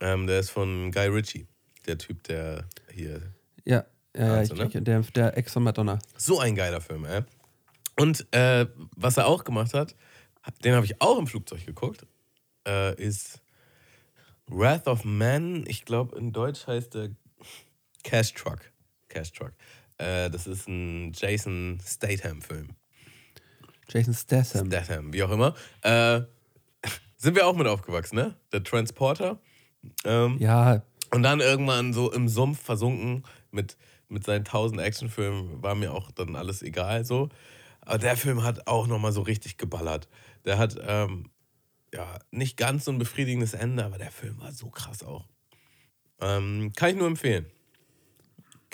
Ähm, 0.00 0.26
der 0.26 0.40
ist 0.40 0.50
von 0.50 0.90
Guy 0.90 1.06
Ritchie. 1.06 1.46
Der 1.86 1.98
Typ, 1.98 2.22
der 2.24 2.64
hier. 2.92 3.20
Ja, 3.64 3.84
ja, 4.16 4.26
ja 4.26 4.42
ich, 4.42 4.50
Also, 4.50 4.54
ne? 4.56 4.68
der, 4.82 5.00
der 5.00 5.36
Ex 5.36 5.52
von 5.52 5.62
Madonna. 5.62 5.98
So 6.16 6.40
ein 6.40 6.54
geiler 6.54 6.80
Film, 6.80 7.04
ey. 7.04 7.22
Und 7.96 8.26
äh, 8.34 8.66
was 8.96 9.16
er 9.16 9.26
auch 9.26 9.44
gemacht 9.44 9.72
hat, 9.74 9.94
den 10.62 10.74
habe 10.74 10.86
ich 10.86 11.00
auch 11.00 11.18
im 11.18 11.26
Flugzeug 11.26 11.64
geguckt, 11.66 12.06
äh, 12.66 12.94
ist 13.00 13.40
Wrath 14.46 14.86
of 14.86 15.04
Man. 15.04 15.64
Ich 15.66 15.84
glaube, 15.84 16.16
in 16.18 16.32
Deutsch 16.32 16.66
heißt 16.66 16.94
der 16.94 17.10
Cash 18.02 18.34
Truck. 18.34 18.60
Cash 19.08 19.32
Truck. 19.32 19.52
Äh, 19.98 20.30
das 20.30 20.46
ist 20.46 20.68
ein 20.68 21.12
Jason 21.14 21.78
Statham-Film. 21.84 22.68
Jason 23.88 24.14
Statham. 24.14 24.66
Statham, 24.66 25.12
wie 25.12 25.22
auch 25.22 25.30
immer. 25.30 25.54
Äh, 25.82 26.22
sind 27.16 27.36
wir 27.36 27.46
auch 27.46 27.56
mit 27.56 27.66
aufgewachsen, 27.66 28.16
ne? 28.16 28.34
Der 28.52 28.62
Transporter. 28.62 29.38
Ähm, 30.04 30.36
Ja, 30.40 30.82
Und 31.10 31.22
dann 31.22 31.40
irgendwann 31.40 31.92
so 31.92 32.12
im 32.12 32.28
Sumpf 32.28 32.60
versunken 32.60 33.24
mit, 33.50 33.76
mit 34.08 34.24
seinen 34.24 34.44
tausend 34.44 34.80
Actionfilmen 34.80 35.62
war 35.62 35.74
mir 35.74 35.92
auch 35.92 36.10
dann 36.10 36.36
alles 36.36 36.62
egal 36.62 37.04
so. 37.04 37.28
Aber 37.82 37.98
der 37.98 38.16
Film 38.16 38.42
hat 38.42 38.66
auch 38.66 38.86
nochmal 38.86 39.12
so 39.12 39.22
richtig 39.22 39.58
geballert. 39.58 40.08
Der 40.44 40.58
hat 40.58 40.76
ähm, 40.80 41.30
ja 41.92 42.18
nicht 42.30 42.56
ganz 42.56 42.84
so 42.84 42.92
ein 42.92 42.98
befriedigendes 42.98 43.54
Ende, 43.54 43.84
aber 43.84 43.98
der 43.98 44.10
Film 44.10 44.40
war 44.40 44.52
so 44.52 44.70
krass 44.70 45.02
auch. 45.02 45.28
Ähm, 46.20 46.72
kann 46.76 46.90
ich 46.90 46.96
nur 46.96 47.06
empfehlen. 47.06 47.46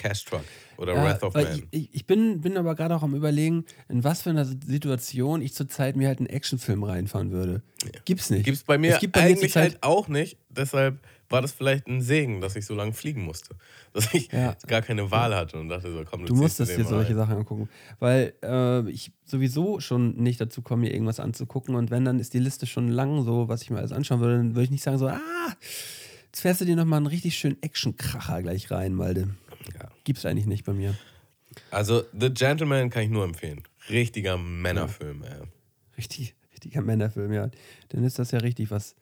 Cash 0.00 0.24
Truck 0.24 0.44
oder 0.78 0.94
Ja, 0.94 1.04
Wrath 1.04 1.22
of 1.22 1.34
Man. 1.34 1.62
Ich, 1.70 1.94
ich, 1.94 2.06
bin, 2.06 2.40
bin 2.40 2.56
aber 2.56 2.74
gerade 2.74 2.96
auch 2.96 3.02
am 3.02 3.14
überlegen, 3.14 3.64
in 3.88 4.02
was 4.02 4.22
für 4.22 4.30
einer 4.30 4.46
Situation 4.46 5.42
ich 5.42 5.52
zurzeit 5.52 5.94
mir 5.96 6.08
halt 6.08 6.18
einen 6.20 6.28
Actionfilm 6.28 6.82
reinfahren 6.82 7.30
würde. 7.30 7.62
Gibt's 8.06 8.30
nicht. 8.30 8.44
Gibt's 8.44 8.64
bei 8.64 8.78
mir 8.78 8.94
es 8.94 9.00
gibt 9.00 9.12
bei 9.12 9.20
mir 9.20 9.26
eigentlich 9.26 9.52
zurzeit, 9.52 9.72
halt 9.74 9.82
auch 9.82 10.08
nicht. 10.08 10.38
Deshalb 10.48 10.98
war 11.28 11.42
das 11.42 11.52
vielleicht 11.52 11.86
ein 11.86 12.00
Segen, 12.00 12.40
dass 12.40 12.56
ich 12.56 12.66
so 12.66 12.74
lange 12.74 12.92
fliegen 12.92 13.22
musste. 13.22 13.54
Dass 13.92 14.12
ich 14.14 14.30
Ja. 14.32 14.56
gar 14.66 14.82
keine 14.82 15.10
Wahl 15.10 15.34
hatte 15.34 15.58
und 15.58 15.68
dachte 15.68 15.92
so, 15.92 16.02
komm, 16.08 16.20
du, 16.22 16.26
Du 16.26 16.34
musstest 16.34 16.76
dir 16.76 16.84
solche. 16.84 17.14
Sachen 17.14 17.36
angucken. 17.36 17.68
Weil 17.98 18.32
äh, 18.42 18.88
ich 18.90 19.12
sowieso 19.24 19.80
schon 19.80 20.16
nicht 20.16 20.40
dazu 20.40 20.62
komme, 20.62 20.82
mir 20.82 20.92
irgendwas 20.92 21.20
anzugucken. 21.20 21.74
Und 21.74 21.90
wenn, 21.90 22.04
dann 22.04 22.18
ist 22.20 22.34
die 22.34 22.38
Liste 22.38 22.66
schon 22.66 22.88
lang, 22.88 23.22
so 23.24 23.48
was 23.48 23.62
ich 23.62 23.70
mir 23.70 23.78
alles 23.78 23.92
anschauen 23.92 24.20
würde, 24.20 24.36
dann 24.38 24.54
würde 24.54 24.64
ich 24.64 24.70
nicht 24.70 24.82
sagen, 24.82 24.98
so, 24.98 25.08
ah, 25.08 25.18
jetzt 26.26 26.40
fährst 26.40 26.60
du 26.60 26.64
dir 26.64 26.76
nochmal 26.76 26.98
einen 26.98 27.06
richtig 27.06 27.36
schönen 27.36 27.60
Actionkracher 27.62 28.42
gleich 28.42 28.70
rein, 28.70 28.94
Malde. 28.94 29.30
Ja. 29.74 29.90
Gibt's 30.04 30.24
eigentlich 30.26 30.46
nicht 30.46 30.64
bei 30.64 30.72
mir. 30.72 30.96
Also, 31.70 32.04
The 32.18 32.30
Gentleman 32.32 32.90
kann 32.90 33.02
ich 33.02 33.10
nur 33.10 33.24
empfehlen. 33.24 33.62
Richtiger 33.88 34.38
Männerfilm, 34.38 35.22
ey. 35.24 35.42
Richtig, 35.96 36.34
richtiger 36.52 36.80
Männerfilm, 36.82 37.32
ja. 37.32 37.50
Dann 37.88 38.04
ist 38.04 38.18
das 38.18 38.30
ja 38.30 38.38
richtig 38.38 38.70
was 38.70 38.94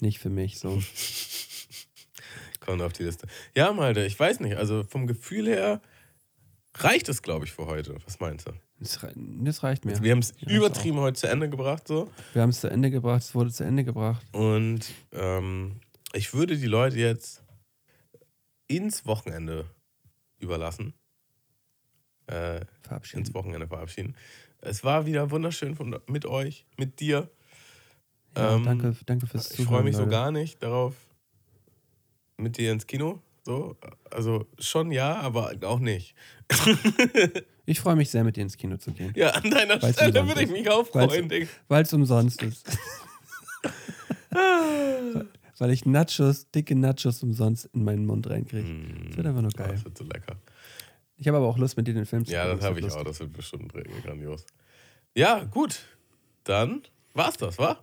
nicht 0.00 0.18
für 0.18 0.30
mich. 0.30 0.58
So. 0.58 0.80
Kommt 2.60 2.82
auf 2.82 2.92
die 2.92 3.04
Liste. 3.04 3.26
Ja, 3.54 3.72
Malte, 3.72 4.04
ich 4.04 4.18
weiß 4.18 4.40
nicht. 4.40 4.56
Also, 4.56 4.84
vom 4.84 5.06
Gefühl 5.06 5.46
her 5.46 5.80
reicht 6.74 7.08
es, 7.08 7.22
glaube 7.22 7.44
ich, 7.44 7.52
für 7.52 7.66
heute. 7.66 7.96
Was 8.04 8.18
meinst 8.20 8.46
du? 8.48 8.52
Das, 8.80 9.02
rei- 9.02 9.12
das 9.16 9.62
reicht 9.62 9.84
mir. 9.84 10.00
Wir 10.02 10.12
haben 10.12 10.18
es 10.18 10.34
Ja, 10.38 10.50
übertrieben 10.56 10.98
heute 10.98 11.18
zu 11.18 11.28
Ende 11.28 11.48
gebracht, 11.48 11.88
so. 11.88 12.10
Wir 12.34 12.42
haben 12.42 12.50
es 12.50 12.60
zu 12.60 12.68
Ende 12.68 12.90
gebracht, 12.90 13.22
es 13.22 13.34
wurde 13.34 13.50
zu 13.50 13.64
Ende 13.64 13.84
gebracht. 13.84 14.24
Und 14.32 14.80
ähm, 15.12 15.80
ich 16.12 16.34
würde 16.34 16.56
die 16.58 16.66
Leute 16.66 16.96
jetzt 16.98 17.42
ins 18.68 19.06
Wochenende 19.06 19.66
überlassen. 20.38 20.94
Äh, 22.26 22.60
Verabschieden. 22.82 23.20
ins 23.20 23.34
Wochenende 23.34 23.68
verabschieden. 23.68 24.16
Es 24.60 24.82
war 24.82 25.06
wieder 25.06 25.30
wunderschön 25.30 25.76
von, 25.76 25.96
mit 26.08 26.26
euch, 26.26 26.66
mit 26.76 26.98
dir. 27.00 27.30
Ja, 28.36 28.56
Ähm, 28.56 28.64
danke, 28.64 28.96
danke 29.06 29.26
fürs 29.26 29.50
Ich 29.50 29.56
Zuhören. 29.56 29.68
freue 29.74 29.82
mich 29.84 29.94
so 29.94 30.00
Leute. 30.02 30.10
gar 30.10 30.30
nicht 30.32 30.62
darauf, 30.62 30.94
mit 32.36 32.58
dir 32.58 32.72
ins 32.72 32.86
Kino. 32.86 33.22
So, 33.44 33.76
also 34.10 34.44
schon 34.58 34.90
ja, 34.90 35.14
aber 35.16 35.52
auch 35.62 35.78
nicht. 35.78 36.14
Ich 37.68 37.80
freue 37.80 37.96
mich 37.96 38.10
sehr, 38.10 38.22
mit 38.22 38.36
dir 38.36 38.42
ins 38.42 38.56
Kino 38.56 38.76
zu 38.76 38.92
gehen. 38.92 39.12
Ja, 39.16 39.30
an 39.30 39.50
deiner 39.50 39.82
Weil's 39.82 39.96
Stelle 39.96 40.24
würde 40.28 40.44
ich 40.44 40.50
mich 40.50 40.70
auch 40.70 40.86
freuen, 40.86 41.28
Digga. 41.28 41.48
Weil 41.66 41.82
es 41.82 41.92
umsonst 41.92 42.40
ist. 42.44 42.64
Weil 45.58 45.70
ich 45.70 45.86
Nachos, 45.86 46.50
dicke 46.50 46.74
Nachos 46.76 47.22
umsonst 47.22 47.70
in 47.72 47.84
meinen 47.84 48.04
Mund 48.06 48.28
reinkriege. 48.28 48.68
Das 49.08 49.16
wird 49.16 49.26
einfach 49.26 49.42
nur 49.42 49.50
Oh, 49.54 49.58
geil. 49.58 49.70
das 49.72 49.84
wird 49.84 49.96
so 49.98 50.04
lecker. 50.04 50.36
Ich 51.16 51.26
habe 51.28 51.38
aber 51.38 51.46
auch 51.46 51.56
Lust, 51.56 51.76
mit 51.78 51.86
dir 51.88 51.94
den 51.94 52.04
Film 52.04 52.26
zu 52.26 52.32
Ja, 52.32 52.42
gucken. 52.44 52.58
das 52.58 52.66
habe 52.68 52.78
ich 52.78 52.84
auch. 52.84 52.88
lustig. 52.90 53.06
Das 53.06 53.20
wird 53.20 53.32
bestimmt 53.32 53.72
grandios. 54.04 54.44
Ja, 55.14 55.44
gut. 55.44 55.80
Dann 56.44 56.82
war's 57.14 57.38
das, 57.38 57.58
wa? 57.58 57.78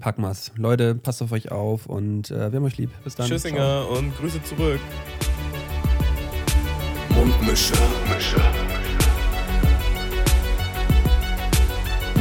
Packen 0.00 0.22
wir's. 0.22 0.52
Leute, 0.56 0.94
passt 0.94 1.20
auf 1.22 1.32
euch 1.32 1.50
auf 1.50 1.86
und 1.86 2.30
äh, 2.30 2.52
wir 2.52 2.56
haben 2.58 2.64
euch 2.64 2.76
lieb. 2.78 2.90
Bis 3.02 3.16
dann. 3.16 3.26
Ciao. 3.26 3.36
Tschüssinger 3.36 3.88
und 3.90 4.16
Grüße 4.16 4.40
zurück. 4.44 4.80
Mundmische. 7.10 7.74
Mundmische. 7.74 8.40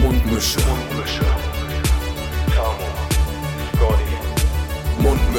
Mundmische. 0.02 0.60
Mundmische. 0.60 1.49